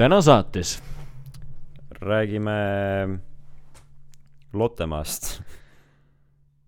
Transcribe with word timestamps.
täna 0.00 0.22
saates 0.24 0.78
räägime 2.00 2.52
Lottemaast. 4.52 5.42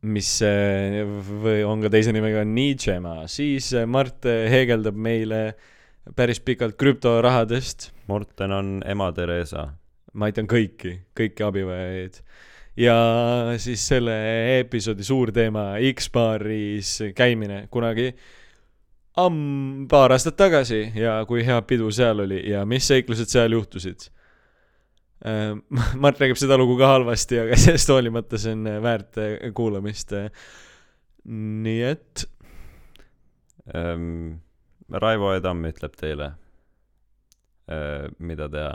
mis 0.03 0.29
äh, 0.43 0.99
või 1.41 1.63
on 1.65 1.81
ka 1.81 1.89
teise 1.95 2.13
nimega 2.13 2.43
Nietzschemaa, 2.45 3.29
siis 3.31 3.71
äh, 3.73 3.87
Mart 3.87 4.27
äh, 4.29 4.51
heegeldab 4.51 4.99
meile 4.99 5.55
päris 6.19 6.43
pikalt 6.43 6.77
krüptorahadest. 6.77 7.89
Morten 8.11 8.53
on 8.53 8.73
ema 8.85 9.09
Theresa. 9.17 9.69
ma 10.13 10.29
aitan 10.29 10.51
kõiki, 10.51 10.99
kõiki 11.17 11.47
abivajajaid. 11.47 12.21
ja 12.77 12.99
siis 13.57 13.89
selle 13.89 14.19
episoodi 14.59 15.09
suur 15.09 15.33
teema 15.33 15.71
X-baaris 15.95 16.99
käimine 17.17 17.67
kunagi 17.71 18.11
amm-, 19.21 19.87
paar 19.91 20.15
aastat 20.15 20.37
tagasi 20.37 20.85
ja 20.97 21.21
kui 21.29 21.45
hea 21.47 21.61
pidu 21.69 21.91
seal 21.93 22.25
oli 22.25 22.43
ja 22.51 22.65
mis 22.67 22.89
seiklused 22.89 23.29
seal 23.33 23.53
juhtusid. 23.59 24.09
Mart 26.03 26.19
räägib 26.19 26.39
seda 26.41 26.57
lugu 26.59 26.75
ka 26.81 26.89
halvasti, 26.97 27.39
aga 27.45 27.57
sellest 27.65 27.93
hoolimata 27.93 28.41
see 28.43 28.57
on 28.57 28.67
väärt 28.83 29.21
äh, 29.23 29.53
kuulamist. 29.55 30.17
nii 31.23 31.83
et 31.87 32.25
Ehm, 33.71 34.41
Raivo 34.91 35.33
E. 35.33 35.41
Tamm 35.41 35.65
ütleb 35.69 35.95
teile, 35.99 36.33
mida 38.19 38.49
teha. 38.51 38.73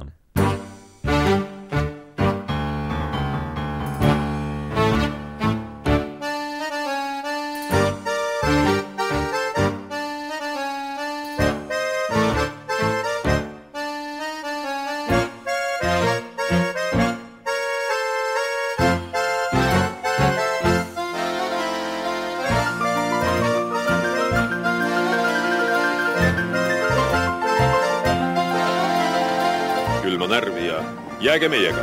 Ja 31.38 31.42
jääge 31.42 31.50
meiega. 31.50 31.82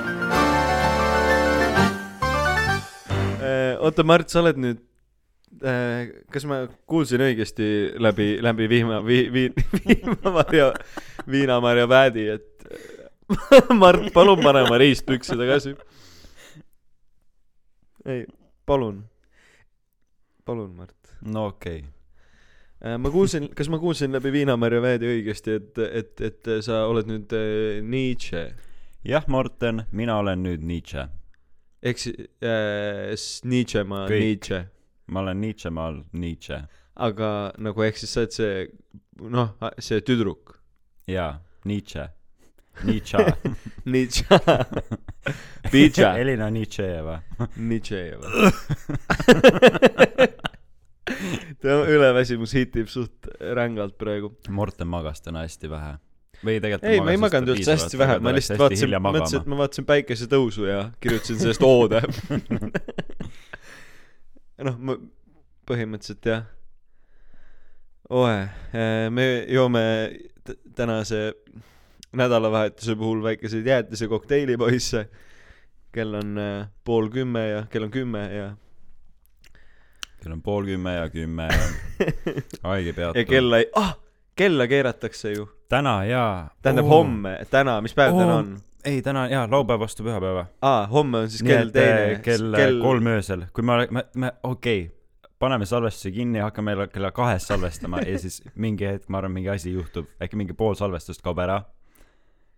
Äh, 3.45 3.79
oota, 3.81 4.03
Mart, 4.03 4.29
sa 4.29 4.41
oled 4.43 4.59
nüüd, 4.59 4.81
kas 6.35 6.47
ma 6.51 6.65
kuulsin 6.91 7.23
õigesti 7.23 7.69
läbi, 8.03 8.39
läbi 8.43 8.69
vihma, 8.69 8.99
vii-, 9.07 9.29
vii-, 9.33 9.53
viinamarja, 9.87 10.73
viinamarja 11.31 11.87
väädi, 11.89 12.27
et 12.35 12.67
Mart, 13.83 14.11
palun 14.13 14.43
pane 14.43 14.65
oma 14.67 14.79
riistpükse 14.81 15.39
tagasi. 15.39 15.77
ei, 18.05 18.27
palun, 18.67 19.05
palun, 20.45 20.75
Mart. 20.75 20.99
no 21.23 21.47
okei 21.53 21.79
okay.. 21.85 21.91
Äh, 22.85 22.99
ma 22.99 23.09
kuulsin, 23.11 23.49
kas 23.55 23.71
ma 23.71 23.79
kuulsin 23.79 24.13
läbi 24.13 24.33
viinamarja 24.35 24.83
väädi 24.83 25.09
õigesti, 25.09 25.59
et, 25.61 25.79
et, 26.03 26.21
et 26.21 26.55
sa 26.67 26.85
oled 26.91 27.07
nüüd 27.09 27.33
äh, 27.39 27.83
Nietzsche 27.87 28.49
jah, 29.05 29.29
Morten, 29.29 29.85
mina 29.93 30.19
olen 30.19 30.43
nüüd 30.45 30.63
Nietzsche. 30.65 31.09
ehk 31.83 31.99
siis 31.99 32.17
äh, 32.43 33.13
Nietzsche 33.45 33.85
ma 33.85 34.07
Kõik. 34.09 34.21
Nietzsche, 34.21 34.65
ma 35.07 35.21
olen 35.21 35.41
Nietzschemaal 35.41 36.03
Nietzsche. 36.13 36.63
aga 36.97 37.53
nagu 37.59 37.83
ehk 37.83 37.97
siis 38.01 38.13
sa 38.15 38.21
oled 38.25 38.33
see 38.33 38.67
noh, 39.31 39.57
see 39.79 40.01
tüdruk 40.01 40.59
jaa, 41.07 41.41
Nietzsche. 41.65 42.09
Nietzsche. 42.85 43.19
Nietzsche, 43.85 44.27
Nietzsche, 45.73 46.21
Elina 46.21 46.51
Nietzscheva. 46.51 47.23
Nietzsche 47.57 48.19
tema 51.63 51.85
üleväsimus 51.89 52.53
hitib 52.57 52.89
suht 52.89 53.29
rängalt 53.55 53.99
praegu. 54.01 54.33
Morten 54.49 54.89
magas 54.89 55.23
täna 55.23 55.45
hästi 55.45 55.71
vähe. 55.71 55.95
Või 56.45 56.61
tegelikult 56.61 56.91
ei, 56.91 57.01
ma 57.05 57.15
ei 57.15 57.21
maganud 57.21 57.55
üldse 57.55 57.77
hästi 57.77 58.01
vähe, 58.01 58.19
ma 58.25 58.35
lihtsalt 58.37 58.61
vaatasin, 58.61 58.97
mõtlesin, 59.07 59.41
et 59.41 59.51
ma 59.51 59.61
vaatasin 59.63 59.89
päikesetõusu 59.89 60.69
ja 60.69 60.81
kirjutasin 61.03 61.41
sellest 61.41 61.65
oode. 61.67 62.03
noh, 64.69 64.79
ma 64.79 64.99
põhimõtteliselt 65.69 66.29
jah. 66.29 66.45
oe, 68.13 68.37
me 69.11 69.29
joome 69.49 69.85
tänase 70.77 71.31
nädalavahetuse 72.15 72.97
puhul 72.97 73.23
väikeseid 73.23 73.67
jäätisekokteilipoisse. 73.67 75.09
kell 75.93 76.15
on 76.15 76.39
äh, 76.39 76.69
pool 76.85 77.09
kümme 77.09 77.49
ja 77.49 77.67
kell 77.71 77.85
on 77.87 77.91
kümme 77.91 78.23
ja, 78.35 78.57
kell 80.23 80.33
on 80.33 80.43
pool 80.43 80.65
kümme 80.67 80.95
ja 80.95 81.11
kümme 81.11 81.49
ja 81.53 81.59
haige 82.63 82.93
peatu. 82.93 83.19
ja 83.19 83.25
kella 83.25 83.59
ei, 83.59 83.69
ah, 83.75 83.95
kella 84.37 84.67
keeratakse 84.67 85.33
ju. 85.33 85.49
Täna 85.75 85.95
jaa. 86.09 86.51
tähendab 86.63 86.89
oh. 86.89 86.97
homme, 86.99 87.39
täna, 87.51 87.79
mis 87.85 87.95
päev 87.95 88.15
oh. 88.15 88.23
täna 88.23 88.41
on? 88.43 88.51
ei, 88.85 89.03
täna 89.03 89.29
jaa, 89.29 89.47
laupäev 89.51 89.81
vastu 89.81 90.07
pühapäeva. 90.07 90.47
aa, 90.63 90.87
homme 90.87 91.25
on 91.25 91.31
siis 91.31 91.43
nii 91.43 91.55
kell 91.55 91.73
et 91.73 91.77
äh, 91.77 91.95
teine. 91.95 92.21
kell, 92.27 92.53
kell 92.57 92.83
kolm 92.83 93.09
öösel, 93.15 93.47
kui 93.53 93.67
me, 93.67 93.87
me, 93.91 94.05
me 94.15 94.33
okei 94.43 94.85
okay,, 94.87 95.31
paneme 95.39 95.67
salvestuse 95.67 96.13
kinni, 96.15 96.39
hakkame 96.45 96.77
kella 96.93 97.11
kahest 97.13 97.51
salvestama 97.51 98.03
ja 98.07 98.19
siis 98.19 98.43
mingi 98.55 98.87
hetk, 98.89 99.09
ma 99.09 99.21
arvan, 99.21 99.35
mingi 99.35 99.51
asi 99.53 99.73
juhtub, 99.75 100.09
äkki 100.23 100.39
mingi 100.41 100.57
pool 100.57 100.77
salvestust 100.79 101.25
kaob 101.25 101.43
ära. 101.45 101.63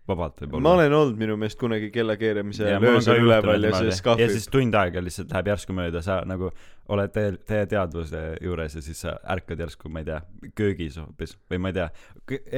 Vabalt 0.07 0.41
võib-olla. 0.41 0.63
ma 0.63 0.73
olen 0.77 0.93
olnud 0.97 1.19
minu 1.19 1.35
meelest 1.39 1.59
kunagi 1.59 1.89
kella 1.91 2.15
keeramise 2.19 2.63
Ja 2.67 2.77
ajal 2.77 2.95
öösel 2.95 3.21
üleval 3.25 3.67
ja 3.67 3.71
siis 3.81 4.01
kahvib 4.05 4.23
ja 4.23 4.29
siis 4.33 4.47
tund 4.53 4.75
aega 4.79 5.03
lihtsalt 5.03 5.31
läheb 5.33 5.49
järsku 5.51 5.75
mööda, 5.77 6.01
sa 6.05 6.19
nagu 6.29 6.51
oled 6.95 7.13
teie, 7.15 7.33
teie 7.49 7.65
teadvuse 7.73 8.23
juures 8.41 8.77
ja 8.79 8.83
siis 8.85 9.01
sa 9.05 9.17
ärkad 9.35 9.59
järsku, 9.65 9.91
ma 9.91 10.03
ei 10.03 10.09
tea, 10.11 10.21
köögis 10.55 10.97
hoopis 11.01 11.35
või 11.51 11.61
ma 11.63 11.73
ei 11.73 11.77
tea, 11.81 11.89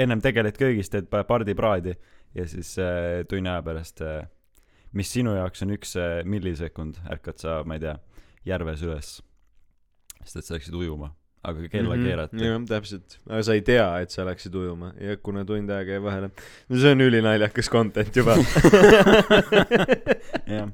ennem 0.06 0.22
tegeled 0.22 0.58
köögis, 0.60 0.92
teed 0.94 1.10
pa- 1.10 1.24
pardipraadi 1.28 1.96
ja 2.38 2.46
siis 2.48 2.76
äh, 2.80 3.24
tunni 3.30 3.50
aja 3.50 3.64
pärast 3.66 4.02
äh,, 4.06 4.28
mis 4.94 5.10
sinu 5.14 5.34
jaoks 5.38 5.66
on 5.66 5.74
üks 5.78 5.96
äh, 5.98 6.20
millisekund, 6.26 7.02
ärkad 7.10 7.42
sa, 7.42 7.62
ma 7.66 7.78
ei 7.80 7.84
tea, 7.88 7.96
järves 8.46 8.86
üles, 8.86 9.16
sest 10.24 10.42
et 10.44 10.46
sa 10.46 10.56
läksid 10.58 10.78
ujuma, 10.78 11.12
aga 11.44 11.70
kella 11.70 11.96
mm 11.96 12.02
-hmm. 12.02 12.06
keerati. 12.08 12.44
jah, 12.46 12.66
täpselt. 12.68 13.20
aga 13.30 13.44
sa 13.44 13.54
ei 13.54 13.62
tea, 13.62 13.88
et 14.02 14.12
sa 14.12 14.26
läksid 14.28 14.56
ujuma 14.56 14.94
ja 15.00 15.18
kuna 15.18 15.46
tund 15.46 15.70
aega 15.70 15.92
jäi 15.92 16.04
vahele. 16.04 16.30
no 16.70 16.78
see 16.78 16.92
on 16.92 17.02
ülinaljakas 17.02 17.70
content 17.70 18.16
juba. 18.16 18.36
jah, 20.58 20.70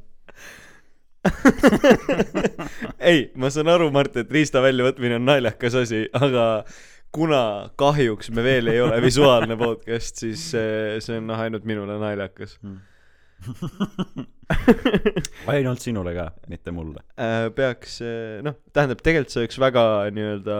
ei, 3.11 3.31
ma 3.35 3.49
saan 3.53 3.69
aru, 3.71 3.89
Mart, 3.93 4.17
et 4.21 4.31
riista 4.31 4.61
väljavõtmine 4.63 5.17
on 5.19 5.25
naljakas 5.27 5.77
asi, 5.81 6.05
aga 6.13 6.65
kuna 7.15 7.41
kahjuks 7.79 8.31
me 8.35 8.43
veel 8.45 8.69
ei 8.73 8.81
ole 8.83 8.99
visuaalne 9.03 9.57
podcast, 9.59 10.21
siis 10.23 10.49
see, 10.51 11.17
on 11.17 11.29
noh, 11.31 11.39
ainult 11.39 11.65
minule 11.67 11.97
naljakas. 12.01 12.57
ainult 15.53 15.83
sinule 15.83 16.15
ka, 16.17 16.29
mitte 16.51 16.73
mulle. 16.75 17.05
Äh, 17.19 17.47
peaks, 17.55 17.99
noh, 18.45 18.59
tähendab, 18.73 19.03
tegelikult 19.05 19.33
see 19.33 19.45
oleks 19.45 19.59
väga 19.61 19.85
nii-öelda 20.15 20.59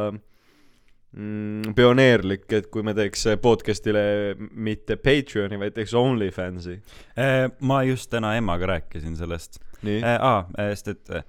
mm, 1.16 1.75
pioneerlik, 1.78 2.47
et 2.57 2.69
kui 2.73 2.85
me 2.85 2.96
teeks 2.97 3.28
podcast'ile 3.44 4.03
mitte 4.38 5.00
Patreon'i, 5.01 5.59
vaid 5.62 5.78
teeks 5.78 5.96
OnlyFansi. 5.97 6.78
Äh, 7.19 7.47
ma 7.59 7.81
just 7.88 8.12
täna 8.13 8.35
emmaga 8.40 8.69
rääkisin 8.75 9.17
sellest 9.19 9.62
äh,. 9.85 10.16
aa, 10.19 10.46
sest 10.73 10.94
et 10.96 11.17
äh, 11.22 11.25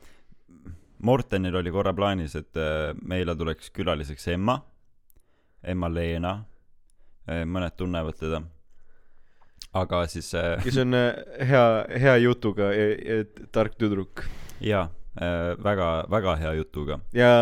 Mortenil 1.07 1.55
oli 1.61 1.71
korra 1.71 1.93
plaanis, 1.95 2.35
et 2.39 2.57
äh, 2.57 2.91
meile 3.05 3.37
tuleks 3.37 3.69
külaliseks 3.71 4.31
Emma, 4.33 4.57
Emma 5.63 5.91
Leena 5.93 6.39
äh,, 7.29 7.45
mõned 7.45 7.77
tunnevad 7.77 8.17
teda. 8.21 8.43
Aga 9.81 10.05
siis 10.11 10.33
äh, 10.37 10.57
kes 10.65 10.79
on 10.83 10.97
äh, 10.97 11.17
hea, 11.49 11.65
hea 12.01 12.17
jutuga 12.25 12.71
ja, 12.75 12.87
ja 12.95 13.47
tark 13.55 13.77
tüdruk. 13.81 14.25
jaa 14.61 14.89
äh,, 15.21 15.57
väga, 15.63 16.07
väga 16.11 16.37
hea 16.43 16.53
jutuga. 16.61 17.01
ja 17.17 17.33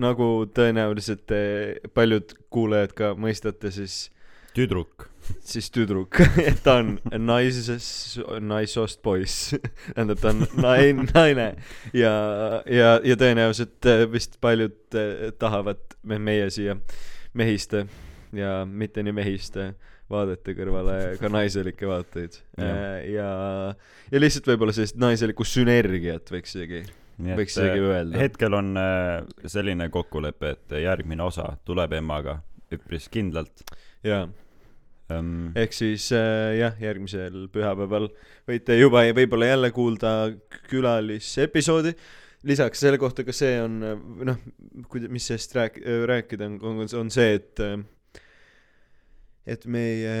nagu 0.00 0.46
tõenäoliselt 0.54 1.26
te 1.30 1.42
paljud 1.94 2.34
kuulajad 2.50 2.94
ka 2.98 3.12
mõistate, 3.18 3.72
siis, 3.74 4.08
tüdruk. 4.56 5.08
siis 5.44 5.70
tüdruk, 5.74 6.20
et 6.48 6.62
ta 6.64 6.78
on 6.82 6.96
naisest, 7.18 8.18
naissoost 8.40 9.02
poiss. 9.04 9.54
tähendab, 9.94 10.22
ta 10.22 10.32
on 10.32 10.46
naine, 10.56 11.06
naine 11.12 11.48
ja, 11.92 12.14
ja, 12.64 12.96
ja 13.04 13.20
tõenäoliselt 13.20 13.90
äh, 13.90 14.06
vist 14.10 14.40
paljud 14.44 14.98
äh, 14.98 15.30
tahavad 15.38 15.84
me 16.02 16.18
meie 16.22 16.50
siia 16.54 16.78
mehiste 17.36 17.86
ja 18.32 18.62
mitte 18.66 19.02
nii 19.02 19.14
mehiste 19.16 19.72
vaadete 20.10 20.54
kõrvale 20.56 20.96
ka 21.20 21.30
naiselikke 21.36 21.88
vaateid. 21.88 22.40
Jah. 22.58 22.80
ja, 23.08 23.28
ja 24.12 24.22
lihtsalt 24.22 24.48
võib-olla 24.52 24.74
sellist 24.76 24.98
naiselikku 25.00 25.46
sünergiat 25.46 26.32
võiks 26.32 26.56
isegi, 26.56 26.82
võiks 27.18 27.56
isegi 27.56 27.84
öelda. 27.84 28.16
äh, 28.16 28.24
hetkel 28.24 28.56
on 28.58 28.74
äh, 28.80 29.22
selline 29.46 29.90
kokkulepe, 29.94 30.56
et 30.56 30.78
järgmine 30.84 31.26
osa 31.28 31.50
tuleb 31.68 31.96
emmaga 32.00 32.40
üpris 32.74 33.08
kindlalt. 33.12 33.64
jaa, 34.04 34.26
um,. 35.14 35.50
ehk 35.58 35.76
siis 35.76 36.10
äh, 36.16 36.54
jah, 36.58 36.78
järgmisel 36.82 37.46
pühapäeval 37.52 38.08
võite 38.48 38.78
juba 38.78 39.04
ja 39.06 39.16
võib-olla 39.16 39.52
jälle 39.52 39.72
kuulda 39.76 40.14
külalisepisoodi. 40.70 41.94
lisaks 42.48 42.80
selle 42.80 43.00
kohta, 43.00 43.24
kas 43.28 43.44
see 43.44 43.60
on 43.60 43.78
äh, 43.84 44.02
noh, 44.32 44.40
kuida-, 44.88 45.12
mis 45.12 45.28
sellest 45.28 45.56
rääk-, 45.56 45.80
rääkida 46.08 46.48
on, 46.48 46.60
on, 46.72 46.84
on 47.02 47.12
see, 47.12 47.38
et 47.40 47.64
äh, 47.64 47.78
et 49.48 49.64
meie 49.70 50.16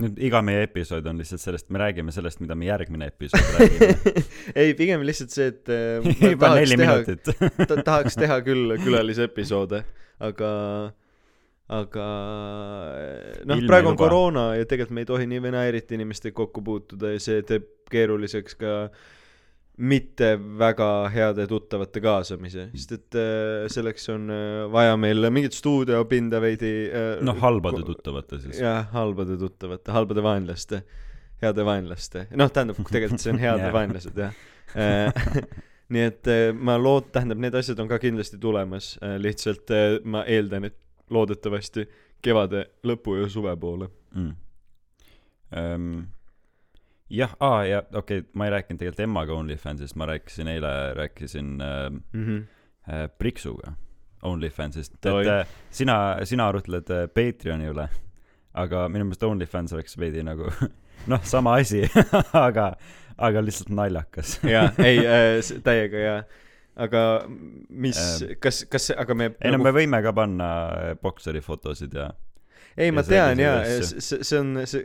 nüüd 0.00 0.18
iga 0.28 0.42
meie 0.44 0.66
episood 0.66 1.06
on 1.08 1.20
lihtsalt 1.20 1.42
sellest, 1.42 1.68
me 1.72 1.80
räägime 1.80 2.12
sellest, 2.12 2.40
mida 2.42 2.56
me 2.58 2.68
järgmine 2.68 3.08
episood 3.12 3.46
räägime. 3.56 4.24
ei, 4.60 4.74
pigem 4.78 5.04
lihtsalt 5.06 5.32
see, 5.32 5.48
et 5.52 5.72
äh, 5.72 6.06
juba 6.34 6.52
neli 6.58 6.76
teha, 6.76 6.98
minutit. 7.00 7.32
ta 7.62 7.80
tahaks 7.80 8.18
teha 8.20 8.38
küll 8.46 8.76
külalisepisoode, 8.84 9.82
aga, 10.28 10.50
aga 11.80 12.08
noh, 13.48 13.64
praegu 13.68 13.92
on 13.92 13.96
luba. 13.96 14.02
koroona 14.04 14.46
ja 14.58 14.68
tegelikult 14.68 14.98
me 14.98 15.06
ei 15.06 15.10
tohi 15.12 15.30
nii 15.32 15.44
või 15.46 15.56
naa 15.56 15.66
eriti 15.70 15.96
inimestega 15.96 16.36
kokku 16.44 16.64
puutuda 16.66 17.14
ja 17.16 17.22
see 17.22 17.40
teeb 17.48 17.70
keeruliseks 17.92 18.58
ka 18.60 18.76
mitte 19.76 20.30
väga 20.58 20.88
heade 21.12 21.44
tuttavate 21.50 22.00
kaasamise, 22.00 22.70
sest 22.72 22.94
et 22.96 23.18
äh, 23.20 23.66
selleks 23.72 24.08
on 24.14 24.30
äh, 24.32 24.62
vaja 24.72 24.94
meil 25.00 25.28
mingit 25.34 25.56
stuudiopinda 25.56 26.40
veidi 26.40 26.70
äh, 26.88 27.08
noh, 27.24 27.36
halbade 27.42 27.82
tuttavate 27.84 28.40
siis. 28.40 28.60
jah, 28.62 28.86
halbade 28.94 29.36
tuttavate, 29.40 29.92
halbade 29.92 30.24
vaenlaste, 30.24 30.80
heade 31.44 31.68
vaenlaste, 31.68 32.24
noh, 32.40 32.52
tähendab, 32.52 32.80
tegelikult 32.88 33.24
see 33.24 33.34
on 33.34 33.42
head 33.42 33.60
Jah. 33.66 33.74
vaenlased, 33.76 34.16
jah. 34.16 34.40
nii 35.92 36.08
et 36.08 36.32
ma 36.56 36.78
lood-, 36.80 37.12
tähendab, 37.12 37.44
need 37.44 37.60
asjad 37.60 37.84
on 37.84 37.92
ka 37.92 38.00
kindlasti 38.02 38.40
tulemas, 38.42 38.94
lihtsalt 39.20 39.70
ma 40.08 40.24
eeldan, 40.24 40.70
et 40.70 40.80
loodetavasti 41.12 41.84
kevade 42.24 42.64
lõpu 42.88 43.20
ja 43.20 43.28
suve 43.30 43.52
poole. 43.60 43.92
mm.. 44.16 44.34
Um, 45.56 45.90
jah, 47.10 47.36
aa 47.40 47.64
ja 47.64 47.82
okei 47.92 48.18
okay,, 48.18 48.30
ma 48.34 48.46
ei 48.46 48.54
rääkinud 48.56 48.80
tegelikult 48.80 49.04
emmaga 49.06 49.34
OnlyFansist, 49.34 49.96
ma 49.96 50.06
rääkisin 50.10 50.48
eile, 50.50 50.72
rääkisin 50.98 51.52
äh, 51.62 51.84
äh, 52.88 53.06
Priksuga 53.18 53.76
OnlyFansist, 54.22 54.94
et 54.94 55.12
Oi. 55.12 55.28
äh, 55.28 55.46
sina, 55.70 56.16
sina 56.24 56.48
arutled 56.48 56.90
äh, 56.90 57.06
Patreoni 57.08 57.70
üle, 57.70 57.88
aga 58.54 58.86
minu 58.88 59.06
meelest 59.06 59.22
OnlyFans 59.26 59.76
oleks 59.76 59.98
veidi 60.00 60.24
nagu 60.26 60.50
noh, 61.10 61.22
sama 61.22 61.58
asi, 61.60 61.84
aga, 62.46 62.72
aga 63.16 63.44
lihtsalt 63.44 63.70
naljakas. 63.74 64.38
jaa, 64.46 64.70
ei 64.82 65.00
äh, 65.04 65.38
täiega 65.66 66.02
jaa. 66.02 66.18
aga 66.76 67.02
mis 67.70 67.96
Ähm., 67.96 68.38
kas, 68.40 68.64
kas, 68.70 68.90
aga 68.96 69.14
me 69.14 69.30
ei 69.40 69.54
no 69.54 69.62
me 69.62 69.72
võime 69.76 70.02
ka 70.04 70.12
panna 70.16 70.48
äh, 70.68 70.94
bokseri 71.00 71.40
fotosid 71.44 71.94
ja 71.96 72.10
ei, 72.76 72.92
ma 72.92 73.04
ja 73.04 73.08
tean 73.08 73.40
jaa, 73.40 73.62
see, 73.88 74.18
see 74.26 74.40
on, 74.40 74.58
see, 74.68 74.82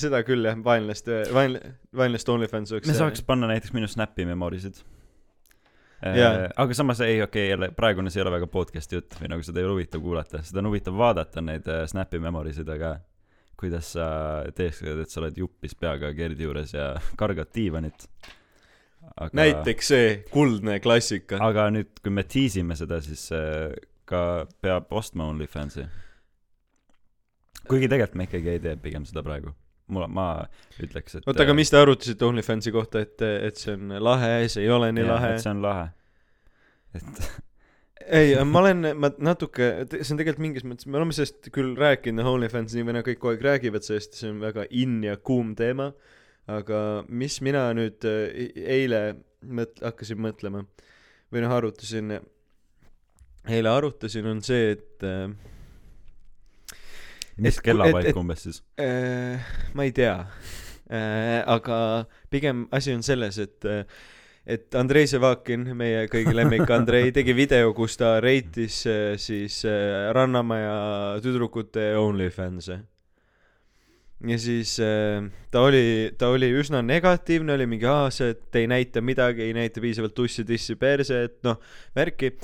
seda 0.00 0.20
küll 0.26 0.44
jah, 0.44 0.58
vaenlaste, 0.64 1.22
vaen-, 1.34 1.60
vaenlaste 1.96 2.34
OnlyFans 2.34 2.74
oleks 2.76 2.90
me 2.90 2.98
saaks 2.98 3.24
panna 3.26 3.48
näiteks 3.50 3.72
minu 3.76 3.88
Snapi 3.90 4.26
memorisid. 4.28 4.82
Jaa. 6.04 6.50
aga 6.60 6.76
samas 6.76 7.00
ei, 7.00 7.16
okei 7.22 7.46
okay,, 7.46 7.50
jälle 7.54 7.70
praegune 7.72 8.10
see 8.12 8.20
ei 8.20 8.26
ole 8.26 8.34
väga 8.34 8.48
podcast'i 8.52 8.98
jutt 8.98 9.16
või 9.16 9.30
nagu 9.32 9.44
seda 9.46 9.62
ei 9.62 9.64
ole 9.64 9.78
huvitav 9.78 10.02
kuulata, 10.04 10.42
seda 10.44 10.60
on 10.60 10.68
huvitav 10.68 10.98
vaadata, 11.00 11.40
neid 11.44 11.68
äh, 11.70 11.86
Snapi 11.88 12.20
memorisid, 12.20 12.68
aga 12.68 12.98
kuidas 13.60 13.94
sa 13.94 14.06
teeksid, 14.56 15.00
et 15.00 15.12
sa 15.12 15.22
oled 15.22 15.38
juppis 15.38 15.76
peaga 15.78 16.12
Gerdi 16.16 16.44
juures 16.44 16.74
ja 16.74 16.90
kargad 17.20 17.48
diivanit. 17.54 18.06
aga, 19.14 19.30
näiteks 19.40 19.90
see 19.94 20.12
kuldne 20.34 20.76
klassika. 20.84 21.40
aga 21.40 21.70
nüüd, 21.72 21.94
kui 22.02 22.12
me 22.12 22.26
tiisime 22.28 22.76
seda, 22.76 23.00
siis 23.04 23.30
äh, 23.32 23.72
ka 24.04 24.44
peab 24.60 24.92
ostma 24.92 25.30
OnlyFansi. 25.32 25.86
Kuigi 27.68 27.88
tegelikult 27.90 28.18
me 28.20 28.26
ikkagi 28.28 28.52
ei 28.56 28.62
tee 28.64 28.76
pigem 28.80 29.06
seda 29.08 29.24
praegu. 29.26 29.54
mul, 29.92 30.06
ma 30.08 30.28
ütleks, 30.80 31.18
et 31.18 31.26
oota, 31.28 31.44
aga 31.44 31.54
mis 31.56 31.68
te 31.68 31.76
arutasite 31.76 32.24
OnlyFansi 32.24 32.72
kohta, 32.72 33.02
et, 33.04 33.20
et 33.20 33.58
see 33.60 33.74
on 33.76 33.92
lahe, 34.00 34.30
see 34.48 34.64
ei 34.64 34.70
ole 34.72 34.88
nii 34.96 35.04
Jah, 35.04 35.10
lahe 35.12 35.32
et? 35.34 35.42
see 35.44 35.52
on 35.52 35.60
lahe. 35.64 35.88
et 36.96 37.20
ei, 38.20 38.32
ma 38.48 38.62
olen, 38.62 38.90
ma 38.96 39.10
natuke, 39.28 39.70
see 39.92 40.14
on 40.14 40.20
tegelikult 40.20 40.44
mingis 40.46 40.64
mõttes, 40.64 40.88
me 40.88 41.00
oleme 41.00 41.16
sellest 41.16 41.50
küll 41.54 41.76
rääkinud, 41.76 42.24
OnlyFans 42.32 42.76
nii 42.76 42.88
või 42.88 42.96
naa 42.96 43.06
kõik 43.06 43.20
kogu 43.20 43.34
aeg 43.34 43.44
räägivad 43.44 43.86
sellest, 43.86 44.16
see 44.20 44.32
on 44.32 44.40
väga 44.44 44.64
in 44.72 44.98
ja 45.04 45.18
kuum 45.20 45.52
teema, 45.58 45.90
aga 46.50 46.80
mis 47.08 47.38
mina 47.44 47.66
nüüd 47.76 48.08
äh, 48.08 48.52
eile 48.64 49.04
mõt-, 49.44 49.80
hakkasin 49.84 50.20
mõtlema 50.20 50.64
või 51.32 51.44
noh, 51.44 51.52
arutasin, 51.56 52.18
eile 53.52 53.72
arutasin, 53.72 54.32
on 54.32 54.40
see, 54.44 54.78
et 54.78 55.04
äh, 55.04 55.28
mis 57.36 57.58
et- 57.58 58.10
et- 58.10 58.16
umbes 58.16 58.42
siis? 58.46 58.62
Äh, 58.78 59.40
ma 59.74 59.84
ei 59.84 59.92
tea 59.92 60.26
äh,, 60.90 61.42
aga 61.46 62.06
pigem 62.30 62.66
asi 62.72 62.92
on 62.94 63.02
selles, 63.02 63.38
et 63.38 63.64
äh, 63.64 63.84
et 64.46 64.74
Andrei 64.76 65.06
Sevakin, 65.08 65.70
meie 65.76 66.02
kõigi 66.12 66.34
lemmik 66.36 66.68
Andrei, 66.70 67.08
tegi 67.16 67.32
video, 67.32 67.70
kus 67.72 67.96
ta 67.96 68.18
reitis 68.20 68.82
äh, 68.86 69.14
siis 69.16 69.62
äh, 69.64 70.10
Rannamaja 70.12 70.74
tüdrukute 71.24 71.94
OnlyFans'e. 71.96 72.76
ja 74.28 74.38
siis 74.38 74.76
äh, 74.80 75.24
ta 75.50 75.64
oli, 75.64 76.12
ta 76.18 76.28
oli 76.28 76.50
üsna 76.60 76.82
negatiivne, 76.84 77.56
oli 77.56 77.66
mingi 77.66 77.88
aa, 77.88 78.10
see, 78.12 78.34
et 78.36 78.60
ei 78.60 78.68
näita 78.68 79.00
midagi, 79.00 79.48
ei 79.48 79.56
näita 79.56 79.80
piisavalt 79.80 80.14
tussi, 80.14 80.44
tissi, 80.44 80.76
perse, 80.76 81.24
et 81.24 81.40
noh, 81.44 81.56
värki. 81.96 82.34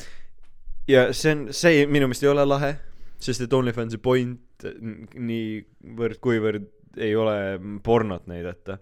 ja 0.88 1.10
see 1.12 1.32
on, 1.36 1.48
see 1.52 1.84
minu 1.86 2.08
meelest 2.08 2.24
ei 2.24 2.32
ole 2.32 2.48
lahe, 2.48 2.74
sest 3.20 3.44
et 3.44 3.52
OnlyFansi 3.52 4.00
point 4.00 4.40
n- 4.68 5.08
niivõrd-kuivõrd 5.14 6.68
ei 6.98 7.14
ole 7.16 7.36
pornot 7.82 8.26
näidata. 8.30 8.78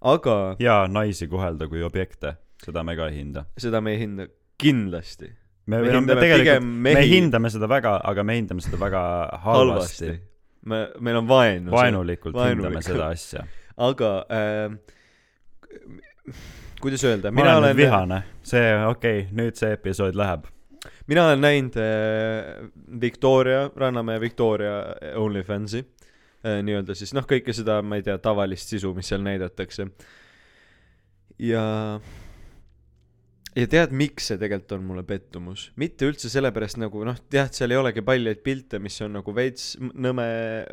aga 0.00 0.56
ja 0.58 0.86
naisi 0.88 1.28
kohelda 1.28 1.68
kui 1.68 1.82
objekte, 1.82 2.36
seda 2.64 2.82
me 2.82 2.96
ka 2.96 3.08
ei 3.08 3.20
hinda. 3.20 3.44
seda 3.58 3.80
me 3.80 3.94
ei 3.94 4.02
hinda 4.06 4.28
kindlasti 4.58 5.30
me, 5.66 5.76
Me 5.76 5.82
me, 5.82 5.88
me 5.88 5.98
hindame 5.98 6.20
tegelikult, 6.20 6.64
me 6.82 6.94
hindame 7.06 7.50
seda 7.54 7.68
väga, 7.70 8.00
aga 8.04 8.24
me 8.26 8.34
hindame 8.34 8.64
seda 8.64 8.78
väga 8.80 9.02
halvasti, 9.44 10.08
halvasti.. 10.08 10.22
me, 10.66 10.80
meil 11.00 11.20
on 11.20 11.28
vaenu. 11.28 11.70
vaenulikult 11.70 12.34
hindame 12.34 12.82
seda 12.82 13.12
asja. 13.14 13.44
aga 13.76 14.10
äh, 14.26 14.74
kuidas 16.82 17.04
öelda, 17.04 17.30
mina 17.30 17.56
olen, 17.56 17.76
vihane, 17.76 18.22
see, 18.42 18.64
okei 18.86 19.20
okay,, 19.20 19.36
nüüd 19.38 19.58
see 19.58 19.70
episood 19.76 20.18
läheb. 20.18 20.50
Mina 21.06 21.26
olen 21.26 21.40
näinud 21.42 21.76
äh, 21.76 22.70
Victoria, 23.00 23.70
Rannamäe 23.76 24.20
Victoria 24.20 24.72
OnlyFansi 25.16 25.82
äh, 26.46 26.60
nii-öelda 26.62 26.96
siis 26.98 27.14
noh, 27.16 27.26
kõike 27.28 27.54
seda, 27.56 27.80
ma 27.82 27.98
ei 27.98 28.06
tea, 28.06 28.18
tavalist 28.22 28.74
sisu, 28.74 28.92
mis 28.96 29.10
seal 29.10 29.24
näidatakse. 29.24 29.88
ja, 31.42 31.64
ja 33.56 33.66
tead, 33.74 33.94
miks 33.98 34.30
see 34.30 34.38
tegelikult 34.40 34.76
on 34.78 34.84
mulle 34.92 35.04
pettumus? 35.08 35.70
mitte 35.80 36.06
üldse 36.06 36.30
sellepärast 36.32 36.78
nagu 36.82 37.02
noh, 37.08 37.18
et 37.32 37.58
seal 37.58 37.74
ei 37.74 37.80
olegi 37.80 38.04
paljaid 38.06 38.44
pilte, 38.44 38.78
mis 38.82 39.00
on 39.02 39.18
nagu 39.18 39.34
veits 39.34 39.72
nõme, 39.80 40.28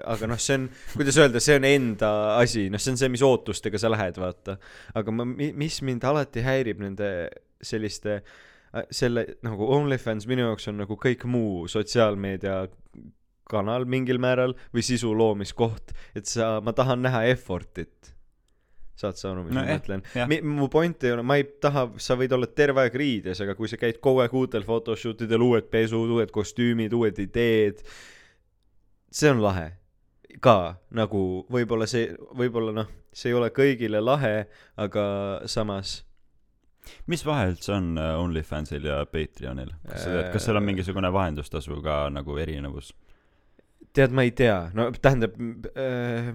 aga 0.05 0.29
noh, 0.29 0.41
see 0.41 0.59
on, 0.59 0.69
kuidas 0.93 1.17
öelda, 1.21 1.41
see 1.43 1.57
on 1.57 1.65
enda 1.69 2.11
asi, 2.37 2.67
noh, 2.69 2.81
see 2.81 2.93
on 2.93 3.01
see, 3.01 3.13
mis 3.17 3.25
ootustega 3.25 3.81
sa 3.81 3.91
lähed, 3.91 4.21
vaata. 4.21 4.59
aga 4.99 5.15
ma, 5.15 5.25
mis 5.33 5.81
mind 5.85 6.05
alati 6.05 6.45
häirib 6.45 6.85
nende 6.85 7.09
selliste 7.59 8.21
äh, 8.21 8.37
selle 8.91 9.25
nagu 9.45 9.67
OnlyFans 9.73 10.27
minu 10.29 10.45
jaoks 10.47 10.69
on 10.71 10.83
nagu 10.83 10.97
kõik 10.99 11.25
muu 11.29 11.67
sotsiaalmeedia 11.71 12.67
kanal 13.49 13.87
mingil 13.89 14.21
määral 14.21 14.53
või 14.75 14.83
sisu 14.85 15.11
loomiskoht, 15.17 15.93
et 16.17 16.29
sa, 16.29 16.57
ma 16.61 16.73
tahan 16.77 17.01
näha 17.05 17.25
effort'it. 17.31 18.13
saad 18.99 19.15
sa 19.15 19.29
aru, 19.31 19.45
mis 19.45 19.55
No 19.55 19.61
ma 19.61 19.65
jah, 19.71 19.79
mõtlen 20.27 20.47
mu 20.59 20.67
point 20.71 21.03
ei 21.07 21.13
ole, 21.15 21.23
ma 21.23 21.39
ei 21.39 21.45
taha, 21.63 21.85
sa 22.03 22.17
võid 22.19 22.33
olla 22.35 22.49
terve 22.51 22.83
aeg 22.83 22.95
riides, 22.99 23.41
aga 23.41 23.55
kui 23.55 23.71
sa 23.71 23.79
käid 23.79 24.01
kogu 24.03 24.19
aeg 24.21 24.33
uutel 24.35 24.65
photoshoot 24.67 25.23
idel, 25.23 25.45
uued 25.45 25.69
pesud, 25.71 26.11
uued 26.17 26.33
kostüümid, 26.35 26.93
uued 26.93 27.21
ideed, 27.23 27.79
see 29.09 29.31
on 29.31 29.41
lahe. 29.43 29.71
Ka 30.43 30.75
nagu 30.93 31.45
võib-olla 31.49 31.87
see, 31.89 32.11
võib-olla 32.37 32.75
noh, 32.75 32.91
see 33.15 33.31
ei 33.31 33.39
ole 33.39 33.49
kõigile 33.55 34.03
lahe, 34.03 34.45
aga 34.77 35.07
samas 35.49 36.03
mis 37.11 37.25
vahe 37.25 37.49
üldse 37.53 37.73
on 37.75 37.91
äh, 37.97 38.15
OnlyFansil 38.21 38.87
ja 38.89 39.01
Patreonil? 39.09 39.73
kas 39.87 40.05
sa 40.05 40.15
tead, 40.15 40.31
kas 40.33 40.47
seal 40.47 40.59
on 40.59 40.63
Äh, 40.63 40.71
mingisugune 40.71 41.13
vahendustasu 41.13 41.81
ka 41.85 42.01
nagu 42.13 42.37
erinevus? 42.41 42.93
tead, 43.93 44.13
ma 44.13 44.25
ei 44.27 44.31
tea, 44.37 44.69
no 44.77 44.89
tähendab 45.01 45.37
äh,, 45.73 46.33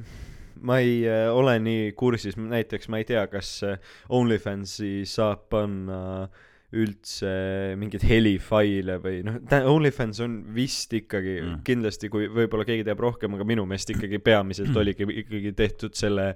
ma 0.64 0.78
ei 0.82 1.04
äh, 1.06 1.28
ole 1.34 1.58
nii 1.62 1.92
kursis, 1.98 2.36
näiteks 2.40 2.90
ma 2.90 2.98
ei 3.00 3.06
tea, 3.08 3.26
kas 3.30 3.56
äh, 3.66 3.78
OnlyFansi 4.08 5.04
saab 5.08 5.46
panna 5.52 6.28
üldse 6.74 7.30
mingeid 7.78 8.02
helifaile 8.08 8.96
või 8.98 9.20
noh, 9.26 9.36
OnlyFans 9.70 10.18
on 10.24 10.40
vist 10.56 10.92
ikkagi 10.96 11.36
Mm. 11.44 11.60
kindlasti, 11.66 12.08
kui 12.10 12.26
võib-olla 12.26 12.66
keegi 12.66 12.86
teab 12.86 13.02
rohkem, 13.04 13.36
aga 13.36 13.46
minu 13.46 13.66
meelest 13.68 13.92
ikkagi 13.94 14.18
peamiselt 14.18 14.74
oligi 14.80 15.06
ikkagi 15.22 15.52
tehtud 15.54 15.94
selle 15.94 16.32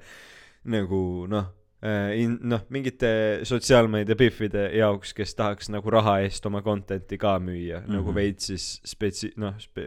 nagu 0.70 1.26
noh, 1.30 1.48
äh, 1.48 1.57
noh, 1.80 2.64
mingite 2.75 3.11
sotsiaalmeedia 3.47 4.16
pihvide 4.18 4.64
jaoks, 4.75 5.12
kes 5.14 5.35
tahaks 5.38 5.68
nagu 5.70 5.90
raha 5.94 6.16
eest 6.25 6.47
oma 6.50 6.58
content'i 6.66 7.18
ka 7.18 7.37
müüa 7.38 7.78
mm, 7.78 7.85
-hmm. 7.85 7.92
nagu 7.94 8.11
Mhm. 8.11 8.14
veits 8.14 8.47
siis 8.50 8.80
spetsi-, 8.82 9.32
noh 9.37 9.54
spe,, 9.58 9.85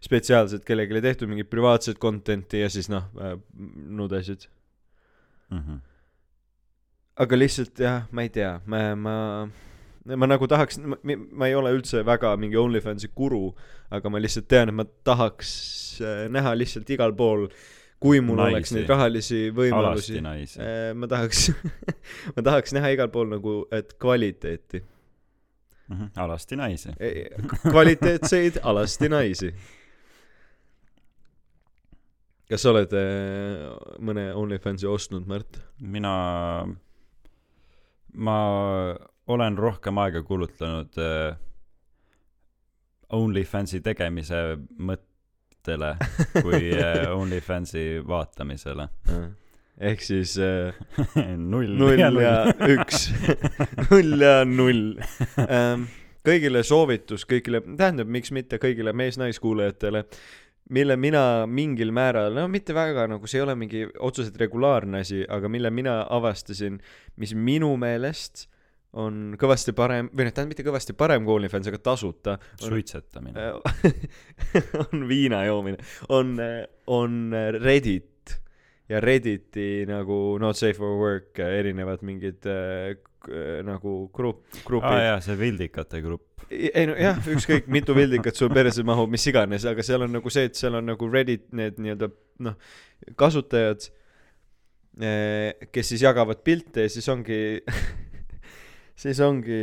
spetsiaalselt 0.00 0.64
kellelegi 0.64 1.02
tehtud 1.02 1.28
mingit 1.28 1.50
privaatset 1.50 1.98
content'i 1.98 2.62
ja 2.62 2.70
siis 2.70 2.88
noh 2.88 3.04
äh,, 3.20 3.36
nudesid. 3.86 4.48
Mhm. 5.50 5.80
aga 7.16 7.36
lihtsalt 7.36 7.78
jah, 7.78 8.06
ma 8.10 8.22
ei 8.22 8.28
tea, 8.28 8.60
ma, 8.66 8.94
ma, 8.96 9.48
ma 10.16 10.26
nagu 10.26 10.46
tahaks, 10.48 10.78
ma, 10.78 11.46
ei 11.46 11.54
ole 11.54 11.72
üldse 11.76 12.00
väga 12.06 12.36
mingi 12.36 12.56
OnlyFansi 12.56 13.10
guru, 13.14 13.54
aga 13.90 14.08
ma 14.08 14.18
lihtsalt 14.18 14.48
tean, 14.48 14.68
et 14.68 14.74
ma 14.74 14.84
tahaks 15.04 16.00
äh, 16.00 16.28
näha 16.32 16.54
lihtsalt 16.56 16.88
igal 16.90 17.12
pool, 17.12 17.48
kui 18.00 18.20
mul 18.24 18.38
Naisi. 18.40 18.54
oleks 18.56 18.72
neid 18.74 18.88
rahalisi 18.88 19.40
võimalusi. 19.54 20.20
Äh, 20.20 20.92
ma 20.96 21.08
tahaks, 21.10 21.50
ma 22.36 22.44
tahaks 22.46 22.72
näha 22.76 22.94
igal 22.94 23.10
pool 23.12 23.28
nagu, 23.32 23.56
et 23.76 23.92
kvaliteeti, 24.00 24.80
alasti 26.16 26.56
naisi. 26.56 26.94
kvaliteetseid 27.66 28.60
alasti 28.70 29.10
naisi. 29.12 29.52
kas 32.50 32.64
sa 32.64 32.72
oled 32.72 32.94
äh, 32.98 33.68
mõne 34.02 34.30
OnlyFansi 34.34 34.88
ostnud, 34.90 35.28
Märt? 35.30 35.60
mina, 35.78 36.14
ma 38.14 38.38
olen 39.30 39.58
rohkem 39.58 40.00
aega 40.02 40.24
kulutanud 40.26 40.98
äh, 40.98 41.36
OnlyFansi 43.14 43.80
tegemise 43.84 44.40
mõttele 45.60 45.96
kui 46.42 46.72
äh, 46.80 47.10
OnlyFansi 47.12 48.02
vaatamisele. 48.06 48.88
ehk 49.80 50.00
siis 50.00 50.38
äh, 50.38 50.74
null. 51.36 51.76
null 51.76 52.20
ja 52.20 52.52
üks, 52.68 53.10
null 53.90 54.20
ja 54.20 54.44
null 54.44 55.00
ähm,. 55.38 55.88
kõigile 56.24 56.62
soovitus, 56.62 57.24
kõigile, 57.24 57.62
tähendab, 57.76 58.08
miks 58.08 58.30
mitte 58.30 58.58
kõigile 58.60 58.92
mees-naiskuulajatele, 58.92 60.04
mille 60.70 60.96
mina 60.96 61.46
mingil 61.46 61.92
määral, 61.92 62.34
no 62.34 62.46
mitte 62.48 62.74
väga 62.76 63.06
nagu 63.08 63.26
see 63.26 63.40
ei 63.40 63.44
ole 63.46 63.56
mingi 63.56 63.86
otseselt 63.98 64.36
regulaarne 64.36 65.00
asi, 65.00 65.24
aga 65.28 65.48
mille 65.48 65.70
mina 65.70 66.02
avastasin, 66.10 66.76
mis 67.16 67.32
minu 67.34 67.72
meelest 67.80 68.48
on 68.98 69.36
kõvasti 69.38 69.74
parem, 69.76 70.08
või 70.10 70.26
noh, 70.26 70.34
tähendab 70.34 70.54
mitte 70.54 70.66
kõvasti 70.66 70.96
parem 70.98 71.26
kui 71.26 71.36
OnlyFans, 71.36 71.68
aga 71.70 71.78
tasuta. 71.90 72.38
suitsetamine. 72.58 73.50
on 74.84 75.04
viina 75.10 75.44
joomine, 75.46 75.78
on, 76.10 76.34
on 76.90 77.20
Reddit 77.60 78.10
ja 78.90 79.00
Redditi 79.02 79.84
nagu 79.88 80.38
Not 80.42 80.58
safe 80.58 80.78
for 80.78 80.98
work 80.98 81.38
erinevad 81.38 82.02
mingid 82.06 82.46
äh, 82.50 82.96
nagu 83.66 83.94
grupp, 84.14 84.48
grupid 84.66 84.90
aa 84.90 85.04
jaa, 85.04 85.20
see 85.24 85.38
Vildikate 85.38 86.00
grupp. 86.02 86.26
ei 86.50 86.86
no 86.88 86.96
jah, 86.98 87.20
ükskõik 87.30 87.68
mitu 87.70 87.94
pildikat 87.94 88.38
sul 88.38 88.50
perse 88.54 88.82
mahub, 88.86 89.10
mis 89.12 89.26
iganes, 89.30 89.66
aga 89.68 89.84
seal 89.86 90.06
on 90.06 90.14
nagu 90.18 90.32
see, 90.32 90.48
et 90.50 90.58
seal 90.58 90.78
on 90.80 90.88
nagu 90.90 91.10
Reddit 91.12 91.46
need 91.54 91.78
nii-öelda 91.78 92.10
noh, 92.46 92.56
kasutajad, 93.20 93.86
kes 95.70 95.92
siis 95.92 96.02
jagavad 96.02 96.42
pilte 96.44 96.88
ja 96.88 96.92
siis 96.92 97.06
ongi, 97.12 97.38
siis 99.00 99.20
ongi, 99.24 99.60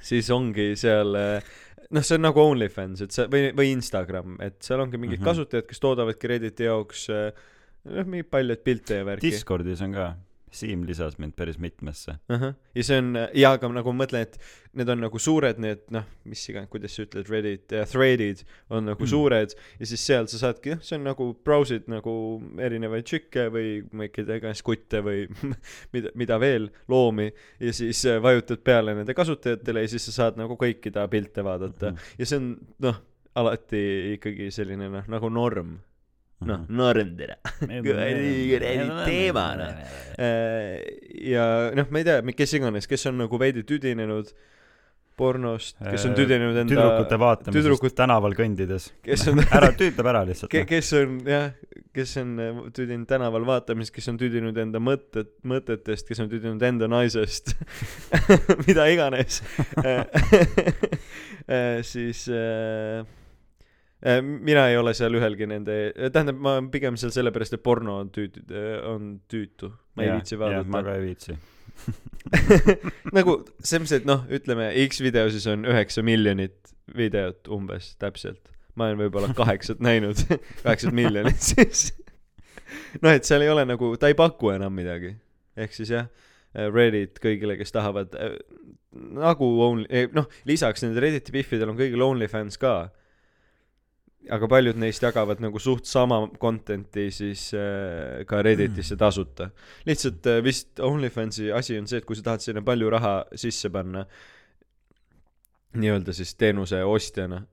siis 0.00 0.30
ongi 0.34 0.72
seal 0.80 1.16
noh, 1.90 2.04
see 2.06 2.16
on 2.16 2.24
nagu 2.24 2.42
OnlyFans, 2.42 3.04
et 3.04 3.14
see 3.14 3.28
või, 3.30 3.50
või 3.56 3.72
Instagram, 3.74 4.36
et 4.44 4.58
seal 4.64 4.82
ongi 4.82 4.98
mingid 4.98 5.18
mm. 5.18 5.24
-hmm. 5.24 5.30
kasutajad, 5.30 5.68
kes 5.68 5.82
toodavadki 5.82 6.30
Redditi 6.30 6.68
jaoks 6.68 7.06
eh, 7.14 7.30
noh, 7.90 8.06
mingeid 8.06 8.30
palju 8.32 8.58
pilte 8.64 9.00
ja 9.00 9.06
värki. 9.08 9.32
Discordis 9.32 9.82
on 9.86 9.96
ka, 9.96 10.12
Siim 10.50 10.80
lisas 10.88 11.14
mind 11.18 11.36
päris 11.38 11.58
mitmesse. 11.62 12.16
ahah, 12.28 12.54
ja 12.74 12.82
see 12.82 12.96
on, 12.98 13.12
jaa, 13.38 13.52
aga 13.54 13.68
nagu 13.70 13.92
ma 13.92 14.04
mõtlen, 14.04 14.24
et 14.26 14.38
need 14.74 14.88
on 14.90 14.98
nagu 15.04 15.18
suured 15.22 15.58
need 15.62 15.84
noh, 15.94 16.04
mis 16.26 16.42
iganes, 16.50 16.68
kuidas 16.72 16.94
sa 16.96 17.04
ütled, 17.04 17.28
Reddit 17.30 17.72
äh,, 17.72 17.84
thread'id 17.86 18.42
on 18.70 18.84
nagu 18.90 18.98
Mm. 18.98 19.06
mm. 19.06 19.10
suured 19.12 19.54
ja 19.80 19.86
siis 19.86 20.02
seal 20.06 20.26
sa 20.30 20.38
saadki, 20.42 20.74
noh, 20.74 20.82
see 20.82 20.96
on 20.98 21.04
nagu 21.06 21.28
browsid 21.46 21.86
nagu 21.90 22.14
erinevaid 22.58 23.06
tšikke 23.06 23.46
või 23.54 23.68
tea, 24.14 24.40
iganes 24.40 24.62
kutte 24.66 25.02
või 25.06 25.28
mida, 25.94 26.10
mida 26.14 26.38
veel, 26.42 26.66
loomi 26.90 27.28
ja 27.60 27.72
siis 27.72 28.02
äh, 28.10 28.18
vajutad 28.22 28.62
peale 28.66 28.94
nende 28.98 29.14
kasutajatele 29.14 29.86
ja 29.86 29.88
siis 29.94 30.06
sa 30.10 30.16
saad 30.18 30.36
nagu 30.42 30.58
kõikide 30.58 31.06
pilte 31.10 31.42
vaadata 31.46 31.92
Mhm. 31.94 32.10
ja 32.18 32.26
see 32.26 32.36
on 32.42 32.50
noh, 32.86 32.98
alati 33.38 33.84
ikkagi 34.16 34.50
selline 34.50 34.88
noh, 34.90 35.06
nagu 35.08 35.28
norm, 35.30 35.76
noh 36.40 36.62
Mhm., 36.64 36.76
norm 36.76 37.16
tere. 37.18 37.36
teema, 39.04 39.46
noh. 39.60 39.74
Äh, 40.18 40.78
ja 41.30 41.44
noh, 41.76 41.90
ma 41.92 41.98
ei 42.00 42.06
tea, 42.08 42.22
kes 42.36 42.54
iganes, 42.56 42.86
kes 42.88 43.06
on 43.10 43.18
nagu 43.20 43.38
veidi 43.40 43.62
tüdinenud 43.68 44.32
pornost, 45.20 45.76
kes 45.84 46.06
on 46.08 46.14
Äh, 46.14 46.16
tüdinenud 46.16 46.56
enda 46.62 46.70
tüdrukute 46.72 47.18
vaatamisest 47.20 47.58
tüdrukut- 47.60 47.92
tänaval 47.98 48.32
kõndides. 48.38 48.86
kes 49.04 49.26
on 49.28 49.42
ära, 49.44 49.68
tüütab 49.76 50.06
ära 50.08 50.22
lihtsalt. 50.24 50.48
ke-, 50.54 50.64
kes 50.64 50.92
on 50.96 51.18
jah, 51.28 51.50
kes 51.92 52.16
on 52.22 52.30
äh, 52.40 52.62
tüdinud 52.72 53.04
tänaval 53.10 53.44
vaatamist, 53.44 53.92
kes 53.92 54.08
on 54.08 54.16
tüdinud 54.16 54.56
enda 54.56 54.80
mõtted, 54.80 55.28
mõtetest, 55.44 56.08
kes 56.08 56.22
on 56.24 56.30
tüdinud 56.32 56.62
enda 56.64 56.88
naisest, 56.88 57.52
mida 58.66 58.88
iganes 58.88 59.42
Äh, 61.50 61.82
siis 61.82 62.28
äh, 62.28 63.02
mina 64.22 64.62
ei 64.70 64.78
ole 64.80 64.94
seal 64.96 65.12
ühelgi 65.18 65.48
nende, 65.50 65.74
tähendab, 66.12 66.38
ma 66.40 66.56
olen 66.56 66.70
pigem 66.72 66.96
seal 67.00 67.12
sellepärast, 67.12 67.58
et 67.58 67.62
porno 67.64 67.98
on 68.00 68.10
tüütu, 68.14 68.42
on 68.88 69.10
tüütu, 69.28 69.68
ma 69.96 70.06
ei 70.06 70.14
viitsi 70.14 70.38
ma 70.38 70.46
vaadata. 70.46 70.84
ka 70.86 70.94
ei 70.96 71.02
viitsi. 71.04 71.36
nagu 73.16 73.36
selles 73.60 73.82
mõttes, 73.82 73.96
et 74.00 74.08
noh, 74.08 74.24
ütleme 74.32 74.70
X 74.86 75.02
video 75.04 75.28
siis 75.32 75.46
on 75.50 75.64
üheksa 75.68 76.04
miljonit 76.04 76.72
videot 76.96 77.48
umbes 77.52 77.94
täpselt. 78.00 78.48
ma 78.74 78.88
olen 78.88 79.00
võib-olla 79.04 79.34
kaheksat 79.40 79.82
näinud, 79.84 80.20
kaheksat 80.64 80.96
miljonit 80.96 81.40
siis. 81.42 81.90
noh, 83.02 83.12
et 83.12 83.28
seal 83.28 83.44
ei 83.44 83.52
ole 83.52 83.66
nagu, 83.68 83.94
ta 84.00 84.10
ei 84.10 84.16
paku 84.18 84.54
enam 84.54 84.74
midagi. 84.76 85.14
ehk 85.56 85.76
siis 85.76 85.92
jah, 85.96 86.10
Reddit 86.50 87.20
kõigile, 87.22 87.54
kes 87.60 87.70
tahavad 87.70 88.16
äh, 88.18 88.32
nagu 89.14 89.50
only, 89.62 90.08
noh, 90.16 90.26
lisaks 90.48 90.82
nendele 90.82 91.06
Redditi 91.06 91.34
pihvidel 91.34 91.70
on 91.70 91.78
kõigil 91.78 92.02
OnlyFans 92.02 92.58
ka. 92.60 92.90
Aga 94.28 94.48
paljud 94.48 94.76
neist 94.80 95.02
jagavad 95.02 95.40
nagu 95.40 95.58
suht 95.62 95.88
sama 95.88 96.20
content'i 96.40 97.08
siis 97.14 97.50
äh, 97.56 98.24
ka 98.28 98.42
Redditisse 98.44 98.98
tasuta. 99.00 99.50
lihtsalt 99.88 100.26
äh, 100.26 100.42
vist 100.44 100.80
OnlyFansi 100.80 101.52
asi 101.52 101.78
on 101.78 101.88
see, 101.88 102.02
et 102.02 102.08
kui 102.08 102.18
sa 102.18 102.26
tahad 102.28 102.44
sinna 102.44 102.62
palju 102.62 102.90
raha 102.92 103.14
sisse 103.34 103.70
panna, 103.72 104.04
nii-öelda 105.80 106.12
siis 106.12 106.34
teenuse 106.34 106.82
ostjana, 106.84 107.44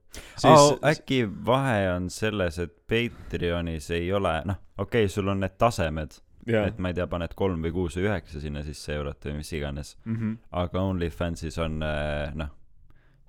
Oh, 0.44 0.78
äkki 0.82 1.28
vahe 1.46 1.90
on 1.92 2.08
selles, 2.10 2.58
et 2.62 2.72
Patreonis 2.90 3.90
ei 3.94 4.08
ole, 4.12 4.32
noh, 4.48 4.58
okei 4.78 5.04
okay,, 5.04 5.12
sul 5.12 5.28
on 5.30 5.42
need 5.42 5.54
tasemed, 5.60 6.16
jaa 6.48 6.64
et 6.70 6.78
ma 6.82 6.92
ei 6.92 6.96
tea, 6.96 7.06
paned 7.10 7.34
kolm 7.38 7.62
või 7.64 7.74
kuus 7.74 7.98
või 7.98 8.08
üheksa 8.08 8.40
sinna 8.42 8.64
sisse 8.66 8.94
eurot 8.96 9.28
või 9.28 9.38
mis 9.40 9.52
iganes, 9.54 9.96
mm 10.04 10.16
-hmm. 10.16 10.36
aga 10.62 10.84
OnlyFansis 10.90 11.58
on 11.62 11.82
äh, 11.84 12.34
noh, 12.38 12.54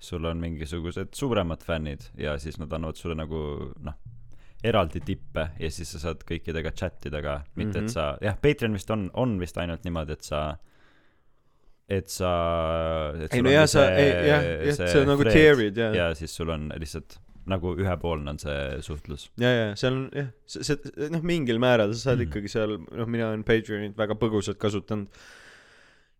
sul 0.00 0.24
on 0.24 0.40
mingisugused 0.40 1.12
suuremad 1.14 1.62
fännid 1.66 2.06
ja 2.18 2.38
siis 2.40 2.56
nad 2.58 2.72
annavad 2.72 2.96
sulle 2.96 3.14
nagu 3.20 3.40
noh, 3.84 3.94
eraldi 4.64 5.00
tippe 5.04 5.46
ja 5.60 5.68
siis 5.72 5.90
sa 5.94 5.98
saad 6.06 6.24
kõikidega 6.28 6.72
chat 6.76 7.06
ida 7.08 7.20
ka, 7.24 7.38
mitte 7.56 7.78
Mhm. 7.80 7.86
et 7.86 7.94
sa, 7.94 8.06
jah, 8.24 8.36
Patreon 8.40 8.72
vist 8.76 8.90
on, 8.90 9.10
on 9.14 9.38
vist 9.40 9.56
ainult 9.60 9.84
niimoodi, 9.84 10.12
et 10.18 10.24
sa 10.24 10.42
et 11.90 12.06
sa 12.08 12.30
et 13.18 13.34
ei 13.34 13.42
no 13.42 13.50
jaa, 13.50 13.66
sa, 13.66 13.86
jah, 13.90 14.44
jah, 14.70 15.00
on 15.02 15.08
nagu 15.10 15.24
thread 15.26 15.34
tiered 15.74 15.80
ja, 15.96 16.10
siis 16.14 16.30
sul 16.36 16.52
on 16.54 16.68
lihtsalt 16.78 17.18
nagu 17.50 17.72
ühepoolne 17.80 18.30
on 18.30 18.38
see 18.38 18.78
suhtlus. 18.84 19.24
ja, 19.40 19.48
ja 19.50 19.68
seal 19.80 19.96
on 19.96 20.04
jah, 20.14 20.28
see, 20.46 20.62
see 20.62 21.08
noh, 21.10 21.24
mingil 21.26 21.58
määral 21.58 21.92
sa 21.96 22.10
saad 22.12 22.20
Mhm. 22.20 22.28
ikkagi 22.30 22.48
seal, 22.52 22.76
noh, 22.78 23.06
mina 23.10 23.28
olen 23.32 23.42
Patreonit 23.44 23.96
väga 23.98 24.14
põgusalt 24.20 24.60
kasutanud 24.60 25.08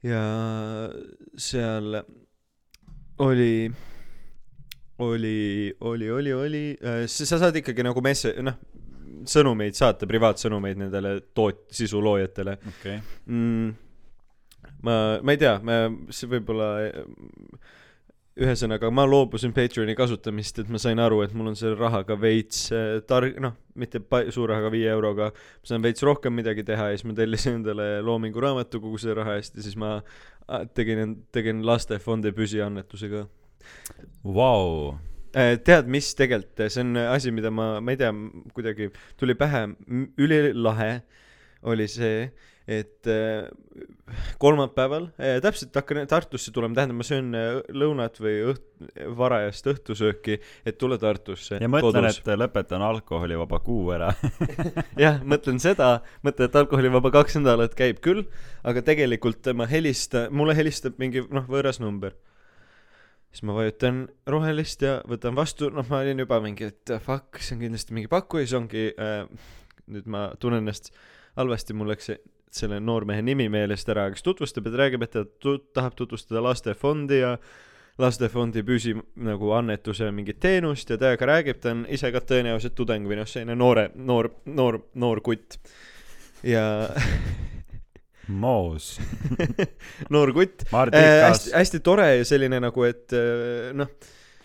ja 0.03 0.21
seal 1.37 2.01
oli 3.21 3.71
oli, 5.01 5.75
oli, 5.81 6.11
oli, 6.11 6.33
oli, 6.33 6.65
sa 7.09 7.39
saad 7.41 7.57
ikkagi 7.57 7.85
nagu 7.85 8.03
messe-, 8.05 8.35
noh, 8.45 8.59
sõnumeid 9.29 9.77
saata, 9.79 10.09
privaatsõnumeid 10.09 10.81
nendele 10.81 11.15
toot-, 11.37 11.67
sisuloojatele 11.75 12.57
okay.. 12.73 13.01
mm,. 13.27 13.71
ma, 14.87 14.97
ma 15.25 15.37
ei 15.37 15.41
tea, 15.41 15.55
see 16.13 16.31
võib-olla, 16.35 16.71
ühesõnaga 18.39 18.91
ma 18.95 19.07
loobusin 19.09 19.55
Patreoni 19.57 19.97
kasutamist, 19.99 20.63
et 20.63 20.71
ma 20.71 20.79
sain 20.79 21.03
aru, 21.03 21.23
et 21.25 21.35
mul 21.35 21.51
on 21.51 21.59
selle 21.59 21.75
rahaga 21.79 22.17
veits 22.21 22.69
äh, 22.75 23.01
tar-, 23.09 23.33
noh, 23.43 23.57
mitte 23.75 24.03
pa-, 24.05 24.27
suure 24.31 24.55
rahaga, 24.55 24.71
viie 24.75 24.89
euroga, 24.93 25.33
ma 25.35 25.73
saan 25.73 25.85
veits 25.85 26.07
rohkem 26.07 26.37
midagi 26.39 26.65
teha 26.67 26.93
ja 26.93 26.97
siis 26.97 27.09
ma 27.11 27.19
tellisin 27.19 27.61
endale 27.61 27.91
Loomingu 28.07 28.43
raamatukogu 28.47 29.03
selle 29.03 29.19
raha 29.23 29.37
eest 29.41 29.59
ja 29.59 29.67
siis 29.67 29.77
ma 29.81 29.99
tegin, 30.75 31.21
tegin 31.35 31.65
lastefondi 31.67 32.35
püsiannetuse 32.37 33.11
ka. 33.13 33.29
Vau, 34.25 34.97
Äh, 35.31 35.55
tead, 35.63 35.87
mis 35.87 36.09
tegelikult, 36.19 36.59
see 36.75 36.83
on 36.83 36.97
asi, 36.99 37.31
mida 37.31 37.53
ma, 37.55 37.77
ma 37.79 37.93
ei 37.95 37.99
tea, 38.01 38.11
kuidagi 38.51 38.89
tuli 39.21 39.37
pähe, 39.39 39.61
ülilahe 40.19 40.89
oli 41.71 41.87
see, 41.91 42.25
et 42.71 43.07
äh, 43.11 43.49
kolmapäeval 44.39 45.09
äh, 45.19 45.39
täpselt 45.43 45.75
hakkan 45.75 46.07
Tartusse 46.09 46.53
tulema, 46.55 46.77
tähendab, 46.79 47.01
ma 47.01 47.07
söön 47.07 47.35
äh, 47.35 47.59
lõunat 47.75 48.21
või 48.23 48.37
õht-, 48.53 48.87
varajast 49.19 49.67
õhtusööki, 49.73 50.39
et 50.67 50.79
tulla 50.79 50.99
Tartusse. 51.01 51.59
ja 51.61 51.71
mõtlen, 51.71 52.07
et 52.11 52.31
lõpetan 52.39 52.85
alkoholivaba 52.87 53.61
kuu 53.67 53.91
ära. 53.97 54.13
jah, 55.05 55.19
mõtlen 55.27 55.61
seda, 55.63 55.97
mõtlen, 56.27 56.51
et 56.51 56.59
alkoholivaba 56.63 57.13
kaks 57.19 57.41
nädalat 57.41 57.77
käib 57.79 58.03
küll, 58.05 58.25
aga 58.63 58.85
tegelikult 58.87 59.51
ma 59.59 59.67
helistan, 59.71 60.31
mulle 60.35 60.55
helistab 60.59 61.01
mingi 61.03 61.27
noh, 61.27 61.49
võõras 61.51 61.83
number. 61.83 62.15
siis 63.31 63.45
ma 63.47 63.55
vajutan 63.55 64.05
rohelist 64.27 64.83
ja 64.83 65.01
võtan 65.11 65.35
vastu, 65.39 65.71
noh, 65.75 65.87
ma 65.91 66.05
olin 66.05 66.23
juba 66.23 66.41
mingi, 66.43 66.71
et 66.71 66.99
fuck, 67.03 67.43
see 67.43 67.57
on 67.57 67.67
kindlasti 67.67 67.95
mingi 67.99 68.11
pakkuja, 68.11 68.47
siis 68.47 68.59
ongi 68.59 68.91
äh,, 68.95 69.25
nüüd 69.91 70.07
ma 70.07 70.31
tunnen 70.39 70.63
ennast 70.63 70.95
halvasti, 71.39 71.75
mul 71.75 71.91
läks 71.93 72.11
see, 72.11 72.19
selle 72.55 72.81
noormehe 72.83 73.23
nimi 73.23 73.49
meelest 73.53 73.89
ära, 73.93 74.09
kes 74.11 74.23
tutvustab 74.27 74.65
ta 74.67 74.79
räägib, 74.85 75.03
et 75.07 75.13
ta 75.15 75.25
tu- 75.25 75.59
tahab 75.75 75.95
tutvustada 75.99 76.43
lastefondi 76.43 77.21
ja 77.21 77.37
lastefondi 78.01 78.63
püsi- 78.67 78.97
nagu 79.17 79.53
annetuse 79.53 80.09
mingit 80.15 80.41
teenust 80.41 80.91
ja 80.91 80.97
täiega 80.99 81.27
räägib, 81.31 81.61
ta 81.61 81.71
on 81.75 81.85
ise 81.89 82.11
ka 82.13 82.23
tõenäoliselt 82.25 82.75
tudeng 82.79 83.07
või 83.07 83.21
noh, 83.21 83.29
selline 83.29 83.55
noore, 83.59 83.91
noor, 83.95 84.31
noor, 84.47 84.81
noor 84.95 85.21
kutt. 85.21 85.59
ja 86.43 86.65
moos. 88.43 88.95
noor 90.15 90.33
kutt 90.37 90.65
äh,, 90.97 91.29
hästi, 91.29 91.53
hästi 91.57 91.81
tore 91.85 92.09
ja 92.17 92.25
selline 92.29 92.61
nagu, 92.63 92.85
et 92.89 93.13
äh, 93.17 93.71
noh, 93.77 93.91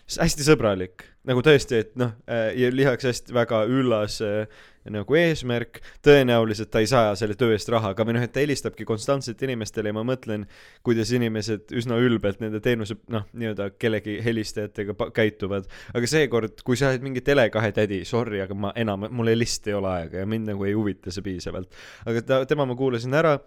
hästi 0.06 0.46
sõbralik, 0.46 1.06
nagu 1.26 1.42
tõesti, 1.44 1.82
et 1.82 1.92
noh 1.98 2.14
äh,, 2.30 2.52
ja 2.58 2.70
lisaks 2.72 3.06
hästi 3.08 3.34
väga 3.34 3.62
üllas 3.70 4.20
äh, 4.24 4.46
nagu 4.92 5.16
eesmärk, 5.18 5.80
tõenäoliselt 6.04 6.70
ta 6.70 6.80
ei 6.82 6.88
saa 6.90 7.14
selle 7.18 7.34
töö 7.38 7.54
eest 7.56 7.70
raha, 7.72 7.90
aga 7.94 8.06
või 8.06 8.16
noh, 8.16 8.22
et 8.26 8.32
ta 8.34 8.42
helistabki 8.42 8.86
konstantselt 8.86 9.42
inimestele 9.42 9.90
ja 9.90 9.96
ma 9.96 10.04
mõtlen, 10.06 10.44
kuidas 10.86 11.10
inimesed 11.16 11.74
üsna 11.76 11.98
ülbelt 12.02 12.42
nende 12.42 12.60
teenuse 12.62 12.98
noh, 13.12 13.26
nii-öelda 13.34 13.72
kellegi 13.80 14.18
helistajatega 14.24 15.10
käituvad. 15.16 15.66
aga 15.94 16.10
seekord, 16.10 16.62
kui 16.66 16.78
sa 16.78 16.92
oled 16.92 17.06
mingi 17.06 17.24
Tele2 17.26 17.74
tädi, 17.80 18.02
sorry, 18.06 18.40
aga 18.44 18.54
ma 18.54 18.72
enam, 18.78 19.08
mul 19.10 19.32
lihtsalt 19.34 19.72
ei 19.72 19.78
ole 19.80 19.92
aega 19.92 20.22
ja 20.22 20.30
mind 20.30 20.52
nagu 20.52 20.68
ei 20.68 20.76
huvita 20.78 21.14
see 21.14 21.26
piisavalt. 21.26 21.74
aga 22.06 22.22
ta, 22.22 22.42
tema 22.46 22.68
ma 22.68 22.78
kuulasin 22.78 23.14
ära 23.18 23.38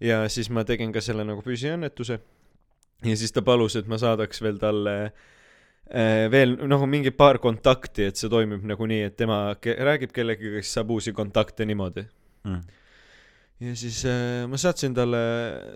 ja 0.00 0.24
siis 0.32 0.48
ma 0.50 0.64
tegin 0.64 0.94
ka 0.94 1.04
selle 1.04 1.26
nagu 1.28 1.44
püsiannetuse 1.44 2.20
ja 3.04 3.16
siis 3.16 3.34
ta 3.34 3.44
palus, 3.44 3.76
et 3.76 3.90
ma 3.90 4.00
saadaks 4.00 4.40
veel 4.42 4.56
talle 4.62 4.96
äh, 5.04 5.26
veel 5.88 6.56
nagu 6.68 6.86
mingi 6.90 7.12
paar 7.16 7.38
kontakti, 7.40 8.08
et 8.10 8.20
see 8.20 8.28
toimib 8.28 8.64
nagu 8.68 8.88
nii, 8.88 9.06
et 9.08 9.16
tema 9.16 9.38
ke 9.60 9.72
räägib 9.72 10.12
kellegagi, 10.12 10.58
kes 10.58 10.74
saab 10.76 10.92
uusi 10.96 11.14
kontakte 11.16 11.64
niimoodi. 11.68 12.04
mm.. 12.44 12.60
ja 13.64 13.72
siis 13.76 14.02
äh, 14.06 14.44
ma 14.50 14.60
saatsin 14.60 14.94
talle 14.94 15.22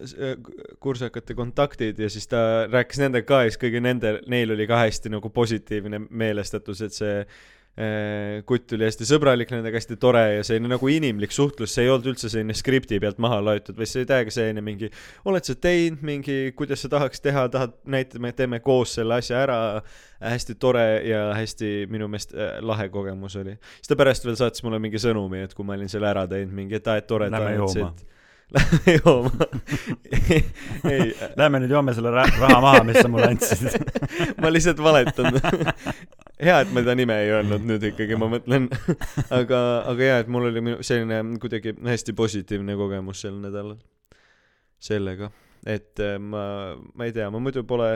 äh, 0.02 0.37
kursakate 0.81 1.35
kontaktid 1.35 1.99
ja 1.99 2.11
siis 2.12 2.28
ta 2.28 2.69
rääkis 2.71 3.00
nendega 3.02 3.26
ka 3.26 3.40
ja 3.47 3.50
siis 3.50 3.62
kõigi 3.64 3.81
nende, 3.83 4.19
neil 4.28 4.52
oli 4.52 4.69
ka 4.71 4.85
hästi 4.85 5.16
nagu 5.16 5.33
positiivne 5.33 6.04
meelestatus, 6.11 6.85
et 6.87 7.00
see 7.00 7.16
äh, 7.23 7.42
kutt 8.45 8.75
oli 8.76 8.85
hästi 8.85 9.07
sõbralik 9.09 9.49
nendega, 9.49 9.81
hästi 9.81 9.97
tore 9.97 10.21
ja 10.35 10.43
selline 10.45 10.69
nagu 10.75 10.88
inimlik 10.93 11.33
suhtlus, 11.33 11.73
see 11.73 11.87
ei 11.87 11.93
olnud 11.93 12.11
üldse 12.12 12.29
selline 12.29 12.52
skripti 12.57 12.99
pealt 13.00 13.17
maha 13.23 13.38
loetud, 13.41 13.79
vaid 13.79 13.88
see 13.88 14.02
oli 14.02 14.11
täiega 14.11 14.35
selline 14.35 14.64
mingi 14.64 14.91
oled 15.25 15.49
sa 15.49 15.57
teinud 15.57 16.05
mingi, 16.05 16.37
kuidas 16.59 16.85
sa 16.85 16.91
tahaks 16.93 17.25
teha, 17.25 17.47
tahad, 17.52 17.75
näitame, 17.88 18.35
teeme 18.37 18.61
koos 18.61 18.93
selle 18.99 19.17
asja 19.17 19.41
ära, 19.41 19.59
hästi 20.21 20.59
tore 20.61 20.85
ja 21.09 21.25
hästi 21.37 21.73
minu 21.91 22.11
meelest 22.12 22.37
äh, 22.37 22.59
lahe 22.61 22.88
kogemus 22.93 23.37
oli. 23.41 23.57
siis 23.79 23.88
ta 23.88 23.97
pärast 23.97 24.29
veel 24.29 24.37
saatis 24.37 24.64
mulle 24.67 24.81
mingi 24.83 25.00
sõnumi, 25.00 25.45
et 25.47 25.55
kui 25.57 25.67
ma 25.67 25.76
olin 25.79 25.88
selle 25.93 26.11
ära 26.12 26.26
teinud, 26.29 26.52
mingi, 26.57 26.76
et 26.76 26.88
aa, 26.93 27.00
et 27.00 27.09
tore, 27.09 27.31
Lähme 27.33 27.55
jooma. 27.57 27.93
Lähme 28.52 28.99
jooma. 28.99 29.31
ei, 30.12 31.07
Lähme 31.41 31.62
nüüd 31.62 31.73
joome 31.73 31.95
selle 31.97 32.12
ra- 32.12 32.29
raha 32.37 32.61
maha, 32.61 32.85
mis 32.85 33.00
sa 33.00 33.09
mulle 33.09 33.33
andsid. 33.33 33.81
ma 34.43 34.52
lihtsalt 34.52 34.83
valetan. 34.85 35.41
hea, 36.42 36.58
et 36.62 36.72
ma 36.75 36.82
ta 36.87 36.94
nime 36.99 37.16
ei 37.22 37.30
öelnud 37.32 37.64
nüüd 37.68 37.87
ikkagi, 37.92 38.18
ma 38.20 38.28
mõtlen. 38.32 38.68
aga, 39.38 39.61
aga 39.90 40.08
jaa, 40.08 40.20
et 40.25 40.32
mul 40.32 40.50
oli 40.50 40.76
selline 40.84 41.22
kuidagi 41.42 41.76
hästi 41.87 42.14
positiivne 42.18 42.76
kogemus 42.78 43.22
sel 43.25 43.38
nädalal 43.42 43.78
sellega, 44.82 45.31
et 45.66 46.02
äh, 46.02 46.18
ma, 46.18 46.44
ma 46.94 47.07
ei 47.07 47.14
tea, 47.14 47.28
ma 47.31 47.40
muidu 47.42 47.62
pole 47.68 47.94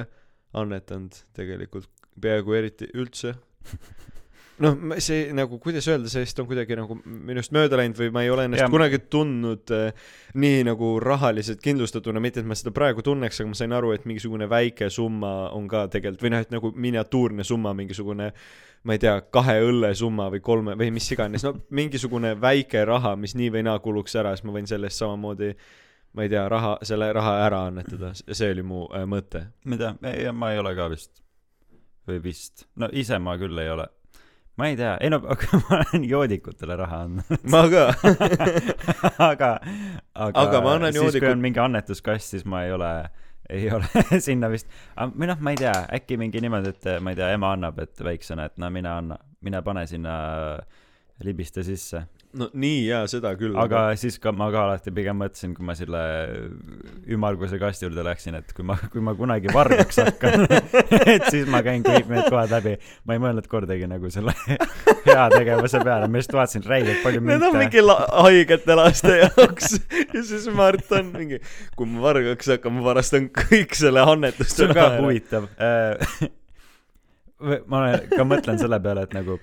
annetanud 0.56 1.18
tegelikult 1.36 1.90
peaaegu 2.22 2.54
eriti 2.56 2.90
üldse. 2.94 3.34
noh, 4.64 4.76
see 5.02 5.30
nagu, 5.36 5.58
kuidas 5.62 5.86
öelda, 5.90 6.10
sellest 6.12 6.40
on 6.40 6.48
kuidagi 6.48 6.78
nagu 6.78 6.96
minust 7.04 7.52
mööda 7.54 7.78
läinud 7.80 7.98
või 8.00 8.12
ma 8.14 8.24
ei 8.24 8.30
ole 8.32 8.46
ennast 8.48 8.64
ja. 8.64 8.68
kunagi 8.72 9.00
tundnud 9.12 9.72
äh, 9.74 10.06
nii 10.38 10.62
nagu 10.70 10.94
rahaliselt 11.02 11.60
kindlustatuna, 11.64 12.22
mitte 12.22 12.42
et 12.42 12.48
ma 12.48 12.56
seda 12.58 12.72
praegu 12.76 13.04
tunneks, 13.06 13.40
aga 13.42 13.52
ma 13.52 13.58
sain 13.58 13.76
aru, 13.76 13.92
et 13.96 14.06
mingisugune 14.08 14.48
väike 14.50 14.90
summa 14.92 15.34
on 15.56 15.68
ka 15.70 15.86
tegelikult 15.92 16.26
või 16.26 16.34
noh, 16.34 16.46
et 16.46 16.54
nagu 16.54 16.72
miniatuurne 16.86 17.46
summa, 17.46 17.74
mingisugune 17.76 18.30
ma 18.86 18.94
ei 18.94 19.02
tea, 19.02 19.16
kahe 19.34 19.58
õlle 19.66 19.90
summa 19.98 20.28
või 20.32 20.42
kolme 20.44 20.76
või 20.78 20.92
mis 20.94 21.08
iganes, 21.10 21.44
no 21.46 21.56
mingisugune 21.74 22.36
väike 22.40 22.84
raha, 22.86 23.16
mis 23.18 23.34
nii 23.38 23.50
või 23.58 23.66
naa 23.66 23.80
kuluks 23.82 24.14
ära, 24.16 24.36
siis 24.36 24.46
ma 24.46 24.54
võin 24.56 24.70
selle 24.70 24.90
eest 24.90 25.02
samamoodi 25.02 25.52
ma 26.16 26.24
ei 26.24 26.32
tea, 26.32 26.46
raha, 26.48 26.78
selle 26.86 27.10
raha 27.12 27.36
ära 27.44 27.66
annetada, 27.68 28.14
see 28.16 28.50
oli 28.54 28.64
mu 28.64 28.86
äh, 28.94 29.04
mõte. 29.08 29.46
mida, 29.68 29.92
ma 30.32 30.52
ei 30.54 30.62
ole 30.62 30.72
ka 30.78 30.88
vist. 30.92 31.20
või 32.06 32.22
vist, 32.22 32.68
no 32.78 32.88
ise 32.92 33.18
ma 33.18 33.34
küll 33.36 33.58
ei 33.58 33.70
ole. 33.70 33.88
Ma 34.56 34.68
ei 34.70 34.76
tea, 34.78 34.94
ei 35.04 35.10
no 35.12 35.18
aga 35.34 35.58
ma 35.66 35.78
olen 35.82 36.04
joodikutele 36.08 36.76
raha 36.80 37.02
andnud. 37.06 37.44
ma 37.52 37.62
ka 37.72 37.84
aga, 39.30 39.50
aga, 40.14 40.40
Aga 40.42 40.60
ma 40.64 40.74
annan 40.78 40.92
siis, 40.92 41.00
kui 41.00 41.06
joodikud- 41.10 41.32
on 41.36 41.44
mingi 41.44 41.60
annetuskast, 41.62 42.32
siis 42.34 42.44
ma 42.48 42.64
ei 42.64 42.72
ole, 42.72 42.90
ei 43.52 43.68
ole 43.76 43.88
sinna 44.26 44.48
vist, 44.52 44.68
või 44.96 45.28
noh, 45.32 45.40
ma 45.44 45.52
ei 45.54 45.60
tea, 45.60 45.74
äkki 46.00 46.16
mingi 46.20 46.40
niimoodi, 46.44 46.72
et 46.74 46.88
ma 47.04 47.12
ei 47.12 47.20
tea, 47.20 47.30
ema 47.36 47.52
annab, 47.56 47.78
et 47.84 48.00
väiksena, 48.04 48.48
et 48.50 48.56
no 48.62 48.70
mine 48.72 48.88
anna, 48.92 49.18
mine 49.44 49.60
pane 49.62 49.84
sinna 49.86 50.14
libiste 51.24 51.62
sisse. 51.64 52.06
No 52.36 52.48
nii 52.52 52.80
jaa, 52.86 53.04
seda 53.10 53.32
küll. 53.38 53.54
aga 53.58 53.82
siis 53.98 54.18
ka 54.22 54.32
ma 54.36 54.48
ka 54.52 54.64
alati 54.66 54.92
pigem 54.94 55.18
mõtlesin, 55.22 55.54
kui 55.56 55.64
ma 55.66 55.74
selle 55.78 56.00
ümmarguse 57.12 57.58
kasti 57.60 57.86
juurde 57.86 58.04
läksin, 58.06 58.36
et 58.40 58.52
kui 58.56 58.66
ma, 58.66 58.76
kui 58.92 59.02
ma 59.04 59.14
kunagi 59.18 59.52
vargaks 59.54 60.00
hakkan, 60.02 60.44
et 61.14 61.26
siis 61.32 61.48
ma 61.52 61.62
käin 61.66 61.84
kõik 61.86 62.10
need 62.12 62.28
kohad 62.32 62.52
läbi. 62.52 62.76
ma 63.08 63.16
ei 63.16 63.22
mõelnud 63.22 63.48
kordagi 63.50 63.88
nagu 63.90 64.10
selle 64.12 64.34
heategevuse 65.08 65.80
peale, 65.86 66.10
ma 66.10 66.20
lihtsalt 66.20 66.38
vaatasin 66.40 66.66
räigelt 66.68 67.02
palju 67.06 67.24
Need 67.26 67.42
on 67.42 67.56
münte. 67.56 67.64
mingi 67.64 67.98
haigete 68.26 68.78
laste 68.78 69.18
jaoks 69.22 69.76
ja 70.14 70.24
siis 70.32 70.48
Mart 70.56 70.92
on 70.98 71.12
mingi, 71.16 71.40
kui 71.78 71.88
ma 71.90 72.04
vargaks 72.10 72.52
hakkan, 72.56 72.76
ma 72.76 72.86
varastan 72.90 73.30
kõik 73.34 73.76
selle 73.78 74.04
annetuste 74.04 74.62
see 74.64 74.68
on 74.70 74.76
ka. 74.76 74.88
huvitav. 75.00 75.48
ma 77.66 77.82
olen- 77.82 78.08
ka 78.12 78.24
mõtlen 78.28 78.60
selle 78.60 78.80
peale, 78.82 79.08
et 79.08 79.14
nagu 79.16 79.38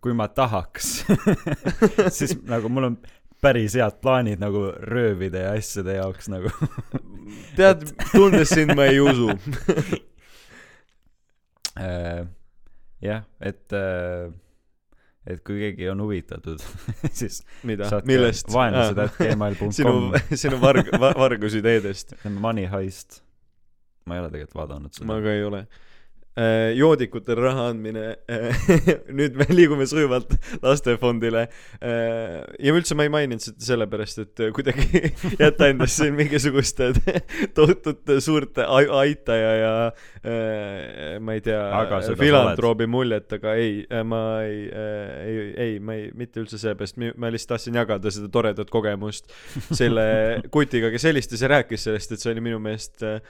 kui 0.00 0.14
ma 0.16 0.28
tahaks, 0.28 1.02
siis 2.16 2.36
nagu 2.48 2.70
mul 2.72 2.92
on 2.92 2.96
päris 3.42 3.74
head 3.74 3.98
plaanid 4.02 4.40
nagu 4.42 4.68
röövide 4.86 5.42
ja 5.44 5.56
asjade 5.58 5.96
jaoks 5.98 6.30
nagu. 6.32 6.52
tead, 7.58 7.84
tundes 8.12 8.54
sind 8.54 8.74
ma 8.78 8.88
ei 8.90 9.02
usu. 9.02 9.32
Äh, 11.72 12.26
jah, 13.00 13.22
et, 13.40 13.72
et 15.24 15.38
kui 15.40 15.54
keegi 15.56 15.86
on 15.88 16.02
huvitatud, 16.04 16.60
siis 17.16 17.38
mida, 17.64 17.88
millest? 18.04 18.50
vaenlased 18.52 19.00
at 19.00 19.16
gmail 19.16 19.56
sinu 19.72 20.10
sinu 20.36 20.58
varg-, 20.60 20.92
vargusideedest. 21.00 22.12
Money 22.28 22.68
Heist. 22.68 23.22
ma 24.04 24.18
ei 24.18 24.20
ole 24.20 24.28
tegelikult 24.34 24.58
vaadanud 24.60 24.92
ma 24.92 25.16
seda. 25.16 25.16
ka 25.24 25.32
ei 25.32 25.48
ole. 25.48 25.62
Joodikutele 26.76 27.44
raha 27.44 27.66
andmine, 27.72 28.04
nüüd 29.18 29.36
me 29.36 29.46
liigume 29.52 29.84
sujuvalt 29.88 30.32
lastefondile. 30.62 31.42
ja 31.82 32.72
üldse 32.72 32.96
ma 32.96 33.04
ei 33.04 33.12
maininud 33.12 33.44
seda 33.44 33.66
sellepärast, 33.66 34.22
et 34.24 34.44
kuidagi 34.56 35.12
jätta 35.42 35.68
endast 35.68 36.00
siin 36.00 36.16
mingisugust 36.16 36.80
tohutut 37.58 38.14
suurt 38.24 38.62
ai- 38.64 38.88
aitaja 39.02 39.52
ja 39.60 39.74
äh, 40.24 41.20
ma 41.20 41.36
ei 41.36 41.44
tea 41.44 41.60
filantroobi 42.18 42.88
muljet, 42.90 43.28
aga 43.36 43.54
ei, 43.60 43.82
ma 44.08 44.22
ei, 44.46 44.64
ei, 44.72 45.38
ei, 45.66 45.78
ma 45.84 45.98
ei, 45.98 46.10
mitte 46.16 46.40
üldse 46.42 46.60
sellepärast, 46.60 47.00
ma 47.16 47.32
lihtsalt 47.32 47.56
tahtsin 47.56 47.76
jagada 47.76 48.12
seda 48.14 48.32
toredat 48.32 48.72
kogemust 48.72 49.28
selle 49.68 50.04
kutiga, 50.52 50.88
kes 50.94 51.10
helistas 51.10 51.44
ja 51.44 51.52
rääkis 51.58 51.88
sellest, 51.88 52.14
et 52.14 52.22
see 52.22 52.32
oli 52.32 52.44
minu 52.44 52.60
meelest 52.62 53.04
äh, 53.04 53.20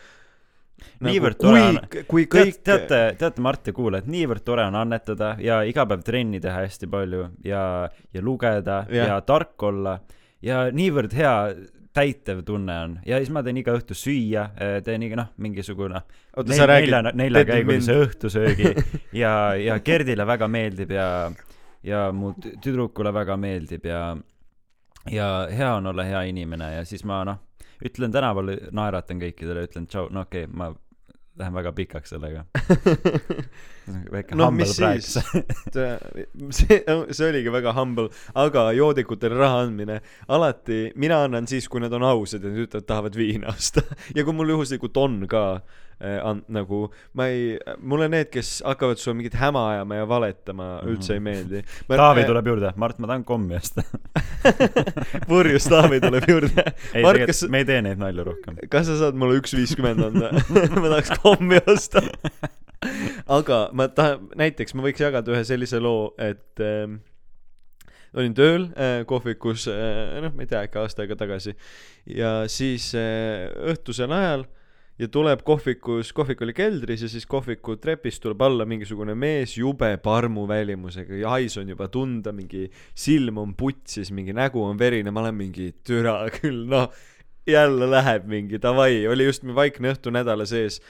Niivõrd 1.07 1.39
tore 1.41 1.61
on- 1.69 1.81
kui, 2.09 2.25
kõik 2.31 2.59
teate, 2.65 3.01
teate, 3.19 3.41
Mart 3.45 3.67
ja 3.67 3.73
kuulajad, 3.77 4.09
niivõrd 4.13 4.45
tore 4.47 4.65
on 4.69 4.75
annetada 4.79 5.35
ja 5.43 5.61
iga 5.69 5.87
päev 5.87 6.03
trenni 6.07 6.41
teha 6.41 6.65
hästi 6.65 6.87
palju 6.91 7.29
ja, 7.45 7.63
ja 8.15 8.23
lugeda 8.23 8.83
ja. 8.91 9.07
ja 9.13 9.21
tark 9.27 9.63
olla 9.63 9.99
ja 10.43 10.65
niivõrd 10.75 11.13
hea 11.15 11.37
täitev 11.93 12.39
tunne 12.49 12.73
on 12.87 12.93
ja 13.05 13.19
siis 13.21 13.29
ma 13.35 13.43
teen 13.45 13.59
iga 13.61 13.75
õhtu 13.77 13.93
süüa, 13.95 14.47
teen 14.85 15.03
iga 15.05 15.17
noh, 15.21 15.27
mingisugune 15.45 16.01
oota, 16.37 16.55
sa 16.57 16.65
räägid 16.71 16.89
nelja, 16.95 17.13
neljakäigulise 17.21 17.97
õhtusöögi 18.07 18.71
ja, 19.23 19.33
ja 19.61 19.77
Gerdile 19.85 20.25
väga 20.27 20.49
meeldib 20.49 20.95
ja, 20.97 21.09
ja 21.85 22.07
mu 22.17 22.33
tü- 22.33 22.55
tüdrukule 22.65 23.13
väga 23.13 23.37
meeldib 23.37 23.85
ja 23.91 24.17
ja 25.11 25.29
hea 25.51 25.75
on 25.75 25.87
olla 25.91 26.05
hea 26.07 26.23
inimene 26.31 26.73
ja 26.79 26.85
siis 26.89 27.05
ma 27.05 27.25
noh, 27.29 27.39
ütlen 27.85 28.15
tänaval, 28.15 28.55
naeratan 28.75 29.21
kõikidele, 29.23 29.67
ütlen 29.69 29.89
tšau, 29.91 30.09
no 30.15 30.27
okei 30.27 30.47
okay,, 30.47 30.57
ma 30.57 30.73
lähen 31.39 31.55
väga 31.57 31.73
pikaks 31.73 32.13
sellega. 32.15 32.45
väike 34.13 34.37
no 34.39 34.47
humble 34.51 34.67
brag 34.79 35.03
see, 36.53 36.79
see 37.11 37.29
oligi 37.29 37.53
väga 37.55 37.73
humble, 37.77 38.09
aga 38.39 38.69
joodikutele 38.77 39.39
raha 39.41 39.63
andmine, 39.67 40.01
alati 40.33 40.93
mina 40.97 41.23
annan 41.27 41.47
siis, 41.51 41.69
kui 41.69 41.83
nad 41.83 41.93
on 41.97 42.05
ausad 42.07 42.45
ja 42.45 42.51
nad 42.53 42.63
ütlevad, 42.67 42.87
tahavad 42.89 43.17
viina 43.19 43.53
osta. 43.55 43.83
ja 44.17 44.25
kui 44.27 44.35
mul 44.37 44.53
juhuslikult 44.55 44.97
on 45.03 45.17
ka 45.31 45.43
äh, 46.03 46.19
an-, 46.27 46.45
nagu 46.53 46.85
ma 47.19 47.27
ei, 47.33 47.57
mulle 47.83 48.09
need, 48.13 48.31
kes 48.33 48.61
hakkavad 48.67 49.01
sulle 49.03 49.19
mingit 49.21 49.37
häma 49.41 49.65
ajama 49.75 50.01
ja 50.03 50.09
valetama 50.11 50.69
Mhm. 50.83 50.89
üldse 50.95 51.15
ei 51.19 51.21
meeldi. 51.23 51.63
Taavi. 51.89 52.25
tuleb 52.29 52.47
juurde, 52.53 52.73
Mart, 52.77 52.99
ma 53.03 53.11
tahan 53.11 53.25
kommi 53.29 53.57
osta. 53.59 53.83
purjus 55.31 55.67
Taavi 55.71 56.01
tuleb 56.03 56.27
juurde. 56.29 56.65
ei, 56.95 57.03
tegelikult 57.03 57.31
kas, 57.35 57.43
me 57.53 57.63
ei 57.63 57.69
tee 57.69 57.83
neid 57.85 58.01
nalju 58.03 58.25
rohkem. 58.33 58.59
kas 58.73 58.89
sa 58.91 58.99
saad 59.05 59.19
mulle 59.19 59.39
üks 59.43 59.55
viiskümmend 59.59 60.07
anda? 60.11 60.33
ma 60.79 60.89
tahaks 60.89 61.15
kommi 61.23 61.61
osta. 61.71 62.03
Aga 63.39 63.63
ma 63.77 63.89
tahan, 63.93 64.29
näiteks 64.39 64.77
ma 64.77 64.87
võiks 64.87 65.03
jagada 65.03 65.35
ühe 65.35 65.43
sellise 65.47 65.81
loo, 65.83 66.13
et 66.21 66.63
ähm, 66.63 67.01
olin 68.17 68.35
tööl 68.37 68.67
äh, 68.77 69.03
kohvikus 69.09 69.69
äh,, 69.73 70.19
noh, 70.25 70.35
ma 70.35 70.45
ei 70.45 70.51
tea, 70.51 70.65
äkki 70.67 70.83
aasta 70.83 71.05
aega 71.05 71.19
tagasi. 71.21 71.55
Ja 72.19 72.43
siis 72.51 72.91
äh, 72.99 73.49
õhtusel 73.73 74.13
ajal 74.13 74.45
ja 75.01 75.09
tuleb 75.09 75.41
kohvikus, 75.47 76.13
kohvik 76.15 76.43
oli 76.45 76.55
keldris 76.55 77.07
ja 77.07 77.09
siis 77.11 77.25
kohviku 77.27 77.79
trepist 77.81 78.23
tuleb 78.23 78.43
alla 78.45 78.67
mingisugune 78.69 79.17
mees 79.19 79.57
jube 79.57 79.95
parmu 80.03 80.45
välimusega. 80.51 81.17
Ja 81.23 81.33
hais 81.37 81.57
on 81.59 81.73
juba 81.73 81.89
tunda, 81.93 82.35
mingi 82.37 82.69
silm 82.95 83.41
on 83.43 83.57
putsis, 83.59 84.13
mingi 84.15 84.37
nägu 84.37 84.63
on 84.63 84.79
verine, 84.79 85.15
ma 85.15 85.25
olen 85.25 85.41
mingi 85.41 85.73
türa 85.87 86.21
küll, 86.37 86.67
noh 86.71 86.91
jälle 87.47 87.89
läheb 87.91 88.29
mingi 88.31 88.61
davai, 88.63 89.07
oli 89.11 89.25
just 89.27 89.43
vaikne 89.43 89.95
õhtu 89.97 90.13
nädala 90.15 90.47
sees. 90.47 90.81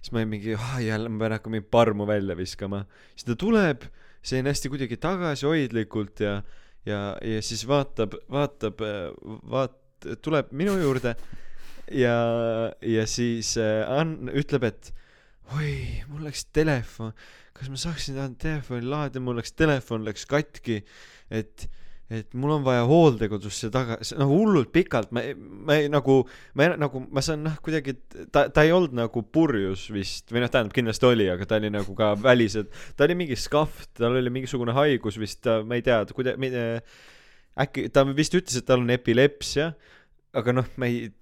Siis 0.00 0.12
ma 0.12 0.22
olin 0.22 0.32
mingi, 0.32 0.54
ah 0.56 0.78
jälle 0.82 1.12
ma 1.12 1.24
pean 1.24 1.36
hakkama 1.36 1.56
mingit 1.58 1.70
parmu 1.70 2.06
välja 2.08 2.36
viskama. 2.36 2.84
siis 3.14 3.28
ta 3.28 3.36
tuleb, 3.36 3.84
see 4.22 4.40
on 4.40 4.48
hästi 4.50 4.72
kuidagi 4.72 4.96
tagasihoidlikult 5.00 6.24
ja, 6.24 6.40
ja, 6.88 7.00
ja 7.20 7.42
siis 7.44 7.66
vaatab, 7.68 8.16
vaatab, 8.32 8.80
vaat-, 9.50 10.08
tuleb 10.24 10.52
minu 10.56 10.78
juurde 10.80 11.14
ja, 11.92 12.16
ja 12.80 13.06
siis 13.10 13.56
äh, 13.60 13.84
an-, 13.88 14.30
ütleb, 14.32 14.68
et 14.70 14.92
oi, 15.56 15.74
mul 16.08 16.24
läks 16.28 16.46
telefon, 16.54 17.12
kas 17.56 17.68
ma 17.72 17.80
saaksin 17.80 18.18
telefoni 18.40 18.86
laadida, 18.86 19.22
mul 19.24 19.40
läks 19.40 19.52
telefon 19.58 20.06
läks 20.06 20.26
katki, 20.30 20.80
et 21.30 21.66
et 22.10 22.32
mul 22.34 22.56
on 22.56 22.64
vaja 22.66 22.82
hooldekodusse 22.88 23.70
tagasi, 23.70 24.16
nagu 24.18 24.34
hullult 24.34 24.72
pikalt, 24.74 25.12
ma, 25.14 25.22
ma 25.38 25.76
ei 25.78 25.86
nagu, 25.92 26.16
ma 26.58 26.66
ei, 26.66 26.72
nagu, 26.80 27.04
ma 27.06 27.22
saan 27.22 27.44
noh, 27.46 27.54
kuidagi, 27.62 27.94
ta, 28.34 28.48
ta 28.50 28.64
ei 28.66 28.74
olnud 28.74 28.96
nagu 28.98 29.22
purjus 29.30 29.86
vist 29.94 30.34
või 30.34 30.42
noh, 30.42 30.50
tähendab 30.50 30.74
kindlasti 30.74 31.06
oli, 31.06 31.28
aga 31.30 31.46
ta 31.46 31.60
oli 31.60 31.70
nagu 31.70 31.94
ka 31.98 32.12
väliselt, 32.18 32.74
ta 32.98 33.06
oli 33.06 33.18
mingi 33.22 33.38
skahv, 33.38 33.86
tal 33.94 34.18
oli 34.18 34.32
mingisugune 34.34 34.74
haigus 34.74 35.20
vist, 35.22 35.46
ma 35.66 35.78
ei 35.78 35.86
tea, 35.86 36.02
kuidagi, 36.16 36.50
äkki 37.60 37.86
ta 37.94 38.04
vist 38.10 38.34
ütles, 38.34 38.58
et 38.58 38.66
tal 38.66 38.82
on 38.82 38.90
epilepsia, 38.96 39.70
aga 40.34 40.58
noh, 40.58 40.74
ma 40.82 40.90
ei 40.90 41.12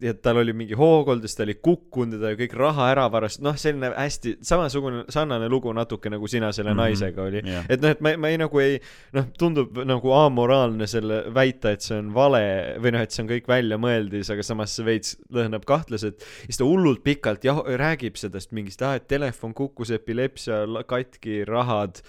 ja 0.00 0.14
tal 0.14 0.40
oli 0.40 0.52
mingi 0.56 0.76
hoogoldus, 0.78 1.34
ta 1.36 1.44
oli 1.44 1.54
kukkunud 1.60 2.16
ja 2.16 2.20
ta 2.22 2.30
oli 2.30 2.38
kõik 2.40 2.54
raha 2.58 2.88
ära 2.92 3.06
varastanud, 3.12 3.50
noh, 3.50 3.58
selline 3.60 3.90
hästi 3.92 4.36
samasugune, 4.46 5.04
sarnane 5.12 5.48
lugu 5.52 5.72
natuke 5.76 6.12
nagu 6.12 6.28
sina 6.30 6.52
selle 6.56 6.72
mm. 6.72 6.78
-hmm. 6.78 6.90
naisega 6.90 7.22
oli. 7.22 7.42
jah, 7.44 7.66
et 7.68 7.84
noh, 7.84 7.92
et 7.94 8.00
ma, 8.00 8.14
ma 8.16 8.30
ei 8.32 8.38
nagu 8.40 8.62
ei, 8.62 8.78
noh, 9.16 9.28
tundub 9.38 9.82
nagu 9.84 10.14
amoraalne 10.16 10.88
selle 10.90 11.22
väita, 11.34 11.74
et 11.76 11.84
see 11.84 11.98
on 12.00 12.12
vale 12.14 12.42
või 12.80 12.94
noh, 12.96 13.04
et 13.04 13.14
see 13.14 13.24
on 13.24 13.30
kõik 13.30 13.50
väljamõeldis, 13.50 14.32
aga 14.32 14.46
samas 14.46 14.76
see 14.76 14.88
veits 14.88 15.16
lõhnab 15.32 15.66
kahtlaselt. 15.68 16.24
siis 16.46 16.60
ta 16.60 16.68
hullult 16.68 17.04
pikalt 17.04 17.44
jah, 17.44 17.60
räägib 17.60 18.16
sellest 18.20 18.52
mingist, 18.56 18.82
ah, 18.82 18.96
et 18.96 19.08
telefon 19.08 19.54
kukkus, 19.54 19.92
epilepsia, 19.94 20.64
katki, 20.88 21.44
rahad. 21.48 22.00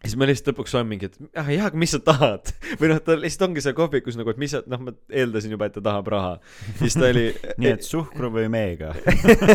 Siis 0.00 0.16
ma 0.16 0.26
lihtsalt 0.28 0.50
lõpuks 0.52 0.74
olen 0.76 0.88
mingi, 0.88 1.10
et 1.10 1.38
ah 1.38 1.48
jah, 1.52 1.66
aga 1.68 1.80
mis 1.80 1.92
sa 1.94 2.00
tahad? 2.04 2.52
või 2.80 2.90
noh, 2.92 3.00
ta 3.04 3.16
lihtsalt 3.20 3.48
ongi 3.50 3.64
seal 3.64 3.76
kohvikus 3.76 4.16
nagu, 4.18 4.32
et 4.32 4.40
mis 4.40 4.54
sa, 4.54 4.62
noh, 4.70 4.80
ma 4.86 4.94
eeldasin 5.12 5.52
juba, 5.54 5.68
et 5.68 5.76
ta 5.76 5.82
tahab 5.84 6.08
raha. 6.14 6.32
siis 6.80 6.96
ta 6.96 7.10
oli 7.10 7.26
nii 7.60 7.72
et 7.74 7.86
suhkru 7.86 8.32
või 8.34 8.46
meega. 8.52 8.94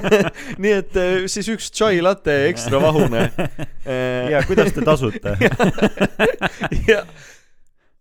nii 0.61 0.75
et 0.81 0.99
eh, 1.01 1.15
siis 1.31 1.49
üks 1.53 1.71
chai 1.73 2.01
latte 2.05 2.35
ekstra 2.51 2.81
vahune. 2.83 3.27
ja 4.31 4.43
kuidas 4.45 4.73
te 4.75 4.85
tasute? 4.85 5.35
ja, 6.89 7.01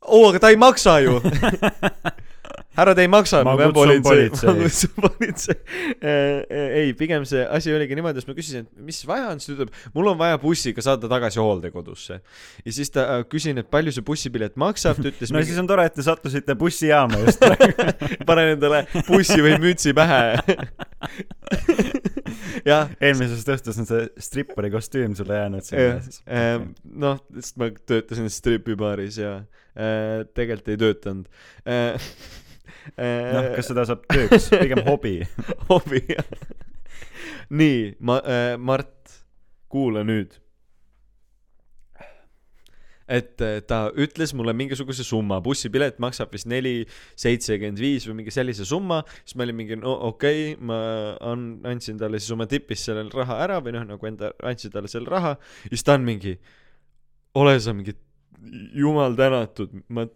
oo, 0.04 0.28
aga 0.28 0.44
ta 0.44 0.52
ei 0.52 0.61
maksa 0.61 0.98
ju. 1.04 1.18
härra, 2.76 2.94
te 2.96 3.04
ei 3.04 3.10
maksa. 3.10 3.42
Ma 3.46 3.54
kutsun 3.58 4.02
politsei. 4.04 4.28
ma 4.48 4.54
kutsun 4.62 4.94
politsei. 4.98 5.56
ei, 6.04 6.94
pigem 6.98 7.26
see 7.28 7.44
asi 7.46 7.74
oligi 7.74 7.96
niimoodi, 7.98 8.22
et 8.22 8.30
ma 8.30 8.37
küsisin, 8.37 8.66
et 8.66 8.84
mis 8.87 9.00
vaja 9.08 9.30
on, 9.32 9.42
siis 9.42 9.52
ta 9.52 9.56
ütleb, 9.58 9.74
mul 9.96 10.12
on 10.12 10.18
vaja 10.20 10.38
bussiga 10.42 10.84
saada 10.84 11.10
tagasi 11.10 11.40
hooldekodusse. 11.42 12.20
ja 12.64 12.74
siis 12.74 12.92
ta 12.94 13.06
äh, 13.18 13.24
küsin, 13.30 13.60
et 13.60 13.70
palju 13.72 13.94
see 13.94 14.06
bussipilet 14.06 14.58
maksab, 14.60 15.00
ta 15.00 15.10
ütles 15.12 15.32
no 15.34 15.42
siis 15.46 15.60
on 15.60 15.70
tore, 15.70 15.87
et 15.88 15.96
te 15.96 16.04
sattusite 16.06 16.56
bussijaama 16.58 17.22
just 17.24 17.42
praegu. 17.42 17.90
panen 18.28 18.54
endale 18.56 18.84
bussi 19.08 19.40
või 19.44 19.58
mütsi 19.62 19.94
pähe. 19.96 20.22
jah, 22.70 22.92
eelmisest 23.00 23.50
õhtust 23.56 23.82
on 23.82 23.88
see 23.88 24.06
strippari 24.22 24.70
kostüüm 24.72 25.16
sulle 25.18 25.40
jäänud 25.40 25.66
sinna., 25.66 26.54
noh, 27.04 27.20
sest 27.38 27.58
ma 27.60 27.70
töötasin 27.87 28.30
stripibaaris 28.32 29.20
ja 29.20 29.37
äh, 29.38 30.24
tegelikult 30.37 30.72
ei 30.74 30.80
töötanud 30.80 31.28
äh,. 31.68 32.08
noh, 32.98 33.50
kas 33.56 33.70
seda 33.70 33.86
saab 33.88 34.06
tööks, 34.10 34.50
pigem 34.52 34.84
hobi. 34.90 35.18
hobi 35.70 36.04
jah. 36.08 36.32
nii, 37.52 37.94
ma 38.04 38.20
äh,, 38.22 38.54
Mart, 38.60 39.20
kuula 39.72 40.04
nüüd. 40.06 40.40
et 43.04 43.42
äh, 43.44 43.58
ta 43.68 43.90
ütles 44.00 44.30
mulle 44.32 44.54
mingisuguse 44.56 45.04
summa, 45.04 45.36
bussipilet 45.44 45.98
maksab 46.00 46.30
vist 46.32 46.46
neli 46.48 46.86
seitsekümmend 47.20 47.76
viis 47.76 48.06
või 48.08 48.22
mingi 48.22 48.32
sellise 48.32 48.64
summa, 48.64 49.02
siis 49.20 49.36
ma 49.36 49.44
olin 49.44 49.58
mingi 49.58 49.76
no 49.76 49.92
okei 50.08 50.54
okay,, 50.54 50.62
ma 50.64 50.78
an-, 51.20 51.58
andsin 51.68 52.00
talle 52.00 52.16
siis 52.16 52.32
oma 52.32 52.46
tipis 52.48 52.86
selle 52.88 53.04
raha 53.12 53.36
ära 53.44 53.58
või 53.60 53.76
noh, 53.76 53.84
nagu 53.92 54.08
enda, 54.08 54.32
andsin 54.40 54.72
talle 54.72 54.88
selle 54.88 55.12
raha, 55.12 55.34
siis 55.68 55.84
ta 55.84 55.98
on 55.98 56.08
mingi, 56.08 56.32
ole 57.36 57.58
sa 57.60 57.76
mingi 57.76 57.92
jumal 58.72 59.20
tänatud, 59.20 59.76
ma 59.92 60.06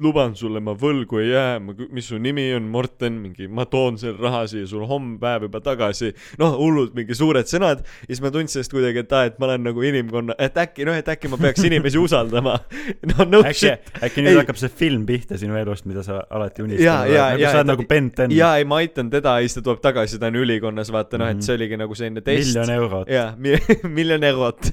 luban 0.00 0.32
sulle, 0.38 0.60
ma 0.64 0.72
võlgu 0.78 1.18
ei 1.20 1.26
jää, 1.28 1.58
mis 1.92 2.06
su 2.08 2.16
nimi 2.22 2.46
on, 2.56 2.64
Morten, 2.72 3.18
mingi, 3.20 3.44
ma 3.52 3.66
toon 3.68 3.98
selle 4.00 4.16
raha 4.22 4.44
siia 4.48 4.64
sulle 4.70 4.86
homme 4.88 5.18
päev 5.20 5.44
juba 5.48 5.60
tagasi. 5.60 6.08
noh, 6.40 6.54
hullult 6.56 6.94
mingi 6.96 7.12
suured 7.18 7.44
sõnad 7.50 7.82
ja 7.84 8.08
siis 8.08 8.22
ma 8.24 8.30
tundsin 8.32 8.62
ennast 8.62 8.72
kuidagi, 8.72 9.02
et 9.04 9.12
aa, 9.12 9.26
et 9.28 9.36
ma 9.42 9.48
olen 9.50 9.66
nagu 9.68 9.84
inimkonna, 9.84 10.36
et 10.40 10.56
äkki 10.62 10.86
noh, 10.88 10.96
et 10.96 11.10
äkki 11.12 11.28
ma 11.28 11.36
peaks 11.42 11.66
inimesi 11.68 12.00
usaldama. 12.00 12.56
no 13.12 13.26
no 13.28 13.42
äkki 13.44 13.60
shit., 13.66 13.92
äkki 14.08 14.24
nüüd 14.24 14.32
Ei. 14.32 14.40
hakkab 14.40 14.60
see 14.62 14.72
film 14.72 15.04
pihta 15.10 15.36
sinu 15.40 15.58
elust, 15.60 15.84
mida 15.90 16.06
sa 16.06 16.22
alati 16.30 16.64
unistanud 16.64 16.88
Jaa, 16.88 17.04
jaa, 17.12 17.28
nagu 17.34 17.44
jaa, 17.44 17.52
sa 17.52 17.60
oled 17.60 17.72
nagu 17.74 17.88
Ben 17.92 18.10
Ten. 18.16 18.32
ja 18.38 18.54
ei, 18.56 18.64
ma 18.68 18.80
aitan 18.80 19.12
teda 19.12 19.36
ja 19.42 19.44
siis 19.44 19.58
ta 19.60 19.66
tuleb 19.68 19.84
tagasi, 19.84 20.18
ta 20.22 20.32
on 20.32 20.40
ülikonnas, 20.46 20.94
vaata 20.94 21.20
noh, 21.20 21.28
Mhm. 21.28 21.38
et 21.44 21.50
see 21.50 21.58
oligi 21.60 21.76
nagu 21.84 21.94
selline 21.98 22.24
test. 22.24 22.54
miljon 22.54 22.74
eurot. 22.78 23.08
jaa, 23.12 23.32
miljon 24.00 24.24
eurot. 24.32 24.72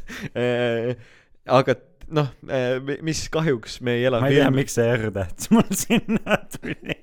aga 1.52 1.76
noh, 2.16 2.32
mis 3.06 3.26
kahjuks 3.34 3.80
me 3.86 3.98
ei 4.00 4.08
ela 4.10 4.22
ma 4.22 4.32
ei 4.32 4.40
tea, 4.40 4.50
miks 4.54 4.78
see 4.78 4.88
R-täht 4.96 5.48
mul 5.54 5.70
sinna 5.84 6.40
tuli. 6.56 6.98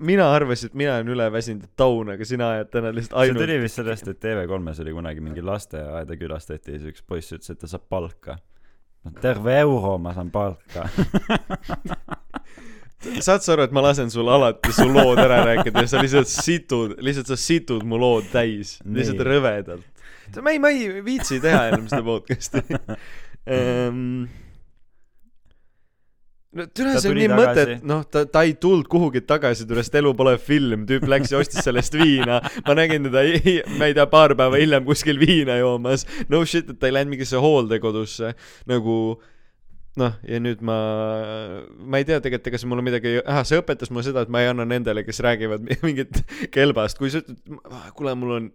mina 0.00 0.30
arvasin, 0.32 0.72
et 0.72 0.78
mina 0.78 0.96
olen 0.96 1.12
üleväsinud 1.14 1.68
taun, 1.76 2.14
aga 2.14 2.26
sina 2.28 2.50
ajad 2.56 2.72
täna 2.72 2.94
lihtsalt 2.94 3.18
see 3.18 3.28
ainult 3.28 3.44
tuli 3.44 3.60
vist 3.62 3.80
sellest, 3.80 4.10
et 4.10 4.20
TV3-s 4.24 4.82
oli 4.84 4.96
kunagi 4.96 5.24
mingi 5.24 5.44
lasteaeda 5.44 6.18
külastati 6.20 6.74
ja 6.74 6.80
siis 6.80 6.94
üks 6.94 7.06
poiss 7.06 7.36
ütles, 7.36 7.52
et 7.52 7.60
ta 7.60 7.70
saab 7.70 7.86
palka. 7.92 8.38
terve 9.20 9.58
euro 9.60 9.98
ma 10.00 10.14
saan 10.16 10.32
palka. 10.34 10.88
saad 13.24 13.44
sa 13.44 13.52
aru, 13.54 13.66
et 13.68 13.74
ma 13.74 13.82
lasen 13.84 14.10
sul 14.12 14.28
alati 14.32 14.72
su 14.72 14.86
lood 14.88 15.20
ära 15.20 15.42
rääkida 15.44 15.84
ja 15.84 15.90
sa 15.90 16.00
lihtsalt 16.02 16.30
situd, 16.30 16.96
lihtsalt 17.04 17.28
sa 17.30 17.36
situd 17.40 17.84
mu 17.88 17.98
lood 18.00 18.30
täis, 18.32 18.78
lihtsalt 18.84 19.20
Nii. 19.20 19.28
rõvedalt. 20.34 20.44
ma 20.44 20.54
ei, 20.54 20.62
ma 20.62 20.72
ei 20.74 21.02
viitsi 21.04 21.40
teha 21.42 21.68
enam 21.72 21.86
seda 21.90 22.04
podcast'i 22.06 22.62
um,. 23.44 24.24
no 26.54 26.66
türa, 26.70 26.94
see 27.02 27.10
on 27.10 27.18
nii 27.18 27.30
mõtet, 27.32 27.72
noh, 27.86 28.04
ta, 28.06 28.24
ta 28.30 28.44
ei 28.46 28.54
tulnud 28.60 28.86
kuhugi 28.90 29.24
tagasi, 29.26 29.66
türast 29.66 29.94
elu 29.98 30.14
pole 30.16 30.36
film, 30.38 30.86
tüüp 30.88 31.06
läks 31.10 31.34
ja 31.34 31.40
ostis 31.42 31.64
sellest 31.66 31.96
viina. 31.98 32.40
ma 32.66 32.76
nägin 32.78 33.08
teda, 33.08 33.24
ma 33.78 33.90
ei 33.90 33.96
tea, 33.96 34.06
paar 34.10 34.36
päeva 34.38 34.60
hiljem 34.60 34.86
kuskil 34.86 35.18
viina 35.22 35.58
joomas. 35.58 36.06
no 36.30 36.44
shit, 36.46 36.70
et 36.70 36.78
ta 36.78 36.90
ei 36.90 36.94
läinud 36.98 37.16
mingisse 37.16 37.40
hooldekodusse 37.42 38.34
nagu 38.70 38.98
noh, 40.00 40.14
ja 40.26 40.40
nüüd 40.42 40.62
ma, 40.66 40.76
ma 41.78 42.00
ei 42.00 42.06
tea 42.06 42.18
tegelikult, 42.22 42.48
ega 42.50 42.58
see 42.58 42.70
mulle 42.70 42.82
midagi, 42.86 43.18
ah, 43.30 43.42
see 43.46 43.60
õpetas 43.60 43.92
mulle 43.94 44.06
seda, 44.08 44.24
et 44.24 44.32
ma 44.32 44.42
ei 44.42 44.50
anna 44.50 44.66
nendele, 44.66 45.04
kes 45.06 45.22
räägivad 45.22 45.62
mi- 45.66 45.78
mingit 45.86 46.22
kelbast, 46.54 46.98
kui 46.98 47.12
sa 47.14 47.22
ütled, 47.22 47.38
kuule, 47.94 48.14
mul 48.18 48.38
on 48.38 48.48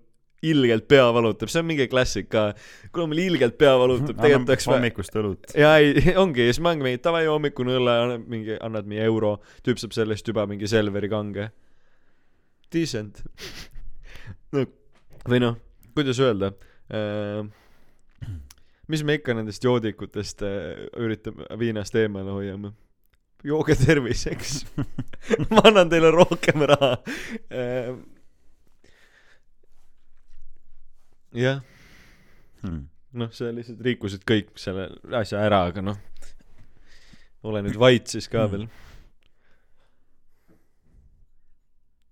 ilgelt 0.45 0.87
pea 0.87 1.07
valutab, 1.13 1.51
see 1.51 1.61
on 1.61 1.67
mingi 1.67 1.87
klassik 1.91 2.29
ka. 2.31 2.49
kuule, 2.93 3.09
mul 3.11 3.21
ilgelt 3.25 3.57
pea 3.59 3.73
valutab, 3.79 4.15
tegelikult 4.15 4.53
oleks 4.53 4.67
hommikust 4.71 5.17
õlut. 5.19 5.53
ja 5.57 5.73
ei, 5.81 5.93
ongi, 6.21 6.45
ja 6.47 6.53
siis 6.53 6.61
ma 6.63 6.71
olengi 6.71 6.87
mingi 6.87 7.01
davai 7.03 7.25
hommikune 7.27 7.75
õlle, 7.79 7.95
annad 8.05 8.27
mingi, 8.31 8.55
annad 8.63 8.87
mingi 8.89 9.03
euro, 9.03 9.35
tüüp 9.65 9.81
saab 9.81 9.95
selle 9.97 10.15
eest 10.15 10.27
juba 10.31 10.45
mingi 10.49 10.69
Selveri 10.69 11.09
kange. 11.11 11.49
Decent. 12.73 13.23
no 14.55 14.65
või 15.29 15.41
noh, 15.43 15.57
kuidas 15.97 16.19
öelda 16.23 16.53
äh,, 16.93 17.41
mis 18.89 19.03
me 19.03 19.17
ikka 19.19 19.35
nendest 19.37 19.65
joodikutest 19.65 20.45
äh, 20.47 20.85
üritame 21.01 21.49
viinast 21.59 21.97
eemale 21.99 22.31
hoiame. 22.31 22.71
jooge 23.43 23.75
terviseks. 23.79 24.63
ma 25.53 25.65
annan 25.67 25.91
teile 25.91 26.13
rohkem 26.15 26.63
raha 26.71 26.95
äh,. 27.51 27.91
jah, 31.37 31.61
Hmm. 32.59 32.89
noh, 33.15 33.29
sa 33.31 33.53
lihtsalt 33.55 33.79
rikkusid 33.85 34.25
kõik 34.27 34.49
selle 34.59 34.89
asja 35.15 35.39
ära, 35.45 35.61
aga 35.71 35.81
noh, 35.83 35.97
ole 37.47 37.61
nüüd 37.63 37.77
vait 37.79 38.07
siis 38.11 38.27
ka 38.31 38.41
veel. 38.51 38.65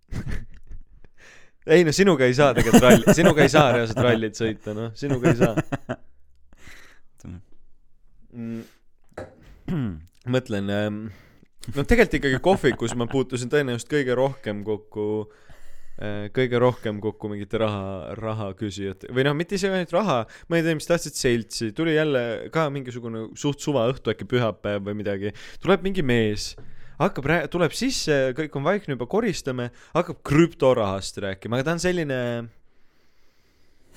ei 1.75 1.83
no 1.83 1.91
sinuga 1.91 2.23
ei 2.29 2.35
saa 2.37 2.53
tegelikult 2.55 2.85
ralli, 2.85 3.05
sinuga 3.17 3.43
ei 3.43 3.51
saa 3.51 3.73
reaalselt 3.75 4.03
rallit 4.05 4.35
sõita, 4.39 4.71
noh, 4.77 4.93
sinuga 4.95 5.33
ei 5.33 5.37
saa 5.41 5.53
mm. 8.31 8.61
mõtlen 10.37 10.71
ähm,, 10.71 11.01
no 11.73 11.83
tegelikult 11.83 12.15
ikkagi 12.21 12.39
kohvikus 12.45 12.95
ma 12.95 13.05
puutusin 13.11 13.51
tõenäoliselt 13.51 13.91
kõige 13.91 14.15
rohkem 14.15 14.63
kokku 14.67 15.03
äh, 15.25 15.43
kõige 15.97 16.59
rohkem 16.61 16.99
kokku 17.01 17.31
mingite 17.31 17.57
raha, 17.57 18.13
raha 18.19 18.51
küsijate 18.57 19.09
või 19.09 19.25
noh, 19.25 19.33
mitte 19.37 19.57
isegi 19.57 19.73
ainult 19.73 19.95
raha, 19.95 20.17
ma 20.49 20.59
ei 20.59 20.65
tea, 20.65 20.77
mis 20.77 20.89
tahtsid 20.89 21.17
seltsi, 21.17 21.71
tuli 21.77 21.95
jälle 21.95 22.21
ka 22.53 22.67
mingisugune 22.73 23.31
suht 23.39 23.63
suva 23.65 23.87
õhtu, 23.89 24.13
äkki 24.13 24.27
pühapäev 24.29 24.85
või 24.85 24.99
midagi, 24.99 25.33
tuleb 25.63 25.85
mingi 25.87 26.05
mees, 26.05 26.51
hakkab 27.01 27.29
tuleb 27.53 27.73
sisse, 27.77 28.19
kõik 28.37 28.59
on 28.59 28.67
vaikne, 28.67 28.93
juba 28.93 29.09
koristame, 29.09 29.71
hakkab 29.95 30.21
krüptorahast 30.27 31.17
rääkima, 31.23 31.57
aga 31.57 31.69
ta 31.69 31.75
on 31.77 31.81
selline 31.81 32.19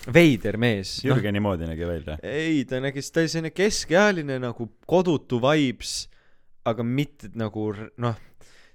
veider 0.09 0.57
mees. 0.61 0.99
Jürgeni 1.05 1.43
moodi 1.45 1.69
nägi 1.69 1.85
välja. 1.85 2.17
ei, 2.25 2.65
ta 2.65 2.81
nägi, 2.81 3.05
ta 3.13 3.21
oli 3.21 3.33
selline 3.33 3.53
keskealine 3.53 4.41
nagu 4.41 4.71
kodutu 4.89 5.41
vibes, 5.45 6.09
aga 6.65 6.85
mitte 6.85 7.29
nagu 7.37 7.71
noh, 8.01 8.17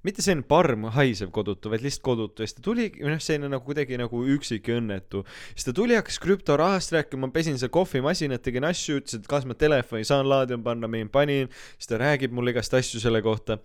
mitte 0.05 0.23
selline 0.25 0.45
parm 0.47 0.87
haisev 0.95 1.31
kodutu, 1.35 1.71
vaid 1.73 1.83
lihtsalt 1.85 2.05
kodutu. 2.05 2.43
Ja 2.43 2.49
siis 2.49 2.59
ta 2.59 2.65
tuli, 2.65 2.87
või 2.99 3.15
noh, 3.15 3.23
selline 3.23 3.49
nagu 3.51 3.65
kuidagi 3.65 3.99
nagu 3.99 4.21
üksik 4.35 4.69
ja 4.69 4.77
õnnetu. 4.79 5.23
siis 5.53 5.67
ta 5.67 5.73
tuli, 5.75 5.97
hakkas 5.97 6.19
krüptorahast 6.23 6.93
rääkima, 6.95 7.25
ma 7.25 7.33
pesin 7.35 7.57
seal 7.61 7.73
kohvimasinat, 7.73 8.43
tegin 8.45 8.67
asju, 8.69 9.01
ütles, 9.01 9.17
et 9.19 9.27
kas 9.29 9.47
ma 9.49 9.57
telefoni 9.57 10.07
saan 10.07 10.29
laadima 10.29 10.63
panna, 10.69 10.91
ma 10.91 11.03
panin, 11.11 11.51
siis 11.77 11.91
ta 11.91 11.99
räägib 12.01 12.35
mulle 12.35 12.53
igast 12.55 12.73
asju 12.77 13.01
selle 13.03 13.23
kohta. 13.25 13.59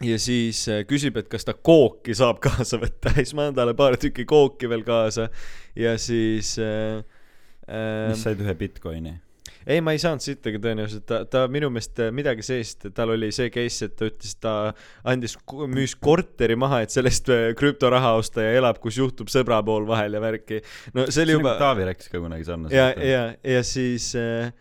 Ja 0.00 0.16
siis 0.16 0.62
äh, 0.72 0.84
küsib, 0.88 1.18
et 1.20 1.28
kas 1.28 1.44
ta 1.44 1.52
kooki 1.52 2.14
saab 2.16 2.40
kaasa 2.40 2.80
võtta. 2.80 3.12
Ja 3.16 3.24
siis 3.24 3.34
ma 3.36 3.48
annan 3.48 3.58
talle 3.58 3.74
paar 3.76 3.98
tükki 4.00 4.24
kooki 4.28 4.70
veel 4.70 4.84
kaasa. 4.86 5.28
Ja 5.76 5.96
siis 6.00 6.54
äh, 6.62 7.02
äh, 7.68 8.08
mis 8.08 8.24
said 8.24 8.40
ühe 8.40 8.54
Bitcoini. 8.56 9.18
ei, 9.66 9.80
ma 9.84 9.94
ei 9.94 10.00
saanud 10.02 10.24
sittagi 10.24 10.60
tõenäoliselt, 10.62 11.04
ta, 11.08 11.22
ta 11.28 11.44
minu 11.52 11.70
meelest 11.72 12.00
äh, 12.02 12.12
midagi 12.14 12.44
sellist, 12.46 12.88
tal 12.96 13.14
oli 13.16 13.30
see 13.34 13.50
case, 13.54 13.90
et 13.90 13.96
ta 13.98 14.08
ütles, 14.10 14.36
ta 14.40 14.54
andis, 15.12 15.36
müüs 15.72 15.96
korteri 16.00 16.56
maha, 16.60 16.82
et 16.84 16.94
sellest 16.94 17.30
äh, 17.32 17.50
krüptoraha 17.58 18.14
osta 18.20 18.46
ja 18.46 18.56
elab, 18.60 18.80
kus 18.82 19.00
juhtub 19.00 19.32
sõbra 19.32 19.60
pool 19.66 19.88
vahel 19.88 20.16
ja 20.16 20.24
värki. 20.24 20.62
no 20.96 21.06
see 21.10 21.26
oli 21.26 21.38
juba, 21.38 21.56
Taavi 21.60 21.90
rääkis 21.90 22.12
ka 22.12 22.22
kunagi 22.22 22.48
sarnaselt. 22.48 22.76
ja, 22.76 22.90
ja, 23.04 23.22
ja 23.56 23.62
siis 23.66 24.12
äh, 24.18 24.52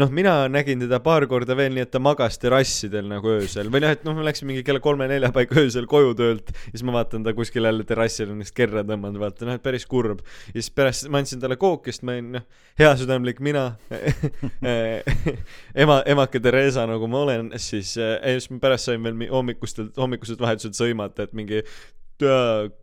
noh, 0.00 0.10
mina 0.10 0.32
nägin 0.50 0.80
teda 0.82 0.98
paar 1.04 1.26
korda 1.30 1.54
veel 1.58 1.74
nii, 1.76 1.84
et 1.86 1.90
ta 1.94 2.00
magas 2.02 2.38
terrassidel 2.42 3.06
nagu 3.10 3.30
öösel 3.36 3.68
või 3.72 3.84
noh, 3.84 3.92
et 3.94 4.02
noh, 4.06 4.16
ma 4.16 4.24
läksin 4.26 4.48
mingi 4.48 4.64
kella 4.66 4.80
kolme-nelja 4.82 5.30
paiku 5.34 5.60
öösel 5.62 5.86
koju 5.90 6.14
töölt 6.18 6.50
ja 6.54 6.72
siis 6.72 6.82
ma 6.86 6.96
vaatan 6.96 7.22
ta 7.26 7.34
kuskil 7.36 7.68
jälle 7.68 7.86
terrassil 7.86 8.32
ennast 8.34 8.54
kerra 8.56 8.82
tõmmanud, 8.86 9.20
vaata 9.22 9.46
noh, 9.48 9.58
et 9.58 9.62
päris 9.64 9.86
kurb. 9.86 10.24
ja 10.50 10.56
siis 10.58 10.72
pärast 10.74 11.08
ma 11.12 11.22
andsin 11.22 11.42
talle 11.42 11.58
kooki, 11.60 11.94
sest 11.94 12.06
ma 12.06 12.16
olin 12.16 12.32
noh, 12.38 12.46
heasüdamlik 12.80 13.38
mina 13.44 13.66
ema, 15.84 16.00
emake 16.06 16.42
Theresa 16.42 16.86
nagu 16.90 17.08
ma 17.10 17.22
olen, 17.26 17.52
siis 17.62 17.94
äh, 18.00 18.18
siis 18.34 18.50
ma 18.50 18.58
pärast 18.62 18.90
sain 18.90 19.02
veel 19.04 19.14
mi- 19.18 19.30
hommikustelt, 19.30 19.94
hommikuselt 20.00 20.42
vahetuselt 20.42 20.78
sõimata, 20.78 21.28
et 21.28 21.36
mingi 21.38 21.62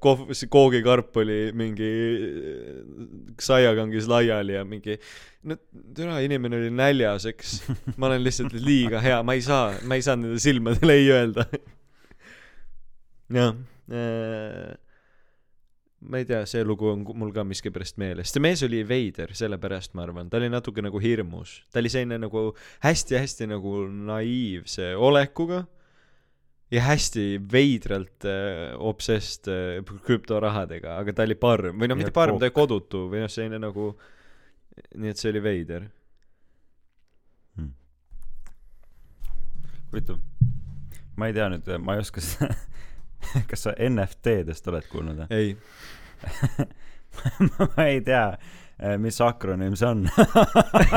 kohv, 0.04 0.32
see 0.36 0.50
koogikarp 0.52 1.16
oli 1.22 1.40
mingi 1.56 1.92
äh, 2.28 2.82
saiakangis 3.40 4.10
laiali 4.12 4.58
ja 4.58 4.66
mingi 4.68 4.98
no 5.48 5.58
türa 5.96 6.20
inimene 6.24 6.60
oli 6.60 6.72
näljas, 6.76 7.26
eks. 7.32 7.62
ma 7.98 8.10
olen 8.10 8.24
lihtsalt 8.26 8.54
liiga 8.60 9.02
hea, 9.04 9.22
ma 9.24 9.38
ei 9.38 9.44
saa, 9.46 9.72
ma 9.88 9.98
ei 9.98 10.06
saa 10.06 10.18
nende 10.20 10.40
silmadele 10.42 11.00
ei 11.00 11.10
öelda. 11.16 11.48
jah 13.40 13.56
äh,, 13.88 14.76
ma 16.02 16.20
ei 16.20 16.26
tea, 16.26 16.44
see 16.50 16.64
lugu 16.66 16.90
on 16.92 17.04
mul 17.06 17.32
ka 17.36 17.46
miskipärast 17.48 18.00
meeles, 18.02 18.34
see 18.34 18.44
mees 18.44 18.64
oli 18.68 18.82
veider, 18.88 19.32
sellepärast 19.38 19.96
ma 19.96 20.06
arvan, 20.08 20.30
ta 20.32 20.42
oli 20.42 20.50
natuke 20.52 20.84
nagu 20.84 21.00
hirmus, 21.02 21.62
ta 21.72 21.80
oli 21.82 21.92
selline 21.94 22.20
nagu 22.22 22.50
hästi-hästi 22.84 23.48
nagu 23.54 23.86
naiivse 24.12 24.92
olekuga 24.98 25.64
ja 26.72 26.84
hästi 26.86 27.26
veidralt 27.52 28.26
äh, 28.26 28.72
obsessed 28.80 29.50
äh, 29.52 29.82
krüptorahadega, 30.06 30.98
aga 31.02 31.16
ta 31.16 31.26
oli 31.28 31.36
parm 31.40 31.82
või 31.82 31.90
Ja 31.92 31.98
mitte 32.00 32.14
parm, 32.16 32.40
ta 32.40 32.48
oli 32.48 32.56
kodutu 32.56 33.08
või 33.12 33.26
noh, 33.26 33.32
selline 33.32 33.60
nagu, 33.60 33.92
nii 34.96 35.12
et 35.12 35.20
see 35.20 35.34
oli 35.34 35.44
veider. 35.44 35.90
huvitav. 39.92 40.20
ma 41.20 41.28
ei 41.28 41.34
tea 41.36 41.50
nüüd, 41.52 41.68
ma 41.84 41.96
ei 41.96 42.02
oska 42.02 42.24
seda, 42.24 42.56
kas 43.50 43.68
sa 43.68 43.74
NFT-dest 43.76 44.68
oled 44.72 44.88
kuulnud 44.92 45.20
või? 45.20 45.28
ei, 45.36 45.58
ma 47.76 47.88
ei 47.90 48.00
tea, 48.06 48.26
mis 49.02 49.20
akronüüm 49.22 49.76
see 49.78 49.88
on. 49.88 50.06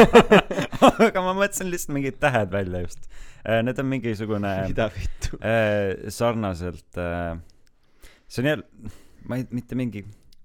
aga 1.04 1.22
ma 1.24 1.34
mõtlesin 1.36 1.68
lihtsalt 1.72 1.94
mingid 1.96 2.18
tähed 2.22 2.52
välja 2.52 2.84
just. 2.84 3.08
Need 3.44 3.80
on 3.80 3.88
mingisugune 3.90 4.52
mida 4.70 4.88
vittu. 4.94 5.36
äh, 5.44 6.08
sarnaselt, 6.12 6.86
see 6.96 8.40
on 8.40 8.48
jälle, 8.48 8.92
ma 9.28 9.36
ei, 9.36 9.44
mitte 9.52 9.76
mingi 9.76 10.04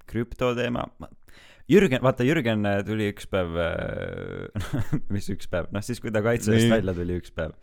krüptoteema. 0.09 0.87
Jürgen, 1.69 2.01
vaata 2.01 2.25
Jürgen 2.25 2.65
äh, 2.65 2.79
tuli 2.85 3.11
üks 3.13 3.29
päev, 3.29 3.55
mis 5.13 5.29
üks 5.31 5.49
päev, 5.51 5.69
noh 5.75 5.85
siis 5.85 6.01
kui 6.01 6.11
ta 6.13 6.23
kaitseväest 6.25 6.65
Nii. 6.65 6.73
välja 6.79 6.95
tuli 6.97 7.19
üks 7.21 7.33
päev, 7.35 7.53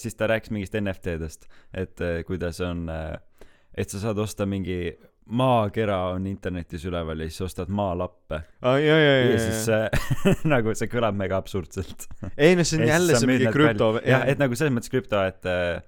siis 0.00 0.18
ta 0.18 0.28
rääkis 0.28 0.52
mingist 0.52 0.76
NFT-dest, 0.80 1.46
et 1.72 2.02
äh, 2.02 2.20
kuidas 2.28 2.60
on, 2.66 2.88
et 2.90 3.94
sa 3.94 4.02
saad 4.02 4.20
osta 4.20 4.46
mingi 4.48 4.96
maakera 5.26 5.98
on 6.12 6.26
internetis 6.26 6.84
üleval 6.88 7.22
ja 7.22 7.30
siis 7.30 7.44
ostad 7.46 7.70
maalappe. 7.72 8.42
Aa, 8.62 8.78
ja, 8.82 8.98
ja, 8.98 9.14
ja 9.20 9.30
ja, 9.30 9.38
siis 9.38 9.68
äh, 9.72 10.42
nagu 10.54 10.74
see 10.78 10.90
kõlab 10.92 11.16
mega 11.18 11.38
absurdselt. 11.38 12.08
ei 12.36 12.56
no 12.58 12.66
see 12.66 12.82
on 12.82 12.88
jälle 12.88 13.18
see 13.18 13.30
mingi 13.30 13.52
krüpto, 13.54 13.94
jah, 14.06 14.26
et 14.28 14.42
nagu 14.42 14.58
selles 14.58 14.74
mõttes 14.74 14.92
krüpto, 14.92 15.22
et 15.30 15.48
äh, 15.48 15.80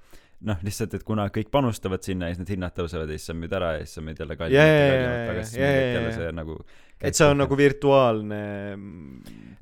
noh, 0.44 0.62
lihtsalt, 0.66 0.94
et 0.96 1.04
kuna 1.06 1.26
kõik 1.34 1.50
panustavad 1.54 2.04
sinna 2.06 2.30
ja 2.30 2.36
siis 2.36 2.44
need 2.44 2.54
hinnad 2.56 2.76
tõusevad 2.76 3.10
ja 3.10 3.18
siis 3.18 3.30
sa 3.32 3.36
müüd 3.36 3.58
ära 3.58 3.74
ja 3.78 3.84
siis 3.84 3.98
sa 3.98 4.06
müüd 4.06 4.22
jälle 4.22 4.38
kallimalt 4.38 4.72
ja 4.72 4.88
kallimalt, 4.94 5.30
aga 5.34 5.46
siis 5.48 5.60
müüd 5.60 5.98
jälle 5.98 6.16
see 6.18 6.32
nagu 6.40 6.58
et 7.04 7.18
see 7.18 7.26
on 7.28 7.40
nagu 7.42 7.56
virtuaalne 7.58 8.40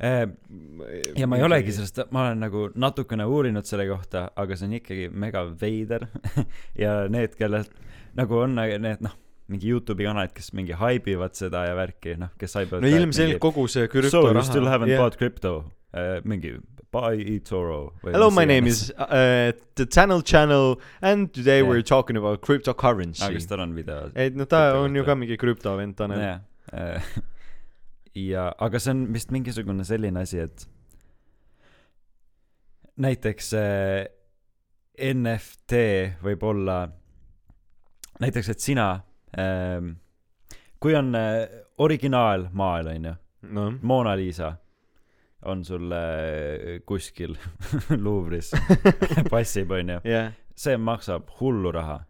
äh, 0.02 0.20
ja 1.18 1.28
ma 1.30 1.38
ei 1.38 1.46
olegi 1.46 1.74
sellest, 1.74 2.02
ma 2.14 2.26
olen 2.26 2.44
nagu 2.46 2.68
natukene 2.74 3.26
uurinud 3.26 3.66
selle 3.68 3.86
kohta, 3.88 4.28
aga 4.36 4.58
see 4.58 4.68
on 4.68 4.76
ikkagi 4.78 5.08
mega 5.10 5.46
veider. 5.60 6.06
Ja 6.82 7.02
need, 7.10 7.34
kellel 7.38 7.66
nagu 8.18 8.38
on 8.42 8.56
need 8.56 9.02
noh, 9.04 9.14
mingi 9.52 9.70
Youtube'i 9.70 10.08
kanalid, 10.08 10.32
kes 10.36 10.50
mingi 10.56 10.76
haibivad 10.80 11.36
seda 11.38 11.66
ja 11.68 11.76
värki, 11.78 12.16
noh, 12.20 12.32
kes 12.40 12.56
haibivad 12.58 12.84
no 12.84 12.90
ilmselgelt 12.90 13.40
kogu 13.44 13.68
see 13.68 13.86
So 14.10 14.28
you 14.28 14.42
still 14.42 14.64
krüptoraha 14.64 14.72
haven't 14.76 14.96
bought 14.98 15.18
crypto 15.20 15.54
uh,, 15.94 16.20
mingi 16.24 16.56
buy 16.92 17.16
eToro 17.16 17.92
Hello, 18.04 18.30
my 18.30 18.44
name 18.44 18.66
is 18.66 18.90
uh, 18.98 19.52
the 19.76 19.86
Channel 19.86 20.20
Channel 20.22 20.80
and 21.00 21.32
today 21.32 21.60
Yeah. 21.62 21.68
we're 21.68 21.82
talking 21.82 22.16
about 22.20 22.40
aga 22.40 22.46
cryptocurrency 22.46 23.32
kas. 23.32 23.46
tal 23.46 23.60
on 23.60 23.74
video? 23.74 24.10
et 24.14 24.36
no 24.36 24.44
ta 24.44 24.76
on 24.80 24.94
ju 24.94 25.04
ka 25.04 25.14
mingi 25.14 25.38
krüptovend, 25.40 25.96
Tanel. 25.96 26.20
jah, 26.20 27.02
ja 28.32 28.52
aga 28.58 28.78
see 28.80 28.90
on 28.92 29.06
vist 29.14 29.30
mingisugune 29.32 29.84
selline 29.88 30.20
asi, 30.20 30.38
et 30.44 30.66
näiteks 33.00 33.52
äh, 33.56 34.04
NFT 35.14 35.80
võib 36.22 36.44
olla 36.44 36.82
näiteks, 38.20 38.52
et 38.52 38.60
sina 38.60 38.88
kui 40.82 40.94
on 40.98 41.14
äh, 41.14 41.46
originaalmaal 41.78 42.92
onju, 42.94 43.14
noh, 43.54 43.72
Mona 43.82 44.16
Lisa 44.18 44.52
on 45.48 45.64
sul 45.64 45.92
äh, 45.92 46.82
kuskil 46.86 47.36
Luuvris 48.04 48.52
passib 49.32 49.72
onju, 49.72 50.00
jah. 50.04 50.32
see 50.54 50.76
maksab 50.76 51.30
hullu 51.40 51.72
raha. 51.72 52.02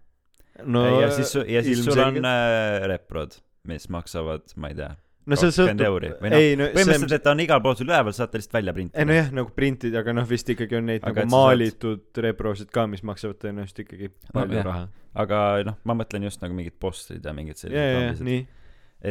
No 0.68 0.84
ja 1.00 1.08
siis, 1.10 1.32
ja 1.48 1.62
siis 1.64 1.84
sul 1.84 1.98
on 2.02 2.20
äh, 2.28 2.82
reprod 2.90 3.38
mis 3.68 3.88
maksavad, 3.88 4.54
ma 4.56 4.70
ei 4.72 4.76
tea, 4.78 4.90
no 5.26 5.36
see 5.38 5.50
sõltub 5.54 5.82
euri 5.86 6.10
või 6.20 6.30
noh, 6.32 6.38
ei 6.38 6.56
no 6.58 6.64
see 6.66 6.74
põhimõtteliselt, 6.76 7.16
et 7.18 7.24
ta 7.26 7.30
on 7.34 7.40
igal 7.44 7.60
pool 7.64 7.76
sul 7.78 7.88
üleval, 7.88 8.12
saate 8.16 8.34
lihtsalt 8.40 8.56
välja 8.58 8.72
ei 8.72 8.76
printida 8.78 9.04
nojah, 9.08 9.28
nagu 9.38 9.48
printida, 9.56 9.96
aga 10.02 10.10
noh, 10.16 10.26
vist 10.28 10.48
ikkagi 10.54 10.74
on 10.78 10.84
neid 10.90 11.02
Aga 11.06 11.18
nagu 11.22 11.34
maalitud 11.34 12.02
reprosid 12.26 12.68
ka, 12.74 12.80
mis 12.90 13.02
maksavad 13.06 13.36
tõenäoliselt 13.42 13.80
ikkagi 13.84 14.06
palju 14.32 14.56
jah. 14.58 14.66
raha. 14.68 14.84
aga 15.24 15.38
noh, 15.68 15.76
ma 15.88 15.92
mõtlen 16.00 16.22
just 16.26 16.40
nagu 16.44 16.54
mingid 16.58 16.76
postrid 16.82 17.22
ja 17.26 17.32
mingid 17.36 17.56
sellised 17.60 17.94
lambised. 17.98 18.26
nii. 18.26 18.40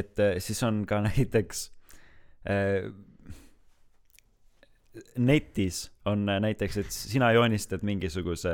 et 0.02 0.16
äh, 0.26 0.30
siis 0.44 0.60
on 0.68 0.76
ka 0.90 0.96
näiteks 1.08 1.58
äh, 2.52 2.80
netis 5.18 5.78
on 6.06 6.20
äh, 6.30 6.42
näiteks, 6.44 6.76
et 6.84 6.92
sina 6.92 7.28
joonistad 7.36 7.82
mingisuguse 7.88 8.54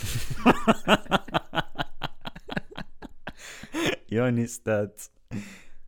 joonistad 4.10 4.92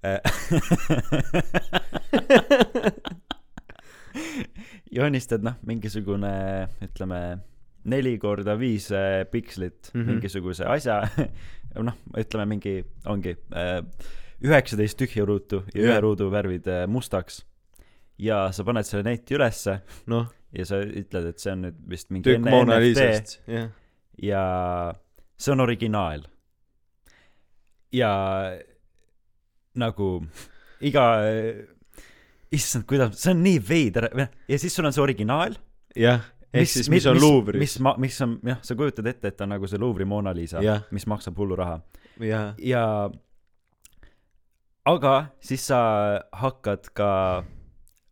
joonistad 4.96 5.44
noh, 5.46 5.54
mingisugune 5.66 6.32
ütleme 6.84 7.20
neli 7.88 8.18
korda 8.22 8.54
viis 8.58 8.90
äh, 8.94 9.24
pikslit 9.30 9.90
mm. 9.92 10.00
-hmm. 10.00 10.06
mingisuguse 10.10 10.64
asja 10.66 11.08
noh, 11.88 11.96
ütleme 12.18 12.46
mingi 12.54 12.84
ongi 13.06 13.36
äh, 13.54 13.84
üheksateist 14.42 14.98
tühja 14.98 15.24
ruutu 15.26 15.64
ja 15.74 15.80
Jah. 15.80 15.90
ühe 15.90 16.00
ruudu 16.00 16.30
värvid 16.30 16.66
äh, 16.66 16.86
mustaks 16.86 17.46
ja 18.18 18.52
sa 18.52 18.64
paned 18.64 18.86
selle 18.86 19.02
netti 19.06 19.34
ülesse 19.34 19.80
noh, 20.06 20.26
ja 20.52 20.66
sa 20.68 20.82
ütled, 20.82 21.30
et 21.32 21.42
see 21.42 21.54
on 21.54 21.64
nüüd 21.66 21.78
vist 21.88 22.10
mingi 22.10 22.28
tükk 22.28 22.50
Mona 22.50 22.78
Lisast, 22.82 23.40
jah. 23.48 23.70
ja 24.18 24.44
see 25.38 25.54
on 25.54 25.64
originaal. 25.64 26.26
ja 27.92 28.12
nagu 29.78 30.08
iga, 30.84 31.06
issand, 32.52 32.86
kuidas, 32.88 33.16
see 33.20 33.32
on 33.34 33.42
nii 33.44 33.58
veider, 33.68 34.08
ja 34.48 34.60
siis 34.60 34.74
sul 34.76 34.88
on 34.88 34.94
see 34.94 35.04
originaal. 35.04 35.56
jah, 35.96 36.24
ehk 36.52 36.70
siis 36.70 36.90
mis 36.92 37.06
on 37.08 37.20
Louvre'is. 37.20 37.60
mis 37.62 37.78
ma-, 37.84 37.96
mis 38.02 38.20
on, 38.24 38.38
jah, 38.46 38.60
sa 38.64 38.76
kujutad 38.78 39.08
ette, 39.08 39.32
et 39.32 39.44
on 39.44 39.54
nagu 39.54 39.68
see 39.70 39.80
Louvre'i 39.80 40.08
Mona 40.08 40.34
Lisa 40.36 40.62
mis 40.90 41.06
maksab 41.08 41.38
hullu 41.40 41.56
raha 41.58 41.80
jah, 42.20 42.52
ja 42.60 42.84
aga 44.88 45.14
siis 45.44 45.64
sa 45.70 45.80
hakkad 46.42 46.92
ka, 46.96 47.10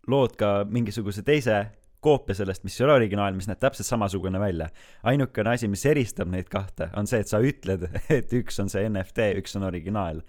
lood 0.08 0.38
ka 0.40 0.60
mingisuguse 0.68 1.24
teise 1.26 1.66
koopia 2.00 2.34
sellest, 2.34 2.64
mis 2.64 2.78
ei 2.80 2.86
ole 2.86 2.96
originaal, 2.96 3.34
mis 3.36 3.48
näeb 3.50 3.60
täpselt 3.60 3.88
samasugune 3.88 4.40
välja. 4.40 4.70
ainukene 5.02 5.54
asi, 5.54 5.68
mis 5.68 5.84
eristab 5.86 6.30
neid 6.32 6.48
kahte, 6.52 6.88
on 6.96 7.08
see, 7.10 7.20
et 7.20 7.28
sa 7.28 7.42
ütled, 7.44 7.84
et 8.18 8.32
üks 8.40 8.60
on 8.62 8.72
see 8.72 8.86
NFT, 8.88 9.34
üks 9.42 9.56
on 9.60 9.68
originaal. 9.68 10.22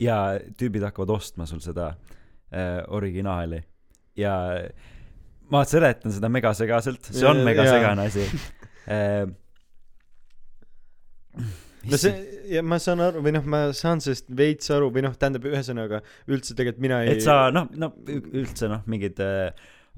Ja 0.00 0.18
tüübid 0.58 0.84
hakkavad 0.86 1.14
ostma 1.16 1.46
sul 1.48 1.62
seda 1.64 1.92
äh, 2.52 2.82
originaali. 2.88 3.62
Ja 4.16 4.36
ma 5.52 5.62
seletan 5.68 6.14
seda 6.14 6.30
megasegaselt, 6.32 7.10
see 7.12 7.26
on 7.28 7.42
megasegane 7.46 8.08
asi. 8.10 8.26
Äh,. 8.86 9.26
no 11.90 11.98
see, 11.98 12.12
ja 12.50 12.62
ma 12.62 12.78
saan 12.82 13.02
aru, 13.02 13.22
või 13.24 13.32
noh, 13.34 13.46
ma 13.50 13.62
saan 13.76 14.02
sellest 14.04 14.28
veits 14.38 14.70
aru 14.74 14.92
või 14.94 15.02
noh, 15.06 15.16
tähendab 15.18 15.48
ühesõnaga 15.50 16.02
üldse 16.30 16.54
tegelikult 16.54 16.84
mina 16.84 17.00
ei 17.04 17.16
et 17.16 17.24
sa 17.24 17.48
noh, 17.54 17.66
no 17.78 17.92
üldse 18.06 18.70
noh, 18.70 18.84
mingid 18.90 19.18
äh, 19.24 19.50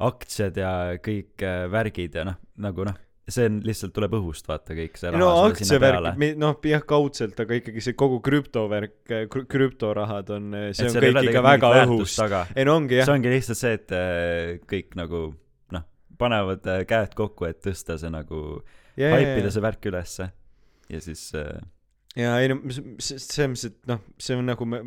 aktsiad 0.09 0.57
ja 0.57 0.73
kõik 1.05 1.45
äh, 1.45 1.67
värgid 1.73 2.17
ja 2.17 2.25
noh, 2.29 2.39
nagu 2.65 2.89
noh, 2.89 2.97
see 3.29 3.49
on 3.49 3.59
lihtsalt 3.67 3.93
tuleb 3.97 4.15
õhust 4.19 4.49
vaata 4.49 4.77
kõik 4.77 4.99
see 5.01 5.11
no 5.13 5.19
raha 5.19 5.35
peale. 5.35 5.53
aktsiavärk, 5.53 6.39
noh 6.41 6.69
jah, 6.71 6.85
kaudselt, 6.89 7.41
aga 7.45 7.59
ikkagi 7.61 7.83
see 7.85 7.97
kogu 7.99 8.21
krüptovärk, 8.25 9.15
krüptorahad 9.51 10.33
on, 10.37 10.51
see 10.73 10.89
et 10.89 10.97
on 10.97 11.07
kõik 11.07 11.31
ikka 11.31 11.45
väga 11.45 11.73
mingit 11.75 11.85
õhus. 11.85 11.99
väärtust. 11.99 12.23
taga. 12.23 12.43
Ei 12.57 12.69
no 12.69 12.79
ongi 12.81 13.01
jah. 13.01 13.09
See, 13.09 13.19
ongi 13.19 13.33
lihtsalt 13.35 13.61
see 13.61 13.79
et 13.79 13.97
äh, 13.97 14.53
kõik 14.71 14.99
nagu 14.99 15.23
noh 15.77 15.89
panevad 16.21 16.69
äh, 16.73 16.85
käed 16.89 17.17
kokku 17.19 17.49
et 17.49 17.61
tõsta 17.65 17.99
see 18.01 18.13
nagu 18.13 18.45
ja, 18.97 19.13
haipida 19.15 19.49
ja, 19.49 19.55
see 19.57 19.67
värk 19.69 19.91
ülesse. 19.93 20.31
Ja 20.89 21.03
siis 21.05 21.29
äh, 21.37 21.59
ja 22.19 22.35
ei 22.43 22.51
no 22.51 22.59
selles 22.75 23.29
mõttes, 23.39 23.67
et 23.71 23.91
noh, 23.91 24.01
see 24.23 24.37
on 24.39 24.49
nagu 24.49 24.67
me- 24.69 24.83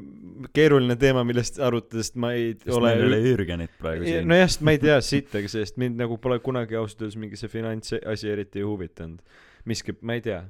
keeruline 0.56 0.98
teema, 1.00 1.24
millest 1.28 1.60
arutada, 1.64 2.04
sest 2.04 2.20
ma 2.20 2.34
ei 2.36 2.52
sest 2.58 2.74
ole 2.76 2.92
meil 2.92 3.04
ei 3.06 3.08
ole 3.08 3.22
Jürgenit 3.30 3.78
praegu 3.80 4.08
siin 4.08 4.28
nojah, 4.28 4.50
sest 4.52 4.66
ma 4.68 4.76
ei 4.76 4.82
tea 4.84 4.98
sittagi 5.06 5.52
sellest, 5.52 5.80
mind 5.82 6.02
nagu 6.02 6.20
pole 6.22 6.42
kunagi 6.44 6.80
ausalt 6.80 7.06
öeldes 7.06 7.20
mingi 7.22 7.40
see 7.40 7.52
finantsasi 7.52 8.34
eriti 8.34 8.66
huvitanud. 8.66 9.24
miski, 9.70 9.96
ma 10.02 10.18
ei 10.18 10.26
tea, 10.26 10.44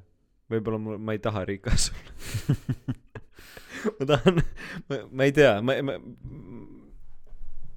võib-olla 0.51 0.81
mul, 0.81 0.97
ma 0.97 1.15
ei 1.17 1.21
taha 1.23 1.45
rikas 1.49 1.91
olla. 1.93 2.97
ma 3.99 4.09
tahan, 4.13 4.43
ma 5.11 5.27
ei 5.27 5.35
tea, 5.35 5.57
ma, 5.61 5.77
ma 5.85 5.97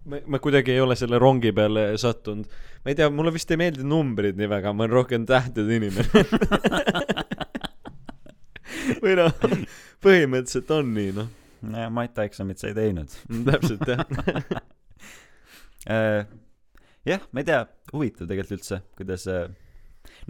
ma, 0.04 0.20
ma 0.26 0.38
kuidagi 0.38 0.72
ei 0.74 0.80
ole 0.80 0.96
selle 0.96 1.18
rongi 1.20 1.52
peale 1.56 1.92
sattunud. 2.00 2.48
ma 2.84 2.92
ei 2.92 2.98
tea, 2.98 3.08
mulle 3.10 3.32
vist 3.34 3.50
ei 3.50 3.60
meeldi 3.60 3.84
numbrid 3.88 4.38
nii 4.40 4.50
väga, 4.50 4.72
ma 4.72 4.86
olen 4.86 4.96
rohkem 5.00 5.26
tähtede 5.28 5.80
inimene. 5.80 6.24
või 9.03 9.16
noh, 9.18 9.33
põhimõtteliselt 10.05 10.70
on 10.77 10.94
nii 10.97 11.16
noh, 11.16 11.33
jah 11.73 11.90
matjaeksamit 11.94 12.61
sa 12.61 12.70
ei 12.70 12.77
teinud. 12.77 13.18
Täpselt 13.49 13.85
jah. 13.88 14.05
äh, 15.94 16.25
jah 17.09 17.29
ma 17.33 17.44
ei 17.44 17.49
tea 17.49 17.64
huvitav 17.92 18.29
tegelikult 18.31 18.59
üldse 18.59 18.81
kuidas 18.99 19.27
äh, 19.31 19.47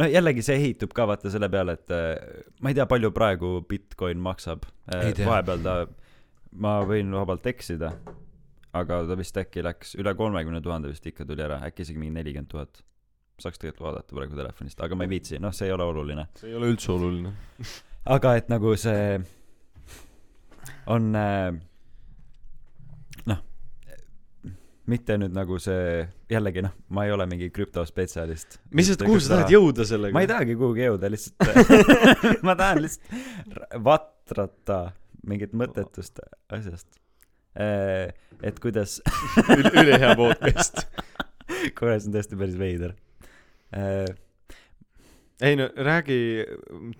no 0.01 0.09
jällegi 0.11 0.45
see 0.47 0.59
ehitub 0.61 0.95
ka 0.97 1.07
vaata 1.11 1.33
selle 1.33 1.51
peale 1.53 1.77
et 1.79 1.95
äh, 1.95 2.43
ma 2.63 2.73
ei 2.73 2.79
tea 2.79 2.87
palju 2.91 3.13
praegu 3.15 3.57
Bitcoin 3.69 4.23
maksab. 4.23 4.67
Vahepeal 4.91 5.65
ta 5.65 5.79
ma 6.65 6.79
võin 6.87 7.11
vabalt 7.15 7.47
eksida 7.51 7.91
aga 8.75 9.01
ta 9.09 9.17
vist 9.19 9.39
äkki 9.39 9.63
läks 9.65 9.95
üle 10.01 10.15
kolmekümne 10.19 10.61
tuhande 10.63 10.91
vist 10.91 11.07
ikka 11.07 11.27
tuli 11.29 11.45
ära 11.47 11.61
äkki 11.69 11.87
isegi 11.87 12.01
mingi 12.01 12.19
nelikümmend 12.19 12.51
tuhat. 12.51 12.83
Saaks 13.43 13.59
tegelikult 13.59 13.89
vaadata 13.89 14.15
praegu 14.15 14.39
telefonist 14.39 14.83
aga 14.87 14.95
ma 14.95 15.07
ei 15.07 15.11
viitsi 15.17 15.41
noh 15.43 15.55
see 15.55 15.67
ei 15.71 15.75
ole 15.75 15.87
oluline. 15.91 16.29
See 16.39 16.53
ei 16.53 16.59
ole 16.59 16.71
üldse 16.75 16.93
oluline. 16.95 17.35
aga 18.07 18.35
et 18.39 18.49
nagu 18.53 18.75
see 18.81 19.19
on 20.93 21.07
äh, 21.17 21.53
noh 23.31 23.39
mitte 24.93 25.17
nüüd 25.21 25.33
nagu 25.37 25.57
see 25.63 26.03
jällegi 26.33 26.65
noh 26.67 26.75
ma 26.93 27.07
ei 27.07 27.15
ole 27.15 27.25
mingi 27.31 27.49
krüptospetsialist 27.55 28.59
mis 28.77 28.91
sa, 28.93 28.99
kuhu 29.01 29.21
sa 29.23 29.39
tahad 29.39 29.55
jõuda 29.55 29.87
sellega? 29.89 30.13
ma 30.17 30.25
ei 30.25 30.29
tahagi 30.31 30.57
kuhugi 30.61 30.85
jõuda 30.89 31.09
lihtsalt 31.15 32.43
ma 32.47 32.57
tahan 32.61 32.83
lihtsalt 32.85 33.81
vatrata 33.87 34.83
mingit 35.25 35.57
mõttetust 35.57 36.21
asjast 36.53 36.91
Eh, 37.55 38.09
et 38.43 38.57
kuidas 38.59 38.97
Üli- 39.47 39.71
ülihea 39.79 40.17
podcast. 40.19 40.81
korra 41.79 42.01
see 42.01 42.09
on 42.11 42.17
tõesti 42.17 42.35
päris 42.41 42.57
veider 42.59 42.97
Eh, 43.79 44.09
ei 45.43 45.57
no 45.59 45.69
räägi, 45.75 46.19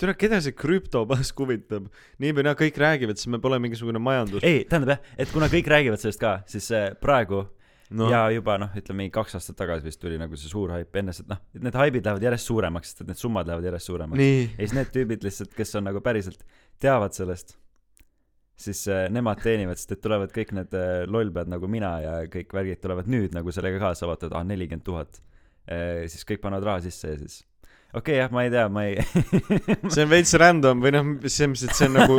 tere, 0.01 0.15
keda 0.19 0.41
see 0.43 0.55
krüptopask 0.59 1.39
huvitab? 1.39 1.91
nii 2.23 2.33
või 2.35 2.47
naa, 2.49 2.57
kõik 2.59 2.79
räägivad, 2.83 3.21
siis 3.21 3.31
me 3.31 3.39
pole 3.43 3.61
mingisugune 3.63 4.03
majandus. 4.03 4.43
ei 4.47 4.65
tähendab 4.71 4.97
jah 4.97 5.21
et 5.23 5.35
kuna 5.35 5.51
kõik 5.53 5.71
räägivad 5.71 6.03
sellest 6.03 6.23
ka 6.23 6.41
siis 6.51 6.71
eh, 6.75 6.91
praegu 7.01 7.45
no. 7.95 8.09
ja 8.11 8.25
juba 8.35 8.57
noh 8.61 8.75
ütleme 8.79 9.05
mingi 9.05 9.15
kaks 9.15 9.37
aastat 9.39 9.59
tagasi 9.59 9.87
vist 9.87 10.01
tuli 10.03 10.19
nagu 10.21 10.39
see 10.39 10.51
suur 10.51 10.73
haip 10.75 10.97
enne 11.01 11.15
seda 11.17 11.37
noh 11.37 11.67
need 11.67 11.79
haibid 11.79 12.07
lähevad 12.07 12.27
järjest 12.27 12.51
suuremaks 12.51 12.93
sest 12.93 13.05
et 13.05 13.13
need 13.13 13.21
summad 13.21 13.51
lähevad 13.51 13.69
järjest 13.71 13.91
suuremaks 13.91 14.25
ja 14.25 14.49
siis 14.63 14.75
need 14.79 14.91
tüübid 14.95 15.27
lihtsalt 15.27 15.55
kes 15.55 15.77
on 15.79 15.87
nagu 15.91 16.03
päriselt 16.05 16.43
teavad 16.83 17.17
sellest 17.17 17.57
siis 18.67 18.85
äh, 18.91 19.07
nemad 19.15 19.43
teenivad 19.43 19.81
sest 19.81 19.97
et 19.97 20.03
tulevad 20.05 20.35
kõik 20.35 20.55
need 20.59 20.75
äh, 20.79 21.05
lollpead 21.11 21.51
nagu 21.55 21.71
mina 21.71 21.97
ja 22.03 22.19
kõik 22.31 22.55
värgid 22.55 22.83
tulevad 22.83 23.11
nüüd 23.11 23.35
nagu 23.37 23.55
sellega 23.55 23.83
kaasa 23.83 24.11
vaatavad 24.11 24.39
aa 24.39 24.47
nelikümmend 24.51 24.87
tuhat 24.87 25.21
äh, 25.71 26.05
siis 26.11 26.27
kõik 26.29 26.43
panevad 26.45 26.71
raha 26.71 26.87
sisse 26.87 27.15
ja 27.15 27.21
siis 27.23 27.43
okei 27.95 28.15
okay, 28.15 28.21
jah 28.21 28.33
ma 28.35 28.43
ei 28.45 28.51
tea 28.51 28.69
ma 28.69 28.85
ei 28.87 28.97
see 29.95 30.05
on 30.05 30.11
veits 30.11 30.35
random 30.41 30.83
või 30.83 30.93
noh, 30.95 31.11
selles 31.25 31.51
mõttes, 31.53 31.65
et 31.69 31.79
see 31.79 31.89
on 31.89 31.97
nagu, 31.99 32.17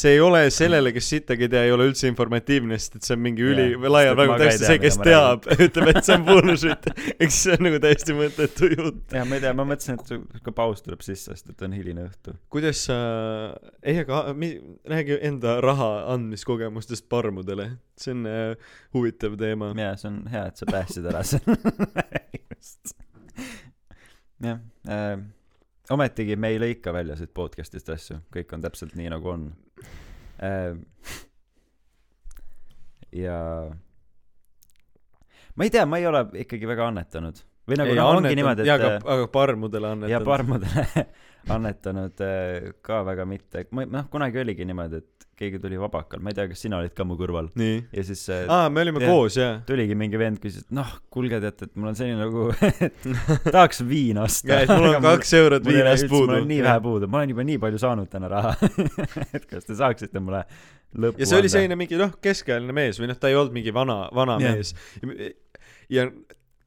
see 0.00 0.12
ei 0.14 0.22
ole 0.24 0.42
sellele, 0.54 0.92
kes 0.94 1.08
sittagi 1.14 1.46
ei 1.46 1.52
tea, 1.52 1.64
ei 1.66 1.74
ole 1.74 1.88
üldse 1.90 2.10
informatiivne, 2.10 2.78
sest 2.78 3.00
et 3.00 3.08
see 3.08 3.16
on 3.18 3.24
mingi 3.24 3.44
üli 3.46 3.66
Jaa, 3.72 3.92
laial 3.96 4.18
väga 4.20 4.36
ka 4.36 4.38
täpselt 4.44 4.64
tea, 4.64 4.70
see, 4.70 4.82
kes 4.84 5.00
teab, 5.02 5.50
ütleb, 5.66 5.90
et 5.92 6.00
see 6.06 6.18
on 6.18 6.26
bullshit. 6.28 6.90
eks 7.16 7.40
see 7.46 7.58
on 7.58 7.66
nagu 7.66 7.82
täiesti 7.82 8.16
mõttetu 8.20 8.70
jutt. 8.76 9.02
jah 9.16 9.26
ma 9.26 9.38
ei 9.38 9.44
tea 9.46 9.54
ma 9.56 9.66
mõtlesin 9.72 9.98
et 9.98 10.14
sihuke 10.14 10.56
paus 10.56 10.86
tuleb 10.86 11.04
sisse 11.06 11.34
sest 11.34 11.52
et 11.52 11.66
on 11.66 11.74
hiline 11.76 12.06
õhtu 12.06 12.36
kuidas 12.52 12.86
sa, 12.86 13.00
ei 13.82 14.00
aga 14.04 14.22
mi- 14.36 14.56
räägi 14.90 15.18
enda 15.26 15.58
raha 15.64 15.90
andmiskogemustest 16.14 17.08
parmudele, 17.10 17.72
see 17.98 18.14
on 18.14 18.26
äh, 18.30 18.72
huvitav 18.94 19.38
teema. 19.40 19.74
jaa 19.78 19.94
see 19.98 20.12
on 20.12 20.22
hea 20.30 20.46
et 20.50 20.60
sa 20.60 20.70
päästsid 20.70 21.10
ära 21.10 21.26
selle 21.26 21.58
jah 24.44 24.60
äh, 24.88 25.20
ometigi 25.90 26.36
me 26.36 26.52
ei 26.54 26.60
lõika 26.62 26.94
välja 26.94 27.16
siit 27.18 27.32
podcast'ist 27.34 27.90
asju. 27.92 28.20
Kõik 28.34 28.54
on 28.54 28.64
täpselt 28.64 28.96
nii 28.98 29.10
nagu 29.12 29.32
on. 29.32 29.46
Äh, 30.44 30.76
ja 33.16 33.38
ma 35.54 35.66
ei 35.66 35.72
tea 35.72 35.86
ma 35.86 36.00
ei 36.00 36.06
ole 36.10 36.26
ikkagi 36.44 36.68
väga 36.70 36.90
annetanud. 36.92 37.42
Või 37.70 37.78
nagu 37.78 37.94
noh 37.94 38.12
ongi 38.16 38.34
niimoodi 38.34 38.64
et 38.64 38.72
aga, 38.72 38.92
aga 39.14 39.26
parmudele 39.30 39.90
annetanud. 39.94 40.12
ja 40.14 40.20
parmudele 40.26 41.04
annetanud 41.56 42.22
äh, 42.26 42.70
ka 42.82 43.02
väga 43.06 43.26
mitte. 43.28 43.66
Ma 43.76 43.86
noh 43.86 44.08
kunagi 44.12 44.42
oligi 44.42 44.66
niimoodi 44.68 45.02
et 45.02 45.19
keegi 45.40 45.60
tuli 45.62 45.78
vabakal, 45.80 46.20
ma 46.20 46.32
ei 46.32 46.36
tea, 46.36 46.48
kas 46.50 46.64
sina 46.66 46.80
olid 46.80 46.92
ka 46.96 47.04
mu 47.08 47.16
kõrval 47.20 47.48
ja 47.56 48.04
siis 48.06 48.22
äh, 48.32 48.42
aa 48.50 48.68
me 48.72 48.82
olime 48.84 49.00
jah. 49.00 49.12
koos 49.12 49.38
jaa 49.40 49.54
tuligi 49.68 49.96
mingi 49.98 50.20
vend, 50.20 50.40
küsis, 50.42 50.66
et 50.66 50.74
noh, 50.76 50.90
kuulge, 51.12 51.40
teate, 51.42 51.70
et 51.70 51.78
mul 51.80 51.92
on 51.92 51.96
selline 51.98 52.20
nagu, 52.20 52.48
tahaks 53.54 53.80
viina 53.88 54.26
osta. 54.28 54.52
ja 54.52 54.66
et 54.66 54.74
mul 54.74 54.90
on 54.92 55.06
kaks 55.10 55.32
eurot 55.38 55.70
viinast 55.70 56.08
puudu 56.10 56.28
mul 56.34 56.42
on 56.42 56.50
nii 56.50 56.60
vähe 56.66 56.82
puudu, 56.84 57.08
ma 57.10 57.22
olen 57.22 57.32
juba 57.32 57.46
nii 57.48 57.62
palju 57.62 57.80
saanud 57.80 58.10
täna 58.12 58.30
raha. 58.32 58.52
et 59.36 59.46
kas 59.48 59.68
te 59.68 59.78
saaksite 59.78 60.22
mulle 60.22 60.44
lõppu 60.98 61.22
ja 61.22 61.30
see 61.30 61.38
oli 61.40 61.52
selline 61.52 61.78
mingi 61.78 61.98
noh 62.00 62.12
keskealine 62.22 62.74
mees 62.76 63.00
või 63.00 63.10
noh 63.10 63.18
ta 63.20 63.30
ei 63.30 63.38
olnud 63.38 63.54
mingi 63.54 63.72
vana 63.74 64.02
vana 64.16 64.36
Jah. 64.42 64.58
mees 64.58 64.74
ja 65.92 66.08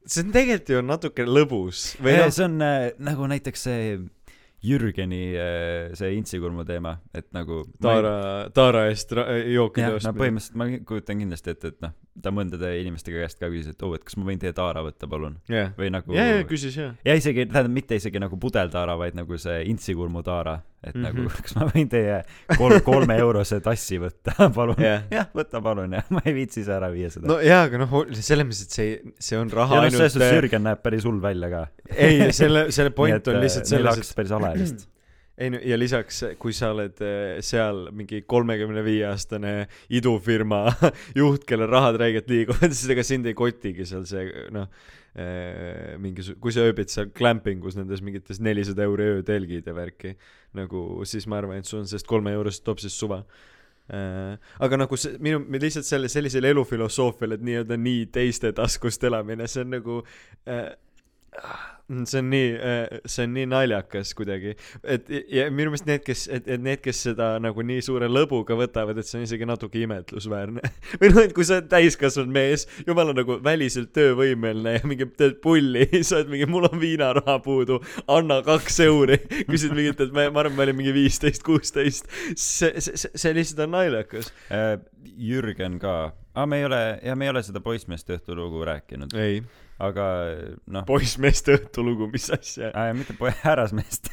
see 0.04 0.24
on 0.24 0.32
tegelikult 0.34 0.72
ju 0.74 0.82
natuke 0.84 1.26
lõbus 1.28 1.86
või 2.02 2.16
noh 2.18 2.32
see 2.32 2.46
on 2.48 2.56
äh, 2.64 2.90
nagu 3.04 3.28
näiteks 3.30 3.66
see 3.68 3.82
Jürgeni 4.64 5.22
äh, 5.36 5.94
see 5.98 6.14
intsikurmu 6.18 6.64
teema, 6.64 6.96
et 7.14 7.26
nagu 7.36 7.62
ma 7.64 7.68
ei- 7.68 8.02
Taara 8.02 8.14
Taara 8.54 8.86
eest 8.90 9.12
jookide 9.12 9.90
jah, 9.90 9.98
no 10.08 10.12
põhimõtteliselt 10.20 10.56
ma 10.60 10.68
kujutan 10.88 11.20
kindlasti 11.24 11.50
ette, 11.54 11.72
et 11.74 11.80
noh, 11.84 11.92
ta 12.22 12.30
mõndade 12.34 12.68
inimeste 12.78 13.10
käest 13.10 13.40
ka 13.40 13.48
küsis, 13.50 13.72
et 13.74 13.82
oo, 13.82 13.94
et 13.96 14.04
kas 14.06 14.14
ma 14.20 14.28
võin 14.28 14.38
teie 14.40 14.54
taara 14.54 14.84
võtta, 14.86 15.08
palun. 15.10 15.34
jah 15.50 15.72
või 15.78 15.90
nagu 15.94 16.14
ja 16.14 16.26
ja 16.30 16.44
küsis 16.48 16.76
jah 16.78 16.94
ja 17.06 17.16
isegi, 17.18 17.48
tähendab, 17.50 17.74
mitte 17.74 17.98
isegi 17.98 18.22
nagu 18.22 18.38
pudeltaara, 18.40 18.94
vaid 19.00 19.18
nagu 19.18 19.38
see 19.40 19.64
intsikurmu 19.72 20.22
taara, 20.26 20.60
et 20.84 20.94
mm 20.94 21.04
-hmm. 21.04 21.10
Mhm. 21.10 21.24
nagu 21.24 21.42
kas 21.48 21.56
ma 21.58 21.68
võin 21.72 21.90
teie 21.90 22.20
kolm, 22.56 22.78
kolme 22.86 23.18
eurose 23.18 23.60
tassi 23.64 23.98
võtta, 23.98 24.36
palun. 24.58 24.78
jah 24.78 25.02
jah, 25.10 25.28
võta 25.34 25.62
palun 25.62 25.98
jah, 25.98 26.06
ma 26.14 26.22
ei 26.24 26.34
viitsi 26.38 26.62
ise 26.62 26.76
ära 26.78 26.92
viia 26.94 27.10
seda 27.10 27.26
no 27.28 27.40
jaa 27.42 27.64
aga 27.66 27.82
noh 27.82 27.98
selles 28.14 28.46
mõttes 28.46 28.64
et 28.68 28.78
see 28.78 29.14
see 29.18 29.38
on 29.38 29.50
raha 29.50 29.74
ja 29.74 29.82
noh, 29.82 29.90
selles 29.90 30.00
ainult 30.00 30.18
suhtes 30.18 30.34
Jürgen 30.38 30.66
näeb 30.70 30.82
päris 30.86 31.04
hull 31.04 31.22
välja 31.22 31.50
ka. 31.50 31.66
ei 31.90 32.32
selle 32.32 32.70
selle 32.70 32.94
point 32.98 33.28
on 33.28 33.40
lihtsalt 33.42 33.70
neil 33.70 33.88
selles 33.90 34.10
et 34.10 34.16
päris 34.16 34.30
hale 34.38 34.58
vist. 34.60 34.88
Ei 35.38 35.50
no 35.50 35.58
ja 35.66 35.78
lisaks 35.78 36.20
kui 36.38 36.54
sa 36.54 36.70
oled 36.74 37.00
eh, 37.02 37.38
seal 37.42 37.88
mingi 37.96 38.22
kolmekümne 38.30 38.84
viie 38.86 39.06
aastane 39.08 39.54
idufirma 39.90 40.66
juht 41.20 41.46
kellel 41.48 41.70
rahad 41.72 41.98
räigelt 42.00 42.30
liiguvad 42.30 42.70
siis 42.70 42.92
ega 42.94 43.06
sind 43.06 43.26
ei 43.26 43.34
kotigi 43.38 43.86
seal 43.88 44.06
see 44.06 44.28
noh 44.54 44.68
eh, 45.18 45.96
mingi 46.02 46.26
kui 46.38 46.54
sa 46.54 46.66
ööbid 46.68 46.92
seal 46.92 47.10
glampingus 47.16 47.78
nendes 47.78 48.04
mingites 48.06 48.38
nelisada 48.38 48.86
euri 48.86 49.10
öötelgid 49.16 49.66
ja 49.66 49.74
värki 49.74 50.14
nagu 50.54 51.02
siis 51.08 51.26
ma 51.26 51.42
arvan 51.42 51.58
et 51.58 51.68
sul 51.68 51.82
on 51.82 51.90
sellest 51.90 52.06
kolme 52.06 52.32
eurost 52.34 52.62
topsist 52.66 53.00
suva. 53.00 53.24
Äh, 53.90 54.38
aga 54.64 54.78
nagu 54.80 54.96
see 54.96 55.18
minu 55.20 55.42
lihtsalt 55.60 55.84
selle 55.84 56.08
sellisel 56.08 56.46
elufilosoofial 56.48 57.34
et 57.36 57.42
nii-öelda 57.44 57.76
nii 57.76 58.06
teiste 58.14 58.54
taskust 58.56 59.02
elamine 59.04 59.44
see 59.50 59.60
on 59.60 59.74
nagu 59.74 59.98
äh, 60.48 60.70
see 62.10 62.18
on 62.18 62.30
nii, 62.32 62.52
see 63.04 63.26
on 63.26 63.34
nii 63.36 63.46
naljakas 63.50 64.14
kuidagi, 64.16 64.54
et 64.82 65.10
ja 65.32 65.46
minu 65.52 65.72
meelest 65.72 65.88
need, 65.88 66.04
kes, 66.06 66.26
et, 66.32 66.48
et 66.48 66.62
need, 66.62 66.80
kes 66.84 67.02
seda 67.08 67.34
nagu 67.42 67.64
nii 67.66 67.82
suure 67.84 68.08
lõbuga 68.10 68.56
võtavad, 68.58 68.98
et 69.00 69.08
see 69.08 69.20
on 69.20 69.26
isegi 69.26 69.48
natuke 69.48 69.82
imetlusväärne. 69.84 70.64
või 71.00 71.12
noh, 71.12 71.20
et 71.24 71.34
kui 71.36 71.46
sa 71.46 71.58
oled 71.58 71.68
täiskasvanud 71.72 72.32
mees, 72.34 72.66
jumala 72.88 73.14
nagu 73.16 73.38
väliselt 73.44 73.92
töövõimeline 73.96 74.78
ja 74.78 74.84
mingi 74.88 75.08
teed 75.18 75.38
pulli, 75.44 75.86
sa 76.06 76.20
oled 76.20 76.32
mingi, 76.32 76.48
mul 76.50 76.68
on 76.70 76.80
viinaraha 76.80 77.38
puudu, 77.44 77.80
anna 78.08 78.40
kaks 78.46 78.80
euri, 78.86 79.20
küsid 79.50 79.76
mingit, 79.76 80.00
et 80.00 80.14
ma, 80.16 80.28
ma 80.32 80.44
arvan, 80.44 80.56
ma 80.56 80.66
olin 80.66 80.80
mingi 80.80 80.94
viisteist, 80.96 81.44
kuusteist, 81.46 82.08
see, 82.32 82.72
see, 82.78 82.96
see, 82.96 83.12
see 83.12 83.36
lihtsalt 83.36 83.66
on 83.66 83.76
naljakas. 83.76 84.32
Äh, 84.54 84.78
Jürgen 85.20 85.76
ka, 85.82 86.14
aa, 86.34 86.46
me 86.48 86.62
ei 86.62 86.64
ole, 86.66 86.80
ja 87.04 87.14
me 87.18 87.28
ei 87.28 87.34
ole 87.34 87.44
seda 87.46 87.60
poissmeeste 87.62 88.16
õhtulugu 88.16 88.64
rääkinud, 88.66 89.14
ei, 89.20 89.42
aga 89.82 90.04
noh, 90.70 90.84
poissmeeste 90.86 91.56
õhtulugu, 91.58 92.06
mis 92.12 92.28
asja, 92.34 92.70
mitte 92.94 93.16
po-, 93.18 93.32
härrasmeest 93.42 94.12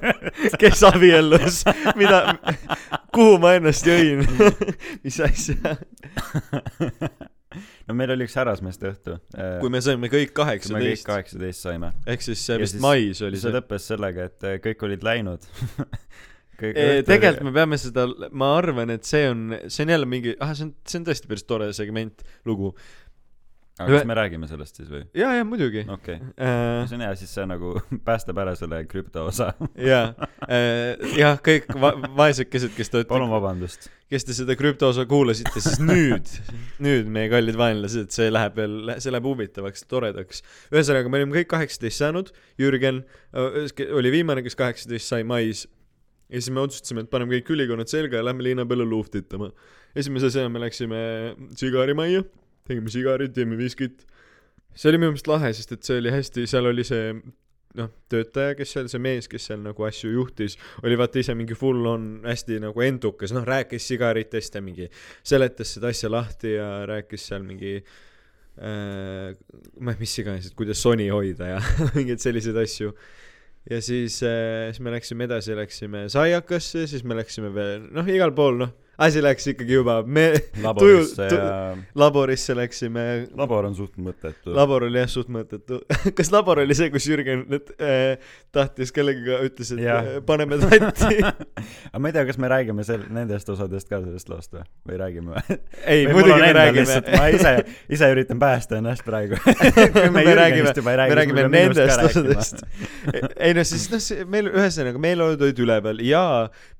kes 0.62 0.84
abiellus, 0.86 1.64
mida, 1.98 2.22
kuhu 3.14 3.40
ma 3.42 3.56
ennast 3.58 3.88
jõin, 3.90 4.22
mis 5.04 5.18
asja. 5.26 5.74
no 7.88 7.98
meil 7.98 8.14
oli 8.14 8.28
üks 8.28 8.38
härrasmeeste 8.38 8.92
õhtu. 8.92 9.18
kui 9.62 9.72
me 9.74 9.82
saime 9.82 10.12
kõik 10.12 10.30
kui 10.34 10.46
me 10.46 10.54
kõik 10.54 11.02
kaheksateist, 11.02 11.06
kaheksateist 11.10 11.66
saime. 11.66 11.92
ehk 12.06 12.26
siis 12.28 12.46
see 12.46 12.60
vist 12.62 12.78
siis- 12.78 12.84
mais 12.84 13.22
oli 13.26 13.40
see 13.40 13.48
see. 13.48 13.56
lõppes 13.58 13.90
sellega, 13.90 14.30
et 14.30 14.46
äh, 14.46 14.58
kõik 14.62 14.86
olid 14.86 15.06
läinud. 15.06 15.50
tegelikult 16.60 17.46
me 17.46 17.52
peame 17.54 17.78
seda, 17.80 18.04
ma 18.36 18.50
arvan, 18.58 18.92
et 18.94 19.06
see 19.08 19.24
on, 19.30 19.46
see 19.66 19.86
on 19.86 19.92
jälle 19.94 20.08
mingi, 20.10 20.34
ah 20.44 20.52
see 20.56 20.68
on, 20.68 20.74
see 20.88 21.00
on 21.00 21.06
tõesti 21.08 21.30
päris 21.30 21.46
tore 21.48 21.70
segment, 21.76 22.24
lugu. 22.48 22.74
Aga 23.78 23.94
kas 23.94 24.06
me 24.08 24.16
räägime 24.16 24.48
sellest 24.50 24.80
siis 24.80 24.88
või? 24.90 25.00
ja, 25.16 25.30
ja 25.36 25.44
muidugi. 25.46 25.84
okei 25.88 26.18
okay., 26.18 26.88
see 26.88 26.96
on 26.98 27.04
hea, 27.04 27.14
siis 27.20 27.32
see 27.36 27.46
nagu 27.48 27.72
päästab 28.08 28.40
ära 28.42 28.54
selle 28.58 28.82
krüpto 28.90 29.24
osa. 29.30 29.52
ja, 29.78 30.02
jah, 31.16 31.40
kõik 31.44 31.70
va-, 31.80 31.94
vaesekesed, 32.18 32.74
kes 32.76 32.92
te 32.92 33.02
palun 33.08 33.28
olete, 33.28 33.36
vabandust. 33.36 33.88
kes 34.12 34.26
te 34.28 34.36
seda 34.36 34.56
krüptoosa 34.58 35.06
kuulasite, 35.10 35.62
siis 35.62 35.80
nüüd, 35.82 36.32
nüüd 36.82 37.10
meie 37.12 37.30
kallid 37.32 37.58
vaenlased, 37.60 38.12
see 38.14 38.30
läheb 38.32 38.58
veel, 38.60 38.94
see 38.98 39.14
läheb 39.14 39.28
huvitavaks, 39.30 39.86
toredaks. 39.90 40.44
ühesõnaga, 40.74 41.12
me 41.12 41.22
olime 41.22 41.40
kõik 41.40 41.52
kaheksateist 41.54 42.04
saanud, 42.04 42.32
Jürgen 42.60 43.04
äh, 43.32 43.70
oli 43.96 44.12
viimane, 44.18 44.44
kes 44.46 44.58
kaheksateist 44.60 45.14
sai 45.14 45.24
mais. 45.24 45.66
ja 46.30 46.38
siis 46.38 46.52
me 46.54 46.66
otsustasime, 46.66 47.06
et 47.06 47.12
paneme 47.12 47.38
kõik 47.38 47.54
ülikonnad 47.56 47.90
selga 47.90 48.20
ja 48.20 48.26
lähme 48.28 48.44
linna 48.44 48.68
peale 48.68 48.84
luhtitama. 48.84 49.50
esimese 49.96 50.28
asjana 50.30 50.52
me 50.52 50.60
läksime 50.66 51.00
sigarimajja, 51.58 52.26
tegime 52.70 52.92
sigarid, 52.92 53.36
jõime 53.36 53.58
viskit. 53.60 54.06
see 54.74 54.90
oli 54.92 55.02
minu 55.02 55.12
meelest 55.12 55.30
lahe, 55.30 55.52
sest 55.56 55.76
et 55.76 55.86
see 55.86 56.00
oli 56.00 56.14
hästi, 56.14 56.46
seal 56.50 56.70
oli 56.70 56.86
see 56.86 57.12
noh, 57.78 57.90
töötaja, 58.10 58.56
kes 58.58 58.74
seal, 58.74 58.90
see 58.90 59.02
mees, 59.02 59.28
kes 59.30 59.48
seal 59.50 59.62
nagu 59.62 59.86
asju 59.86 60.10
juhtis, 60.14 60.56
oli 60.84 60.98
vaata 60.98 61.20
ise 61.22 61.36
mingi 61.38 61.56
full 61.58 61.86
on 61.90 62.10
hästi 62.26 62.60
nagu 62.64 62.84
endukas, 62.84 63.34
noh 63.36 63.46
rääkis 63.46 63.86
sigaritest 63.92 64.58
ja 64.58 64.62
mingi 64.64 64.88
seletas 65.22 65.76
seda 65.76 65.92
asja 65.94 66.10
lahti 66.12 66.56
ja 66.56 66.68
rääkis 66.90 67.28
seal 67.30 67.46
mingi 67.46 67.76
äh, 67.78 69.30
ma 69.78 69.94
ei 69.94 70.02
mis 70.02 70.18
iganes, 70.22 70.50
et 70.50 70.58
kuidas 70.58 70.82
soni 70.82 71.10
hoida 71.12 71.54
ja 71.54 71.64
mingeid 71.98 72.22
selliseid 72.22 72.58
asju. 72.64 72.94
ja 73.70 73.80
siis 73.84 74.22
äh,, 74.26 74.70
siis 74.72 74.82
me 74.82 74.94
läksime 74.96 75.28
edasi, 75.28 75.54
läksime 75.58 76.08
Saiakasse, 76.10 76.86
siis 76.90 77.06
me 77.06 77.18
läksime 77.18 77.54
veel, 77.54 77.86
noh 77.94 78.08
igal 78.10 78.34
pool 78.34 78.64
noh, 78.64 78.74
asi 79.00 79.22
läks 79.24 79.46
ikkagi 79.54 79.78
juba, 79.78 80.00
me 80.06 80.26
laborisse 80.62 81.28
tu- 81.30 81.38
ja 81.38 81.76
laborisse 81.98 82.54
läksime, 82.56 83.04
labor 83.36 83.70
on 83.70 83.74
suht 83.78 83.96
mõttetu. 84.00 84.52
labor 84.56 84.84
oli 84.88 85.00
jah 85.00 85.08
suht 85.10 85.30
mõttetu. 85.32 85.80
kas 86.18 86.30
labor 86.34 86.60
oli 86.64 86.76
see, 86.76 86.90
kus 86.92 87.06
Jürgen 87.08 87.46
nüüd, 87.50 87.72
äh, 87.80 88.34
tahtis 88.54 88.92
kellegagi, 88.94 89.38
ütles, 89.48 89.72
et 89.76 89.82
Jah. 89.84 90.10
äh, 90.18 90.20
paneme 90.26 90.58
tatti? 90.60 91.20
aga 91.90 92.02
ma 92.02 92.10
ei 92.10 92.16
tea, 92.16 92.26
kas 92.28 92.40
me 92.42 92.50
räägime 92.52 92.84
sel-, 92.86 93.06
nendest 93.14 93.48
osadest 93.52 93.88
ka 93.90 94.02
sellest 94.02 94.32
loost 94.32 94.56
või, 94.56 94.66
või 94.90 95.00
räägime 95.00 95.36
või? 95.36 95.58
ei, 95.84 96.04
muidugi 96.10 96.38
me 96.42 96.52
räägime 96.58 97.00
ma 97.14 97.30
ise, 97.32 97.54
ise 97.96 98.10
üritan 98.12 98.42
päästa 98.42 98.80
ennast 98.80 99.06
praegu. 99.06 99.40
me 100.16 100.26
räägime, 100.42 100.74
me 100.84 100.98
räägime 101.00 101.46
nendest 101.48 102.04
osadest. 102.10 102.64
ei 103.38 103.56
no 103.56 103.64
siis 103.64 103.88
noh, 103.92 104.04
meil 104.30 104.52
ühesõnaga 104.52 105.00
meeleolud 105.00 105.48
olid 105.48 105.64
üleval 105.64 106.04
ja 106.04 106.22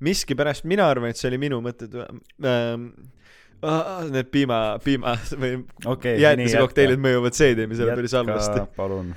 miskipärast 0.03 0.67
mina 0.69 0.85
arvan, 0.91 1.11
et 1.11 1.19
see 1.19 1.29
oli 1.31 1.41
minu 1.41 1.61
mõtted 1.65 1.97
ähm,. 2.11 2.91
Need 3.61 4.31
piima, 4.33 4.79
piima 4.81 5.11
või 5.41 5.59
okei, 5.85 6.15
jäätisekokteilid 6.23 6.97
mõjuvad 6.97 7.35
seedimisele 7.37 7.93
päris 7.93 8.15
halvasti. 8.17 8.63
palun. 8.73 9.11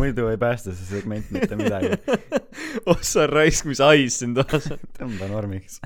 muidu 0.00 0.30
ei 0.32 0.38
päästa 0.40 0.72
see 0.72 0.86
segment 0.94 1.28
mitte 1.34 1.58
midagi. 1.60 1.98
ossa 2.94 3.26
raisk, 3.28 3.68
mis 3.68 3.82
hais 3.84 4.16
sind 4.22 4.40
on. 4.40 4.64
tõmba 4.96 5.28
normiks. 5.28 5.76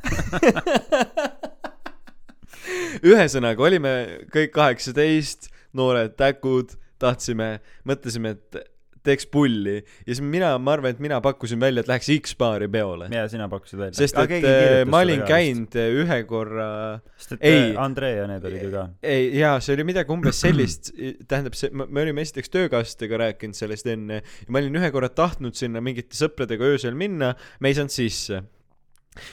ühesõnaga 3.03 3.67
olime 3.67 3.93
kõik 4.31 4.55
kaheksateist, 4.55 5.51
noored 5.77 6.15
täkud, 6.15 6.79
tahtsime, 7.03 7.57
mõtlesime, 7.89 8.37
et 8.37 8.76
teeks 9.07 9.29
pulli 9.33 9.77
ja 9.79 10.09
siis 10.11 10.23
mina, 10.25 10.53
ma 10.63 10.75
arvan, 10.77 10.95
et 10.95 11.03
mina 11.03 11.21
pakkusin 11.25 11.61
välja, 11.63 11.85
et 11.85 11.91
läheks 11.91 12.11
X-baari 12.17 12.69
peole. 12.73 13.11
ja 13.15 13.27
sina 13.33 13.49
pakkusid 13.53 13.81
välja. 13.81 13.99
sest 13.99 14.19
et 14.25 14.37
äh, 14.39 14.81
ma 14.89 15.03
olin. 15.05 15.23
käinud 15.29 15.77
äh, 15.79 15.93
ühe 16.03 16.19
korra 16.29 16.69
sest 17.17 17.37
et 17.39 17.47
Ei. 17.47 17.61
ei. 17.61 17.77
Andrei 17.81 18.17
ja 18.19 18.27
need 18.31 18.49
olid 18.49 18.67
ju 18.67 18.73
ka. 18.75 18.89
ei 19.07 19.31
jaa, 19.39 19.61
see 19.65 19.77
oli 19.77 19.87
midagi 19.93 20.13
umbes 20.15 20.43
sellist, 20.43 20.93
tähendab 21.29 21.57
see, 21.59 21.73
me 21.73 22.03
olime 22.03 22.25
esiteks 22.27 22.53
töökaaslastega 22.55 23.23
rääkinud 23.27 23.59
sellest 23.59 23.89
enne 23.93 24.21
ja 24.23 24.51
ma 24.51 24.63
olin 24.63 24.83
ühe 24.83 24.93
korra 24.95 25.13
tahtnud 25.13 25.57
sinna 25.59 25.83
mingite 25.85 26.19
sõpradega 26.19 26.75
öösel 26.75 26.99
minna, 26.99 27.35
me 27.61 27.73
ei 27.73 27.79
saanud 27.79 27.95
sisse 27.95 28.45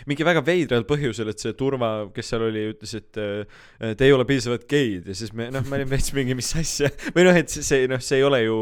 mingi 0.10 0.26
väga 0.26 0.44
veidral 0.46 0.86
põhjusel, 0.88 1.32
et 1.34 1.44
see 1.44 1.56
turva, 1.60 1.92
kes 2.16 2.32
seal 2.32 2.48
oli, 2.48 2.66
ütles, 2.74 2.96
et 3.00 3.22
äh, 3.22 3.94
te 3.98 4.08
ei 4.08 4.16
ole 4.16 4.26
piisavalt 4.30 4.66
geid 4.70 5.10
ja 5.10 5.18
siis 5.18 5.34
me 5.36 5.50
noh, 5.54 5.66
me 5.68 5.80
olime 5.80 5.96
veits 5.96 6.14
mingi, 6.16 6.38
mis 6.38 6.54
asja 6.60 6.92
või 7.16 7.28
noh, 7.28 7.40
et 7.40 7.52
see 7.54 7.88
noh, 7.92 8.04
see 8.04 8.22
ei 8.22 8.28
ole 8.28 8.44
ju 8.46 8.60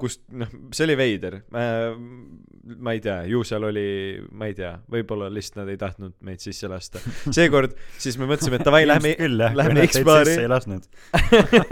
kust 0.00 0.22
noh, 0.32 0.50
see 0.74 0.86
oli 0.86 0.96
veider 0.98 1.40
ma 1.52 2.94
ei 2.96 3.00
tea, 3.02 3.20
ju 3.30 3.42
seal 3.46 3.66
oli, 3.68 3.86
ma 4.34 4.48
ei 4.50 4.56
tea, 4.58 4.72
võib-olla 4.90 5.28
lihtsalt 5.32 5.60
nad 5.60 5.70
ei 5.70 5.78
tahtnud 5.80 6.16
meid 6.26 6.42
sisse 6.42 6.68
lasta. 6.70 7.02
seekord 7.34 7.76
siis 8.02 8.18
me 8.18 8.28
mõtlesime, 8.30 8.58
et 8.60 8.66
davai, 8.66 8.82
lähme 8.88 9.14
lähme 9.28 9.86
X-baari 9.86 10.34
ei 10.42 10.50
lasknud. 10.50 10.88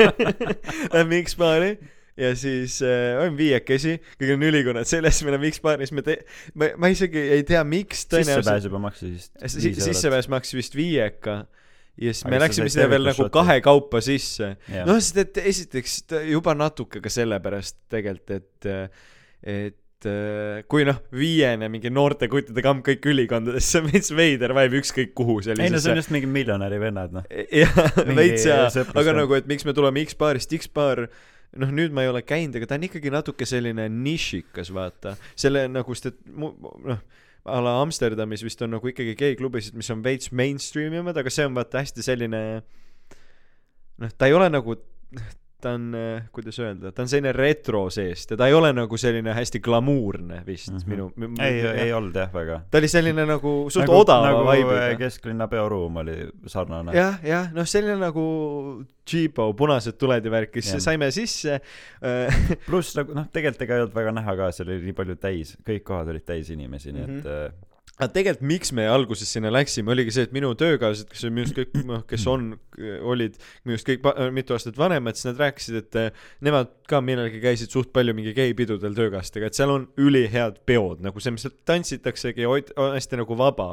Lähme 0.95 1.21
X-baari 1.25 1.73
ja 2.21 2.31
siis 2.39 2.79
äh, 2.87 3.17
olime 3.19 3.37
viiekesi, 3.39 3.97
kõigil 4.21 4.37
on 4.37 4.47
ülikonnad 4.51 4.89
seljas, 4.89 5.19
me 5.25 5.33
oleme 5.33 5.51
X-baaris, 5.51 5.91
me 5.97 6.05
te-, 6.07 6.21
ma, 6.55 6.71
ma 6.79 6.91
isegi 6.93 7.27
ei 7.39 7.43
tea, 7.49 7.65
miks 7.67 8.07
tõenäoliselt 8.07 8.45
sissepääs 8.45 8.69
juba 8.71 8.83
maksis 8.87 9.31
vist 9.35 9.83
sissepääs 9.89 10.31
maksis 10.31 10.59
vist 10.61 10.79
viieka 10.79 11.43
ja 12.01 12.15
siis 12.15 12.27
me 12.31 12.41
läksime 12.43 12.69
sinna 12.73 12.89
veel 12.91 13.07
nagu 13.07 13.15
tervitusšoti. 13.15 13.35
kahekaupa 13.39 14.03
sisse. 14.05 14.51
Noh, 14.89 14.99
sest 14.99 15.21
et 15.23 15.41
esiteks 15.53 15.97
ta 16.11 16.23
juba 16.27 16.57
natuke 16.59 17.03
ka 17.05 17.13
sellepärast 17.13 17.79
tegelikult, 17.93 18.35
et, 18.35 18.69
et 19.43 20.09
äh, 20.11 20.65
kui 20.71 20.87
noh, 20.89 20.99
viiene 21.15 21.69
mingi 21.73 21.93
noorte 21.95 22.29
kuttide 22.33 22.65
kamp 22.65 22.85
kõik 22.87 23.07
ülikondades, 23.13 23.69
see 23.71 23.81
on 23.83 23.93
veits 23.93 24.11
veider 24.17 24.57
vibe 24.57 24.81
ükskõik 24.83 25.15
kuhu 25.17 25.39
ei 25.41 25.45
no 25.45 25.47
see 25.47 25.55
on 25.55 25.63
sellisesse. 25.63 25.99
just 26.03 26.15
mingi 26.15 26.31
miljonäri 26.31 26.81
vennad 26.83 27.15
noh. 27.21 27.29
jah, 27.63 27.79
veits 28.17 28.49
jaa, 28.49 28.67
aga 28.95 29.17
nagu, 29.21 29.39
et 29.39 29.49
miks 29.51 29.67
me 29.69 29.77
tuleme 29.77 30.05
X-baarist, 30.09 30.55
X-baar 30.59 31.07
noh, 31.61 31.71
nüüd 31.71 31.95
ma 31.95 32.05
ei 32.05 32.11
ole 32.11 32.25
käinud, 32.27 32.57
aga 32.59 32.71
ta 32.71 32.79
on 32.79 32.89
ikkagi 32.89 33.13
natuke 33.15 33.47
selline 33.49 33.87
nišikas, 33.93 34.73
vaata. 34.75 35.15
selle 35.39 35.67
nagu, 35.71 35.95
sest 35.95 36.13
et 36.13 36.19
mu, 36.35 36.51
noh, 36.87 37.05
a 37.45 37.61
la 37.61 37.77
Amsterdamis 37.83 38.45
vist 38.45 38.63
on 38.65 38.73
nagu 38.73 38.89
ikkagi 38.89 39.15
gei-klubisid, 39.21 39.77
mis 39.77 39.91
on 39.93 40.03
veits 40.05 40.33
mainstream 40.33 40.97
imad, 40.97 41.19
aga 41.21 41.33
see 41.33 41.45
on 41.49 41.57
vaata 41.59 41.83
hästi 41.83 42.05
selline 42.07 42.41
noh, 44.01 44.13
ta 44.17 44.31
ei 44.31 44.37
ole 44.37 44.49
nagu 44.53 44.79
ta 45.65 45.73
on, 45.79 45.87
kuidas 46.35 46.59
öelda, 46.61 46.91
ta 46.93 47.03
on 47.05 47.09
selline 47.09 47.33
retro 47.33 47.87
seest 47.95 48.35
ja 48.35 48.37
ta 48.41 48.47
ei 48.51 48.55
ole 48.57 48.71
nagu 48.77 48.99
selline 49.01 49.33
hästi 49.37 49.61
glamuurne 49.65 50.43
vist 50.47 50.71
mm 50.71 50.77
Mhm. 50.85 51.01
-hmm. 51.01 51.17
minu 51.17 51.41
ei, 51.41 51.61
ei 51.87 51.93
olnud 51.97 52.15
jah 52.21 52.31
väga. 52.35 52.61
ta 52.71 52.79
oli 52.79 52.89
selline 52.93 53.25
nagu 53.27 53.55
suht 53.71 53.87
nagu, 53.87 54.01
odava 54.05 54.29
nagu 54.31 54.43
vibe'iga 54.51 54.91
äh, 54.93 54.99
kesklinna 54.99 55.49
peoruum 55.49 55.97
oli 56.05 56.17
sarnane. 56.47 56.93
jah, 56.97 57.19
jah, 57.25 57.49
noh, 57.55 57.65
selline 57.67 57.97
nagu 58.01 58.25
Cheapo, 59.05 59.51
punased 59.53 59.99
tuled 60.01 60.25
ja 60.25 60.31
värk, 60.33 60.55
siis 60.65 60.85
saime 60.85 61.11
sisse 61.13 61.59
äh,. 62.03 62.57
pluss 62.67 62.95
nagu 62.97 63.13
noh, 63.15 63.27
tegelikult 63.33 63.63
ega 63.67 63.75
ei 63.77 63.81
olnud 63.85 63.95
väga 63.95 64.13
näha 64.17 64.37
ka, 64.37 64.51
seal 64.53 64.69
oli 64.73 64.81
nii 64.91 64.97
palju 64.97 65.17
täis, 65.21 65.57
kõik 65.67 65.83
kohad 65.85 66.09
olid 66.09 66.25
täis 66.25 66.49
inimesi, 66.51 66.93
nii 66.93 67.05
Mhm. 67.07 67.19
et 67.19 67.27
äh, 67.27 67.53
aga 67.95 68.11
tegelikult, 68.11 68.47
miks 68.51 68.73
me 68.75 68.87
alguses 68.91 69.31
sinna 69.31 69.53
läksime, 69.55 69.93
oligi 69.95 70.15
see, 70.17 70.27
et 70.27 70.35
minu 70.35 70.51
töökaaslased, 70.59 71.07
kes 71.13 71.27
on 71.29 71.35
minust 71.37 71.55
kõik, 71.59 71.77
noh, 71.87 72.03
kes 72.11 72.27
on, 72.31 72.49
olid 73.07 73.39
minust 73.69 73.87
kõik 73.87 74.09
mitu 74.35 74.57
aastat 74.57 74.79
vanemad, 74.81 75.19
siis 75.19 75.31
nad 75.31 75.43
rääkisid, 75.45 75.79
et 75.79 75.99
äh, 76.01 76.27
nemad 76.45 76.73
ka 76.91 76.99
millalgi 77.05 77.39
käisid 77.45 77.75
suht 77.75 77.93
palju 77.95 78.17
mingi 78.19 78.35
geipidudel 78.35 78.99
töökaaslastega, 78.99 79.51
et 79.51 79.59
seal 79.59 79.75
on 79.77 79.87
ülihead 80.01 80.59
peod, 80.67 81.05
nagu 81.07 81.23
see, 81.23 81.37
mis 81.37 81.47
seal 81.47 81.55
tantsitaksegi, 81.71 82.49
on 82.51 82.97
hästi 82.97 83.23
nagu 83.23 83.39
vaba. 83.39 83.73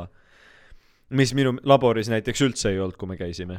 mis 1.12 1.34
minu 1.36 1.58
laboris 1.68 2.08
näiteks 2.08 2.42
üldse 2.46 2.70
ei 2.72 2.80
olnud, 2.80 2.96
kui 2.96 3.10
me 3.10 3.18
käisime. 3.20 3.58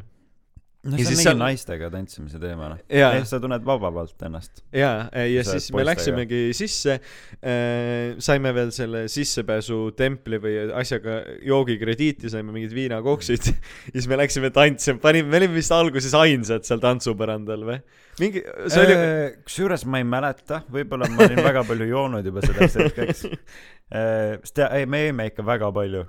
noh, 0.83 0.97
Ja 0.99 1.05
siis 1.05 1.17
mingi 1.17 1.23
seal- 1.29 1.39
naistega 1.39 1.87
tantsimise 1.93 2.39
teema 2.41 2.73
noh. 2.73 2.79
jaa, 2.91 3.21
sa 3.29 3.39
tunned 3.43 3.63
vabavalt 3.67 4.25
ennast. 4.27 4.63
jaa, 4.75 5.07
ja 5.15 5.43
Sa 5.47 5.55
siis 5.57 5.69
me 5.75 5.85
läksimegi 5.87 6.41
sisse 6.57 6.97
äh,, 6.97 8.15
saime 8.23 8.51
veel 8.55 8.71
selle 8.75 9.05
sissepääsu 9.11 9.79
templi 9.99 10.39
või 10.43 10.55
asjaga 10.75 11.21
joogikrediiti, 11.47 12.29
saime 12.33 12.51
mingid 12.55 12.75
viinakoksid 12.75 13.47
ja 13.49 13.55
siis 13.95 14.07
me 14.11 14.19
läksime 14.19 14.51
tantsima, 14.55 14.99
panime, 15.03 15.31
me 15.31 15.39
olime 15.43 15.55
vist 15.59 15.71
alguses 15.75 16.13
ainsad 16.19 16.67
seal 16.67 16.81
tantsupõrandal 16.83 17.63
või? 17.69 17.79
mingi, 18.19 18.43
see 18.69 18.83
oli 18.83 18.97
Äh, 18.99 19.37
kusjuures 19.47 19.87
ma 19.89 19.97
ei 20.03 20.05
mäleta, 20.05 20.61
võib-olla 20.71 21.07
ma 21.09 21.23
olin 21.25 21.39
väga 21.41 21.63
palju 21.65 21.87
joonud 21.89 22.27
juba 22.27 22.43
selleks 22.45 22.75
hetkeks. 22.77 23.23
sest 24.43 24.59
ja, 24.61 24.67
ei, 24.77 24.85
me 24.89 24.99
jõime 25.07 25.25
ikka 25.31 25.45
väga 25.47 25.71
palju. 25.73 26.03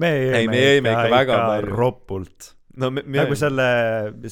me 0.00 0.10
jõime, 0.18 0.60
jõime 0.60 0.92
ikka 0.92 1.10
väga 1.14 1.38
palju. 1.46 1.76
ropult. 1.78 2.50
No 2.80 2.90
me, 2.94 3.02
me 3.04 3.20
nagu 3.22 3.36
selle 3.38 3.66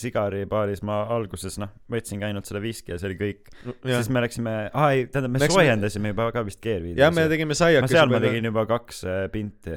sigaribaaris 0.01 0.83
ma 0.87 1.03
alguses 1.17 1.59
noh, 1.61 1.71
võtsingi 1.93 2.29
ainult 2.29 2.49
selle 2.49 2.63
viski 2.65 2.95
ja 2.95 3.01
see 3.01 3.11
oli 3.13 3.19
kõik. 3.21 3.51
jah 3.87 4.01
siis 4.01 4.11
me 4.15 4.23
läksime, 4.25 4.55
aa 4.73 4.89
ei, 4.97 5.07
tähendab, 5.09 5.35
me 5.37 5.43
Läksime- 5.45 5.61
soojendasime 5.63 6.15
juba 6.15 6.31
ka 6.35 6.45
vist 6.49 6.63
keerviidi. 6.65 7.01
ja 7.01 7.11
me 7.15 7.27
tegime 7.31 7.53
ma 7.55 7.59
saiakesi 7.63 7.97
seal 7.99 8.13
ma 8.13 8.21
tegin 8.25 8.49
juba 8.51 8.65
kaks 8.71 9.03
äh, 9.09 9.27
pinti. 9.35 9.77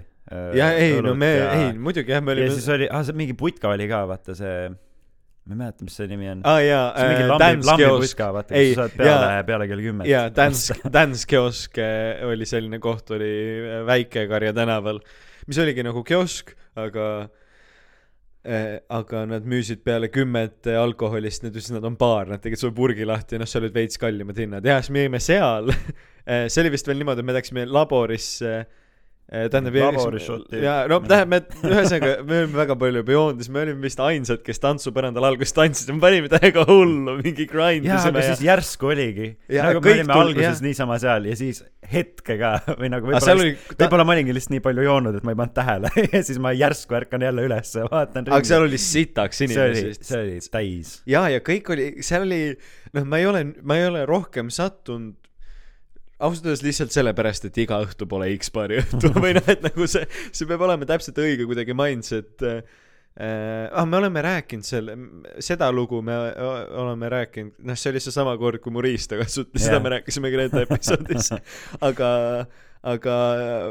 ja 0.58 0.72
ei 0.78 0.96
no 1.04 1.16
me, 1.18 1.32
ei 1.58 1.74
muidugi 1.76 2.14
jah, 2.16 2.24
me 2.24 2.32
ja 2.36 2.40
olime 2.40 2.56
siis 2.56 2.70
oli, 2.72 2.88
aa 2.92 3.04
see 3.08 3.18
mingi 3.20 3.36
putka 3.38 3.74
oli 3.74 3.88
ka, 3.92 4.04
vaata 4.10 4.36
see, 4.38 4.70
ma 4.72 5.56
ei 5.56 5.60
mäleta, 5.64 5.88
mis 5.88 5.98
see 6.00 6.08
nimi 6.12 6.30
on. 6.32 6.46
aa 6.48 6.62
jaa 6.64 6.86
see 6.96 7.10
mingi 7.12 7.26
äh, 7.26 7.32
lambi, 7.34 7.44
Dance 7.44 7.76
Kiosk 7.82 7.82
lambiputka, 7.82 8.30
vaata, 8.38 8.54
kus 8.56 8.72
sa 8.72 8.86
saad 8.86 8.96
peale 9.02 9.34
jaa., 9.34 9.44
peale 9.50 9.68
kell 9.74 9.84
kümme. 9.90 10.08
jaa, 10.12 10.24
Dance, 10.38 10.80
Dance 10.98 11.28
kiosk 11.28 11.82
eh, 11.84 12.24
oli 12.30 12.48
selline 12.48 12.80
koht, 12.84 13.12
oli 13.18 13.34
Väike-Karja 13.90 14.54
tänaval, 14.56 15.02
mis 15.50 15.60
oligi 15.66 15.84
nagu 15.90 16.06
kiosk, 16.08 16.54
aga 16.80 17.08
eh, 17.26 17.41
aga 18.42 19.26
nad 19.30 19.46
müüsid 19.46 19.84
peale 19.86 20.10
kümmet 20.10 20.66
eh, 20.66 20.80
alkoholist, 20.82 21.44
nad 21.46 21.54
ütlesid, 21.54 21.76
nad 21.78 21.86
on 21.86 21.98
baar, 22.00 22.32
nad 22.32 22.42
tegid 22.42 22.62
sulle 22.62 22.74
purgi 22.74 23.06
lahti 23.06 23.38
ja 23.38 23.42
noh, 23.44 23.50
seal 23.50 23.68
olid 23.68 23.76
veits 23.76 24.02
kallimad 24.02 24.40
hinnad, 24.42 24.66
jah, 24.66 24.82
siis 24.82 24.94
me 24.96 25.06
jõime 25.08 25.22
seal? 25.22 25.74
Eh, 26.22 26.44
see 26.54 26.62
oli 26.62 26.70
vist 26.70 26.86
veel 26.86 27.00
niimoodi, 27.00 27.24
et 27.24 27.26
me 27.26 27.34
läksime 27.34 27.64
laborisse 27.66 28.50
eh, 28.60 28.81
tähendab 29.32 29.76
Laborishoti. 29.80 30.60
jaa, 30.60 30.88
no 30.92 30.98
tähendab, 31.08 31.54
me 31.64 31.70
ühesõnaga, 31.72 32.16
me 32.28 32.40
olime 32.42 32.58
väga 32.58 32.76
palju 32.82 33.04
ja 33.08 33.22
siis 33.38 33.52
me 33.56 33.62
olime 33.62 33.86
vist 33.86 34.02
ainsad, 34.04 34.42
kes 34.44 34.60
tantsupõrandal 34.60 35.30
alguses 35.30 35.56
tantsisid, 35.56 35.94
me 35.96 36.04
panime 36.04 36.32
täiega 36.32 36.66
hullu, 36.68 37.16
mingi 37.22 37.46
grind 37.48 37.88
jaa, 37.88 38.02
aga 38.10 38.26
siis 38.26 38.44
järsku 38.44 38.92
oligi. 38.92 39.30
Ja 39.48 39.70
nagu 39.70 39.80
me 39.86 39.94
olime 39.96 40.12
tul- 40.12 40.26
alguses 40.26 40.60
jah. 40.60 40.66
niisama 40.66 41.00
seal 41.00 41.30
ja 41.32 41.38
siis 41.40 41.64
hetkega 41.94 42.52
või 42.82 42.92
nagu 42.92 43.08
võib-olla 43.08 43.38
oli 43.38 43.56
võib-olla 43.56 44.08
ma 44.10 44.18
olingi 44.18 44.36
lihtsalt 44.36 44.56
nii 44.58 44.66
palju 44.68 44.86
joonud, 44.90 45.22
et 45.22 45.28
ma 45.28 45.34
ei 45.34 45.40
pannud 45.40 45.56
tähele 45.56 45.94
ja 46.18 46.24
siis 46.28 46.44
ma 46.44 46.52
järsku 46.58 47.00
ärkan 47.00 47.24
jälle 47.30 47.48
üles 47.48 47.74
ja 47.80 47.88
vaatan 47.88 48.28
aga 48.28 48.52
seal 48.52 48.68
oli 48.68 48.82
sitaks 48.82 49.46
inimesi. 49.48 49.96
see 50.12 50.20
oli 50.20 50.38
täis. 50.52 50.98
ja, 51.08 51.24
ja 51.32 51.40
kõik 51.46 51.72
oli, 51.72 51.90
seal 52.04 52.28
oli, 52.28 52.44
noh, 52.98 53.08
ma 53.08 53.24
ei 53.24 53.32
ole, 53.32 53.46
ma 53.64 53.80
ei 53.80 53.88
ole 53.88 54.04
rohkem 54.10 54.52
sattunud 54.52 55.21
ausalt 56.22 56.48
öeldes 56.48 56.64
lihtsalt 56.66 56.94
sellepärast, 56.94 57.50
et 57.50 57.60
iga 57.64 57.82
õhtu 57.86 58.08
pole 58.10 58.30
X-baari 58.38 58.80
õhtu 58.84 59.12
või 59.24 59.36
noh, 59.38 59.50
et 59.52 59.66
nagu 59.66 59.88
see, 59.90 60.06
see 60.32 60.48
peab 60.50 60.64
olema 60.68 60.88
täpselt 60.90 61.20
õige 61.22 61.48
kuidagi 61.50 61.76
mindset 61.78 62.46
äh,. 62.48 62.64
ah, 63.20 63.86
me 63.90 64.00
oleme 64.00 64.24
rääkinud 64.24 64.66
selle, 64.66 64.96
seda 65.44 65.72
lugu 65.76 66.00
me 66.06 66.16
oleme 66.80 67.10
rääkinud, 67.12 67.58
noh, 67.68 67.80
see 67.80 67.92
oli 67.92 68.04
seesama 68.04 68.38
kord, 68.40 68.62
kui 68.64 68.74
mu 68.74 68.84
riista 68.86 69.20
kasutas 69.20 69.60
yeah., 69.60 69.68
seda 69.72 69.82
me 69.84 69.96
rääkisime 69.98 70.32
Greta 70.32 70.64
episoodis. 70.64 71.34
aga, 71.90 72.12
aga 72.82 73.16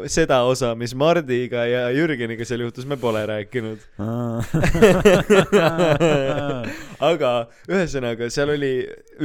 seda 0.06 0.36
osa, 0.46 0.70
mis 0.78 0.92
Mardiga 0.94 1.64
ja 1.66 1.80
Jürgeniga 1.90 2.46
seal 2.46 2.62
juhtus, 2.62 2.86
me 2.86 2.94
pole 3.00 3.24
rääkinud. 3.26 3.82
aga 7.11 7.32
ühesõnaga, 7.66 8.28
seal 8.30 8.54
oli 8.54 8.70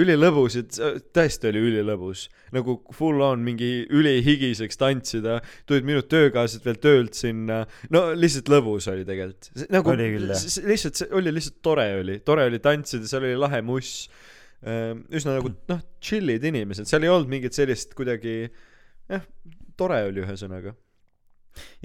ülilõbus, 0.02 0.58
et 0.64 0.82
tõesti 1.14 1.52
oli 1.52 1.62
ülilõbus. 1.70 2.26
nagu 2.56 2.80
full 2.98 3.22
on 3.22 3.46
mingi 3.46 3.86
ülihigiseks 3.94 4.82
tantsida, 4.82 5.38
tulid 5.70 5.86
minu 5.86 6.02
töökaaslased 6.02 6.66
veel 6.66 6.82
töölt 6.82 7.18
sinna, 7.20 7.64
no 7.94 8.08
lihtsalt 8.18 8.50
lõbus 8.50 8.90
oli 8.90 9.06
tegelikult. 9.06 9.54
nagu 9.70 9.94
Oli 9.94 10.12
küll, 10.18 10.30
jah. 10.34 10.46
lihtsalt 10.66 11.02
see 11.04 11.14
oli 11.14 11.34
lihtsalt 11.36 11.62
tore 11.62 11.92
oli, 12.02 12.22
tore 12.26 12.50
oli 12.50 12.62
tantsida, 12.64 13.06
seal 13.10 13.28
oli 13.28 13.38
lahe 13.38 13.62
muss. 13.66 14.08
üsna 14.66 15.36
nagu 15.36 15.52
noh, 15.70 15.82
chill'id 16.02 16.42
inimesed, 16.48 16.88
seal 16.90 17.04
ei 17.06 17.12
olnud 17.12 17.30
mingit 17.30 17.54
sellist 17.54 17.94
kuidagi 17.94 18.48
jah, 19.12 19.26
tore 19.78 20.04
oli 20.10 20.24
ühesõnaga. 20.24 20.76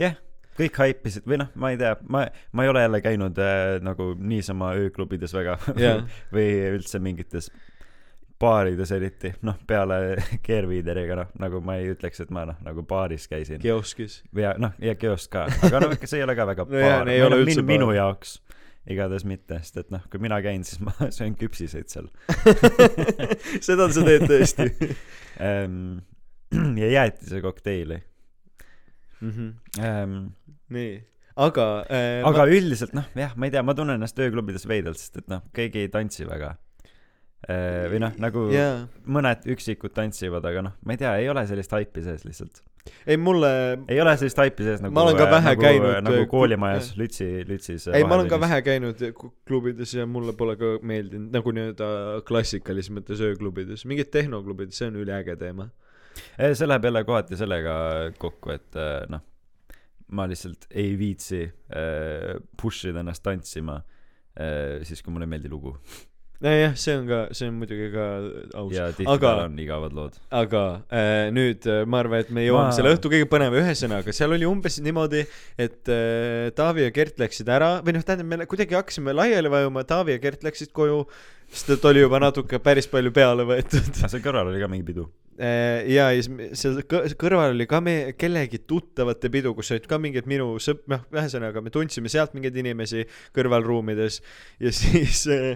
jah, 0.00 0.16
kõik 0.58 0.78
haipisid 0.82 1.26
või 1.28 1.40
noh, 1.42 1.50
ma 1.54 1.72
ei 1.72 1.80
tea, 1.80 1.94
ma, 2.10 2.24
ma 2.52 2.64
ei 2.64 2.72
ole 2.72 2.84
jälle 2.84 3.00
käinud 3.04 3.38
äh, 3.42 3.78
nagu 3.84 4.12
niisama 4.18 4.72
ööklubides 4.78 5.34
väga 5.36 5.58
Jaa. 5.84 6.00
või 6.34 6.48
üldse 6.76 7.00
mingites 7.02 7.50
baarides 8.40 8.92
eriti, 8.96 9.34
noh 9.44 9.58
peale 9.68 10.16
Keerviideriga 10.46 11.18
noh, 11.22 11.32
nagu 11.42 11.60
ma 11.64 11.76
ei 11.80 11.90
ütleks, 11.94 12.22
et 12.24 12.30
ma 12.34 12.46
noh, 12.48 12.60
nagu 12.64 12.84
baaris 12.88 13.28
käisin 13.30 13.60
kioskis. 13.62 14.22
ja 14.36 14.54
noh, 14.58 14.76
ja 14.82 14.96
kiosk 14.98 15.32
ka, 15.34 15.46
aga 15.68 15.84
noh, 15.84 15.98
see 16.04 16.20
ei 16.20 16.26
ole 16.28 16.36
ka 16.38 16.48
väga 16.52 16.66
No 16.70 16.78
baar 16.78 17.10
ole 17.26 17.36
noh, 17.36 17.44
üldse 17.44 17.66
minu, 17.66 17.92
jaoks 17.96 18.38
igatahes 18.90 19.26
mitte, 19.28 19.58
sest 19.60 19.76
et 19.84 19.90
noh, 19.92 20.02
kui 20.10 20.22
mina 20.22 20.40
käin, 20.42 20.64
siis 20.66 20.80
ma 20.82 20.94
söön 21.12 21.36
küpsiseid 21.38 21.92
seal 21.92 22.08
seda 23.60 23.90
sa 23.92 24.06
teed 24.06 24.24
tõesti. 24.24 24.70
ja 26.82 26.90
jäätise 26.90 27.40
kokteili 27.40 28.02
mm. 29.20 29.30
-hmm. 29.30 29.84
ähm,. 29.84 30.26
nii, 30.68 31.02
aga 31.36 31.66
äh, 31.90 32.26
aga 32.26 32.46
ma... 32.46 32.48
üldiselt 32.56 32.96
noh, 32.96 33.06
jah, 33.14 33.36
ma 33.36 33.48
ei 33.48 33.54
tea, 33.54 33.62
ma 33.66 33.74
tunnen 33.74 34.00
ennast 34.00 34.18
ööklubides 34.18 34.66
veidralt, 34.68 35.00
sest 35.00 35.22
et 35.22 35.30
noh, 35.30 35.44
keegi 35.56 35.86
ei 35.86 35.92
tantsi 35.92 36.28
väga. 36.28 36.56
või 37.90 38.00
noh, 38.02 38.16
nagu 38.20 38.48
jaa, 38.52 38.82
mõned 39.08 39.46
üksikud 39.48 39.94
tantsivad, 39.96 40.44
aga 40.44 40.66
noh, 40.66 40.74
ma 40.84 40.92
ei 40.92 41.00
tea, 41.00 41.14
ei 41.22 41.30
ole 41.32 41.46
sellist 41.48 41.72
haipi 41.72 42.02
sees 42.04 42.26
lihtsalt. 42.26 42.60
ei 43.06 43.16
mulle, 43.16 43.50
ei 43.88 44.00
ole 44.00 44.12
sellist 44.20 44.38
haipi 44.40 44.66
sees 44.66 44.82
nagu 44.84 44.94
Ma 44.94 45.06
olen 45.06 45.16
ka 45.16 45.28
vähe 45.30 45.54
nagu, 45.54 45.64
käinud, 45.64 45.96
nagu 46.04 46.20
äh, 46.20 46.28
koolimajas 46.28 46.92
Lütsi, 47.00 47.28
Lütsis. 47.48 47.88
ei 47.96 48.04
ma 48.04 48.18
olen 48.18 48.28
ka 48.28 48.40
vähe 48.40 48.60
käinud 48.66 49.04
klubides 49.48 49.94
ja 49.96 50.06
mulle 50.06 50.36
pole 50.36 50.56
ka 50.60 50.74
meeldinud 50.82 51.32
nagu 51.32 51.56
nii-öelda 51.56 51.90
klassikalises 52.28 52.92
mõttes 52.92 53.24
ööklubides, 53.24 53.86
mingid 53.88 54.12
tehnoklubid, 54.12 54.76
see 54.76 54.92
on 54.92 55.00
üliäge 55.00 55.36
teema. 55.40 55.70
See 56.54 56.68
läheb 56.68 56.84
jälle 56.88 57.04
kohati 57.04 57.38
sellega 57.38 57.74
kokku, 58.18 58.54
et 58.54 58.76
äh, 58.78 59.04
noh, 59.12 59.22
ma 60.16 60.26
lihtsalt 60.30 60.66
ei 60.70 60.94
viitsi 60.98 61.42
äh, 61.46 62.36
push 62.60 62.90
ida 62.90 63.04
ennast 63.04 63.22
tantsima 63.26 63.78
äh, 63.80 64.80
siis, 64.86 65.02
kui 65.02 65.14
mulle 65.14 65.28
ei 65.28 65.34
meeldi 65.36 65.52
lugu. 65.52 65.76
nojah, 66.44 66.74
see 66.80 66.94
on 66.96 67.06
ka, 67.10 67.18
see 67.36 67.48
on 67.50 67.56
muidugi 67.60 67.88
ka 67.92 68.04
aus. 68.60 68.70
ja 68.72 68.86
aga 68.88 68.96
tihtipeale, 68.98 69.46
on 69.48 69.58
igavad 69.64 69.96
lood. 69.96 70.18
aga 70.40 70.62
äh, 70.88 71.28
nüüd 71.36 71.66
äh, 71.68 71.82
ma 71.84 72.00
arvan, 72.04 72.22
et 72.24 72.30
me 72.34 72.46
jõuame 72.46 72.70
Ma- 72.70 72.76
selle 72.76 72.94
õhtu 72.96 73.12
kõige 73.12 73.28
põneva 73.30 73.60
ühesõnaga, 73.60 74.14
seal 74.16 74.32
oli 74.36 74.48
umbes 74.48 74.78
niimoodi, 74.84 75.24
et 75.60 75.90
äh, 75.92 76.48
Taavi 76.56 76.86
ja 76.86 76.94
Gert 76.96 77.20
läksid 77.20 77.50
ära 77.52 77.74
või 77.84 77.96
noh, 77.98 78.06
tähendab, 78.06 78.30
me 78.40 78.48
kuidagi 78.50 78.78
hakkasime 78.78 79.12
laiali 79.16 79.52
vajuma, 79.52 79.84
Taavi 79.88 80.16
ja 80.16 80.22
Gert 80.22 80.46
läksid 80.46 80.72
koju, 80.76 81.02
sest 81.50 81.74
et 81.76 81.84
oli 81.90 82.04
juba 82.06 82.20
natuke 82.22 82.60
päris 82.62 82.88
palju 82.88 83.12
peale 83.12 83.44
võetud. 83.48 83.90
aga 84.00 84.08
seal 84.12 84.22
kõrval 84.24 84.52
oli 84.52 84.62
ka 84.62 84.68
mingi 84.70 84.86
pidu. 84.92 85.04
Äh, 85.40 85.84
ja, 85.88 86.08
ja 86.12 86.20
siis 86.20 86.28
me- 86.32 86.50
seal 86.58 86.80
kõ- 86.88 87.04
kõrval 87.20 87.54
oli 87.54 87.64
ka 87.68 87.78
meie 87.84 88.14
kellegi 88.16 88.62
tuttavate 88.68 89.28
pidu, 89.32 89.52
kus 89.56 89.70
olid 89.76 89.86
ka 89.88 89.96
mingid 90.00 90.26
minu 90.28 90.54
sõp-, 90.60 90.82
noh, 90.92 91.04
ühesõnaga 91.16 91.62
me 91.64 91.72
tundsime 91.72 92.12
sealt 92.12 92.32
mingeid 92.36 92.56
inimesi 92.60 93.04
kõrvalruumides 93.36 94.20
ja 94.60 94.72
siis 94.76 95.22
äh, 95.32 95.54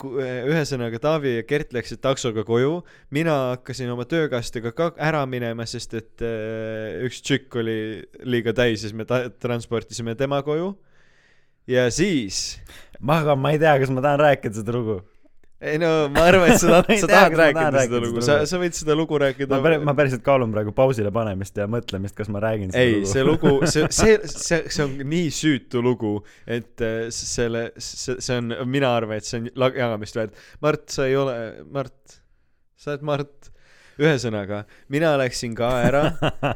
ühesõnaga 0.00 1.00
Taavi 1.02 1.36
ja 1.38 1.44
Gert 1.48 1.72
läksid 1.72 2.00
taksoga 2.04 2.44
koju, 2.46 2.80
mina 3.14 3.36
hakkasin 3.54 3.90
oma 3.92 4.04
töökastega 4.08 4.72
ka 4.76 4.90
ära 5.00 5.22
minema, 5.30 5.66
sest 5.68 5.94
et 5.98 6.24
äh, 6.24 7.00
üks 7.06 7.22
tšükk 7.24 7.60
oli 7.62 7.78
liiga 8.28 8.54
täis, 8.56 8.84
siis 8.84 8.96
me 8.96 9.06
ta- 9.08 9.28
transportisime 9.40 10.16
tema 10.18 10.42
koju. 10.46 10.74
ja 11.70 11.86
siis, 11.94 12.58
ma, 13.00 13.20
aga 13.22 13.36
ma 13.38 13.54
ei 13.54 13.60
tea, 13.62 13.78
kas 13.80 13.92
ma 13.94 14.04
tahan 14.04 14.20
rääkida 14.20 14.60
seda 14.60 14.74
lugu. 14.76 15.00
Ei 15.60 15.76
no 15.80 15.88
ma 16.08 16.22
arvan, 16.24 16.54
et 16.54 16.62
ei 16.94 17.00
sa 17.02 17.08
tahad 17.10 17.34
rääkida 17.36 17.66
seda 17.66 17.76
rääkida 17.76 18.00
lugu, 18.00 18.22
seda 18.24 18.36
sa 18.40 18.48
sa 18.48 18.60
võid 18.62 18.76
seda 18.76 18.96
lugu 18.96 19.18
rääkida 19.20 19.52
ma 19.52 19.60
päris, 19.66 19.82
ma 19.84 19.94
päriselt 19.98 20.22
kaalun 20.24 20.54
praegu 20.54 20.72
pausile 20.76 21.12
panemist 21.12 21.58
ja 21.60 21.66
mõtlemist, 21.70 22.16
kas 22.16 22.30
ma 22.32 22.40
räägin 22.40 22.72
seda 22.72 22.84
ei, 22.84 22.94
lugu. 23.00 23.10
see 23.12 23.26
lugu, 23.26 23.52
see, 23.74 23.86
see, 23.92 24.16
see, 24.32 24.62
see 24.72 24.86
on 24.86 24.94
nii 25.12 25.28
süütu 25.36 25.82
lugu, 25.84 26.14
et 26.48 26.80
äh, 26.86 27.10
selle, 27.12 27.66
see, 27.76 28.16
see 28.24 28.38
on, 28.40 28.54
mina 28.72 28.94
arvan, 28.96 29.20
et 29.20 29.28
see 29.28 29.42
on 29.42 29.50
jagamist 29.52 30.16
väärt. 30.16 30.42
Mart, 30.64 30.86
sa 30.92 31.08
ei 31.08 31.16
ole, 31.20 31.36
Mart, 31.72 32.20
sa 32.80 32.94
oled 32.94 33.04
Mart. 33.10 33.50
ühesõnaga, 34.00 34.62
mina 34.88 35.10
läksin 35.20 35.52
ka 35.58 35.68
ära 35.84 36.02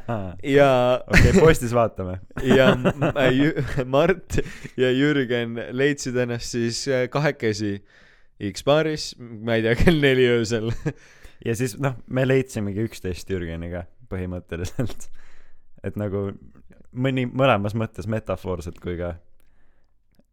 ja, 0.57 0.71
okei, 1.05 1.35
postis 1.37 1.75
vaatame. 1.77 2.15
ja 2.41 2.71
Jü- 3.37 3.85
Mart 3.85 4.39
ja 4.81 4.89
Jürgen 4.97 5.59
leidsid 5.77 6.17
ennast 6.25 6.57
siis 6.57 6.87
äh, 6.89 7.05
kahekesi 7.13 7.75
X-baaris, 8.53 9.13
ma 9.19 9.59
ei 9.59 9.65
tea, 9.65 9.77
kell 9.81 10.01
neli 10.03 10.27
öösel. 10.37 10.71
ja 11.45 11.57
siis 11.59 11.77
noh, 11.83 11.97
me 12.07 12.27
leidsimegi 12.29 12.85
üksteist 12.89 13.31
Jürgeniga 13.31 13.87
põhimõtteliselt. 14.11 15.09
et 15.85 15.97
nagu 16.01 16.31
mõni, 16.95 17.29
mõlemas 17.31 17.77
mõttes 17.79 18.09
metafoorselt 18.11 18.81
kui 18.83 18.97
ka. 18.99 19.15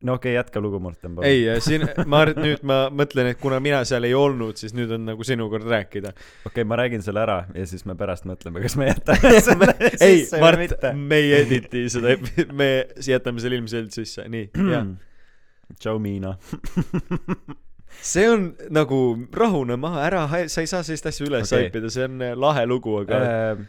no 0.02 0.16
okei 0.18 0.32
okay,, 0.32 0.38
jätka 0.38 0.62
lugu, 0.64 0.80
Morten, 0.80 1.16
palun. 1.16 1.28
ei, 1.28 1.46
siin, 1.64 1.86
Mart, 2.10 2.40
nüüd 2.42 2.64
ma 2.68 2.84
mõtlen, 2.94 3.32
et 3.34 3.42
kuna 3.42 3.60
mina 3.64 3.84
seal 3.88 4.08
ei 4.08 4.16
olnud, 4.18 4.58
siis 4.62 4.76
nüüd 4.78 4.92
on 4.96 5.06
nagu 5.12 5.26
sinu 5.28 5.50
kord 5.52 5.68
rääkida. 5.70 6.14
okei 6.14 6.52
okay,, 6.52 6.68
ma 6.68 6.80
räägin 6.82 7.06
selle 7.06 7.24
ära 7.24 7.42
ja 7.56 7.66
siis 7.70 7.86
me 7.90 7.98
pärast 8.00 8.28
mõtleme, 8.30 8.64
kas 8.66 8.78
me 8.80 8.92
jätame 8.92 9.34
selle 9.50 9.72
ei 10.00 10.26
Mart 10.42 10.92
me 10.98 11.22
ei 11.22 11.34
editi 11.42 11.88
seda, 11.94 12.18
me 12.54 12.72
jätame 13.08 13.44
selle 13.44 13.62
ilmselgelt 13.62 13.98
sisse, 14.02 14.28
nii, 14.30 14.52
jah. 14.72 14.92
tšau, 15.82 16.00
Miina. 16.04 16.36
see 18.00 18.30
on 18.30 18.48
nagu 18.74 19.02
rahune 19.36 19.78
maha, 19.82 20.08
ära, 20.08 20.24
sa 20.50 20.64
ei 20.64 20.70
saa 20.70 20.84
sellist 20.88 21.12
asja 21.12 21.28
üles 21.28 21.52
Okei. 21.52 21.68
haipida, 21.68 21.92
see 21.94 22.08
on 22.08 22.22
äh, 22.26 22.34
lahe 22.38 22.66
lugu, 22.70 22.96
aga 23.04 23.22
Äh, 23.22 23.62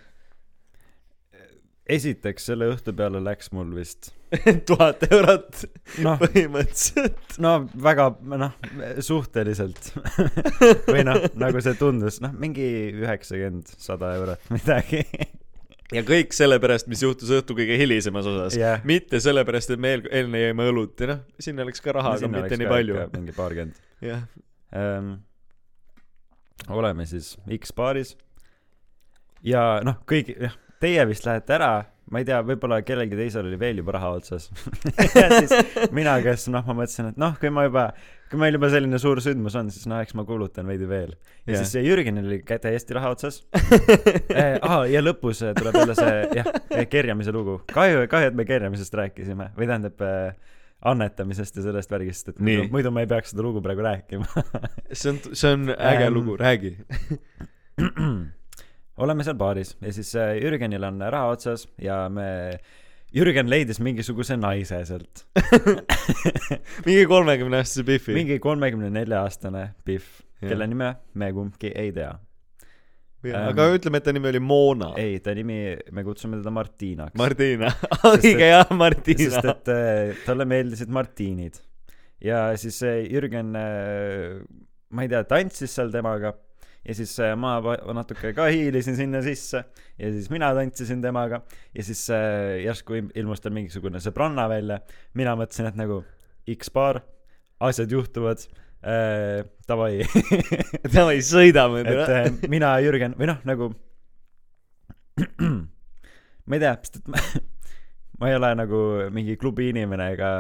esiteks, 1.97 2.47
selle 2.51 2.69
õhtu 2.73 2.95
peale 2.97 3.21
läks 3.23 3.51
mul 3.55 3.73
vist 3.77 4.13
tuhat 4.69 5.03
eurot 5.11 5.65
noh, 6.05 6.17
põhimõtteliselt. 6.23 7.37
no 7.43 7.55
väga, 7.89 8.09
noh, 8.33 8.55
suhteliselt 9.05 9.93
või 10.93 11.05
noh, 11.09 11.27
nagu 11.41 11.63
see 11.65 11.77
tundus, 11.81 12.21
noh, 12.25 12.33
mingi 12.39 12.67
üheksakümmend, 13.03 13.75
sada 13.83 14.15
eurot, 14.19 14.51
midagi. 14.55 15.05
Ja 15.93 16.05
kõik 16.07 16.35
sellepärast, 16.37 16.89
mis 16.91 17.03
juhtus 17.05 17.31
õhtu 17.35 17.57
kõige 17.59 17.77
hilisemas 17.81 18.29
osas. 18.29 18.57
Jah, 18.59 18.83
mitte 18.89 19.21
sellepärast, 19.23 19.75
et 19.75 19.83
me 19.83 19.97
eel-, 19.97 20.09
enne 20.23 20.43
jäime 20.47 20.69
õlut 20.73 21.05
ja 21.05 21.13
noh, 21.15 21.23
sinna 21.43 21.67
läks 21.69 21.85
ka 21.85 21.95
raha, 21.99 22.17
aga 22.19 22.33
mitte 22.33 22.59
nii 22.61 22.71
palju. 22.71 22.99
mingi 23.17 23.37
paarkümmend. 23.37 23.81
Jah, 24.03 24.27
ähm,. 24.77 25.15
oleme 26.71 27.07
siis 27.11 27.35
X-baaris 27.59 28.17
ja 29.47 29.63
noh, 29.85 29.99
kõigi, 30.09 30.37
jah, 30.39 30.55
teie 30.83 31.05
vist 31.11 31.27
lähete 31.27 31.57
ära, 31.57 31.73
ma 32.13 32.23
ei 32.23 32.27
tea, 32.29 32.41
võib-olla 32.47 32.81
kellelgi 32.87 33.19
teisel 33.19 33.47
oli 33.49 33.59
veel 33.61 33.83
juba 33.83 33.97
raha 33.99 34.15
otsas. 34.19 34.51
Ja 35.19 35.29
siis 35.39 35.53
mina, 35.95 36.17
kes 36.25 36.49
noh, 36.53 36.65
ma 36.67 36.77
mõtlesin, 36.83 37.13
et 37.13 37.21
noh, 37.21 37.37
kui 37.41 37.53
ma 37.55 37.67
juba, 37.69 37.89
kui 38.33 38.41
meil 38.41 38.57
juba 38.57 38.71
selline 38.73 38.97
suur 39.01 39.21
sündmus 39.21 39.57
on, 39.61 39.69
siis 39.73 39.85
noh, 39.91 40.01
eks 40.01 40.15
ma 40.17 40.25
kulutan 40.25 40.69
veidi 40.69 40.87
veel. 40.89 41.13
ja 41.45 41.53
Jah. 41.53 41.61
siis 41.61 41.75
see 41.77 41.83
Jürgenil 41.85 42.31
oli 42.31 42.39
täiesti 42.49 42.97
raha 42.97 43.13
otsas 43.13 43.43
eh,. 43.53 44.57
aa, 44.57 44.87
ja 44.89 45.03
lõpus 45.05 45.43
eh, 45.45 45.53
tuleb 45.59 45.77
jälle 45.83 45.97
see, 45.99 46.17
jah, 46.39 46.49
kerjamise 46.89 47.35
lugu. 47.37 47.59
kahju, 47.73 48.07
kahju, 48.11 48.33
et 48.33 48.39
me 48.39 48.49
kerjamisest 48.49 48.97
rääkisime 49.03 49.51
või 49.59 49.69
tähendab 49.69 50.05
eh, 50.09 50.57
annetamisest 50.93 51.61
ja 51.61 51.67
sellest 51.69 51.93
värgist, 51.93 52.33
et 52.33 52.41
muidu, 52.43 52.71
muidu 52.73 52.95
ma 52.95 53.05
ei 53.05 53.11
peaks 53.11 53.35
seda 53.35 53.45
lugu 53.45 53.61
praegu 53.65 53.85
rääkima 53.85 54.47
see 54.99 55.13
on, 55.13 55.21
see 55.31 55.53
on 55.53 55.69
äge 55.77 56.09
Ähm, 56.09 56.15
lugu, 56.17 56.39
räägi. 56.41 56.73
oleme 59.05 59.29
seal 59.29 59.37
baaris 59.37 59.77
ja 59.81 59.93
siis 59.93 60.15
äh, 60.17 60.39
Jürgenil 60.41 60.89
on 60.89 61.05
raha 61.05 61.37
otsas 61.37 61.69
ja 61.81 62.07
me, 62.09 62.57
Jürgen 63.13 63.49
leidis 63.51 63.81
mingisuguse 63.85 64.39
naise 64.41 64.79
sealt. 64.89 65.25
mingi 66.87 67.05
kolmekümne 67.11 67.61
aastase 67.61 67.85
Biffi. 67.87 68.15
mingi 68.17 68.39
kolmekümne 68.41 68.89
nelja 68.93 69.23
aastane 69.27 69.67
Jah. 70.43 70.49
kelle 70.49 70.69
nime 70.71 70.95
me 71.15 71.29
kumbki 71.37 71.73
ei 71.77 71.93
tea. 71.93 72.13
aga 73.43 73.67
ütleme, 73.77 74.01
et 74.01 74.07
ta 74.09 74.15
nimi 74.17 74.31
oli 74.33 74.41
Moona. 74.43 74.93
ei, 74.99 75.21
ta 75.21 75.35
nimi, 75.37 75.59
me 75.93 76.05
kutsume 76.07 76.41
teda 76.41 76.51
Martinaks. 76.51 77.19
Martina. 77.21 77.69
Sest 77.75 78.25
õige 78.31 78.49
jah, 78.49 78.65
sest 78.65 78.79
Martina. 78.81 79.43
et 79.53 79.73
äh, 79.77 80.25
talle 80.27 80.49
meeldisid 80.49 80.91
Martiinid. 80.91 81.61
ja 82.25 82.47
siis 82.57 82.81
äh, 82.87 83.03
Jürgen, 83.13 83.53
ma 83.53 85.05
ei 85.05 85.13
tea, 85.13 85.23
tantsis 85.29 85.77
seal 85.77 85.93
temaga 85.93 86.33
ja 86.83 86.95
siis 86.99 87.13
äh, 87.23 87.35
ma 87.39 87.59
natuke 87.95 88.33
ka 88.35 88.49
hiilisin 88.51 88.97
sinna 88.99 89.23
sisse 89.23 89.63
ja 89.99 90.11
siis 90.11 90.31
mina 90.33 90.51
tantsisin 90.57 91.03
temaga 91.03 91.43
ja 91.75 91.85
siis 91.87 92.03
äh, 92.11 92.59
järsku 92.65 92.99
ilmus 93.15 93.43
tal 93.43 93.55
mingisugune 93.55 94.03
sõbranna 94.03 94.49
välja. 94.51 94.81
mina 95.15 95.37
mõtlesin, 95.39 95.71
et 95.71 95.79
nagu 95.79 96.03
X-baar, 96.57 97.01
asjad 97.63 97.93
juhtuvad 97.95 98.43
äh,, 98.83 99.45
davai 99.69 100.03
davai, 100.97 101.21
sõidame 101.23 101.85
et 101.87 102.03
äh, 102.09 102.51
mina 102.51 102.75
Jürgen 102.83 103.15
või 103.19 103.31
noh, 103.31 103.39
nagu 103.47 103.71
ma 106.47 106.59
ei 106.59 106.63
tea, 106.63 106.75
sest 106.83 106.99
et 107.03 107.11
ma, 107.13 107.23
ma 108.19 108.31
ei 108.31 108.39
ole 108.41 108.53
nagu 108.59 108.83
mingi 109.15 109.39
klubi 109.39 109.71
inimene 109.71 110.13
ega 110.17 110.33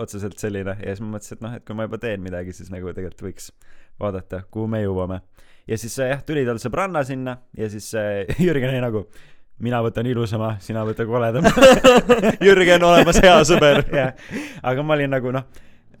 otseselt 0.00 0.40
selline 0.40 0.78
ja 0.78 0.94
siis 0.94 1.04
ma 1.04 1.18
mõtlesin, 1.18 1.36
et 1.36 1.44
noh, 1.44 1.56
et 1.58 1.68
kui 1.68 1.76
ma 1.76 1.88
juba 1.88 2.00
teen 2.00 2.24
midagi, 2.24 2.56
siis 2.56 2.72
nagu 2.72 2.92
tegelikult 2.96 3.28
võiks 3.28 3.52
vaadata, 4.00 4.44
kuhu 4.50 4.70
me 4.72 4.82
jõuame. 4.82 5.20
Ja 5.68 5.78
siis 5.78 5.98
äh, 6.02 6.12
jah, 6.14 6.22
tuli 6.26 6.44
tal 6.46 6.60
sõbranna 6.62 7.04
sinna 7.06 7.36
ja 7.58 7.68
siis 7.72 7.92
äh, 7.98 8.24
Jürgen 8.44 8.72
oli 8.72 8.82
nagu 8.82 9.04
mina 9.62 9.82
võtan 9.84 10.08
ilusama, 10.10 10.56
sina 10.62 10.82
võta 10.86 11.06
koledama. 11.06 11.52
Jürgen 12.46 12.82
olemas 12.82 13.20
hea 13.22 13.36
sõber. 13.46 13.84
jah, 14.00 14.16
aga 14.62 14.82
ma 14.86 14.96
olin 14.96 15.14
nagu 15.14 15.34
noh 15.34 15.46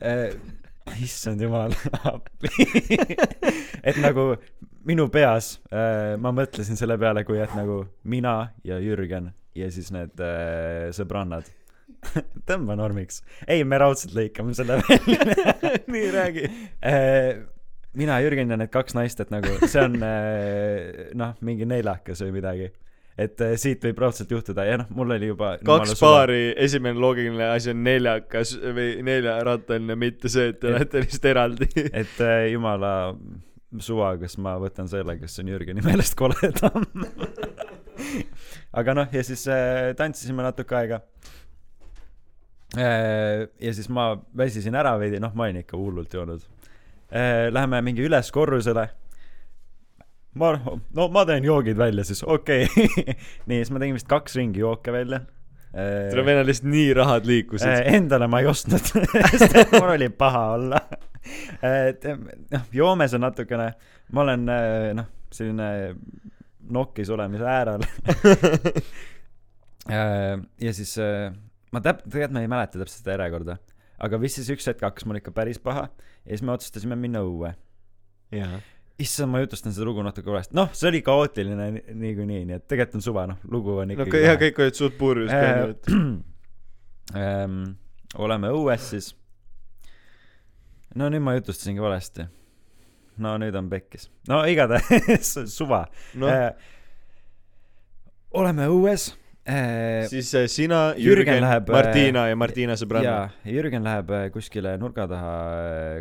äh,, 0.02 0.32
issand 1.02 1.40
jumal, 1.42 1.74
et 3.86 4.00
nagu 4.02 4.32
minu 4.88 5.06
peas 5.14 5.54
äh, 5.70 6.18
ma 6.18 6.34
mõtlesin 6.34 6.78
selle 6.78 6.98
peale, 6.98 7.22
kui 7.28 7.38
et 7.38 7.54
nagu 7.54 7.84
mina 8.02 8.36
ja 8.66 8.80
Jürgen 8.82 9.30
ja 9.54 9.68
siis 9.70 9.92
need 9.94 10.18
äh, 10.22 10.90
sõbrannad 10.96 11.46
tõmba 12.48 12.74
normiks. 12.74 13.20
ei, 13.46 13.62
me 13.62 13.78
raudselt 13.78 14.16
lõikame 14.16 14.56
selle 14.58 14.80
välja. 14.82 15.76
nii, 15.92 16.06
räägi. 16.10 16.48
Äh, 16.82 17.44
mina, 17.98 18.20
Jürgen 18.24 18.52
ja 18.52 18.58
need 18.60 18.72
kaks 18.72 18.96
naist, 18.96 19.20
et 19.22 19.32
nagu 19.32 19.52
see 19.64 19.82
on 19.82 19.98
äh, 20.06 21.10
noh, 21.20 21.34
mingi 21.44 21.68
neljakas 21.68 22.24
või 22.24 22.38
midagi. 22.38 22.70
et 23.20 23.40
äh, 23.44 23.54
siit 23.60 23.84
võib 23.84 24.00
raudselt 24.00 24.32
juhtuda 24.32 24.64
ja 24.64 24.78
noh, 24.80 24.90
mul 24.96 25.12
oli 25.18 25.28
juba 25.32 25.54
kaks. 25.64 25.94
paari, 26.00 26.42
esimene 26.56 27.00
loogiline 27.00 27.50
asi 27.52 27.72
on 27.74 27.82
neljakas 27.84 28.54
või 28.62 28.94
neljarattaline, 29.04 29.96
mitte 30.00 30.32
see, 30.32 30.52
et 30.54 30.60
te 30.62 30.72
olete 30.72 31.04
lihtsalt 31.04 31.30
eraldi. 31.34 31.68
et 32.02 32.22
äh, 32.24 32.46
jumala 32.54 32.92
suva, 33.80 34.14
kas 34.20 34.36
ma 34.40 34.56
võtan 34.60 34.88
selle, 34.90 35.16
kes 35.20 35.40
on 35.40 35.52
Jürgeni 35.52 35.84
meelest 35.84 36.16
koledam. 36.18 36.88
aga 38.80 38.96
noh, 38.96 39.12
ja 39.12 39.24
siis 39.24 39.44
äh, 39.52 39.92
tantsisime 39.96 40.44
natuke 40.44 40.76
aega 40.76 41.02
äh,. 42.76 43.44
ja 43.60 43.72
siis 43.76 43.88
ma 43.92 44.14
väsisin 44.36 44.76
ära 44.80 44.96
veidi, 45.00 45.20
noh, 45.20 45.36
ma 45.36 45.48
olin 45.48 45.60
ikka 45.60 45.76
hullult 45.76 46.16
joonud. 46.16 46.48
Läheme 47.12 47.82
mingi 47.84 48.06
üles 48.06 48.30
korrusele. 48.32 48.86
ma, 50.40 50.54
no 50.96 51.08
ma 51.12 51.26
teen 51.28 51.44
joogid 51.44 51.76
välja 51.76 52.04
siis, 52.08 52.22
okei 52.24 52.64
okay. 52.64 53.14
nii, 53.50 53.58
siis 53.58 53.70
ma 53.74 53.82
tegin 53.82 53.98
vist 53.98 54.08
kaks 54.08 54.38
ringi 54.38 54.62
jooke 54.62 54.94
välja 54.94 55.18
äh, 55.76 56.08
tuleb 56.10 56.30
enne 56.32 56.44
lihtsalt 56.46 56.70
nii 56.72 56.94
rahad 56.96 57.28
liikusid. 57.28 57.68
äh,. 57.68 57.94
Endale 57.98 58.28
ma 58.32 58.40
ei 58.40 58.48
ostnud, 58.50 58.92
sest 59.32 59.56
et 59.56 59.74
mul 59.76 59.92
oli 59.94 60.08
paha 60.08 60.44
olla. 60.56 60.80
et 61.62 62.04
noh, 62.08 62.66
joomes 62.74 63.14
on 63.16 63.24
natukene, 63.26 63.68
ma 64.12 64.24
olen 64.24 64.48
äh, 64.52 64.90
noh, 64.98 65.08
selline 65.32 65.68
nokkis 66.72 67.10
olemise 67.10 67.46
äärel. 67.48 67.84
ja 70.66 70.72
siis 70.74 70.94
äh, 71.02 71.32
ma 71.72 71.82
täp-, 71.84 72.04
tegelikult 72.06 72.36
ma 72.36 72.44
ei 72.44 72.50
mäleta 72.50 72.80
täpselt 72.80 73.02
seda 73.02 73.16
järjekorda, 73.16 73.58
aga 74.02 74.18
vist 74.22 74.40
siis 74.40 74.50
üks 74.54 74.66
hetk 74.70 74.82
hakkas 74.86 75.06
mul 75.06 75.20
ikka 75.20 75.34
päris 75.34 75.60
paha 75.62 75.86
ja 75.88 76.30
siis 76.30 76.42
me 76.46 76.54
otsustasime 76.54 76.98
minna 76.98 77.22
õue. 77.26 77.52
issand, 79.02 79.32
ma 79.32 79.40
jutustan 79.42 79.74
seda 79.74 79.86
lugu 79.88 80.02
natuke 80.04 80.30
valesti, 80.30 80.54
noh, 80.56 80.70
see 80.76 80.88
oli 80.90 81.00
kaootiline 81.04 81.70
ni- 81.76 81.96
niikuinii, 82.04 82.44
nii 82.48 82.58
et 82.58 82.66
tegelikult 82.70 83.00
on 83.00 83.04
suva, 83.04 83.24
noh, 83.30 83.40
lugu 83.50 83.76
on 83.82 83.90
no 83.90 83.96
ikkagi 83.96 84.12
kõik, 84.14 84.26
ja 84.26 84.36
kõik 84.40 84.60
olid 84.62 84.78
suht 84.78 84.98
purjus 84.98 85.32
ka, 85.32 85.48
et 85.72 85.90
ähm, 87.22 87.56
oleme 88.22 88.52
õues 88.54 88.92
siis. 88.92 89.10
no 90.98 91.08
nüüd 91.12 91.24
ma 91.24 91.34
jutustasingi 91.38 91.82
valesti. 91.82 92.28
no 93.22 93.34
nüüd 93.42 93.56
on 93.58 93.70
pekkis. 93.72 94.10
no 94.30 94.42
igatahes 94.48 95.34
suva 95.56 95.84
noh, 96.14 96.30
äh,. 96.30 96.54
oleme 98.38 98.70
õues 98.70 99.12
äh,. 99.46 100.06
siis 100.08 100.34
äh, 100.34 100.46
sina, 100.46 100.94
Jürgen 100.96 101.26
Jürgen, 101.26 101.42
läheb, 101.42 101.68
äh, 101.68 101.72
Martina 101.72 102.26
ja 102.28 102.36
Martina 102.36 102.76
sõbranna. 102.78 103.14
ja 103.44 103.52
Jürgen 103.52 103.84
läheb 103.86 104.10
äh, 104.10 104.26
kuskile 104.34 104.76
nurga 104.78 105.06
taha 105.10 105.32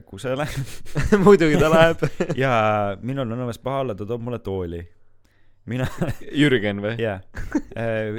kusele 0.06 0.46
muidugi 1.26 1.60
ta 1.62 1.72
läheb. 1.74 2.06
ja 2.44 2.54
minul 3.02 3.32
on 3.32 3.48
õues 3.48 3.62
paha 3.62 3.86
olla, 3.86 3.96
ta 3.98 4.06
toob 4.06 4.26
mulle 4.28 4.42
tooli. 4.46 4.84
mina, 5.66 5.88
Jürgen 6.42 6.84
või? 6.86 6.96
jaa, 7.02 7.20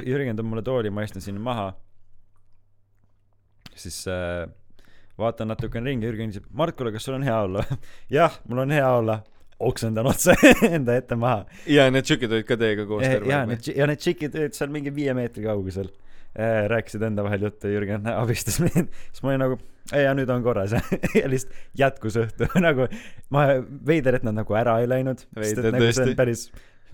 Jürgen 0.03 0.35
toob 0.35 0.49
mulle 0.51 0.65
tooli, 0.65 0.91
ma 0.91 1.07
istun 1.07 1.23
sinna 1.23 1.43
maha. 1.43 1.71
siis 3.75 4.03
äh, 4.11 4.47
vaatan 5.19 5.53
natukene 5.53 5.91
ringi, 5.91 6.09
Jürgen 6.09 6.33
küsib, 6.33 6.49
Mart, 6.51 6.75
kuule, 6.75 6.91
kas 6.91 7.07
sul 7.07 7.15
on 7.19 7.23
hea 7.23 7.39
olla? 7.47 7.63
jah, 8.11 8.41
mul 8.47 8.65
on 8.65 8.75
hea 8.75 8.89
olla. 8.91 9.21
Oksendan 9.69 10.07
otse 10.09 10.35
enda 10.75 10.97
ette 10.99 11.17
maha. 11.19 11.43
ja 11.69 11.89
need 11.93 12.07
tšükid 12.07 12.37
olid 12.37 12.47
ka 12.47 12.57
teiega 12.59 12.87
koos 12.89 13.05
terve 13.05 13.31
ja 13.31 13.43
aeg 13.43 13.53
need, 13.53 13.69
ja 13.77 13.89
need 13.89 14.01
tšikid 14.03 14.39
olid 14.39 14.57
seal 14.57 14.73
mingi 14.73 14.93
viie 14.95 15.15
meetri 15.17 15.45
kaugusel. 15.47 15.91
rääkisid 16.73 17.03
enda 17.05 17.21
vahel 17.25 17.45
juttu, 17.45 17.69
Jürgen 17.69 18.09
abistas 18.23 18.59
mind, 18.63 18.89
siis 19.11 19.23
ma 19.23 19.33
olin 19.33 19.43
nagu, 19.45 19.59
ja 19.93 20.13
nüüd 20.17 20.29
on 20.33 20.43
korras 20.45 20.73
ja 21.19 21.29
lihtsalt 21.29 21.55
jätkus 21.77 22.17
õhtu 22.23 22.49
nagu 22.63 22.87
ma, 23.33 23.47
veider, 23.85 24.19
et 24.19 24.27
nad 24.27 24.37
nagu 24.41 24.57
ära 24.57 24.79
ei 24.81 24.89
läinud. 24.89 25.25
Veider, 25.37 25.71
nagu 25.73 25.85
tõesti. 25.85 26.07
on 26.09 26.17
päris. 26.17 26.47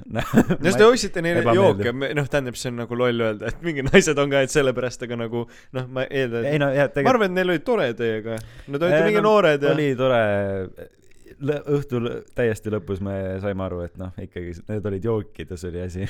no 0.10 0.72
te 0.72 0.86
ostsite 0.86 1.24
neile 1.24 1.44
jooke, 1.56 1.92
noh, 1.92 2.28
tähendab, 2.32 2.56
see 2.60 2.72
on 2.72 2.78
nagu 2.84 3.00
loll 3.00 3.24
öelda, 3.26 3.52
et 3.52 3.64
mingid 3.64 3.90
naised 3.90 4.20
on 4.20 4.32
ka, 4.32 4.44
et 4.48 4.54
sellepärast, 4.54 5.04
aga 5.08 5.18
nagu 5.20 5.44
noh, 5.76 5.90
ma 5.92 6.06
eeldan, 6.08 6.48
no 6.62 6.70
ja 6.76 6.88
ma 6.88 7.12
arvan, 7.12 7.28
et 7.32 7.36
neil 7.36 7.52
oli 7.56 7.64
tore 7.68 7.90
teiega. 8.00 8.38
Nad 8.68 8.86
olid 8.86 9.00
Eh, 9.00 9.06
mingi 9.08 9.22
no, 9.22 9.28
noored 9.28 9.64
ja 9.64 9.74
oli 9.76 9.92
tore. 10.00 10.22
Õhtul 11.40 12.10
täiesti 12.36 12.72
lõpus 12.74 13.00
me 13.06 13.16
saime 13.44 13.64
aru, 13.66 13.82
et 13.88 13.96
noh, 14.00 14.12
ikkagi 14.20 14.56
need 14.68 14.88
olid 14.92 15.08
jookides 15.08 15.64
oli 15.70 15.84
asi. 15.86 16.08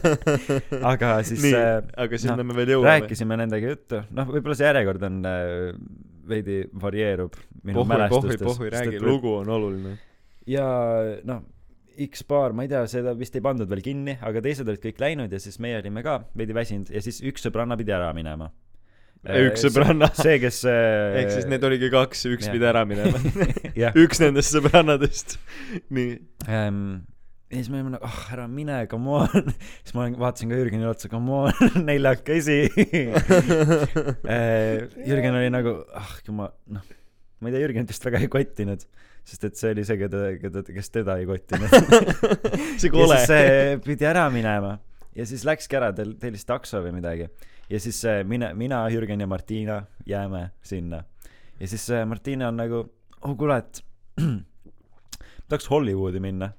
aga 0.92 1.12
siis 1.26 1.44
nii 1.44 1.54
äh,, 1.56 1.76
aga 2.04 2.20
sinna 2.20 2.38
noh, 2.40 2.48
me 2.50 2.58
veel 2.58 2.74
jõuame. 2.74 2.96
rääkisime 2.96 3.38
nendega 3.40 3.74
juttu, 3.74 4.02
noh, 4.16 4.30
võib-olla 4.30 4.58
see 4.58 4.68
järjekord 4.68 5.06
on 5.10 5.20
äh, 5.30 5.46
veidi 6.30 6.60
varieerub 6.82 7.38
minu 7.62 7.80
pohhui, 7.80 7.94
mälestustes. 7.94 8.44
pohhui, 8.44 8.70
räägi, 8.74 9.00
lugu 9.04 9.34
on 9.40 9.54
oluline. 9.56 9.96
ja 10.50 10.66
noh, 11.28 11.44
X 12.06 12.24
baar, 12.24 12.54
ma 12.56 12.64
ei 12.64 12.70
tea, 12.70 12.82
seda 12.88 13.12
vist 13.18 13.34
ei 13.36 13.44
pandud 13.44 13.68
veel 13.68 13.82
kinni, 13.84 14.16
aga 14.24 14.40
teised 14.44 14.68
olid 14.68 14.82
kõik 14.82 15.02
läinud 15.02 15.32
ja 15.32 15.40
siis 15.42 15.58
meie 15.60 15.78
olime 15.82 16.02
ka 16.06 16.20
veidi 16.38 16.56
väsinud 16.56 16.92
ja 16.94 17.02
siis 17.04 17.20
üks 17.26 17.44
sõbranna 17.44 17.76
pidi 17.78 17.92
ära 17.94 18.10
minema. 18.16 18.48
Üks 19.28 19.64
sõbranna, 19.66 20.08
see, 20.16 20.38
kes 20.40 20.62
äh, 20.68 21.20
ehk 21.20 21.32
siis 21.34 21.48
neid 21.50 21.64
oligi 21.66 21.90
kaks, 21.92 22.24
üks 22.32 22.48
pidi 22.52 22.66
ära 22.68 22.86
minema. 22.88 23.20
üks 24.04 24.20
nendest 24.22 24.54
sõbrannadest. 24.56 25.36
nii, 25.96 26.14
ähm, 26.48 26.80
ja 27.50 27.58
siis 27.58 27.68
me 27.72 27.80
olime 27.80 27.94
nagu, 27.96 28.08
ah 28.08 28.22
ära 28.36 28.46
mine, 28.48 28.80
come 28.90 29.18
on. 29.20 29.52
siis 29.84 29.96
ma 29.98 30.08
vaatasin 30.22 30.52
ka 30.52 30.60
Jürgenile 30.62 30.92
otsa, 30.94 31.10
come 31.12 31.42
on, 31.42 31.76
neljakesi. 31.90 32.62
Jürgen 35.04 35.36
oli 35.36 35.52
nagu, 35.52 35.76
ah 36.00 36.16
jumal, 36.26 36.54
noh, 36.72 36.88
ma 37.40 37.50
ei 37.50 37.56
tea, 37.56 37.64
Jürgenit 37.66 37.92
vist 37.92 38.08
väga 38.08 38.24
ei 38.24 38.32
kottinud, 38.32 38.88
sest 39.28 39.50
et 39.50 39.60
see 39.60 39.74
oli 39.76 39.84
see, 39.84 40.00
keda, 40.00 40.30
keda, 40.40 40.64
kes 40.70 40.94
teda 40.96 41.20
ei 41.20 41.28
kottinud. 41.28 41.76
see 42.80 42.88
kole 42.92 43.20
see 43.28 43.76
pidi 43.84 44.08
ära 44.08 44.30
minema 44.32 44.78
ja 45.16 45.26
siis 45.28 45.44
läkski 45.44 45.76
ära, 45.78 45.90
tel- 45.96 46.16
tellis 46.20 46.46
takso 46.48 46.80
või 46.84 46.94
midagi. 46.96 47.28
Ja 47.70 47.80
siis 47.80 48.04
äh, 48.04 48.22
mina, 48.24 48.54
mina, 48.54 48.84
Jürgen 48.90 49.20
ja 49.20 49.26
Martina 49.26 49.82
jääme 50.06 50.50
sinna. 50.62 51.04
ja 51.60 51.68
siis 51.68 51.90
äh, 51.90 52.06
Martina 52.06 52.48
on 52.48 52.56
nagu, 52.56 52.84
oh 53.22 53.36
kuule, 53.36 53.58
et 53.58 53.84
tahaks 55.48 55.70
Hollywoodi 55.70 56.20
minna. 56.20 56.52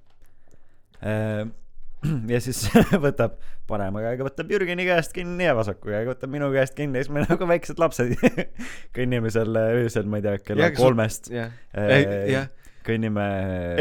ja 2.33 2.41
siis 2.41 2.63
võtab 3.05 3.37
parema 3.69 4.01
käega 4.03 4.25
võtab 4.25 4.51
Jürgeni 4.51 4.85
käest 4.87 5.13
kinni 5.15 5.45
ja 5.45 5.53
vasaku 5.57 5.91
käega 5.91 6.13
võtab 6.13 6.33
minu 6.33 6.49
käest 6.53 6.75
kinni 6.77 6.99
ja 6.99 7.05
siis 7.05 7.13
me 7.13 7.25
nagu 7.29 7.47
väiksed 7.49 7.81
lapsed 7.81 8.15
kõnnime 8.97 9.31
seal 9.33 9.57
äh, 9.59 9.75
öösel, 9.83 10.09
ma 10.09 10.21
ei 10.21 10.25
tea, 10.25 10.39
kella 10.45 10.71
kolmest 10.77 11.31
jah, 11.33 11.53
äh, 11.77 11.95
jah, 12.31 12.49
kõnnime 12.85 13.25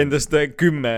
endast 0.01 0.35
kümme, 0.61 0.93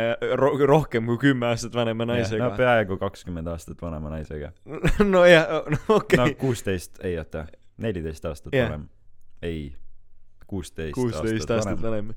rohkem 0.68 1.08
kui 1.10 1.20
kümme 1.28 1.50
aastat 1.52 1.74
vanema 1.76 2.06
no 2.06 2.16
naisega. 2.16 2.50
peaaegu 2.58 2.98
kakskümmend 3.00 3.50
aastat 3.52 3.82
vanema 3.82 4.12
naisega. 4.12 4.52
nojah, 5.14 5.48
no 5.70 5.80
okei 5.98 6.20
no 6.20 6.28
okay.. 6.28 6.38
kuusteist, 6.40 6.98
ei 7.06 7.18
oota, 7.20 7.46
neliteist 7.82 8.26
aastat 8.30 8.54
Jah. 8.56 8.70
vanem. 8.70 8.88
ei, 9.42 9.72
kuusteist 10.46 10.96
kuusteist 10.98 11.50
aastat 11.50 11.82
vanem. 11.82 12.14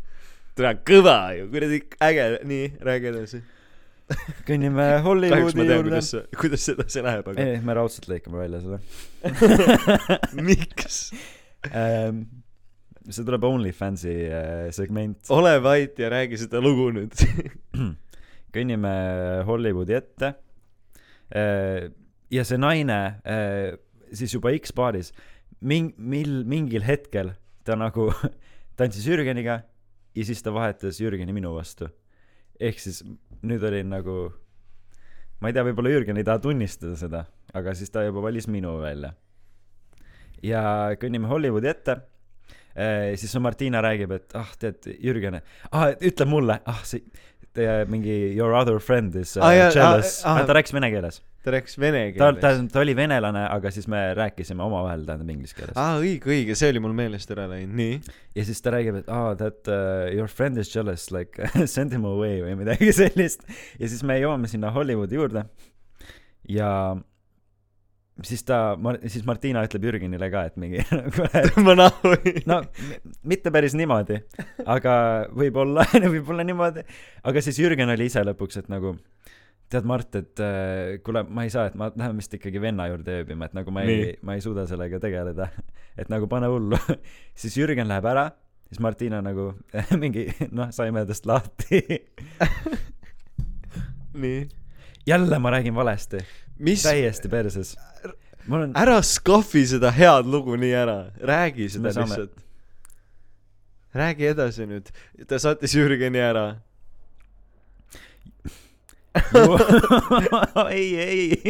tere, 0.55 0.77
kõva 0.87 1.19
ju, 1.39 1.49
kuradi 1.53 1.81
äge, 2.09 2.29
nii, 2.53 2.71
räägi 2.85 3.11
edasi. 3.13 3.43
kõnnime 4.47 4.87
Hollywoodi 5.05 5.65
juurde 5.65 6.01
kuidas. 6.37 6.67
edasi 6.75 7.01
läheb, 7.05 7.29
aga 7.31 7.45
ei, 7.45 7.61
me 7.65 7.77
raudselt 7.77 8.09
lõikame 8.11 8.41
välja 8.43 8.61
selle 8.61 8.81
miks? 10.49 11.07
ähm,. 11.71 12.25
See 13.09 13.25
tuleb 13.25 13.43
OnlyFansi 13.45 14.15
äh, 14.29 14.71
segment. 14.75 15.29
ole 15.29 15.55
vait 15.63 15.99
ja 15.99 16.09
räägi 16.09 16.39
seda 16.41 16.61
lugu 16.63 16.89
nüüd. 16.95 17.13
kõnnime 18.55 18.95
Hollywoodi 19.47 19.97
ette 19.97 20.33
äh,. 21.35 21.91
ja 22.31 22.45
see 22.47 22.59
naine 22.61 22.99
äh, 23.27 23.75
siis 24.15 24.33
juba 24.33 24.53
X-baaris 24.55 25.11
ming-, 25.61 25.93
mil, 25.97 26.43
mingil 26.47 26.85
hetkel 26.87 27.33
ta 27.65 27.77
nagu 27.79 28.09
tantsis 28.79 29.05
Jürgeniga 29.07 29.61
ja 30.15 30.25
siis 30.25 30.41
ta 30.43 30.53
vahetas 30.55 30.99
Jürgeni 31.01 31.35
minu 31.35 31.53
vastu. 31.55 31.89
ehk 32.59 32.79
siis 32.79 33.01
nüüd 33.45 33.63
oli 33.67 33.83
nagu, 33.83 34.31
ma 35.41 35.51
ei 35.51 35.55
tea, 35.55 35.65
võib-olla 35.67 35.91
Jürgen 35.91 36.17
ei 36.17 36.25
taha 36.25 36.39
tunnistada 36.41 36.95
seda, 36.97 37.25
aga 37.53 37.73
siis 37.75 37.91
ta 37.91 38.05
juba 38.05 38.23
valis 38.23 38.47
minu 38.47 38.77
välja. 38.81 39.13
ja 40.41 40.95
kõnnime 41.01 41.27
Hollywoodi 41.27 41.69
ette 41.69 41.99
siis 43.15 43.35
Martina 43.39 43.79
räägib, 43.85 44.11
et 44.11 44.35
ah, 44.35 44.49
tead, 44.59 44.83
Jürgen, 44.99 45.39
ah, 45.71 45.93
ütle 46.03 46.27
mulle, 46.27 46.59
ah, 46.67 46.81
see 46.87 47.03
teie 47.55 47.85
mingi 47.89 48.35
your 48.35 48.53
other 48.53 48.79
friend 48.79 49.15
is 49.15 49.35
uh, 49.37 49.45
Ah, 49.45 49.53
jaa, 49.55 49.69
jealous 49.73 50.19
ah, 50.23 50.33
ah. 50.33 50.41
ah,, 50.41 50.47
ta 50.47 50.55
rääkis 50.57 50.75
vene 50.75 50.89
keeles. 50.93 51.21
ta 51.45 51.53
rääkis 51.55 51.77
vene 51.79 52.01
ta, 52.15 52.31
ta 52.33 52.51
keeles., 52.51 52.71
ta 52.73 52.81
oli 52.81 52.95
venelane, 52.97 53.45
aga 53.47 53.71
siis 53.73 53.87
me 53.91 54.01
rääkisime 54.17 54.63
omavahel, 54.65 55.05
tähendab 55.07 55.31
inglise 55.31 55.57
keeles 55.57 55.75
ah.. 55.75 55.95
aa, 55.95 56.03
õige, 56.03 56.31
õige, 56.31 56.57
see 56.59 56.73
oli 56.73 56.83
mul 56.83 56.95
meelest 56.97 57.31
ära 57.35 57.47
läinud, 57.51 57.75
nii. 57.79 58.17
ja 58.39 58.47
siis 58.49 58.61
ta 58.65 58.75
räägib, 58.75 58.99
et 59.03 59.11
aa 59.11 59.31
oh,, 59.31 59.37
that 59.39 59.71
uh, 59.71 60.05
your 60.11 60.31
friend 60.31 60.59
is 60.61 60.71
jealous, 60.73 61.07
like 61.15 61.51
send 61.75 61.95
him 61.95 62.07
away 62.09 62.41
või 62.43 62.59
midagi 62.63 62.91
sellist. 63.01 63.47
ja 63.79 63.91
siis 63.91 64.03
me 64.07 64.19
jõuame 64.19 64.51
sinna 64.51 64.73
Hollywoodi 64.75 65.19
juurde 65.21 65.47
ja 66.51 66.69
siis 68.23 68.43
ta, 68.47 68.59
siis 69.07 69.25
Martina 69.27 69.63
ütleb 69.65 69.87
Jürgenile 69.89 70.29
ka, 70.31 70.45
et 70.47 70.55
mingi 70.61 70.83
ma 71.65 71.75
nahku 71.77 72.13
ei. 72.21 72.39
no 72.51 72.61
mitte 73.27 73.51
päris 73.53 73.75
niimoodi, 73.77 74.21
aga 74.65 74.95
võib-olla, 75.35 75.85
võib-olla 76.13 76.45
niimoodi, 76.47 76.85
aga 77.27 77.43
siis 77.43 77.59
Jürgen 77.59 77.91
oli 77.91 78.07
ise 78.09 78.23
lõpuks, 78.25 78.61
et 78.61 78.71
nagu 78.71 78.95
tead, 79.71 79.87
Mart, 79.89 80.15
et 80.15 80.43
äh, 80.43 80.95
kuule, 81.03 81.25
ma 81.27 81.43
ei 81.47 81.51
saa, 81.53 81.67
et 81.69 81.75
ma 81.79 81.89
lähen 81.91 82.21
vist 82.21 82.33
ikkagi 82.37 82.61
venna 82.63 82.87
juurde 82.91 83.19
ööbima, 83.23 83.49
et 83.49 83.57
nagu 83.57 83.73
ma 83.73 83.83
ei 83.83 84.13
ma 84.23 84.37
ei 84.37 84.43
suuda 84.45 84.67
sellega 84.69 85.01
tegeleda. 85.03 85.49
et 85.97 86.11
nagu 86.11 86.29
pane 86.31 86.47
hullu. 86.51 86.79
siis 87.35 87.57
Jürgen 87.57 87.89
läheb 87.91 88.07
ära, 88.13 88.29
siis 88.69 88.79
Martina 88.83 89.19
nagu 89.25 89.51
mingi, 90.03 90.29
noh, 90.55 90.71
saime 90.75 91.03
tast 91.09 91.27
lahti. 91.27 91.83
nii. 94.23 94.47
jälle 95.05 95.39
ma 95.39 95.51
räägin 95.51 95.75
valesti, 95.75 96.23
mis, 96.59 96.83
täiesti 96.83 97.29
perses. 97.29 97.75
on, 98.49 98.71
ära 98.77 99.01
skahvi 99.03 99.65
seda 99.67 99.91
head 99.91 100.25
lugu 100.29 100.55
nii 100.59 100.73
ära, 100.77 100.97
räägi 101.21 101.69
seda 101.69 101.83
Me 101.87 101.93
saame- 101.95 102.09
lihtsalt. 102.09 102.43
räägi 103.95 104.27
edasi 104.33 104.65
nüüd, 104.69 104.91
ta 105.27 105.39
saatis 105.39 105.75
Jürgeni 105.75 106.19
ära. 106.19 106.47
ei, 110.69 110.95
ei. 110.99 111.41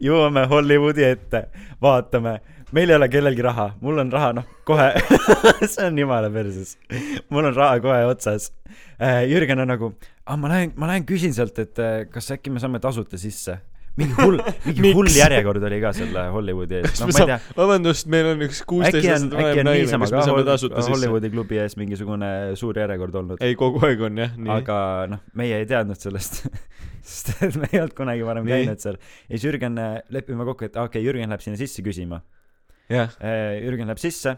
jõuame 0.00 0.46
Hollywoodi 0.48 1.04
ette, 1.04 1.42
vaatame, 1.82 2.38
meil 2.76 2.90
ei 2.90 2.96
ole 2.96 3.08
kellelgi 3.10 3.44
raha, 3.44 3.70
mul 3.82 3.98
on 4.02 4.12
raha, 4.12 4.34
noh, 4.36 4.46
kohe 4.68 4.90
see 5.72 5.86
on 5.86 5.98
jumala 5.98 6.30
perses. 6.32 6.76
mul 7.30 7.50
on 7.50 7.56
raha 7.56 7.80
kohe 7.82 8.04
otsas. 8.10 8.50
Jürgen 9.30 9.62
on 9.62 9.70
nagu, 9.72 9.90
aa, 10.26 10.36
ma 10.38 10.52
lähen, 10.52 10.76
ma 10.78 10.90
lähen 10.90 11.08
küsin 11.08 11.34
sealt, 11.34 11.58
et 11.62 11.82
eh, 11.82 12.06
kas 12.12 12.30
äkki 12.36 12.52
me 12.54 12.62
saame 12.62 12.80
tasuta 12.82 13.18
sisse. 13.20 13.58
mingi 14.00 14.14
hull, 14.22 14.38
mingi 14.68 14.92
hull 14.94 15.10
järjekord 15.12 15.64
oli 15.66 15.80
ka 15.82 15.90
selle 15.92 16.22
Hollywoodi 16.30 16.78
ees, 16.78 17.00
me 17.02 17.24
ma 17.26 17.38
vabandust, 17.56 18.06
meil 18.12 18.28
on 18.30 18.44
üks 18.46 18.62
kuusteist 18.68 19.02
aastat 19.02 19.34
vanem 19.34 19.66
naine, 19.66 19.88
kas 19.90 20.12
ka 20.14 20.20
me 20.20 20.26
saame 20.28 20.44
tasuta 20.46 20.78
sisse? 20.78 20.94
Hollywoodi 20.94 21.32
klubi 21.34 21.58
ees 21.60 21.74
mingisugune 21.80 22.30
suur 22.60 22.78
järjekord 22.78 23.18
olnud. 23.20 23.42
ei, 23.44 23.58
kogu 23.58 23.82
aeg 23.88 24.06
on 24.06 24.22
jah, 24.22 24.36
nii. 24.38 24.52
aga 24.60 24.76
noh, 25.10 25.24
meie 25.36 25.58
ei 25.58 25.66
teadnud 25.68 25.98
sellest, 26.00 26.44
sest 27.10 27.34
et 27.48 27.58
me 27.58 27.66
ei 27.72 27.82
olnud 27.82 27.98
kunagi 27.98 28.24
varem 28.30 28.46
Nii. 28.46 28.62
käinud 28.62 28.86
seal. 28.86 29.00
ja 29.26 29.34
siis 29.34 29.48
Jürgen, 29.48 29.82
lepime 30.14 30.46
kokku, 30.52 30.70
et 30.70 30.78
okei 30.78 31.00
okay,, 31.00 31.08
Jürgen 31.08 31.34
läheb 31.34 31.42
sinna 31.42 31.58
sisse 31.58 31.82
küsima. 31.84 32.22
jah, 32.90 33.14
Jürgen 33.62 33.90
läheb 33.90 34.02
sisse, 34.02 34.36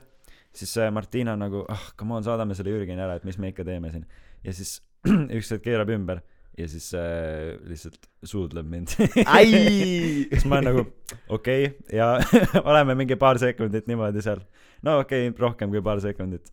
siis 0.52 0.74
äh, 0.78 0.90
Martina 0.92 1.36
on 1.36 1.44
nagu, 1.46 1.64
ah, 1.72 1.88
come 1.98 2.18
on, 2.18 2.26
saadame 2.26 2.56
selle 2.58 2.74
Jürgeni 2.74 3.02
ära, 3.02 3.16
et 3.16 3.24
mis 3.28 3.38
me 3.40 3.52
ikka 3.52 3.64
teeme 3.66 3.92
siin. 3.92 4.04
ja 4.44 4.54
siis 4.56 4.80
üks 5.38 5.52
hetk 5.54 5.64
keerab 5.64 5.90
ümber 5.94 6.22
ja 6.58 6.68
siis 6.68 6.90
äh, 6.94 7.56
lihtsalt 7.68 8.08
suudleb 8.22 8.68
mind. 8.68 8.92
siis 10.32 10.44
ma 10.44 10.58
olen 10.58 10.68
nagu 10.68 10.84
okei 11.28 11.66
okay, 11.66 11.96
ja 11.96 12.18
oleme 12.70 12.96
mingi 12.98 13.16
paar 13.16 13.40
sekundit 13.40 13.88
niimoodi 13.88 14.24
seal. 14.24 14.42
no 14.82 14.98
okei 15.00 15.28
okay,, 15.28 15.38
rohkem 15.40 15.72
kui 15.72 15.82
paar 15.84 16.02
sekundit. 16.04 16.52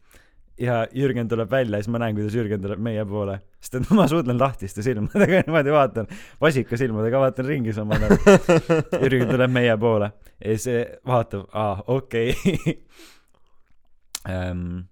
Ja 0.59 0.87
Jürgen 0.91 1.29
tuleb 1.29 1.51
välja 1.51 1.77
ja 1.77 1.83
siis 1.83 1.91
ma 1.93 2.01
näen, 2.01 2.15
kuidas 2.17 2.35
Jürgen 2.35 2.61
tuleb 2.61 2.81
meie 2.83 3.05
poole, 3.07 3.39
sest 3.61 3.79
et 3.79 3.91
ma 3.97 4.07
suudlen 4.11 4.39
lahtiste 4.39 4.83
silmadega 4.85 5.43
niimoodi 5.47 5.73
vaatan, 5.73 6.09
vasika 6.41 6.77
silmadega 6.79 7.21
vaatan 7.23 7.47
ringi 7.47 7.73
samal 7.75 8.03
ajal. 8.07 8.17
Jürgen 9.03 9.29
tuleb 9.31 9.53
meie 9.55 9.77
poole 9.79 10.11
ja 10.39 10.57
siis 10.57 10.95
vaatab, 11.07 11.47
aa, 11.53 11.83
okei 11.87 12.33
okay.. 12.35 12.75
Ähm, 14.29 14.89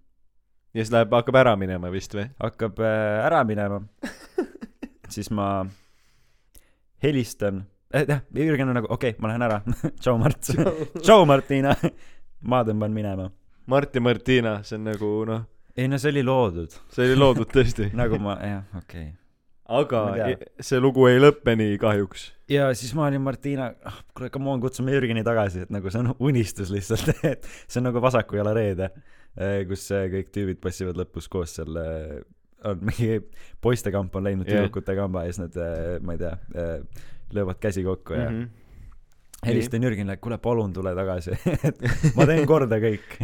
ja 0.73 0.83
siis 0.85 0.93
läheb, 0.93 1.11
hakkab 1.11 1.35
ära 1.41 1.55
minema 1.59 1.91
vist 1.91 2.15
või? 2.15 2.29
hakkab 2.39 2.79
äh, 2.79 3.25
ära 3.27 3.43
minema, 3.47 3.81
siis 5.13 5.29
ma 5.35 5.65
helistan 7.03 7.65
eh,, 7.91 8.07
jah, 8.07 8.23
Jürgen 8.35 8.71
on 8.71 8.79
nagu 8.79 8.89
okei 8.89 9.11
okay,, 9.15 9.21
ma 9.21 9.33
lähen 9.33 9.47
ära. 9.49 9.59
tšau, 9.99 10.15
Mart. 10.21 10.53
tšau, 11.01 11.27
Martina. 11.27 11.75
ma 12.47 12.63
tõmban 12.63 12.95
minema. 12.95 13.27
Mart 13.67 13.95
ja 13.95 14.01
Martina, 14.01 14.61
see 14.63 14.77
on 14.79 14.85
nagu 14.87 15.11
noh, 15.27 15.43
ei 15.77 15.87
no 15.91 15.99
see 16.01 16.11
oli 16.15 16.25
loodud, 16.25 16.75
see 16.93 17.07
oli 17.07 17.17
loodud 17.19 17.51
tõesti. 17.53 17.91
nagu 18.01 18.19
ma, 18.21 18.37
jah, 18.41 18.63
okei 18.79 19.09
okay.. 19.11 19.75
aga 19.79 20.31
i- 20.33 20.63
see 20.63 20.81
lugu 20.81 21.05
ei 21.09 21.19
lõppe 21.21 21.57
nii 21.59 21.77
kahjuks. 21.81 22.31
ja 22.51 22.69
siis 22.77 22.95
ma 22.97 23.07
olin 23.09 23.23
Martina, 23.23 23.69
ah 23.87 24.01
kuule, 24.13 24.31
come 24.33 24.51
on, 24.53 24.63
kutsume 24.63 24.95
Jürgeni 24.95 25.25
tagasi, 25.27 25.67
et 25.67 25.73
nagu 25.73 25.93
see 25.93 26.01
on 26.03 26.13
unistus 26.31 26.73
lihtsalt, 26.73 27.13
et 27.33 27.45
see 27.67 27.81
on 27.81 27.89
nagu 27.91 28.01
vasaku 28.03 28.39
jala 28.39 28.55
reede, 28.57 28.89
kus 29.69 29.85
äh, 29.95 30.07
kõik 30.13 30.33
tüübid 30.33 30.61
passivad 30.63 30.97
lõpus 30.99 31.29
koos 31.31 31.57
seal, 31.59 31.81
on 32.67 32.79
mingi 32.81 33.21
poistekamp 33.61 34.15
on 34.17 34.25
läinud 34.25 34.47
Jah. 34.49 34.63
tüdrukute 34.63 34.97
kamba 34.97 35.27
ja 35.27 35.33
siis 35.33 35.43
nad, 35.45 35.59
ma 36.01 36.15
ei 36.15 36.23
tea, 36.23 36.33
löövad 37.37 37.59
käsi 37.61 37.83
kokku 37.85 38.15
ja 38.17 38.31
mm. 38.31 38.39
-hmm. 38.41 39.45
helistan 39.45 39.83
Jürgenile, 39.83 40.17
kuule 40.17 40.37
palun 40.41 40.73
tule 40.73 40.95
tagasi, 40.95 41.37
et 41.69 41.83
ma 42.15 42.25
teen 42.25 42.47
korda 42.49 42.81
kõik. 42.81 43.19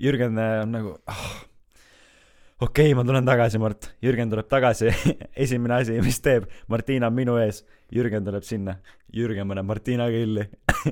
Jürgen 0.00 0.36
on 0.36 0.72
nagu 0.72 0.98
ah, 1.06 1.24
okei 2.60 2.90
okay,, 2.90 2.94
ma 2.94 3.04
tulen 3.06 3.26
tagasi, 3.26 3.60
Mart. 3.62 3.90
Jürgen 4.04 4.32
tuleb 4.32 4.48
tagasi, 4.50 4.90
esimene 5.44 5.80
asi, 5.80 6.00
mis 6.04 6.20
teeb, 6.24 6.48
Martina 6.72 7.10
on 7.10 7.16
minu 7.16 7.36
ees, 7.40 7.62
Jürgen 7.94 8.26
tuleb 8.26 8.44
sinna, 8.46 8.76
Jürgen 9.16 9.48
paneb 9.50 9.68
Martina 9.68 10.08
killi. 10.12 10.46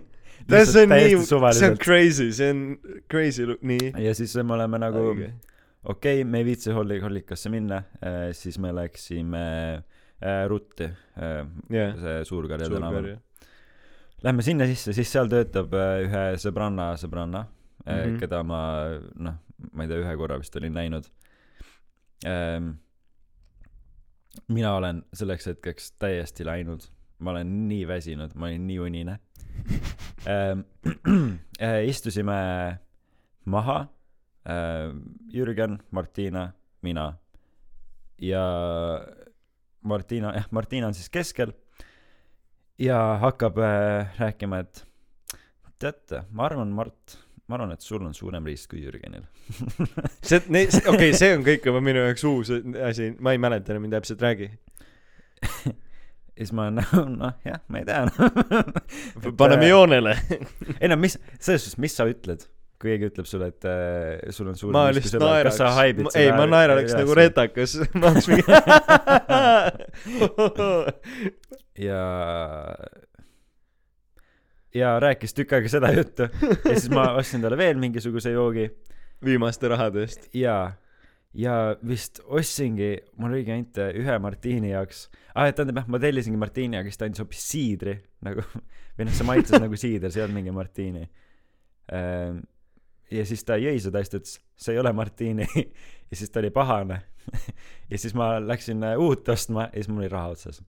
see 0.49 0.85
on 0.85 0.95
nii, 0.95 1.19
see 1.27 1.69
on 1.69 1.77
crazy, 1.83 2.31
see 2.33 2.51
on 2.55 2.65
crazy, 3.11 3.47
nii. 3.61 3.93
ja 4.05 4.15
siis 4.17 4.37
me 4.41 4.57
oleme 4.57 4.81
nagu 4.81 5.05
okei 5.13 5.37
okay,, 5.85 6.25
me 6.25 6.43
ei 6.43 6.49
viitsi 6.49 6.73
holli-, 6.75 7.01
hollikasse 7.03 7.51
minna, 7.53 7.83
siis 8.33 8.59
me 8.63 8.73
läksime 8.75 9.45
äh, 10.23 10.43
Rutti 10.49 10.89
äh,, 10.89 11.43
jah, 11.75 11.95
see 12.01 12.19
Suur-Karja 12.31 12.71
tänaval. 12.73 13.13
Lähme 14.23 14.43
sinna 14.43 14.67
sisse, 14.67 14.93
siis 14.97 15.11
seal 15.13 15.31
töötab 15.31 15.75
äh, 15.79 16.01
ühe 16.07 16.25
sõbranna 16.43 16.91
sõbranna 16.99 17.45
mm, 17.45 17.55
Mhm. 17.89 18.09
-hmm. 18.09 18.19
keda 18.21 18.43
ma 18.43 18.61
noh, 19.15 19.39
ma 19.73 19.85
ei 19.85 19.89
tea, 19.89 20.03
ühe 20.03 20.17
korra 20.17 20.39
vist 20.39 20.57
olin 20.57 20.75
näinud. 20.75 21.07
Mina 24.49 24.73
olen 24.75 25.03
selleks 25.15 25.47
hetkeks 25.47 25.93
täiesti 25.99 26.47
läinud, 26.47 26.83
ma 27.19 27.31
olen 27.31 27.53
nii 27.69 27.87
väsinud, 27.89 28.35
ma 28.35 28.47
olin 28.47 28.67
nii 28.67 28.79
unine 28.79 29.19
ähm. 30.27 30.67
Äh, 31.61 31.89
istusime 31.89 32.79
maha 33.45 33.89
äh,, 34.47 34.95
Jürgen, 35.27 35.83
Martina, 35.91 36.53
mina 36.83 37.19
ja 38.19 38.45
Martina, 39.83 40.33
jah, 40.37 40.47
Martina 40.51 40.87
on 40.87 40.95
siis 40.95 41.11
keskel 41.11 41.51
ja 42.79 43.19
hakkab 43.19 43.59
äh, 43.59 44.15
rääkima, 44.21 44.61
et 44.63 44.85
teate, 45.83 46.23
ma 46.31 46.47
arvan, 46.47 46.71
Mart, 46.71 47.19
ma 47.49 47.57
arvan, 47.57 47.73
et 47.73 47.85
sul 47.85 48.05
on 48.05 48.15
suurem 48.17 48.45
riist 48.49 48.69
kui 48.71 48.83
Jürgenil. 48.85 49.25
see, 50.29 50.41
okei 50.45 50.67
okay,, 50.93 51.13
see 51.17 51.33
on 51.37 51.45
kõik 51.47 51.65
juba 51.71 51.81
minu 51.85 52.03
jaoks 52.05 52.25
uus 52.29 52.53
asi, 52.85 53.13
ma 53.25 53.33
ei 53.35 53.41
mäleta 53.41 53.73
enam, 53.73 53.87
mida 53.89 54.01
täpselt 54.03 54.25
räägi. 54.25 54.51
ja 55.39 55.73
siis 56.37 56.53
ma 56.57 56.69
nagu, 56.75 57.07
noh 57.15 57.35
jah, 57.47 57.61
ma 57.73 57.81
ei 57.81 57.89
tea 57.89 58.05
no.. 58.11 59.33
paneme 59.41 59.71
joonele. 59.71 60.15
ei 60.81 60.93
no 60.93 61.01
mis, 61.01 61.17
selles 61.41 61.65
suhtes, 61.65 61.81
mis 61.81 61.97
sa 61.97 62.05
ütled, 62.11 62.45
kui 62.79 62.93
keegi 62.93 63.09
ütleb 63.15 63.27
sulle, 63.31 63.49
et 63.55 63.69
äh, 63.71 64.29
sul 64.35 64.53
on 64.53 64.61
suurem 64.61 64.77
ma 64.77 64.85
lihtsalt 64.93 65.25
naeraks 65.25 65.59
ei, 66.21 66.29
ma 66.37 66.45
naeraks 66.53 66.93
nagu. 67.01 67.17
retakas. 67.17 67.79
ma 67.97 68.13
oleks 68.13 68.29
mingi. 68.29 68.45
ja 71.89 72.05
ja 74.75 74.99
rääkis 75.01 75.35
tükk 75.37 75.57
aega 75.57 75.71
seda 75.73 75.93
juttu. 75.95 76.29
Ja 76.43 76.75
siis 76.75 76.91
ma 76.93 77.13
ostsin 77.19 77.45
talle 77.45 77.59
veel 77.59 77.79
mingisuguse 77.81 78.33
joogi. 78.35 78.69
Viimaste 79.25 79.69
rahade 79.69 80.05
eest. 80.05 80.29
ja, 80.35 80.73
ja 81.35 81.55
vist 81.87 82.21
ostsingi, 82.25 82.93
mul 83.19 83.33
oligi 83.33 83.51
ainult 83.51 83.81
ühe 83.89 84.19
Martini 84.23 84.71
jaoks. 84.71 85.09
Ah,, 85.35 85.49
tähendab 85.51 85.83
jah, 85.83 85.89
ma 85.91 85.99
tellisingi 86.03 86.39
Martini, 86.39 86.79
aga 86.79 86.91
siis 86.91 87.01
ta 87.01 87.09
andis 87.09 87.23
hoopis 87.25 87.43
siidri 87.51 87.97
nagu 88.27 88.45
või 88.99 89.09
noh, 89.09 89.17
see 89.17 89.27
maitses 89.27 89.59
nagu 89.59 89.79
siider, 89.79 90.13
see 90.15 90.23
ei 90.23 90.29
olnud 90.29 90.39
mingi 90.39 90.55
Martini. 90.55 91.05
Ähm,. 91.95 92.45
ja 93.11 93.25
siis 93.27 93.43
ta 93.49 93.57
jõi 93.59 93.79
seda 93.83 94.05
siis 94.05 94.13
ta 94.13 94.21
ütles, 94.21 94.39
see 94.61 94.77
ei 94.77 94.83
ole 94.85 94.95
Martini. 94.95 95.49
Ja 96.09 96.17
siis 96.17 96.31
ta 96.33 96.41
oli 96.41 96.49
pahane 96.49 97.03
ja 97.93 98.01
siis 98.01 98.17
ma 98.19 98.37
läksin 98.43 98.83
äh, 98.87 98.97
uut 99.01 99.29
ostma 99.33 99.69
ja 99.69 99.83
siis 99.83 99.91
mul 99.93 100.05
oli 100.05 100.11
raha 100.13 100.35
otsas 100.35 100.63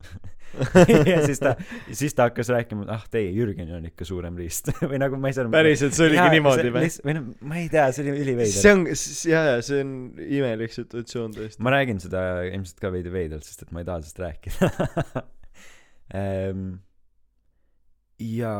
ja 1.12 1.20
siis 1.26 1.42
ta, 1.42 1.54
siis 1.92 2.14
ta 2.18 2.28
hakkas 2.28 2.50
rääkima, 2.50 2.86
et 2.86 2.94
ah 2.94 3.04
teie 3.10 3.30
Jürgenil 3.34 3.76
on 3.78 3.88
ikka 3.90 4.08
suurem 4.08 4.38
riist 4.40 4.72
või 4.90 5.00
nagu 5.02 5.20
ma 5.20 5.30
ei 5.30 5.36
saa 5.38 5.50
päriselt, 5.52 5.96
see 5.96 6.08
oligi 6.10 6.28
niimoodi 6.36 6.72
või? 6.74 6.92
või 7.06 7.18
noh, 7.18 7.28
ma 7.46 7.60
ei 7.62 7.68
tea, 7.72 7.88
see 7.94 8.06
oli 8.06 8.16
üliveider 8.26 8.56
see 8.56 8.76
on, 8.76 8.86
jaa, 9.30 9.44
jaa, 9.52 9.66
see 9.66 9.82
on 9.84 9.98
imelik 10.26 10.74
situatsioon 10.74 11.36
tõesti. 11.36 11.62
ma 11.66 11.76
räägin 11.76 12.02
seda 12.02 12.24
ilmselt 12.50 12.82
ka 12.82 12.94
veidi 12.94 13.12
veidralt, 13.14 13.46
sest 13.46 13.66
et 13.66 13.76
ma 13.76 13.84
ei 13.84 13.90
taha 13.90 14.02
sellest 14.02 14.24
rääkida 14.26 15.28
Ehm, 16.14 16.80
ja 18.18 18.52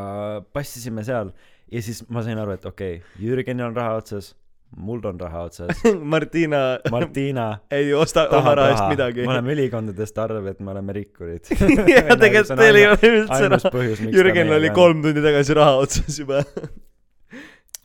passisime 0.54 1.02
seal 1.04 1.32
ja 1.70 1.82
siis 1.82 2.04
ma 2.08 2.22
sain 2.24 2.38
aru, 2.38 2.54
et 2.54 2.66
okei 2.66 3.00
okay,, 3.00 3.22
Jürgenil 3.22 3.66
on 3.66 3.76
raha 3.76 3.98
otsas, 3.98 4.32
mul 4.76 5.00
on 5.04 5.20
raha 5.20 5.44
otsas, 5.48 5.82
Martina 6.12 6.78
Martina 6.90 7.46
ei 7.78 7.92
osta 7.94 8.28
oma 8.38 8.54
raha 8.54 8.74
eest 8.74 8.84
midagi 8.92 9.24
me. 9.24 9.32
oleme 9.34 9.54
ülikondadest 9.56 10.18
arvab, 10.22 10.50
et 10.52 10.60
me 10.60 10.70
oleme 10.74 10.94
rikkurid. 10.96 11.50
ja 11.94 12.04
tegelikult 12.16 12.60
teil 12.62 12.80
ei 12.82 12.86
ole 12.90 13.14
üldse 13.14 13.48
raha. 13.54 13.72
Jürgenil 14.14 14.58
oli. 14.58 14.74
kolm 14.76 15.02
tundi 15.06 15.24
tagasi 15.24 15.56
raha 15.58 15.80
otsas 15.86 16.20
juba. 16.22 16.44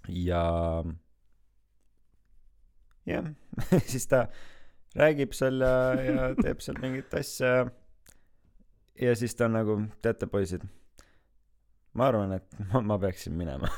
ja 0.10 0.44
jah, 3.06 3.32
siis 3.86 4.06
ta 4.10 4.28
räägib 4.96 5.34
seal 5.36 5.60
ja, 5.62 5.74
ja 6.00 6.30
teeb 6.38 6.62
seal 6.64 6.78
mingit 6.82 7.14
asja 7.18 7.58
ja 7.58 7.66
ja 9.02 9.16
siis 9.16 9.36
ta 9.36 9.46
on 9.46 9.58
nagu, 9.58 9.78
teate 10.02 10.28
poisid, 10.28 10.64
ma 11.96 12.10
arvan, 12.12 12.34
et 12.38 12.60
ma, 12.74 12.82
ma 12.93 12.98
peaksin 13.02 13.34
minema. 13.39 13.70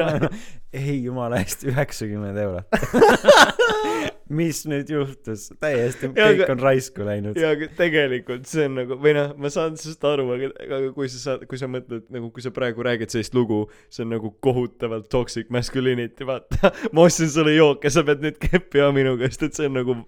ei 0.80 0.98
jumala 1.04 1.40
eest, 1.42 1.64
üheksakümmend 1.68 2.38
eurot. 2.38 2.66
mis 4.40 4.60
nüüd 4.70 4.86
juhtus, 4.92 5.48
täiesti 5.58 6.06
Ja 6.14 6.28
kõik 6.28 6.42
aga- 6.44 6.52
on 6.54 6.60
raisku 6.62 7.02
läinud. 7.06 7.38
ja 7.40 7.48
aga 7.56 7.66
tegelikult 7.74 8.44
see 8.46 8.68
on 8.68 8.76
nagu, 8.78 8.98
või 9.02 9.14
noh, 9.16 9.32
ma 9.42 9.50
saan 9.50 9.74
sellest 9.80 10.04
aru, 10.06 10.28
aga, 10.36 10.50
aga 10.68 10.92
kui 10.94 11.08
sa 11.10 11.18
saad, 11.24 11.42
kui 11.50 11.58
sa 11.58 11.66
mõtled 11.70 12.04
nagu, 12.14 12.28
kui 12.36 12.44
sa 12.44 12.52
praegu 12.54 12.84
räägid 12.86 13.10
sellist 13.10 13.34
lugu, 13.34 13.64
see 13.90 14.04
on 14.06 14.12
nagu 14.14 14.30
kohutavalt 14.46 15.08
toxic 15.10 15.50
masculinity, 15.50 16.28
vaata. 16.28 16.70
ma 16.94 17.08
ostsin 17.08 17.32
sulle 17.32 17.56
jooke, 17.56 17.90
sa 17.90 18.04
pead 18.06 18.22
nüüd 18.22 18.38
keppi 18.44 18.78
jama 18.84 18.94
minu 19.00 19.16
käest, 19.18 19.42
et 19.48 19.58
see 19.58 19.66
on 19.66 19.74
nagu 19.80 19.98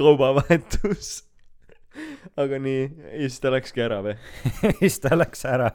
kaubavahetus. 0.00 1.14
Aga 2.40 2.58
nii, 2.62 2.82
ja 3.12 3.28
siis 3.28 3.40
ta 3.42 3.52
läkski 3.54 3.82
ära 3.84 4.00
või? 4.04 4.14
siis 4.80 4.98
ta 5.02 5.16
läks 5.16 5.44
ära. 5.48 5.70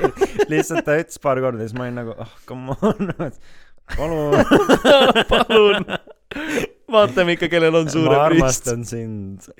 Lihtsalt 0.52 0.86
ta 0.86 0.96
ütles 1.00 1.20
paar 1.22 1.40
korda 1.42 1.62
ja 1.62 1.68
siis 1.68 1.76
ma 1.78 1.86
olin 1.86 2.00
nagu 2.02 2.16
ah 2.16 2.26
oh, 2.26 2.34
come 2.48 2.76
on. 2.80 3.12
Palun. 3.98 4.32
Palun, 5.28 5.84
vaatame 6.88 7.34
ikka, 7.36 7.50
kellel 7.52 7.82
on 7.82 7.90
ma 7.90 7.92
suurem 7.92 8.22
rist. 8.32 8.38
armastan 8.40 8.86
sind. 8.88 9.50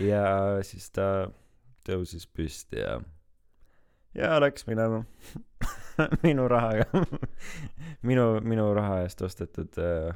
Ja 0.00 0.24
siis 0.64 0.86
ta 0.96 1.28
tõusis 1.84 2.24
püsti 2.24 2.80
ja 2.80 2.96
ja 4.16 4.38
läks 4.40 4.64
minema. 4.70 5.02
Minu 6.24 6.46
rahaga. 6.48 6.86
Minu 8.08 8.30
minu 8.40 8.70
raha 8.72 9.02
eest 9.04 9.20
ostetud 9.26 9.76
äh, 9.76 10.14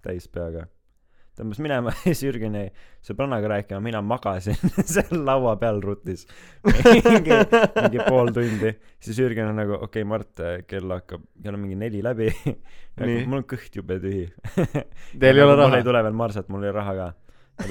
täispeaga 0.00 0.64
tõmbas 1.38 1.60
minema 1.64 1.92
ja 1.94 2.02
siis 2.12 2.22
Jürgen 2.26 2.56
jäi 2.58 2.68
sõbrannaga 3.04 3.50
rääkima 3.54 3.80
mina 3.84 4.02
magasin 4.04 4.58
seal 4.94 5.22
laua 5.24 5.54
peal 5.60 5.80
rutis 5.84 6.26
mingi 6.66 7.38
mingi 7.78 8.04
pool 8.04 8.32
tundi. 8.36 8.74
Siis 9.02 9.18
Jürgen 9.22 9.48
on 9.48 9.58
nagu 9.62 9.76
okei 9.78 10.02
okay, 10.02 10.08
Mart 10.08 10.44
kell 10.68 10.92
hakkab 10.96 11.24
kell 11.42 11.56
on 11.56 11.64
mingi 11.64 11.78
neli 11.80 12.02
läbi. 12.04 12.28
Nii. 13.02 13.24
mul 13.24 13.40
on 13.40 13.48
kõht 13.48 13.72
jube 13.78 13.96
tühi. 14.02 14.26
Teil 15.16 15.38
ei 15.38 15.44
ole 15.44 15.54
mul 15.54 15.62
raha. 15.64 15.80
ei? 15.80 15.86
tule 15.86 16.04
veel 16.04 16.16
marsat 16.20 16.52
mul 16.52 16.66
ei 16.66 16.72
ole 16.72 16.76
raha 16.76 16.94
ka. 16.98 17.08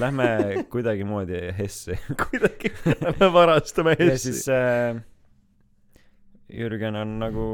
Lähme 0.01 0.27
kuidagimoodi 0.71 1.45
Hessi. 1.57 1.97
Kuidagi 2.23 2.73
me 3.19 3.31
varastame 3.33 3.95
ja 3.99 4.11
Hessi. 4.11 4.33
siis. 4.33 4.49
äh, 4.49 4.97
Jürgen 6.51 6.97
on 6.97 7.15
nagu 7.21 7.47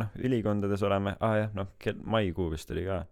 noh 0.00 0.18
ülikondades 0.18 0.82
oleme. 0.88 1.18
Ah 1.20 1.36
jah 1.44 1.56
noh 1.56 1.74
maikuu 2.04 2.48
vist 2.54 2.72
oli 2.72 2.88
ka 2.88 3.04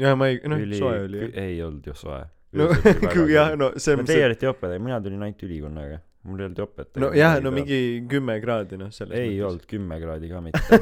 ja 0.00 0.16
ma 0.18 0.28
ei, 0.32 0.40
noh, 0.48 0.64
soe 0.76 1.04
oli 1.06 1.22
jah. 1.22 1.38
ei 1.44 1.62
olnud 1.64 1.86
ju 1.86 1.94
soe. 1.96 2.20
No 2.56 2.68
jah, 3.36 3.54
no 3.58 3.72
see 3.80 3.96
no 3.98 4.04
teie 4.08 4.26
olite 4.28 4.48
joped 4.48 4.70
aga 4.70 4.82
mina 4.82 5.00
tulin 5.04 5.24
ainult 5.26 5.42
ülikonnaga. 5.48 6.00
Mul 6.26 6.40
ei 6.40 6.48
olnud 6.48 6.60
jopet 6.62 6.98
no 7.02 7.10
jah, 7.14 7.36
no 7.42 7.52
mingi 7.54 7.78
kümme 8.10 8.38
kraadi 8.42 8.78
noh, 8.80 8.90
selles 8.94 9.18
ei 9.18 9.36
olnud 9.46 9.66
kümme 9.70 10.00
kraadi 10.02 10.30
ka 10.32 10.42
mitte. 10.44 10.80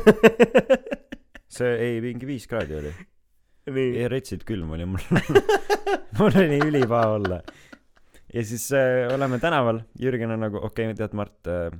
See 1.54 1.74
ei 1.78 2.00
mingi 2.02 2.26
viis 2.26 2.48
kraadi 2.50 2.78
oli. 2.80 2.90
Ei 3.70 4.08
retsid 4.10 4.42
külm 4.48 4.72
oli 4.74 4.86
mul. 4.88 5.04
Mul 6.18 6.40
oli 6.40 6.58
ülipaha 6.60 7.12
olla. 7.14 7.38
Ja 8.34 8.42
siis 8.44 8.66
äh, 8.74 9.06
oleme 9.14 9.38
tänaval. 9.38 9.78
Jürgen 10.00 10.34
on 10.34 10.42
nagu 10.42 10.58
okei 10.58 10.88
okay, 10.90 10.98
tead 10.98 11.14
Mart 11.16 11.48
äh, 11.50 11.70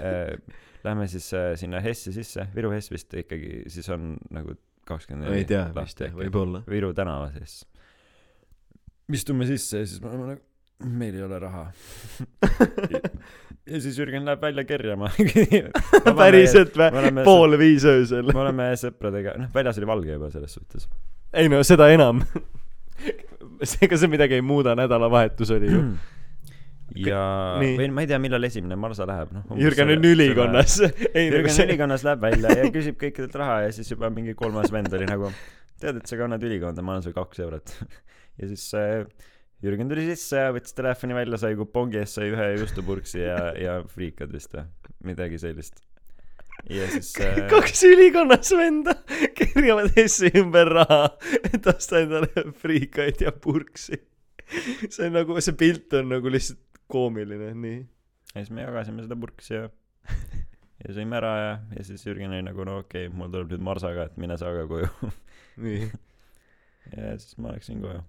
äh, 0.00 0.58
lähme 0.84 1.06
siis 1.08 1.30
äh, 1.34 1.52
sinna 1.56 1.80
Hessi 1.80 2.12
sisse. 2.12 2.48
Viru 2.54 2.72
Hess 2.74 2.90
vist 2.90 3.14
ikkagi 3.14 3.62
siis 3.70 3.88
on 3.94 4.16
nagu 4.34 4.56
kakskümmend 4.88 5.34
ei 5.36 5.44
tea 5.48 5.66
vist 5.76 6.00
jah, 6.02 6.14
võib-olla. 6.16 6.64
Viru 6.68 6.92
tänava 6.96 7.30
sees 7.36 7.62
istume 9.12 9.46
sisse 9.46 9.82
ja 9.82 9.86
siis 9.86 10.02
me 10.02 10.10
oleme 10.10 10.32
nagu 10.32 10.40
meil 10.82 11.14
ei 11.14 11.22
ole 11.22 11.38
raha 11.38 11.64
ja 13.72 13.80
siis 13.80 13.98
Jürgen 13.98 14.24
läheb 14.26 14.42
välja 14.42 14.64
kerjama 14.66 15.10
päriselt 16.22 16.78
või? 16.78 17.24
pool 17.24 17.58
viis 17.60 17.86
öösel. 17.86 18.32
me 18.32 18.40
oleme 18.46 18.72
sõpradega 18.78 19.36
noh 19.38 19.52
väljas 19.54 19.78
oli 19.78 19.90
valge 19.92 20.16
juba 20.16 20.30
selles 20.34 20.58
suhtes 20.58 20.88
ei 21.32 21.48
no 21.48 21.62
seda 21.64 21.88
enam. 21.92 22.20
ega 23.82 23.96
see 23.96 24.10
midagi 24.10 24.36
ei 24.36 24.44
muuda, 24.44 24.74
nädalavahetus 24.76 25.54
oli 25.56 25.70
ju. 25.70 25.84
ja 26.96 27.22
Nii. 27.60 27.74
või 27.78 27.88
ma 27.94 28.04
ei 28.04 28.10
tea 28.10 28.20
millal 28.22 28.48
esimene 28.48 28.76
marsa 28.80 29.06
läheb 29.08 29.32
noh 29.34 29.58
Jürgen 29.58 29.92
on 29.94 30.06
ülikonnas. 30.12 30.78
ei 30.84 31.28
nagu 31.30 31.38
Jürgen 31.38 31.56
see, 31.56 31.66
ülikonnas 31.68 32.06
läheb 32.06 32.24
välja 32.24 32.56
ja 32.58 32.70
küsib 32.76 32.98
kõikidelt 33.00 33.36
raha 33.42 33.60
ja 33.66 33.74
siis 33.76 33.92
juba 33.92 34.10
mingi 34.12 34.34
kolmas 34.38 34.72
vend 34.74 34.92
oli 34.98 35.08
nagu 35.08 35.30
tead 35.82 36.00
et 36.00 36.08
sa 36.08 36.18
kannad 36.20 36.42
ülikonda 36.46 36.84
ma 36.84 36.96
annan 36.96 37.06
sulle 37.06 37.18
kaks 37.18 37.44
eurot 37.44 37.76
ja 38.40 38.50
siis 38.50 38.66
äh, 38.78 39.06
Jürgen 39.62 39.92
tuli 39.92 40.08
sisse 40.10 40.48
võttis 40.54 40.76
telefoni 40.76 41.16
välja 41.16 41.40
sai 41.40 41.56
kupongi 41.58 42.02
eest 42.02 42.18
sai 42.18 42.32
ühe 42.34 42.50
justupurksi 42.58 43.24
ja 43.24 43.40
ja 43.58 43.80
friikad 43.88 44.34
vist 44.34 44.54
või 44.56 44.66
midagi 45.12 45.40
sellist 45.42 45.80
ja 46.70 46.88
siis 46.92 47.12
äh, 47.20 47.44
kaks 47.50 47.84
ülikonnas 47.88 48.52
venda 48.56 48.94
kerjavad 49.38 49.92
Hessi 49.96 50.30
ümber 50.38 50.70
raha, 50.80 51.04
et 51.52 51.66
osta 51.66 52.02
endale 52.02 52.50
friikaid 52.62 53.24
ja 53.24 53.32
purksi. 53.32 53.98
see 54.88 55.08
on 55.08 55.16
nagu, 55.16 55.38
see 55.40 55.56
pilt 55.58 55.94
on 55.98 56.12
nagu 56.12 56.32
lihtsalt 56.32 56.60
koomiline, 56.92 57.52
nii. 57.58 57.82
ja 58.34 58.40
siis 58.40 58.52
me 58.54 58.64
jagasime 58.66 59.04
seda 59.04 59.18
purksi 59.18 59.56
ja 59.56 59.68
ja 60.82 60.94
sõime 60.96 61.18
ära 61.18 61.32
ja 61.38 61.52
ja 61.76 61.84
siis 61.86 62.06
Jürgen 62.06 62.32
oli 62.32 62.42
nagu 62.46 62.66
no 62.68 62.80
okei 62.82 63.06
okay, 63.06 63.18
mul 63.18 63.30
tuleb 63.32 63.52
nüüd 63.54 63.64
marsaga 63.68 64.08
et 64.08 64.18
mine 64.20 64.38
sa 64.40 64.50
ka 64.56 64.66
koju 64.70 64.90
nii. 65.64 65.86
ja 66.96 67.14
siis 67.18 67.38
ma 67.38 67.54
läksin 67.54 67.82
koju 67.84 68.02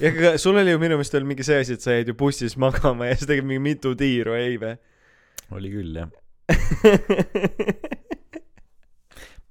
ja 0.00 0.12
aga 0.12 0.34
sul 0.38 0.60
oli 0.60 0.74
ju 0.74 0.82
minu 0.82 0.98
meelest 0.98 1.16
veel 1.16 1.28
mingi 1.28 1.46
see 1.46 1.60
asi, 1.62 1.78
et 1.78 1.84
sa 1.84 1.96
jäid 1.96 2.12
ju 2.12 2.16
bussis 2.18 2.58
magama 2.60 3.08
ja 3.08 3.16
sa 3.18 3.30
tegid 3.30 3.48
mingi 3.48 3.64
mitu 3.70 3.94
tiiru, 3.98 4.36
ei 4.36 4.60
või? 4.60 4.76
oli 5.56 5.72
küll 5.72 6.02
jah 6.02 6.10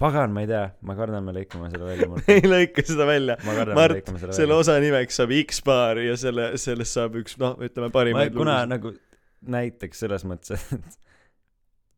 pagan 0.00 0.32
ma 0.34 0.44
ei 0.44 0.48
tea 0.50 0.64
ma 0.86 0.96
kardan 0.98 1.26
me 1.26 1.34
lõikame 1.36 1.70
selle 1.72 1.90
välja 1.92 2.08
ei 2.36 2.46
lõika 2.48 2.84
seda 2.86 3.06
välja. 3.08 3.36
Mart, 3.76 4.10
selle 4.36 4.56
osa 4.56 4.78
nimeks 4.82 5.20
saab 5.20 5.36
X-baar 5.44 6.00
ja 6.04 6.16
selle, 6.20 6.52
sellest 6.60 6.98
saab 6.98 7.20
üks, 7.20 7.36
noh, 7.40 7.58
ütleme 7.60 7.90
ma 7.90 7.96
parimaid 8.00 8.34
kuna 8.36 8.62
nagu 8.70 8.94
näiteks 9.50 10.04
selles 10.04 10.26
mõttes 10.28 10.68
et 10.76 10.98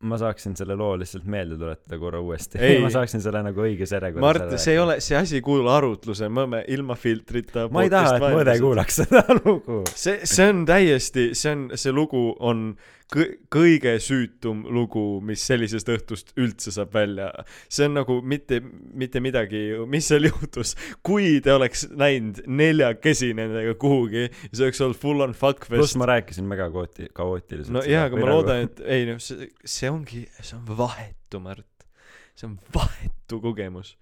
ma 0.03 0.19
saaksin 0.19 0.57
selle 0.59 0.75
loo 0.79 0.95
lihtsalt 0.99 1.27
meelde 1.31 1.57
tuletada 1.59 1.99
korra 1.99 2.21
uuesti 2.21 2.59
Ei. 2.59 2.81
ma 2.85 2.91
saaksin 2.93 3.23
selle 3.23 3.43
nagu 3.47 3.63
õiges 3.63 3.95
järjekorras 3.95 4.25
Mart, 4.25 4.57
see 4.63 4.75
ei 4.75 4.81
ole, 4.83 4.97
see 5.05 5.19
asi 5.19 5.39
ei 5.39 5.45
kuulu 5.47 5.71
arutlusele, 5.71 6.31
me 6.33 6.43
oleme 6.45 6.63
ilma 6.75 6.97
filtrita. 6.99 7.69
ma 7.73 7.85
ei 7.87 7.93
taha 7.93 8.17
et 8.19 8.25
mõõde. 8.27 8.57
kuulaks 8.63 8.99
seda 9.05 9.23
lugu 9.43 9.83
see, 9.95 10.19
see 10.29 10.49
on 10.51 10.65
täiesti, 10.69 11.31
see 11.39 11.55
on, 11.55 11.69
see 11.79 11.95
lugu 11.95 12.25
on 12.41 12.73
kõige 13.13 13.95
süütum 14.03 14.63
lugu, 14.73 15.21
mis 15.25 15.43
sellisest 15.47 15.89
õhtust 15.93 16.33
üldse 16.41 16.73
saab 16.75 16.95
välja. 16.95 17.29
see 17.69 17.87
on 17.89 17.97
nagu 17.99 18.19
mitte, 18.25 18.61
mitte 18.63 19.21
midagi, 19.25 19.63
mis 19.91 20.09
seal 20.09 20.29
juhtus, 20.31 20.75
kui 21.05 21.41
te 21.45 21.53
oleks 21.55 21.87
näinud 21.91 22.43
neljakesi 22.47 23.33
nendega 23.37 23.75
kuhugi, 23.81 24.29
see 24.53 24.67
oleks 24.67 24.81
olnud 24.85 25.01
full 25.03 25.25
on 25.25 25.37
fuck 25.37 25.69
pluss 25.69 25.93
fest. 25.93 26.01
ma 26.01 26.09
rääkisin 26.15 26.49
mega 26.49 26.71
kaooti- 26.73 27.11
kaootiliselt 27.15 27.75
no 27.77 27.85
jaa, 27.87 28.07
aga 28.09 28.21
ma 28.21 28.31
loodan, 28.33 28.67
et 28.69 28.81
ei 28.87 29.07
noh, 29.09 29.21
see, 29.23 29.51
see 29.65 29.91
ongi, 29.93 30.25
see 30.41 30.57
on 30.59 30.65
vahetu, 30.79 31.43
Mart. 31.43 31.87
see 32.35 32.49
on 32.49 32.57
vahetu 32.75 33.41
kogemus. 33.45 33.97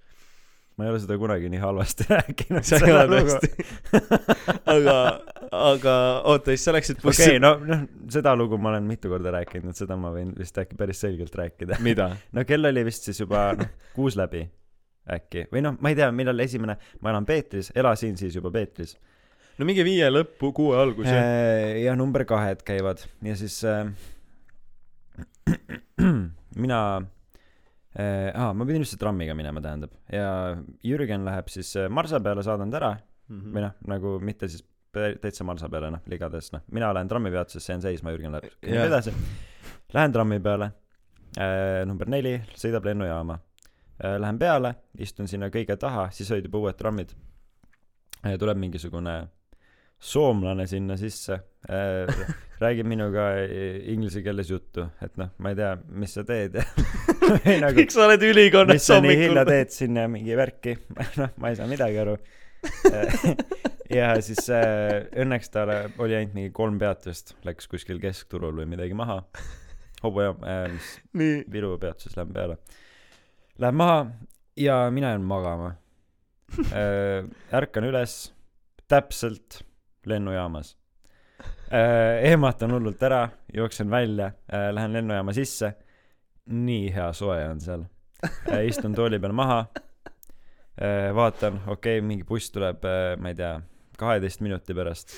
Ma 0.80 0.86
ei 0.86 0.92
ole 0.94 1.00
seda 1.02 1.18
kunagi 1.20 1.50
nii 1.52 1.60
halvasti 1.60 2.06
rääkinud 2.14 2.64
sa 2.64 2.78
ei 2.80 2.94
ole 2.94 3.18
tõesti. 3.20 3.66
aga, 4.74 4.94
aga 5.60 5.96
oota, 6.32 6.54
siis 6.54 6.64
sa 6.64 6.74
läksid 6.76 7.02
bussi 7.02 7.26
okei 7.26 7.36
okay, 7.36 7.42
no 7.44 7.52
noh 7.68 7.84
seda 8.10 8.32
lugu 8.38 8.56
ma 8.60 8.72
olen 8.72 8.88
mitu 8.88 9.12
korda 9.12 9.34
rääkinud 9.36 9.76
seda 9.76 9.98
ma 10.00 10.14
võin 10.14 10.32
vist 10.38 10.56
äkki 10.62 10.78
päris 10.80 11.02
selgelt 11.04 11.36
rääkida 11.36 11.78
mida? 11.84 12.08
no 12.36 12.46
kell 12.48 12.72
oli 12.72 12.86
vist 12.88 13.10
siis 13.10 13.20
juba 13.20 13.50
noh 13.60 13.76
kuus 13.92 14.16
läbi 14.18 14.46
äkki 15.10 15.46
või 15.52 15.64
noh 15.68 15.76
ma 15.82 15.92
ei 15.92 15.98
tea 16.00 16.08
millal 16.14 16.46
esimene 16.46 16.78
ma 17.04 17.12
elan 17.12 17.28
Peetris 17.28 17.72
elasin 17.76 18.16
siis 18.20 18.40
juba 18.40 18.52
Peetris 18.54 18.96
no 19.60 19.68
mingi 19.68 19.84
viie 19.84 20.08
lõppu, 20.08 20.54
kuue 20.56 20.78
algus 20.80 21.10
jah. 21.10 21.20
Äh, 21.20 21.82
ja 21.84 21.96
number 21.98 22.24
kahed 22.28 22.64
käivad 22.64 23.04
ja 23.26 23.36
siis 23.36 23.60
äh, 23.68 23.84
mina 26.64 26.80
äh, 27.99 28.30
aa 28.34 28.53
ma 28.55 28.66
pidin 28.66 28.84
lihtsalt 28.84 29.01
trammiga 29.03 29.34
minema 29.34 29.61
tähendab. 29.61 29.95
Ja 30.12 30.57
Jürgen 30.84 31.24
läheb 31.24 31.49
siis 31.49 31.72
äh, 31.76 31.88
marsa 31.88 32.20
peale 32.20 32.43
saadan 32.47 32.70
ta 32.70 32.82
ära. 32.82 32.97
Mhm. 33.30 33.53
või 33.55 33.62
noh 33.62 33.74
nagu 33.86 34.16
mitte 34.26 34.49
siis 34.51 34.64
täitsa 35.22 35.45
marsa 35.47 35.68
peale 35.70 35.91
noh 35.95 36.01
igatahes 36.11 36.49
noh 36.53 36.64
mina 36.74 36.88
lähen 36.95 37.09
trammipeatusesse 37.09 37.72
jään 37.72 37.82
seisma 37.84 38.11
Jürgen 38.11 38.32
läheb 38.34 38.49
kõnnib 38.59 38.74
Jah. 38.74 38.88
edasi. 38.91 39.12
Lähen 39.95 40.12
trammi 40.12 40.41
peale. 40.41 40.72
Äh, 41.38 41.84
number 41.86 42.09
neli 42.11 42.41
sõidab 42.59 42.84
lennujaama. 42.84 43.38
Äh, 44.03 44.16
lähen 44.18 44.38
peale 44.38 44.74
istun 44.99 45.28
sinna 45.28 45.47
kõige 45.51 45.76
taha 45.78 46.09
siis 46.11 46.30
olid 46.34 46.49
juba 46.49 46.59
uued 46.64 46.78
trammid. 46.78 47.14
Äh, 48.26 48.34
tuleb 48.38 48.59
mingisugune 48.59 49.28
soomlane 50.01 50.66
sinna 50.66 50.96
sisse. 51.01 51.40
Äh, 51.68 52.09
räägib 52.61 52.88
minuga 52.88 53.30
inglise 53.88 54.20
keeles 54.20 54.51
juttu 54.53 54.84
et 55.01 55.14
noh 55.16 55.30
ma 55.40 55.53
ei 55.53 55.57
tea 55.57 55.74
mis 55.96 56.12
sa 56.16 56.24
teed. 56.28 56.59
Nagu 57.64 57.76
miks 57.78 57.96
sa 57.96 58.05
oled 58.07 58.24
ülikonnas 58.24 58.80
mis 58.80 58.88
sa 58.88 58.98
nii 59.01 59.16
hilja 59.16 59.44
hommikul? 59.44 59.53
teed 59.53 59.74
sinna 59.76 60.07
mingi 60.12 60.36
värki? 60.36 60.76
Noh 61.20 61.36
ma 61.40 61.53
ei 61.53 61.59
saa 61.61 61.68
midagi 61.70 62.01
aru. 62.03 62.16
Ja 63.90 64.12
siis 64.22 64.44
äh, 64.55 65.09
õnneks 65.18 65.51
tal 65.51 65.72
oli 65.72 66.14
ainult 66.14 66.36
mingi 66.36 66.53
kolm 66.55 66.76
peatust 66.78 67.34
läks 67.46 67.66
kuskil 67.70 68.01
keskturul 68.03 68.61
või 68.61 68.68
midagi 68.70 68.96
maha. 68.96 69.22
Hobujaam 70.05 70.44
äh, 70.46 70.66
mis 70.74 70.90
nii. 71.16 71.40
Viru 71.53 71.74
peatuses 71.80 72.16
lähen 72.16 72.34
peale. 72.36 72.59
Läheb 73.61 73.76
maha 73.80 74.05
ja 74.61 74.82
mina 74.94 75.14
jään 75.14 75.24
magama. 75.26 75.74
Äh, 76.70 77.26
ärkan 77.57 77.88
üles 77.88 78.20
täpselt 78.90 79.62
lennujaamas 80.07 80.76
äh, 81.72 82.24
ehmatan 82.32 82.72
hullult 82.72 83.03
ära 83.03 83.28
jooksen 83.55 83.90
välja 83.90 84.26
äh, 84.26 84.70
lähen 84.74 84.92
lennujaama 84.92 85.32
sisse 85.32 85.72
nii 86.46 86.92
hea 86.94 87.12
soe 87.12 87.40
on 87.48 87.61
seal 87.61 87.84
äh, 88.24 88.64
istun 88.66 88.94
tooli 88.94 89.18
peal 89.20 89.36
maha 89.36 89.64
vaatan 91.14 91.59
okei 91.66 91.98
okay, 91.98 92.07
mingi 92.07 92.24
buss 92.24 92.48
tuleb 92.55 92.86
ma 93.20 93.28
ei 93.28 93.36
tea 93.36 93.59
kaheteist 94.01 94.40
minuti 94.40 94.72
pärast 94.74 95.12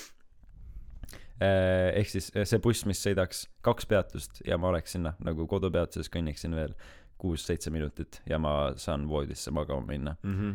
ehk 1.43 2.09
siis 2.09 2.27
see 2.35 2.59
buss, 2.63 2.83
mis 2.87 2.99
sõidaks 3.03 3.45
kaks 3.63 3.87
peatust 3.87 4.41
ja 4.47 4.57
ma 4.59 4.73
oleks 4.73 4.97
sinna 4.97 5.13
nagu 5.23 5.47
kodupeatuses 5.47 6.11
kõnniksin 6.11 6.55
veel 6.55 6.75
kuus-seitse 7.23 7.71
minutit 7.71 8.19
ja 8.27 8.39
ma 8.39 8.73
saan 8.75 9.07
voodisse 9.07 9.51
magama 9.55 9.85
minna. 9.87 10.15
Mhm. 10.23 10.51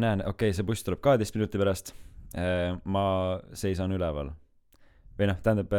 näen, 0.00 0.20
okei 0.20 0.50
okay,, 0.50 0.56
see 0.56 0.66
buss 0.66 0.84
tuleb 0.84 1.00
kaheteist 1.00 1.36
minuti 1.36 1.60
pärast. 1.60 1.94
Ma 2.84 3.04
seisan 3.56 3.92
üleval 3.96 4.30
või 5.18 5.26
noh, 5.30 5.38
tähendab, 5.42 5.72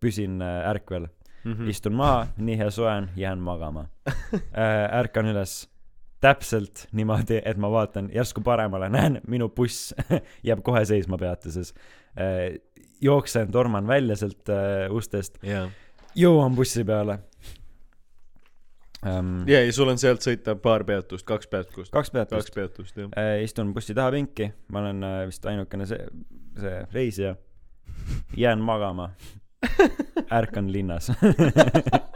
püsin 0.00 0.40
äh, 0.42 0.70
ärkvel, 0.70 1.08
Mhm. 1.44 1.66
istun 1.68 1.92
maha, 1.92 2.26
nii 2.40 2.54
hea 2.56 2.70
soe 2.72 2.88
on, 2.88 3.08
jään 3.20 3.38
magama. 3.44 3.82
ärkan 5.00 5.26
üles 5.28 5.66
täpselt 6.24 6.86
niimoodi, 6.96 7.42
et 7.44 7.58
ma 7.60 7.68
vaatan 7.68 8.06
järsku 8.14 8.40
paremale, 8.40 8.88
näen, 8.88 9.18
minu 9.28 9.50
buss 9.52 9.90
jääb 10.48 10.62
kohe 10.64 10.84
seisma 10.88 11.18
peatuses. 11.20 11.74
jooksen, 13.00 13.50
torman 13.52 13.86
välja 13.86 14.16
sealt 14.16 14.48
äh, 14.48 14.88
ustest, 14.94 15.36
jaa. 15.42 15.66
jõuan 16.16 16.54
bussi 16.56 16.84
peale 16.84 17.18
ähm,. 19.06 19.44
ja, 19.48 19.60
ja 19.64 19.72
sul 19.72 19.90
on 19.92 20.00
sealt 20.00 20.24
sõita 20.24 20.56
paar 20.60 20.84
peatust, 20.88 21.26
kaks 21.28 21.50
peatust. 21.52 21.92
kaks 21.94 22.12
peatust 22.14 22.50
kaks. 22.50 22.54
peatust, 22.56 22.96
jah. 22.98 23.12
äh, 23.20 23.36
istun 23.44 23.74
bussi 23.74 23.96
tahapinki, 23.96 24.50
ma 24.72 24.84
olen 24.84 25.06
äh, 25.06 25.20
vist 25.30 25.46
ainukene 25.46 25.88
see, 25.90 26.00
see 26.60 26.82
reisija. 26.92 27.36
jään 28.36 28.60
magama. 28.60 29.10
ärkan 30.38 30.72
linnas 30.72 31.08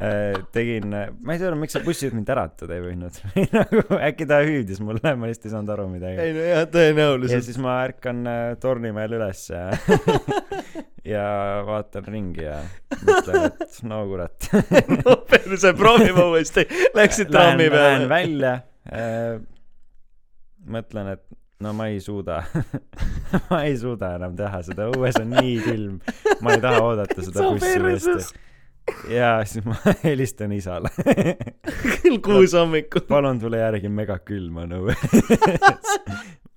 Äh, 0.00 0.32
tegin, 0.48 0.94
ma 1.20 1.34
ei 1.34 1.40
saa 1.40 1.50
aru, 1.50 1.58
miks 1.60 1.74
see 1.76 1.84
bussijuht 1.84 2.14
mind 2.16 2.30
äratada 2.32 2.72
ei 2.72 2.80
võinud. 2.80 3.18
nagu 3.52 3.98
äkki 4.00 4.24
ta 4.30 4.38
hüüdis 4.40 4.78
mulle, 4.80 5.12
ma 5.12 5.28
lihtsalt 5.28 5.50
ei 5.50 5.52
saanud 5.52 5.72
aru 5.74 5.84
midagi. 5.92 6.22
ei 6.24 6.32
no 6.32 6.46
jah, 6.46 6.62
ja 6.62 6.68
tõenäoliselt. 6.72 7.44
siis 7.44 7.58
ma 7.60 7.74
ärkan 7.84 8.22
äh, 8.24 8.44
Tornimäel 8.62 9.18
üles 9.18 9.42
ja 9.52 9.66
ja 11.04 11.24
vaatan 11.66 12.04
ringi 12.08 12.44
ja 12.44 12.60
mõtlen, 13.06 13.46
et 13.50 13.80
no 13.88 14.02
kurat. 14.10 14.50
no 15.00 15.16
perse, 15.30 15.72
proovime 15.78 16.26
uuesti. 16.32 16.66
Läksid 16.96 17.32
trammi 17.32 17.70
Lähen, 17.70 17.76
lähen 17.76 18.06
peale. 18.06 18.08
välja 18.14 18.54
äh,. 18.92 19.40
mõtlen, 20.70 21.14
et 21.16 21.24
no 21.60 21.72
ma 21.76 21.88
ei 21.92 22.00
suuda 22.00 22.42
ma 23.50 23.62
ei 23.64 23.76
suuda 23.78 24.14
enam 24.16 24.36
teha 24.36 24.62
seda, 24.66 24.90
õues 24.94 25.18
on 25.20 25.34
nii 25.36 25.56
külm. 25.64 25.98
ma 26.44 26.54
ei 26.56 26.62
taha 26.62 26.84
oodata 26.84 27.24
seda 27.24 27.48
bussi 27.50 27.74
uuesti. 27.80 28.40
ja 29.12 29.32
siis 29.44 29.66
ma 29.68 29.76
helistan 30.04 30.52
isale. 30.56 30.92
kell 31.04 32.20
kuus 32.24 32.56
hommikul. 32.56 33.04
palun 33.08 33.40
tule 33.42 33.60
järgi, 33.60 33.92
megakülm 33.92 34.62
on 34.64 34.78
õues. 34.80 35.04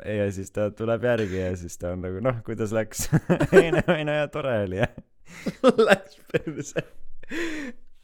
Ja 0.05 0.27
siis 0.31 0.51
ta 0.51 0.69
tuleb 0.75 1.03
järgi 1.07 1.39
ja 1.39 1.51
siis 1.57 1.77
ta 1.79 1.93
on 1.95 2.03
nagu 2.03 2.21
noh, 2.23 2.39
kuidas 2.45 2.73
läks? 2.75 3.07
ei 3.59 3.71
no, 3.73 3.83
ei 3.95 4.05
no 4.07 4.15
ja 4.17 4.27
tore 4.31 4.55
oli 4.65 4.81
jah. 4.81 4.95
Läks 5.87 6.19
perse. 6.31 6.83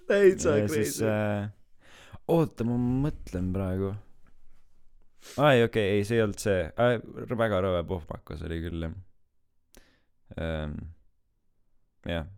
täitsa 0.08 0.56
crazy. 0.66 1.06
äh, 1.06 1.50
oota, 2.28 2.66
ma 2.68 2.78
mõtlen 2.80 3.52
praegu. 3.54 3.94
ai, 5.38 5.64
okei 5.64 5.68
okay,, 5.68 6.00
ei, 6.00 6.08
see 6.08 6.20
ei 6.20 6.26
olnud 6.26 6.42
see 6.42 6.64
äh,. 6.72 6.98
väga 7.38 7.62
rõve 7.66 7.84
pohmakas 7.90 8.44
oli 8.48 8.62
küll 8.64 8.88
jah 8.88 8.96
ähm,. 10.40 10.78
jah. 12.08 12.30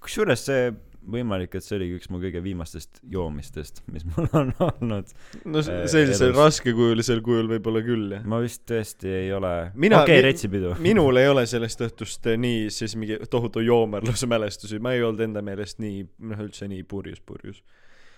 kusjuures 0.00 0.46
see 0.46 0.70
võimalik, 1.10 1.54
et 1.58 1.64
see 1.64 1.76
oligi 1.78 1.96
üks 2.00 2.08
mu 2.10 2.18
kõige 2.22 2.40
viimastest 2.44 3.00
joomistest, 3.12 3.82
mis 3.92 4.04
mul 4.10 4.26
on 4.36 4.50
olnud. 4.66 5.12
no 5.44 5.62
s- 5.62 5.70
äh, 5.72 5.84
sellisel 5.90 6.32
elus. 6.32 6.38
raskekujulisel 6.40 7.22
kujul 7.26 7.48
võib-olla 7.54 7.82
küll, 7.86 8.06
jah. 8.16 8.26
ma 8.28 8.40
vist 8.44 8.64
tõesti 8.68 9.10
ei 9.22 9.32
ole. 9.36 9.52
Mina- 9.74 10.02
okei 10.02 10.20
retsipidu. 10.26 10.74
minul 10.88 11.16
ei 11.22 11.28
ole 11.30 11.46
sellest 11.50 11.82
õhtust 11.88 12.26
eh, 12.32 12.38
nii 12.42 12.66
siis 12.74 12.96
mingi 13.00 13.18
tohutu 13.32 13.62
joomerluse 13.64 14.28
mälestusi, 14.30 14.78
ma 14.82 14.92
ei 14.96 15.02
olnud 15.06 15.24
enda 15.28 15.42
meelest 15.46 15.78
nii, 15.82 16.04
noh 16.32 16.44
üldse 16.46 16.68
nii 16.70 16.82
purjus, 16.90 17.22
purjus. 17.26 17.62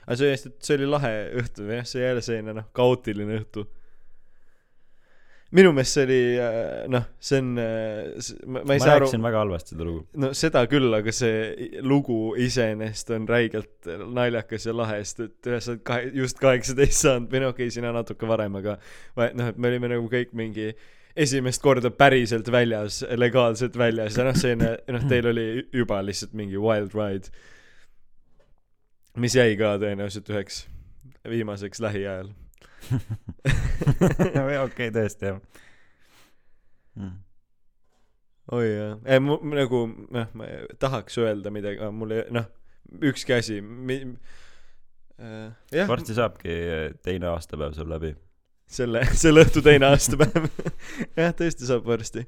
aga 0.07 0.17
see 0.23 0.37
see 0.41 0.77
oli 0.79 0.87
lahe 0.89 1.15
õhtu, 1.43 1.67
jah, 1.69 1.85
see 1.89 2.03
jälle 2.07 2.23
selline 2.25 2.55
noh, 2.61 2.69
kaootiline 2.77 3.43
õhtu. 3.43 3.67
Minu 5.57 5.71
meelest 5.73 5.97
see 5.97 6.05
oli, 6.05 6.19
noh, 6.93 7.07
see 7.25 7.39
on, 7.41 7.55
ma, 7.57 8.59
ma 8.59 8.65
ma 8.69 8.77
ei 8.77 8.83
saa 8.83 8.99
aru, 8.99 9.07
rääkisin 9.07 9.25
väga 9.25 9.41
halvasti 9.41 9.73
seda 9.73 9.87
lugu. 9.87 10.03
no 10.21 10.31
seda 10.37 10.65
küll, 10.69 10.93
aga 10.99 11.15
see 11.15 11.71
lugu 11.89 12.19
iseenesest 12.45 13.15
on 13.17 13.29
räigelt 13.31 13.89
naljakas 14.19 14.69
ja 14.69 14.77
lahe, 14.77 15.01
sest 15.09 15.25
et 15.25 15.51
sa 15.57 15.73
oled 15.73 15.83
kahe, 15.89 16.13
just 16.21 16.41
kaheksateist 16.43 17.01
saanud 17.07 17.33
või 17.33 17.43
no 17.45 17.53
okei 17.55 17.71
okay,, 17.71 17.77
sina 17.79 17.95
natuke 17.97 18.29
varem, 18.29 18.61
aga 18.61 18.77
noh, 19.17 19.49
et 19.49 19.57
me 19.57 19.73
olime 19.73 19.93
nagu 19.95 20.11
kõik 20.13 20.37
mingi 20.37 20.73
esimest 21.19 21.63
korda 21.65 21.91
päriselt 21.91 22.51
väljas, 22.53 23.01
legaalselt 23.17 23.79
väljas 23.79 24.19
ja 24.19 24.27
noh, 24.29 24.37
selline, 24.39 24.75
noh, 24.95 25.07
teil 25.11 25.31
oli 25.33 25.47
juba 25.75 26.03
lihtsalt 26.05 26.37
mingi 26.39 26.61
wild 26.61 26.93
ride, 26.99 27.33
mis 29.19 29.35
jäi 29.35 29.57
ka 29.59 29.79
tõenäoliselt 29.81 30.29
üheks 30.31 30.67
viimaseks 31.29 31.81
lähiajal. 31.83 32.29
okei, 34.67 34.91
tõesti 34.95 35.29
jah 35.29 35.41
mm.. 36.97 37.17
oi 38.57 38.69
jah, 38.69 38.95
ei 39.05 39.23
mu 39.23 39.39
nagu 39.53 39.85
noh, 39.89 40.31
ma 40.39 40.53
tahaks 40.81 41.19
öelda 41.23 41.53
midagi, 41.55 41.81
aga 41.83 41.93
mul 41.95 42.17
ei 42.17 42.25
noh, 42.35 42.49
ükski 43.11 43.37
asi 43.39 43.61
mi,. 43.63 44.03
Äh, 45.19 45.89
varsti 45.89 46.15
saabki 46.15 46.55
teine 47.03 47.27
aastapäev 47.33 47.75
sul 47.75 47.89
läbi. 47.91 48.13
selle, 48.71 49.03
selle 49.19 49.43
õhtu 49.43 49.63
teine 49.67 49.91
aastapäev. 49.91 50.47
jah, 51.19 51.35
tõesti 51.35 51.67
saab 51.67 51.89
varsti. 51.89 52.23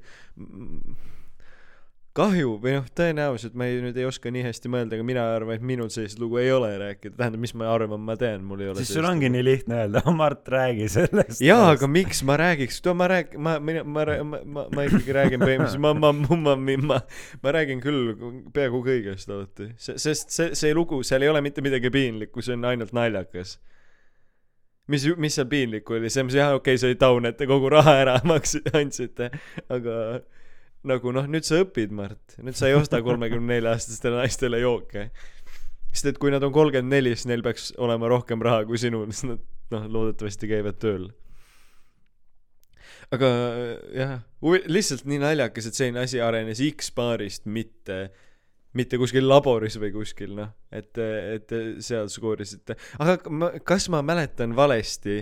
Kahju 2.17 2.57
või 2.59 2.73
noh, 2.75 2.87
tõenäoliselt 2.97 3.53
ma 3.55 3.67
ei, 3.69 3.77
nüüd 3.83 3.95
ei 3.95 4.05
oska 4.07 4.31
nii 4.33 4.43
hästi 4.43 4.69
mõelda, 4.71 4.97
aga 4.97 5.05
mina 5.07 5.23
arvan, 5.31 5.55
et 5.55 5.63
minul 5.63 5.87
sellist 5.93 6.19
lugu 6.19 6.41
ei 6.41 6.49
ole 6.51 6.73
rääkida, 6.81 7.15
tähendab, 7.15 7.39
mis 7.39 7.53
ma 7.55 7.69
arvan, 7.71 8.01
ma 8.03 8.17
tean, 8.19 8.43
mul 8.47 8.63
ei 8.65 8.71
ole 8.71 8.81
siis 8.81 8.91
sul 8.97 9.07
ongi 9.07 9.29
nii 9.31 9.45
lihtne 9.47 9.77
öelda, 9.79 10.03
Mart, 10.19 10.43
räägi 10.51 10.89
sellest. 10.91 11.39
jaa, 11.45 11.69
aga 11.71 11.87
miks 11.87 12.19
ma 12.27 12.35
räägiks, 12.41 12.81
ma 12.99 13.07
rääg-, 13.11 13.37
ma, 13.39 13.55
mina, 13.63 13.85
ma, 13.87 14.03
ma, 14.27 14.41
ma, 14.43 14.65
ma 14.75 14.85
ikkagi 14.89 15.15
räägin 15.15 15.43
põhimõtteliselt, 15.43 15.83
ma, 15.85 15.93
ma, 15.95 16.11
ma, 16.11 16.35
ma, 16.35 16.57
ma, 16.89 16.99
ma, 17.45 17.55
räägin 17.55 17.83
küll 17.83 18.11
peaaegu 18.51 18.83
kõigest 18.89 19.31
alati, 19.31 19.71
sest 19.79 20.35
see, 20.35 20.51
see 20.59 20.75
lugu, 20.75 20.99
seal 21.07 21.23
ei 21.23 21.31
ole 21.31 21.43
mitte 21.45 21.63
midagi 21.63 21.93
piinlikku, 21.95 22.43
see 22.43 22.59
on 22.59 22.67
ainult 22.73 22.91
naljakas. 22.97 23.55
mis, 24.91 25.07
mis 25.15 25.39
seal 25.39 25.47
piinlikku 25.47 25.95
oli, 25.95 26.11
see, 26.11 26.27
jah, 26.35 26.57
okei 26.59 26.75
okay,, 26.75 26.83
see 26.83 26.91
oli 26.91 26.99
taun, 26.99 27.31
et 27.31 27.39
te 27.39 27.47
kogu 27.47 27.71
raha 27.71 27.95
ära 28.03 28.19
maksid, 28.33 28.67
andsite, 28.75 29.31
aga 29.71 30.19
nagu 30.87 31.13
noh, 31.13 31.27
nüüd 31.29 31.45
sa 31.47 31.61
õpid, 31.61 31.93
Mart, 31.93 32.37
nüüd 32.41 32.57
sa 32.57 32.69
ei 32.69 32.77
osta 32.77 33.01
kolmekümne 33.05 33.57
nelja 33.57 33.75
aastastele 33.75 34.21
naistele 34.21 34.61
jooke. 34.63 35.09
sest 35.91 36.13
et 36.13 36.21
kui 36.21 36.31
nad 36.31 36.43
on 36.43 36.53
kolmkümmend 36.55 36.93
neli, 36.93 37.15
siis 37.15 37.27
neil 37.29 37.43
peaks 37.45 37.73
olema 37.77 38.07
rohkem 38.09 38.41
raha 38.41 38.63
kui 38.65 38.79
sinul, 38.81 39.09
sest 39.11 39.27
nad 39.29 39.41
noh, 39.75 39.89
loodetavasti 39.91 40.49
käivad 40.51 40.79
tööl 40.81 41.09
aga 43.11 43.29
jah, 43.95 44.17
lihtsalt 44.71 45.07
nii 45.09 45.19
naljakas, 45.21 45.67
et 45.67 45.77
selline 45.77 46.03
asi 46.05 46.21
arenes 46.23 46.61
X-baarist, 46.63 47.47
mitte, 47.51 48.05
mitte 48.77 48.99
kuskil 49.01 49.27
laboris 49.27 49.77
või 49.81 49.91
kuskil 49.95 50.35
noh, 50.37 50.53
et, 50.71 50.95
et 50.97 51.55
seal 51.83 52.11
skoorisite. 52.11 52.77
aga 53.03 53.17
ma, 53.29 53.51
kas 53.67 53.89
ma 53.91 54.03
mäletan 54.05 54.55
valesti 54.57 55.21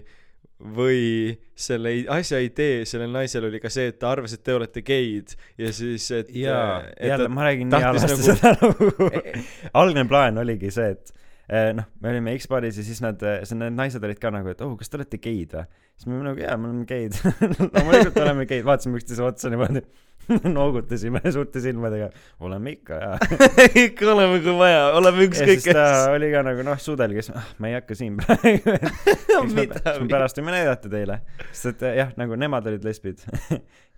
või 0.59 1.37
selle 1.55 1.93
asja 2.11 2.39
idee 2.43 2.81
sellel 2.87 3.13
naisel 3.13 3.45
oli 3.47 3.61
ka 3.63 3.71
see, 3.71 3.91
et 3.93 3.99
ta 3.99 4.11
arvas, 4.11 4.33
et 4.35 4.43
te 4.43 4.53
olete 4.55 4.83
geid 4.83 5.35
ja 5.59 5.71
siis, 5.75 6.09
et 6.11 6.33
jaa, 6.35 6.81
jälle 6.99 7.29
ma 7.31 7.47
räägin 7.47 7.71
nii 7.71 7.85
halvasti 7.85 8.11
nagu- 8.11 8.27
seda 8.27 8.55
lugu. 8.61 9.09
algne 9.81 10.03
plaan 10.09 10.37
oligi 10.43 10.71
see, 10.75 10.89
et 10.97 11.13
noh, 11.49 11.85
me 12.01 12.11
olime 12.11 12.35
X-baaris 12.37 12.77
ja 12.77 12.85
siis 12.85 12.99
nad, 13.01 13.23
siis 13.41 13.57
need 13.57 13.73
naised 13.73 14.03
olid 14.05 14.19
ka 14.21 14.29
nagu, 14.33 14.51
et 14.53 14.59
oh, 14.61 14.75
kas 14.77 14.91
te 14.91 14.99
olete 14.99 15.17
geid 15.21 15.55
või? 15.57 15.65
siis 15.99 16.07
me 16.07 16.15
olime 16.15 16.29
nagu 16.29 16.39
jaa, 16.39 16.57
me 16.57 16.69
oleme 16.69 16.85
geid. 16.87 17.17
loomulikult 17.73 18.19
oleme 18.23 18.45
geid, 18.47 18.63
vaatasime 18.67 18.99
üksteise 19.01 19.25
otsa 19.25 19.49
niimoodi, 19.51 19.81
noogutasime 20.57 21.19
suurte 21.33 21.59
silmadega, 21.63 22.07
oleme 22.45 22.75
ikka 22.77 22.99
jaa. 23.01 23.17
ikka 23.85 24.07
oleme, 24.13 24.39
kui 24.45 24.55
vaja, 24.61 24.85
oleme 24.95 25.27
ükskõik 25.27 25.67
ta 25.75 25.89
oli 26.13 26.31
ka 26.31 26.45
nagu 26.47 26.63
noh, 26.69 26.79
sudelge, 26.79 27.25
siis 27.25 27.35
ah, 27.35 27.51
ma 27.59 27.71
ei 27.71 27.75
hakka 27.79 27.99
siin 27.99 28.15
praegu. 28.21 28.77
eks 28.77 29.57
me, 29.57 29.67
me 29.67 30.09
pärast 30.13 30.39
võime 30.39 30.55
näidata 30.55 30.91
teile, 30.93 31.19
sest 31.51 31.83
et 31.83 31.99
jah, 31.99 32.15
nagu 32.21 32.39
nemad 32.39 32.71
olid 32.71 32.87
lesbid. 32.87 33.27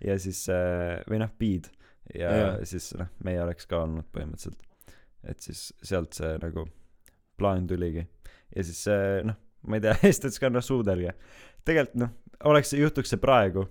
Ja 0.02 0.18
siis 0.18 0.48
või 0.50 1.22
noh, 1.22 1.30
biid. 1.38 1.70
Ja, 2.18 2.34
ja 2.34 2.52
siis 2.66 2.90
noh, 2.98 3.12
meie 3.22 3.38
oleks 3.44 3.68
ka 3.70 3.84
olnud 3.84 4.08
põhimõtteliselt, 4.10 4.58
et 5.30 5.38
siis 5.44 5.68
sealt 5.86 6.18
see 6.18 6.34
nagu 6.42 6.66
plaan 7.40 7.66
tuligi 7.70 8.04
ja 8.56 8.64
siis 8.66 8.82
äh, 8.90 9.20
noh, 9.26 9.38
ma 9.68 9.78
ei 9.78 9.84
tea, 9.84 9.94
ütles 10.12 10.40
ka 10.42 10.50
noh, 10.52 10.64
suudelge. 10.64 11.14
tegelikult 11.66 12.00
noh, 12.02 12.12
oleks, 12.50 12.74
juhtuks 12.76 13.14
see 13.14 13.22
praegu 13.22 13.66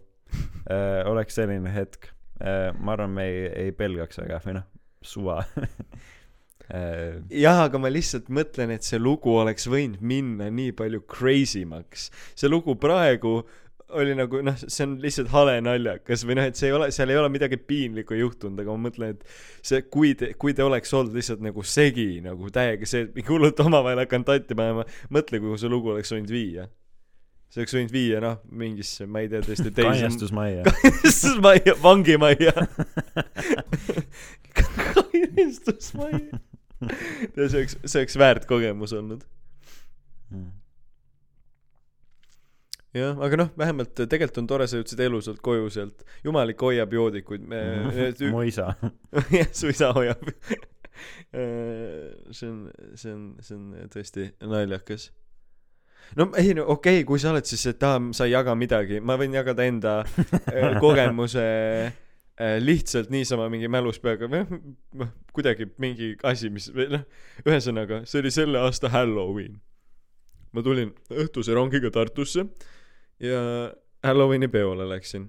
äh,, 0.71 1.01
oleks 1.09 1.37
selline 1.39 1.73
hetk 1.73 2.11
äh,, 2.41 2.71
ma 2.77 2.95
arvan, 2.95 3.15
me 3.17 3.27
ei, 3.29 3.45
ei 3.67 3.75
pelgaks 3.75 4.21
väga 4.23 4.41
või 4.45 4.59
noh, 4.59 4.67
suva 5.01 5.41
jah, 7.43 7.65
aga 7.65 7.79
ma 7.81 7.89
lihtsalt 7.91 8.29
mõtlen, 8.31 8.71
et 8.75 8.85
see 8.87 8.99
lugu 9.01 9.33
oleks 9.41 9.67
võinud 9.67 9.99
minna 10.05 10.47
nii 10.53 10.71
palju 10.77 11.01
crazy 11.09 11.65
maks. 11.67 12.09
see 12.35 12.51
lugu 12.51 12.77
praegu 12.79 13.41
oli 13.97 14.15
nagu 14.17 14.41
noh, 14.45 14.57
see 14.61 14.85
on 14.85 14.97
lihtsalt 15.03 15.31
hale 15.33 15.55
naljakas 15.63 16.25
või 16.27 16.37
noh, 16.39 16.47
et 16.49 16.59
see 16.59 16.69
ei 16.69 16.75
ole, 16.75 16.89
seal 16.95 17.11
ei 17.13 17.19
ole 17.19 17.29
midagi 17.33 17.57
piinlikku 17.57 18.17
juhtunud, 18.17 18.59
aga 18.61 18.75
ma 18.75 18.87
mõtlen, 18.87 19.15
et 19.15 19.65
see, 19.67 19.81
kui 19.93 20.13
te, 20.17 20.33
kui 20.39 20.55
te 20.57 20.65
oleks 20.65 20.93
olnud 20.97 21.15
lihtsalt 21.17 21.43
nagu 21.43 21.63
segi 21.67 22.21
nagu 22.25 22.51
täiega 22.53 22.87
see, 22.89 23.07
et 23.07 23.17
mingi 23.17 23.31
hullult 23.31 23.59
omavahel 23.63 24.03
hakanud 24.03 24.29
tatti 24.29 24.57
panema, 24.57 24.85
mõtle, 25.13 25.41
kuhu 25.43 25.57
see 25.61 25.71
lugu 25.71 25.93
oleks 25.95 26.13
võinud 26.13 26.31
viia. 26.33 26.67
see 27.51 27.63
oleks 27.63 27.75
võinud 27.77 27.95
viia 27.95 28.21
noh, 28.23 28.39
mingisse, 28.63 29.07
ma 29.07 29.25
ei 29.25 29.31
tea, 29.31 29.43
tõesti 29.47 29.73
teise 29.79 29.89
kainestusmajja. 29.89 30.63
kainestusmajja, 30.69 31.75
vangimajja. 31.83 32.55
kainestusmajja. 34.95 36.41
ja 36.87 37.45
see 37.45 37.61
oleks, 37.61 37.77
see 37.85 37.99
oleks 38.03 38.17
väärt 38.21 38.49
kogemus 38.49 38.95
olnud. 38.97 39.27
jah, 42.95 43.15
aga 43.23 43.39
noh, 43.39 43.53
vähemalt 43.57 43.93
tegelikult 43.95 44.41
on 44.41 44.49
tore, 44.49 44.67
sa 44.67 44.79
jõudsid 44.79 44.99
elusalt 45.05 45.39
koju 45.43 45.69
sealt. 45.73 46.03
jumal 46.25 46.51
ikka 46.51 46.67
hoiab 46.67 46.93
joodikuid, 46.97 47.47
mu 48.33 48.43
isa. 48.47 48.73
jah, 49.37 49.49
su 49.55 49.71
isa 49.71 49.91
hoiab. 49.95 50.27
see 51.31 52.49
on, 52.49 52.69
see 52.99 53.13
on, 53.13 53.25
see 53.41 53.55
on 53.57 53.89
tõesti 53.93 54.27
naljakas. 54.43 55.09
no 56.19 56.27
ei 56.37 56.53
no 56.57 56.67
okei 56.67 56.99
okay,, 56.99 57.07
kui 57.07 57.21
sa 57.21 57.31
oled 57.31 57.47
siis, 57.47 57.63
et 57.71 57.83
aa, 57.87 57.97
sa 58.15 58.27
ei 58.27 58.35
jaga 58.35 58.55
midagi, 58.59 58.99
ma 58.99 59.15
võin 59.19 59.33
jagada 59.37 59.65
enda 59.65 59.93
äh, 60.03 60.75
kogemuse 60.83 61.45
äh, 61.87 62.57
lihtsalt 62.59 63.09
niisama 63.13 63.47
mingi 63.53 63.71
mälus 63.71 64.01
peaga 64.03 64.29
või 64.29 64.43
noh 64.99 65.15
kuidagi 65.31 65.69
mingi 65.81 66.13
asi, 66.27 66.51
mis 66.51 66.67
või 66.75 66.89
noh, 66.97 67.07
ühesõnaga 67.47 68.03
see 68.03 68.19
oli 68.19 68.33
selle 68.35 68.59
aasta 68.59 68.91
Halloween. 68.91 69.61
ma 70.51 70.61
tulin 70.65 70.91
õhtuse 71.15 71.55
rongiga 71.55 71.93
Tartusse 71.95 72.49
ja 73.21 73.41
Halloweeni 74.03 74.47
peole 74.47 74.87
läksin 74.89 75.27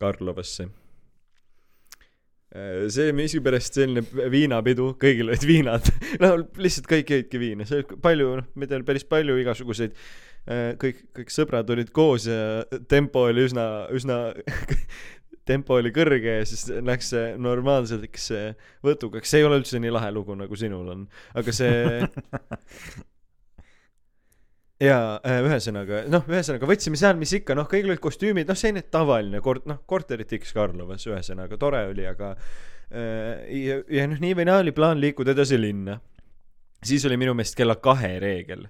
Karlovasse. 0.00 0.68
Äh, 2.50 2.88
see 2.92 3.12
miskipärast 3.16 3.76
selline 3.78 4.02
viinapidu, 4.32 4.90
kõigil 5.00 5.30
olid 5.30 5.46
viinad. 5.46 5.92
no 6.22 6.34
lihtsalt 6.60 6.88
kõik 6.90 7.14
jõidki 7.14 7.40
viina, 7.40 7.68
see 7.68 7.82
oli 7.82 8.00
palju, 8.02 8.34
noh, 8.40 8.50
meid 8.58 8.74
oli 8.76 8.86
päris 8.88 9.06
palju 9.08 9.38
igasuguseid, 9.40 9.96
kõik, 10.80 11.02
kõik 11.14 11.30
sõbrad 11.30 11.68
olid 11.70 11.90
koos 11.94 12.24
ja 12.26 12.64
tempo 12.88 13.26
oli 13.28 13.44
üsna, 13.44 13.66
üsna 13.92 14.16
tempo 15.50 15.76
oli 15.76 15.92
kõrge 15.94 16.38
ja 16.40 16.46
siis 16.48 16.64
läks 16.80 17.12
see 17.12 17.34
normaalseks 17.38 18.30
võtukaks, 18.86 19.30
see 19.30 19.42
ei 19.42 19.46
ole 19.46 19.60
üldse 19.60 19.78
nii 19.82 19.92
lahe 19.92 20.08
lugu, 20.16 20.34
nagu 20.38 20.58
sinul 20.58 20.88
on, 20.94 21.04
aga 21.36 21.54
see 21.54 22.00
jaa, 24.80 25.20
ühesõnaga, 25.44 26.04
noh, 26.10 26.26
ühesõnaga 26.30 26.68
võtsime 26.68 26.98
seal, 27.00 27.18
mis 27.20 27.32
ikka, 27.36 27.56
noh, 27.58 27.68
kõigil 27.70 27.92
olid 27.92 28.02
kostüümid, 28.02 28.48
noh, 28.48 28.58
selline 28.58 28.82
tavaline 28.88 29.42
kord, 29.44 29.66
noh, 29.70 29.82
korterit 29.88 30.32
X 30.38 30.54
Karlovas, 30.56 31.06
ühesõnaga 31.08 31.58
tore 31.60 31.84
oli, 31.90 32.06
aga 32.08 32.32
äh, 32.34 33.46
ja, 33.60 33.80
ja 33.92 34.08
noh, 34.10 34.20
nii 34.22 34.36
või 34.38 34.48
naa 34.48 34.64
oli 34.64 34.74
plaan 34.76 35.00
liikuda 35.02 35.36
edasi 35.36 35.60
linna. 35.60 36.00
siis 36.84 37.04
oli 37.04 37.16
minu 37.20 37.34
meelest 37.34 37.56
kella 37.56 37.76
kahe 37.76 38.18
reegel. 38.18 38.66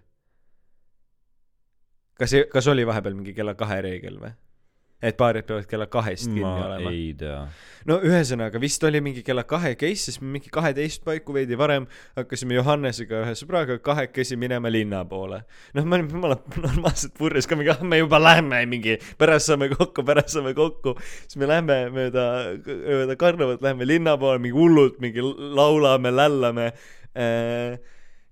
kas, 2.18 2.34
kas 2.52 2.66
oli 2.68 2.86
vahepeal 2.86 3.14
mingi 3.14 3.34
kella 3.34 3.54
kahe 3.54 3.80
reegel 3.82 4.18
või? 4.20 4.34
Et 5.02 5.16
baarid 5.16 5.46
peavad 5.48 5.66
kella 5.68 5.86
kahest 5.90 6.28
kinni 6.28 6.44
ma 6.44 6.52
olema. 6.66 6.92
ei 6.92 7.12
tea. 7.18 7.38
no 7.88 7.96
ühesõnaga 8.04 8.60
vist 8.60 8.84
oli 8.84 9.00
mingi 9.04 9.22
kella 9.26 9.46
kahe 9.48 9.72
case, 9.80 10.06
siis 10.08 10.20
me 10.20 10.34
mingi 10.36 10.52
kaheteist 10.52 11.04
paiku 11.06 11.34
veidi 11.36 11.58
varem 11.60 11.86
hakkasime 12.18 12.58
Johannesega 12.58 13.22
ühe 13.24 13.36
sõbraga 13.38 13.78
kahekesi 13.84 14.36
minema 14.40 14.72
linna 14.72 15.02
poole. 15.08 15.42
noh, 15.74 15.86
me 15.86 15.98
olime 15.98 16.12
jumala 16.16 16.38
normaalselt 16.66 17.16
purjus 17.18 17.48
ka 17.48 17.58
mingi, 17.58 17.72
ah 17.72 17.84
me 17.84 18.02
juba 18.02 18.20
lähme 18.22 18.60
mingi, 18.70 18.98
pärast 19.20 19.52
saame 19.52 19.70
kokku, 19.72 20.04
pärast 20.06 20.36
saame 20.36 20.52
kokku. 20.58 20.96
siis 21.24 21.40
me 21.40 21.48
lähme 21.50 21.80
mööda, 21.96 22.26
mööda 22.66 23.16
Karlovat 23.20 23.64
läheme 23.64 23.88
linna 23.88 24.18
poole, 24.20 24.42
mingi 24.42 24.56
hullult 24.56 25.00
mingi 25.00 25.24
laulame, 25.24 26.12
lällame 26.12 26.70
äh, 27.16 27.80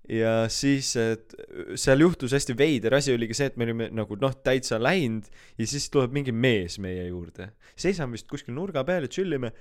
ja 0.09 0.33
siis 0.53 0.95
et 0.97 1.35
seal 1.77 2.01
juhtus 2.01 2.33
hästi 2.37 2.57
veider 2.59 2.97
asi 2.97 3.13
oligi 3.15 3.37
see, 3.37 3.51
et 3.51 3.59
me 3.61 3.67
olime 3.69 3.91
nagu 3.95 4.17
noh, 4.21 4.37
täitsa 4.45 4.81
läinud 4.81 5.29
ja 5.59 5.67
siis 5.69 5.89
tuleb 5.93 6.15
mingi 6.17 6.33
mees 6.33 6.79
meie 6.83 7.09
juurde. 7.11 7.53
seisame 7.77 8.17
vist 8.17 8.29
kuskil 8.31 8.57
nurga 8.57 8.85
peal 8.89 9.05
ja 9.05 9.13
tšillime 9.13 9.53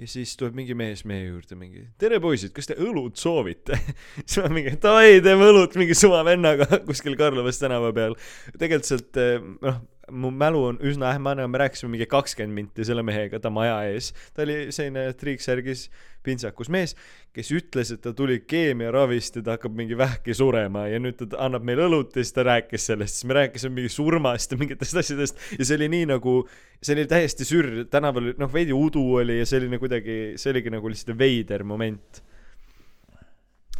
ja 0.00 0.08
siis 0.08 0.34
tuleb 0.40 0.56
mingi 0.58 0.74
mees 0.78 1.04
meie 1.08 1.28
juurde 1.28 1.56
mingi 1.58 1.84
tere 2.00 2.18
poisid, 2.22 2.54
kas 2.56 2.70
te 2.70 2.76
õlut 2.80 3.20
soovite? 3.20 3.78
siis 4.26 4.40
ma 4.42 4.50
mingi 4.52 4.74
davai, 4.82 5.20
teeme 5.24 5.50
õlut 5.52 5.76
mingi 5.78 5.96
suva 5.98 6.24
vennaga 6.26 6.66
kuskil 6.88 7.16
Karlovas 7.20 7.60
tänava 7.62 7.92
peal. 7.96 8.16
tegelikult 8.56 8.88
sealt 8.88 9.22
eh, 9.22 9.38
noh, 9.38 9.82
mu 10.12 10.30
mälu 10.30 10.60
on 10.68 10.78
üsna 10.84 11.10
ähmane, 11.12 11.46
me 11.48 11.58
rääkisime 11.62 11.94
mingi 11.94 12.06
kakskümmend 12.10 12.54
minti 12.54 12.84
selle 12.84 13.02
mehega 13.06 13.40
ta 13.40 13.50
maja 13.50 13.78
ees. 13.88 14.12
ta 14.34 14.44
oli 14.44 14.66
selline 14.74 15.06
triiksärgis 15.18 15.88
pintsakus 16.22 16.70
mees, 16.70 16.94
kes 17.34 17.50
ütles, 17.56 17.90
et 17.94 18.02
ta 18.04 18.12
tuli 18.16 18.40
keemiaravist 18.46 19.38
ja 19.38 19.44
ta 19.46 19.56
hakkab 19.56 19.74
mingi 19.78 19.98
vähki 19.98 20.34
surema 20.36 20.86
ja 20.90 21.00
nüüd 21.02 21.18
ta 21.18 21.40
annab 21.42 21.64
meile 21.66 21.86
õlut 21.88 22.16
ja 22.16 22.22
siis 22.22 22.36
ta 22.36 22.46
rääkis 22.46 22.88
sellest, 22.92 23.18
siis 23.18 23.28
me 23.30 23.38
rääkisime 23.40 23.80
mingi 23.80 23.92
surmast 23.92 24.52
ja 24.52 24.60
mingitest 24.60 25.00
asjadest 25.02 25.40
ja 25.58 25.64
see 25.64 25.78
oli 25.80 25.88
nii 25.96 26.10
nagu, 26.14 26.36
see 26.82 26.96
oli 26.96 27.06
täiesti 27.10 27.48
sürr, 27.48 27.86
tänaval 27.90 28.34
noh, 28.38 28.52
veidi 28.52 28.76
udu 28.76 29.06
oli 29.22 29.40
ja 29.40 29.48
selline 29.48 29.80
kuidagi, 29.82 30.18
see 30.36 30.52
oligi 30.54 30.74
nagu 30.74 30.92
lihtsalt 30.92 31.18
veider 31.18 31.64
moment. 31.66 32.22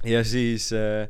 ja 0.05 0.25
siis 0.27 0.73
äh, 0.75 1.07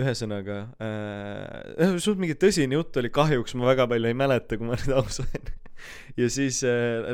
ühesõnaga 0.00 0.60
äh, 0.82 1.98
suht 2.04 2.20
mingi 2.20 2.36
tõsine 2.38 2.78
jutt 2.78 2.96
oli, 3.00 3.12
kahjuks 3.14 3.56
ma 3.58 3.70
väga 3.72 3.88
palju 3.90 4.10
ei 4.10 4.18
mäleta, 4.18 4.58
kui 4.58 4.68
ma 4.68 4.78
nüüd 4.78 4.96
aus 4.98 5.20
olen. 5.22 5.52
ja 6.20 6.28
siis 6.32 6.60
äh, 6.68 7.08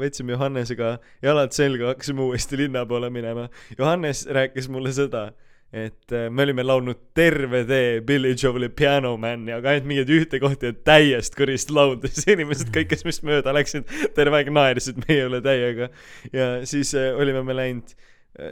võtsime 0.00 0.36
Johannesega 0.36 0.96
jalad 1.24 1.54
selga, 1.56 1.92
hakkasime 1.92 2.24
uuesti 2.26 2.60
linna 2.60 2.84
poole 2.88 3.10
minema. 3.12 3.48
Johannes 3.78 4.26
rääkis 4.30 4.70
mulle 4.72 4.94
seda, 4.96 5.30
et 5.72 6.12
äh, 6.12 6.28
me 6.30 6.44
olime 6.44 6.64
laulnud 6.66 7.00
terve 7.16 7.62
tee 7.68 8.00
Billy 8.04 8.34
Joel'i 8.36 8.68
Piano 8.68 9.14
Man'i, 9.20 9.54
aga 9.56 9.72
ainult 9.72 9.88
mingit 9.88 10.12
ühte 10.12 10.40
kohta 10.42 10.68
ja 10.68 10.76
täiest 10.88 11.36
kõrist 11.38 11.72
laulda, 11.72 12.10
siis 12.12 12.28
inimesed 12.32 12.72
kõik, 12.74 12.90
kes 12.92 13.06
meist 13.08 13.24
mööda 13.26 13.54
läksid, 13.56 13.88
terve 14.16 14.40
aeg 14.40 14.52
naersid 14.52 15.00
meie 15.06 15.28
üle 15.30 15.40
täiega. 15.44 15.88
ja 16.32 16.54
siis 16.68 16.94
äh, 16.98 17.12
olime 17.16 17.44
me 17.46 17.56
läinud 17.56 17.96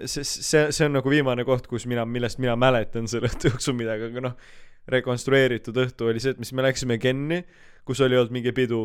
see, 0.05 0.25
see, 0.25 0.67
see 0.73 0.87
on 0.87 0.97
nagu 0.99 1.11
viimane 1.13 1.45
koht, 1.49 1.67
kus 1.71 1.87
mina, 1.91 2.05
millest 2.07 2.41
mina 2.43 2.57
mäletan 2.61 3.09
selle 3.11 3.31
õhtu 3.31 3.53
jooksul 3.53 3.77
midagi, 3.79 4.11
aga 4.11 4.25
noh, 4.29 4.35
rekonstrueeritud 4.91 5.77
õhtu 5.85 6.11
oli 6.11 6.21
see, 6.23 6.35
et 6.35 6.43
mis 6.43 6.53
me 6.57 6.65
läksime 6.67 6.99
Kenni, 7.01 7.43
kus 7.87 8.01
oli 8.05 8.19
olnud 8.19 8.35
mingi 8.35 8.53
pidu, 8.57 8.83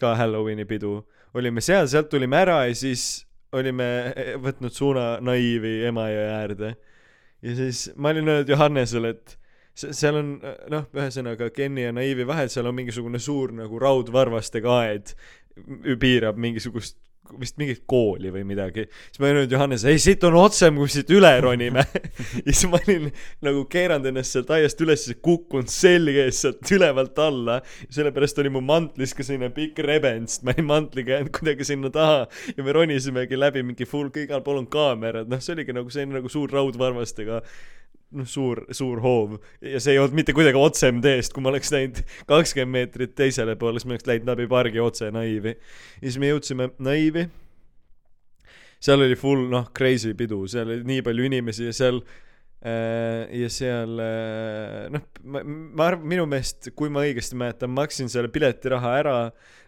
ka 0.00 0.14
Halloweeni 0.18 0.64
pidu, 0.68 1.00
olime 1.36 1.62
seal, 1.64 1.88
sealt 1.90 2.08
tulime 2.12 2.38
ära 2.40 2.62
ja 2.68 2.74
siis 2.76 3.26
olime 3.52 3.86
võtnud 4.40 4.72
suuna 4.72 5.06
naiivi 5.20 5.82
Emajõe 5.88 6.26
äärde. 6.38 6.74
ja 7.42 7.54
siis 7.58 7.90
ma 7.96 8.12
olin 8.12 8.28
öelnud 8.28 8.48
Johannesele, 8.48 9.10
et 9.16 9.36
se- 9.74 9.92
seal 9.96 10.16
on 10.20 10.32
noh, 10.72 10.86
ühesõnaga 10.96 11.50
Kenni 11.52 11.84
ja 11.84 11.92
naiivi 11.92 12.26
vahel, 12.28 12.48
seal 12.52 12.68
on 12.70 12.76
mingisugune 12.76 13.20
suur 13.20 13.52
nagu 13.56 13.78
raudvarvastega 13.82 14.78
aed, 14.86 15.14
piirab 16.00 16.38
mingisugust 16.40 16.96
vist 17.40 17.56
mingit 17.60 17.82
kooli 17.88 18.32
või 18.34 18.42
midagi. 18.46 18.84
siis 19.10 19.20
ma 19.22 19.30
olin 19.30 19.50
Johannesele, 19.50 19.94
ei 19.94 20.02
siit 20.02 20.24
on 20.26 20.36
otsem, 20.40 20.76
kui 20.76 20.90
siit 20.92 21.10
üle 21.14 21.30
ronime. 21.40 21.84
ja 22.46 22.48
siis 22.50 22.64
ma 22.70 22.80
olin 22.82 23.08
nagu 23.44 23.64
keeranud 23.72 24.10
ennast 24.10 24.36
sealt 24.36 24.50
aiast 24.54 24.80
üles 24.84 25.06
ja 25.08 25.16
kukkunud 25.22 25.70
selge 25.72 26.26
ees 26.26 26.42
sealt 26.44 26.72
ülevalt 26.74 27.18
alla. 27.22 27.60
sellepärast 27.88 28.42
oli 28.42 28.52
mu 28.52 28.62
mantlis 28.66 29.14
ka 29.16 29.26
selline 29.26 29.52
pikk 29.54 29.82
rebend, 29.86 30.32
sest 30.32 30.46
ma 30.46 30.56
olin 30.56 30.68
mantliga 30.68 31.16
jäänud 31.16 31.32
kuidagi 31.36 31.68
sinna 31.68 31.92
taha 31.94 32.26
ja 32.56 32.64
me 32.64 32.74
ronisimegi 32.74 33.38
läbi 33.38 33.62
mingi 33.66 33.88
full, 33.88 34.10
igal 34.22 34.42
pool 34.44 34.62
on 34.62 34.68
kaamerad, 34.70 35.30
noh, 35.30 35.40
see 35.42 35.56
oligi 35.56 35.76
nagu 35.76 35.92
selline 35.92 36.18
nagu 36.18 36.32
suur 36.32 36.52
raudvarvastega 36.52 37.42
noh, 38.16 38.28
suur, 38.28 38.62
suur 38.74 39.00
hoov 39.04 39.36
ja 39.64 39.80
see 39.82 39.96
ei 39.96 40.00
olnud 40.02 40.16
mitte 40.16 40.34
kuidagi 40.36 40.58
otsem 40.60 41.00
teest, 41.04 41.34
kui 41.34 41.44
ma 41.44 41.52
oleks 41.52 41.72
läinud 41.74 42.02
kakskümmend 42.28 42.72
meetrit 42.72 43.14
teisele 43.18 43.56
poole, 43.60 43.80
siis 43.80 43.88
ma 43.88 43.96
oleks 43.96 44.08
läinud 44.08 44.32
läbi 44.32 44.48
pargi 44.50 44.82
otse 44.82 45.10
naiivi. 45.14 45.54
ja 45.56 46.04
siis 46.06 46.18
me 46.22 46.32
jõudsime 46.32 46.70
naiivi. 46.82 47.28
seal 48.82 49.04
oli 49.06 49.16
full 49.18 49.48
noh, 49.52 49.70
crazy 49.76 50.14
pidu, 50.18 50.44
seal 50.50 50.68
oli 50.68 50.84
nii 50.88 51.06
palju 51.06 51.30
inimesi 51.30 51.70
ja 51.70 51.76
seal 51.76 52.02
ja 52.62 53.48
seal 53.50 53.98
äh, 53.98 54.84
noh, 54.94 55.02
ma, 55.26 55.40
ma 55.42 55.86
arvan, 55.88 56.04
minu 56.12 56.26
meelest, 56.30 56.68
kui 56.78 56.92
ma 56.94 57.02
õigesti 57.02 57.34
mäletan, 57.38 57.72
maksin 57.74 58.10
selle 58.12 58.30
piletiraha 58.30 58.92
ära, 59.00 59.14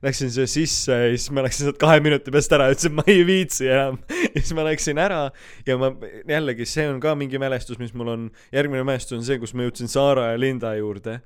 läksin 0.04 0.30
siia 0.30 0.46
sisse 0.50 0.98
ja 1.00 1.08
siis 1.16 1.26
ma 1.34 1.42
läksin 1.42 1.66
sealt 1.66 1.80
kahe 1.82 1.98
minuti 2.04 2.30
pärast 2.30 2.54
ära, 2.54 2.68
ütlesin, 2.70 2.94
ma 2.94 3.06
ei 3.10 3.24
viitsi 3.26 3.66
enam. 3.66 3.98
ja 4.34 4.36
siis 4.36 4.54
ma 4.54 4.66
läksin 4.68 5.02
ära 5.02 5.24
ja 5.66 5.78
ma 5.80 5.90
jällegi, 6.30 6.68
see 6.70 6.86
on 6.92 7.02
ka 7.02 7.16
mingi 7.18 7.40
mälestus, 7.42 7.80
mis 7.82 7.94
mul 7.98 8.14
on, 8.14 8.30
järgmine 8.54 8.86
mälestus 8.86 9.18
on 9.18 9.26
see, 9.26 9.42
kus 9.42 9.56
ma 9.58 9.66
jõudsin 9.66 9.90
Saara 9.90 10.30
ja 10.30 10.38
Linda 10.38 10.76
juurde. 10.78 11.18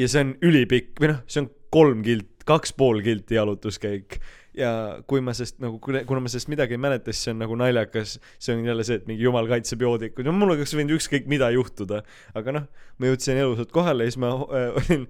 ja 0.00 0.08
see 0.08 0.24
on 0.24 0.36
ülipikk 0.48 0.96
või 1.02 1.12
noh, 1.12 1.24
see 1.28 1.44
on 1.44 1.52
kolm 1.74 2.00
kilt, 2.06 2.30
kaks 2.48 2.72
pool 2.72 3.04
kilti 3.04 3.36
jalutuskäik 3.36 4.16
ja 4.56 4.70
kui 5.10 5.22
ma 5.24 5.34
sellest 5.36 5.60
nagu, 5.62 5.78
kuna 5.80 6.22
ma 6.22 6.30
sellest 6.30 6.50
midagi 6.52 6.76
ei 6.76 6.82
mäleta, 6.82 7.14
siis 7.14 7.28
see 7.28 7.34
on 7.34 7.42
nagu 7.44 7.58
naljakas, 7.58 8.16
see 8.42 8.56
on 8.56 8.64
jälle 8.66 8.86
see, 8.86 9.00
et 9.00 9.10
mingi 9.10 9.26
jumal 9.26 9.48
kaitseb 9.50 9.84
joodikud, 9.86 10.26
no 10.26 10.34
mul 10.36 10.56
oleks 10.56 10.74
võinud 10.76 10.96
ükskõik 10.98 11.28
mida 11.30 11.50
juhtuda, 11.54 12.02
aga 12.38 12.56
noh, 12.56 12.70
ma 12.98 13.12
jõudsin 13.12 13.40
elusalt 13.40 13.70
kohale 13.74 14.08
ja 14.08 14.14
siis 14.14 14.22
ma 14.22 14.32
äh, 14.34 14.72
olin 14.80 15.06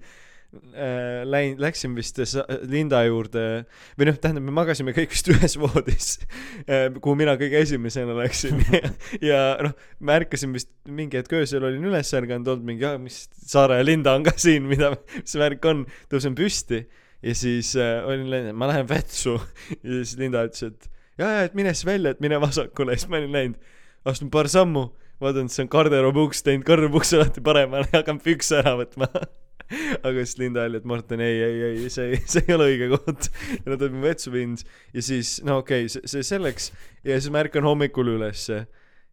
äh, 0.75 1.23
läin-, 1.25 1.57
läksin 1.61 1.95
vist 1.97 2.21
sa- 2.29 2.45
Linda 2.69 3.01
juurde. 3.07 3.65
Või 3.97 4.11
noh, 4.11 4.21
tähendab, 4.21 4.45
me 4.45 4.53
magasime 4.55 4.93
kõik 4.95 5.13
vist 5.15 5.29
ühes 5.33 5.57
voodis 5.59 6.13
äh,, 6.69 6.87
kuhu 6.99 7.17
mina 7.19 7.35
kõige 7.41 7.63
esimesena 7.65 8.17
läksin. 8.21 8.61
Ja, 8.71 8.93
ja 9.25 9.41
noh, 9.65 9.75
ma 9.99 10.19
ärkasin 10.21 10.53
vist 10.55 10.69
mingi 10.85 11.17
hetk 11.19 11.33
öösel 11.41 11.65
olin 11.65 11.89
üles 11.89 12.13
ärganud, 12.17 12.47
olnud 12.53 12.67
mingi, 12.67 12.93
mis 13.01 13.23
Saare 13.41 13.81
ja 13.81 13.85
Linda 13.89 14.13
on 14.15 14.27
ka 14.27 14.37
siin, 14.39 14.69
mida, 14.69 14.93
mis 15.17 15.39
värk 15.39 15.65
on, 15.71 15.87
tõusen 16.11 16.37
püsti 16.37 16.85
ja 17.23 17.35
siis 17.35 17.75
äh, 17.75 17.99
olin 18.07 18.29
läinud, 18.29 18.55
ma 18.57 18.69
lähen 18.71 18.89
vetsu 18.89 19.37
ja 19.83 19.99
siis 19.99 20.17
Linda 20.19 20.45
ütles, 20.47 20.63
et 20.71 20.89
ja, 21.17 21.27
ja, 21.27 21.43
et 21.43 21.53
mine 21.57 21.73
siis 21.73 21.85
välja, 21.85 22.15
et 22.15 22.23
mine 22.23 22.39
vasakule, 22.41 22.95
siis 22.97 23.11
ma 23.11 23.21
olin 23.21 23.35
läinud, 23.35 23.69
astun 24.09 24.31
paar 24.33 24.49
sammu, 24.51 24.87
vaatan, 25.21 25.51
see 25.53 25.65
on 25.65 25.71
garderoobi 25.71 26.25
uks 26.25 26.43
teinud, 26.45 26.65
garderoobi 26.67 27.01
uks 27.01 27.13
alati 27.17 27.43
paremale, 27.45 27.89
hakkan 27.93 28.21
pükse 28.23 28.61
ära 28.61 28.75
võtma. 28.79 29.09
Aga 30.05 30.25
siis 30.25 30.35
Linda 30.35 30.65
oli, 30.67 30.81
et 30.81 30.87
Martin 30.89 31.21
ei, 31.23 31.37
ei, 31.45 31.59
ei, 31.69 31.89
see, 31.93 32.17
see 32.27 32.41
ei 32.43 32.55
ole 32.57 32.65
õige 32.73 32.89
koht. 32.91 33.29
ja 33.53 33.69
nad 33.69 33.77
olid 33.77 33.93
mu 33.95 34.01
vetsu 34.03 34.33
viinud 34.33 34.65
ja 34.91 35.03
siis, 35.05 35.37
no 35.47 35.61
okei 35.61 35.85
okay,, 35.85 36.09
see, 36.11 36.25
selleks. 36.27 36.71
Ja 37.07 37.15
siis 37.15 37.31
ma 37.31 37.39
ärkan 37.45 37.63
hommikul 37.63 38.09
ülesse 38.17 38.57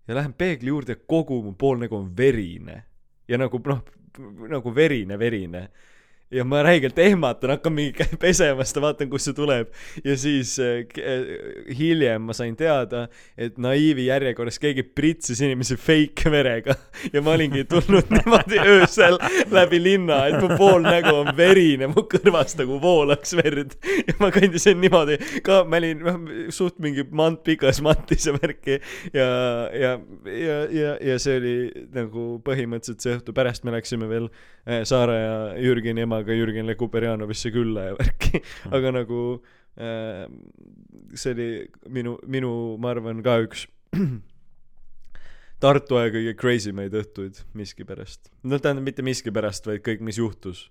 ja 0.09 0.16
lähen 0.16 0.35
peegli 0.35 0.72
juurde 0.72 0.97
kogu 1.06 1.39
mu 1.44 1.52
pool 1.60 1.78
nägu 1.85 1.94
on 2.01 2.09
verine. 2.16 2.80
ja 3.28 3.39
nagu 3.39 3.60
noh, 3.68 3.85
nagu 4.51 4.74
verine, 4.74 5.18
verine 5.20 5.68
ja 6.31 6.45
ma 6.45 6.63
räigelt 6.63 6.99
ehmatan, 6.99 7.55
hakkan 7.57 7.73
mingi 7.73 8.05
pesema 8.21 8.65
seda, 8.67 8.83
vaatan, 8.85 9.09
kust 9.11 9.31
see 9.31 9.37
tuleb. 9.37 9.71
ja 10.05 10.17
siis 10.21 10.57
äh, 10.61 10.85
hiljem 11.79 12.27
ma 12.29 12.37
sain 12.37 12.57
teada, 12.57 13.07
et 13.39 13.57
naiivi 13.61 14.09
järjekorras 14.09 14.61
keegi 14.61 14.85
pritsis 14.85 15.41
inimesi 15.45 15.79
fake 15.81 16.33
verega. 16.33 16.77
Ja 17.13 17.23
ma 17.25 17.33
olingi 17.37 17.63
tulnud 17.69 18.11
niimoodi 18.11 18.59
öösel 18.59 19.17
läbi 19.55 19.79
linna, 19.81 20.19
et 20.29 20.41
mu 20.43 20.57
pool 20.59 20.83
nägu 20.85 21.13
on 21.15 21.31
verine, 21.37 21.89
mu 21.93 22.05
kõrvast 22.11 22.59
nagu 22.61 22.81
voolaks 22.83 23.37
verd. 23.39 23.77
Ja 24.09 24.17
ma 24.21 24.33
kõndisin 24.35 24.81
niimoodi 24.83 25.19
ka, 25.47 25.63
ma 25.69 25.81
olin 25.81 26.03
noh, 26.05 26.19
suht 26.55 26.79
mingi 26.83 27.07
mant 27.15 27.41
pikas 27.47 27.81
mantis 27.85 28.27
ja 28.29 28.35
värki. 28.37 28.81
Ja, 29.15 29.29
ja, 29.73 29.95
ja, 30.27 30.59
ja, 30.75 30.95
ja 31.13 31.19
see 31.23 31.39
oli 31.41 31.57
nagu 31.95 32.29
põhimõtteliselt 32.45 33.05
see 33.05 33.17
õhtu, 33.17 33.35
pärast 33.37 33.65
me 33.65 33.73
läksime 33.77 34.11
veel 34.11 34.29
äh, 34.29 34.83
Saare 34.89 35.19
ja 35.19 35.37
Jürgeni 35.63 36.05
emaga 36.19 36.35
Jürgen 36.35 36.66
Lekuperjanovisse 36.66 37.53
külla 37.55 37.90
ja 37.90 37.99
värki, 37.99 38.43
aga 38.74 38.93
nagu 39.01 39.20
äh, 39.78 40.27
see 41.15 41.35
oli 41.35 41.49
minu, 41.95 42.19
minu, 42.27 42.51
ma 42.81 42.93
arvan 42.95 43.23
ka 43.23 43.39
üks 43.47 43.66
Tartu 45.59 45.97
aja 45.99 46.12
kõige 46.15 46.36
crazy 46.39 46.70
maid 46.70 46.95
õhtuid 46.95 47.40
miskipärast. 47.59 48.31
no 48.47 48.61
tähendab 48.62 48.86
mitte 48.86 49.03
miskipärast, 49.03 49.66
vaid 49.66 49.82
kõik, 49.86 50.05
mis 50.07 50.20
juhtus, 50.20 50.69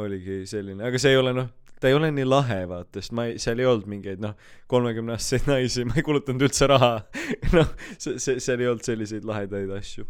oligi 0.00 0.44
selline, 0.48 0.84
aga 0.88 1.00
see 1.00 1.12
ei 1.12 1.20
ole 1.20 1.34
noh, 1.36 1.50
ta 1.80 1.90
ei 1.90 1.96
ole 1.98 2.08
nii 2.14 2.24
lahe 2.24 2.62
vaata, 2.70 3.02
sest 3.02 3.12
ma 3.16 3.26
ei, 3.28 3.36
seal 3.42 3.60
ei 3.60 3.68
olnud 3.68 3.90
mingeid 3.92 4.24
noh, 4.24 4.32
kolmekümneaastaseid 4.72 5.48
naisi, 5.52 5.84
ma 5.88 5.98
ei 6.00 6.06
kulutanud 6.06 6.46
üldse 6.48 6.68
raha. 6.72 6.94
noh, 7.58 7.72
see, 7.96 8.16
see, 8.16 8.40
seal 8.40 8.64
ei 8.64 8.72
olnud 8.72 8.88
selliseid 8.88 9.28
lahedaid 9.28 9.72
asju. 9.76 10.08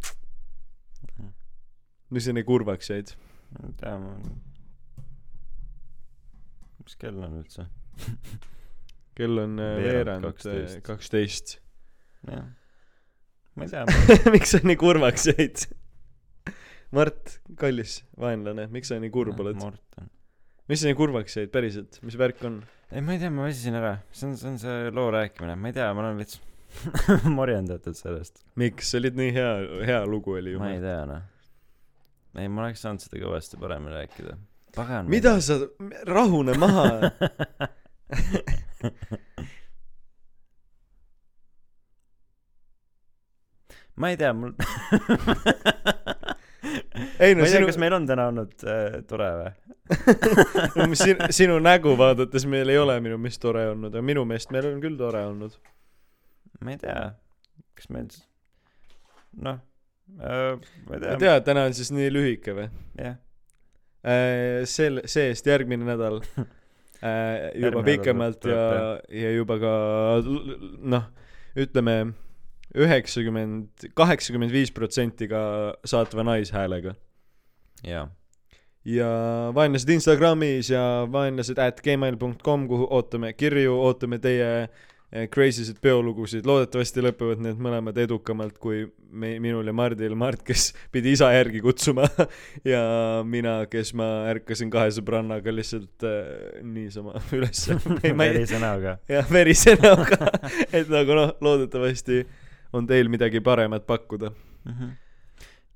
mis 2.15 2.29
sa 2.29 2.35
nii 2.37 2.47
kurvaks 2.47 2.95
jäid? 2.95 3.17
ma 3.57 3.67
ei 3.67 3.79
tea, 3.81 3.97
ma 3.99 4.15
mis 6.87 6.99
kell 7.01 7.19
on 7.27 7.41
üldse? 7.41 7.67
kell 9.19 9.43
on 9.43 9.59
äh, 9.59 9.81
Veerand 9.83 10.27
12. 10.29 10.81
kaksteist. 10.87 11.59
jah. 12.29 12.47
ma 13.57 13.67
ei 13.67 13.73
tea, 13.73 13.85
miks 14.35 14.55
sa 14.55 14.63
nii 14.63 14.79
kurvaks 14.81 15.27
jäid? 15.33 15.67
Mart, 16.95 17.39
kallis 17.59 17.99
vaenlane, 18.21 18.69
miks 18.73 18.93
sa 18.93 19.01
nii 19.03 19.11
kurb 19.15 19.41
oled? 19.43 19.59
Morten. 19.59 20.11
mis 20.71 20.83
sa 20.83 20.91
nii 20.91 20.99
kurvaks 20.99 21.41
jäid, 21.41 21.51
päriselt, 21.55 21.99
mis 22.07 22.19
värk 22.21 22.45
on? 22.47 22.61
ei, 22.93 23.03
ma 23.03 23.17
ei 23.17 23.23
tea, 23.23 23.33
ma 23.35 23.49
väsisin 23.49 23.79
ära. 23.81 23.97
see 24.15 24.29
on, 24.31 24.37
see 24.39 24.53
on 24.53 24.61
see 24.63 24.93
loo 24.95 25.09
rääkimine, 25.15 25.57
ma 25.59 25.73
ei 25.73 25.79
tea, 25.81 25.89
ma 25.91 26.05
olen 26.05 26.21
veits 26.23 26.39
morjendatud 27.39 27.99
sellest. 27.99 28.45
miks, 28.61 28.93
see 28.93 29.03
oli 29.03 29.15
nii 29.25 29.33
hea, 29.35 29.51
hea 29.91 30.03
lugu 30.07 30.37
oli 30.39 30.55
ju. 30.55 30.63
ma 30.63 30.71
ei 30.77 30.83
tea, 30.85 31.01
noh. 31.11 31.25
ei, 32.39 32.47
ma 32.47 32.69
oleks 32.69 32.87
saanud 32.87 33.03
seda 33.03 33.25
kõvasti 33.25 33.59
paremini 33.59 33.97
rääkida. 33.97 34.39
pagan. 34.77 35.11
mida 35.11 35.41
sa, 35.41 35.59
rahune 36.07 36.55
maha. 36.61 37.11
ma 43.97 44.11
ei 44.11 44.17
tea, 44.17 44.33
mul 44.33 44.53
ei 47.19 47.35
ma 47.35 47.41
no 47.41 47.45
ei 47.45 47.51
tea, 47.51 47.57
sinu 47.57 47.67
kas, 47.71 47.79
meil 47.81 47.95
on 47.97 48.07
täna 48.09 48.27
olnud 48.31 48.53
äh, 48.69 48.99
tore 49.09 49.29
või? 49.41 49.51
sinu, 51.01 51.19
sinu 51.35 51.55
nägu 51.63 51.91
vaadates 51.99 52.45
meil 52.51 52.69
ei 52.73 52.79
ole 52.81 52.95
minu 53.01 53.19
meelest 53.19 53.41
tore 53.43 53.65
olnud, 53.73 53.93
aga 53.95 54.03
minu 54.05 54.23
meelest 54.29 54.51
meil 54.55 54.67
on 54.71 54.81
küll 54.85 54.97
tore 55.01 55.23
olnud. 55.31 55.53
ma 56.61 56.69
ei 56.75 56.79
tea, 56.83 57.01
kas 57.79 57.87
meil 57.95 58.09
noh 59.47 59.59
äh,, 60.21 60.53
ma 60.87 60.91
ei 60.93 61.01
ma 61.01 61.05
tea, 61.07 61.17
tean, 61.23 61.39
täna 61.49 61.61
on 61.71 61.75
siis 61.79 61.91
nii 61.97 62.09
lühike 62.13 62.51
või? 62.59 62.69
jah, 63.01 63.17
sel, 64.71 65.03
see-eest 65.09 65.49
järgmine 65.51 65.87
nädal 65.89 66.21
äh, 67.03 67.51
juba 67.59 67.83
pikemalt 67.87 68.45
ja 68.47 68.63
ja 69.11 69.33
juba 69.35 69.59
ka 69.63 69.73
noh, 70.95 71.09
ütleme 71.59 71.97
üheksakümmend, 72.77 73.89
kaheksakümmend 73.97 74.53
viis 74.53 74.73
protsenti 74.75 75.29
ka 75.31 75.41
saatva 75.87 76.25
naishäälega. 76.27 76.95
jaa. 77.87 78.09
ja 78.85 79.09
vaenlased 79.55 79.91
Instagramis 79.91 80.71
ja 80.71 81.07
vaenlased 81.13 81.59
at 81.59 81.81
gmail.com, 81.83 82.69
kuhu 82.69 82.89
ootame 82.91 83.33
kirju, 83.33 83.75
ootame 83.75 84.19
teie 84.23 84.51
eh, 84.63 84.69
crazy 85.31 85.65
sid 85.65 85.79
peolugusid, 85.83 86.47
loodetavasti 86.49 87.03
lõpevad 87.05 87.43
need 87.45 87.61
mõlemad 87.63 87.99
edukamalt 88.03 88.57
kui 88.59 88.83
me, 89.11 89.37
minul 89.43 89.67
ja 89.67 89.75
Mardil, 89.77 90.17
Mart, 90.19 90.43
kes 90.47 90.73
pidi 90.93 91.15
isa 91.15 91.31
järgi 91.35 91.63
kutsuma 91.65 92.09
ja 92.73 92.83
mina, 93.27 93.59
kes 93.71 93.95
ma 93.99 94.09
ärkasin 94.33 94.73
kahe 94.73 94.91
sõbrannaga 94.97 95.55
lihtsalt 95.55 96.07
äh, 96.07 96.59
niisama 96.67 97.17
ülesse. 97.37 97.79
verise 98.03 98.61
näoga. 98.63 98.99
jah, 99.09 99.31
verise 99.31 99.77
näoga, 99.81 100.19
et 100.77 100.91
nagu 100.93 101.19
noh, 101.19 101.35
loodetavasti 101.41 102.25
on 102.77 102.87
teil 102.91 103.11
midagi 103.13 103.41
paremat 103.41 103.87
pakkuda. 103.87 104.33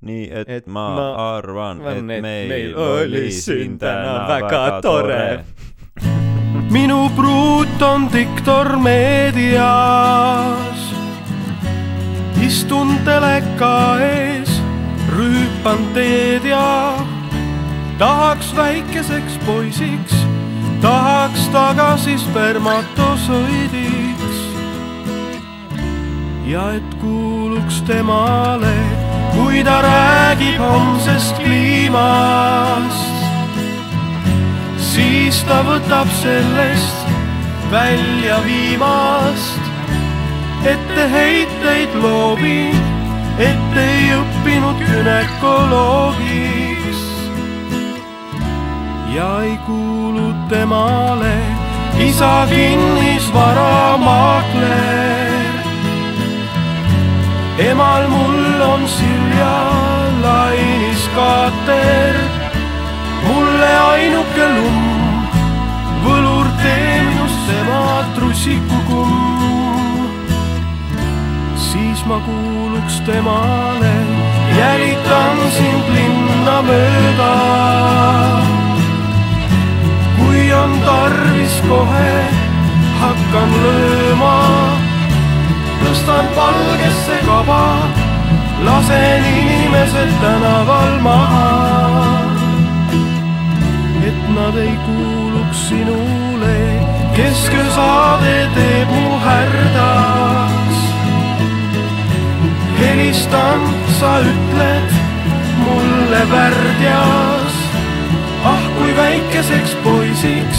nii 0.01 0.27
et, 0.33 0.49
Et 0.49 0.67
ma, 0.67 0.85
ma 0.97 1.09
arvan, 1.37 1.85
et 1.87 2.03
meil, 2.03 2.49
meil 2.51 2.77
oli 2.81 3.29
siin 3.37 3.79
täna 3.79 4.25
väga 4.27 4.49
väga 4.49 4.81
tore 4.83 5.19
tore.. 5.21 5.70
Minu 6.71 7.11
pruut 7.17 7.83
on 7.83 8.13
diktor 8.13 8.77
meedias. 8.77 9.61
istun 12.41 12.99
teleka 13.05 13.99
ees, 14.01 14.63
rüüpan 15.11 15.95
teed 15.95 16.45
ja 16.45 16.95
tahaks 17.99 18.57
väikeseks 18.57 19.39
poisiks, 19.47 20.15
tahaks 20.81 21.49
tagasi 21.53 22.19
spermatosoidiks. 22.19 24.37
ja 26.47 26.73
et 26.73 26.95
kuuluks 27.03 27.83
temale, 27.83 28.75
kui 29.35 29.65
ta 29.65 29.83
räägib 29.83 30.59
homsest 30.59 31.37
kliimast 31.43 33.20
siis 34.91 35.39
ta 35.47 35.61
võtab 35.67 36.09
sellest 36.21 37.07
välja 37.71 38.37
viimast. 38.45 39.61
etteheiteid 40.67 41.95
loobib, 42.03 42.75
et 43.39 43.77
ei 43.81 44.13
õppinud 44.17 44.79
günekoloogiks. 44.89 47.01
ja 49.15 49.41
ei 49.43 49.59
kuulu 49.67 50.35
temale 50.49 51.37
isa 52.09 52.47
kinnisvaramaakler. 52.51 55.45
emal 57.71 58.03
mul 58.09 58.61
on 58.73 58.83
Silja 58.89 59.59
lainiskaater 60.23 62.40
mulle 63.27 63.71
ainuke 63.93 64.47
lumm, 64.57 65.25
võlur 66.05 66.49
tee 66.63 67.01
minust 67.07 67.41
tema 67.49 68.05
trussikukumm. 68.17 69.17
siis 71.57 72.05
ma 72.07 72.19
kuuluks 72.27 73.01
temale, 73.07 73.95
jälitan 74.59 75.39
sind 75.57 75.91
linna 75.95 76.57
mööda. 76.69 77.33
kui 80.19 80.53
on 80.53 80.77
tarvis 80.85 81.61
kohe, 81.69 82.13
hakkan 83.01 83.57
lööma, 83.65 84.37
tõstan 85.85 86.33
palgesse 86.37 87.23
kaba, 87.27 87.65
lasen 88.65 89.25
inimesed 89.37 90.13
tänaval 90.21 91.01
maha 91.05 92.40
nad 94.29 94.57
ei 94.57 94.77
kuuluks 94.87 95.69
sinule, 95.69 96.87
kesköösaade 97.17 98.49
teeb 98.55 98.89
mu 98.89 99.19
härdaks. 99.19 100.77
helistan, 102.81 103.61
sa 104.01 104.19
ütled 104.21 104.91
mulle 105.65 106.31
värdjas, 106.31 107.55
ah 108.45 108.63
kui 108.79 108.97
väikeseks 108.97 109.75
poisiks, 109.85 110.59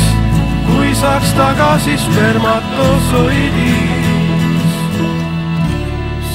kui 0.68 0.96
saaks 0.96 1.34
tagasi 1.34 1.98
spermatosoidis, 1.98 4.76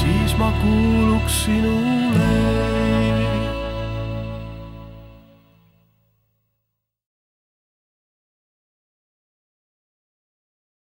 siis 0.00 0.38
ma 0.38 0.52
kuuluks 0.62 1.44
sinule 1.44 1.85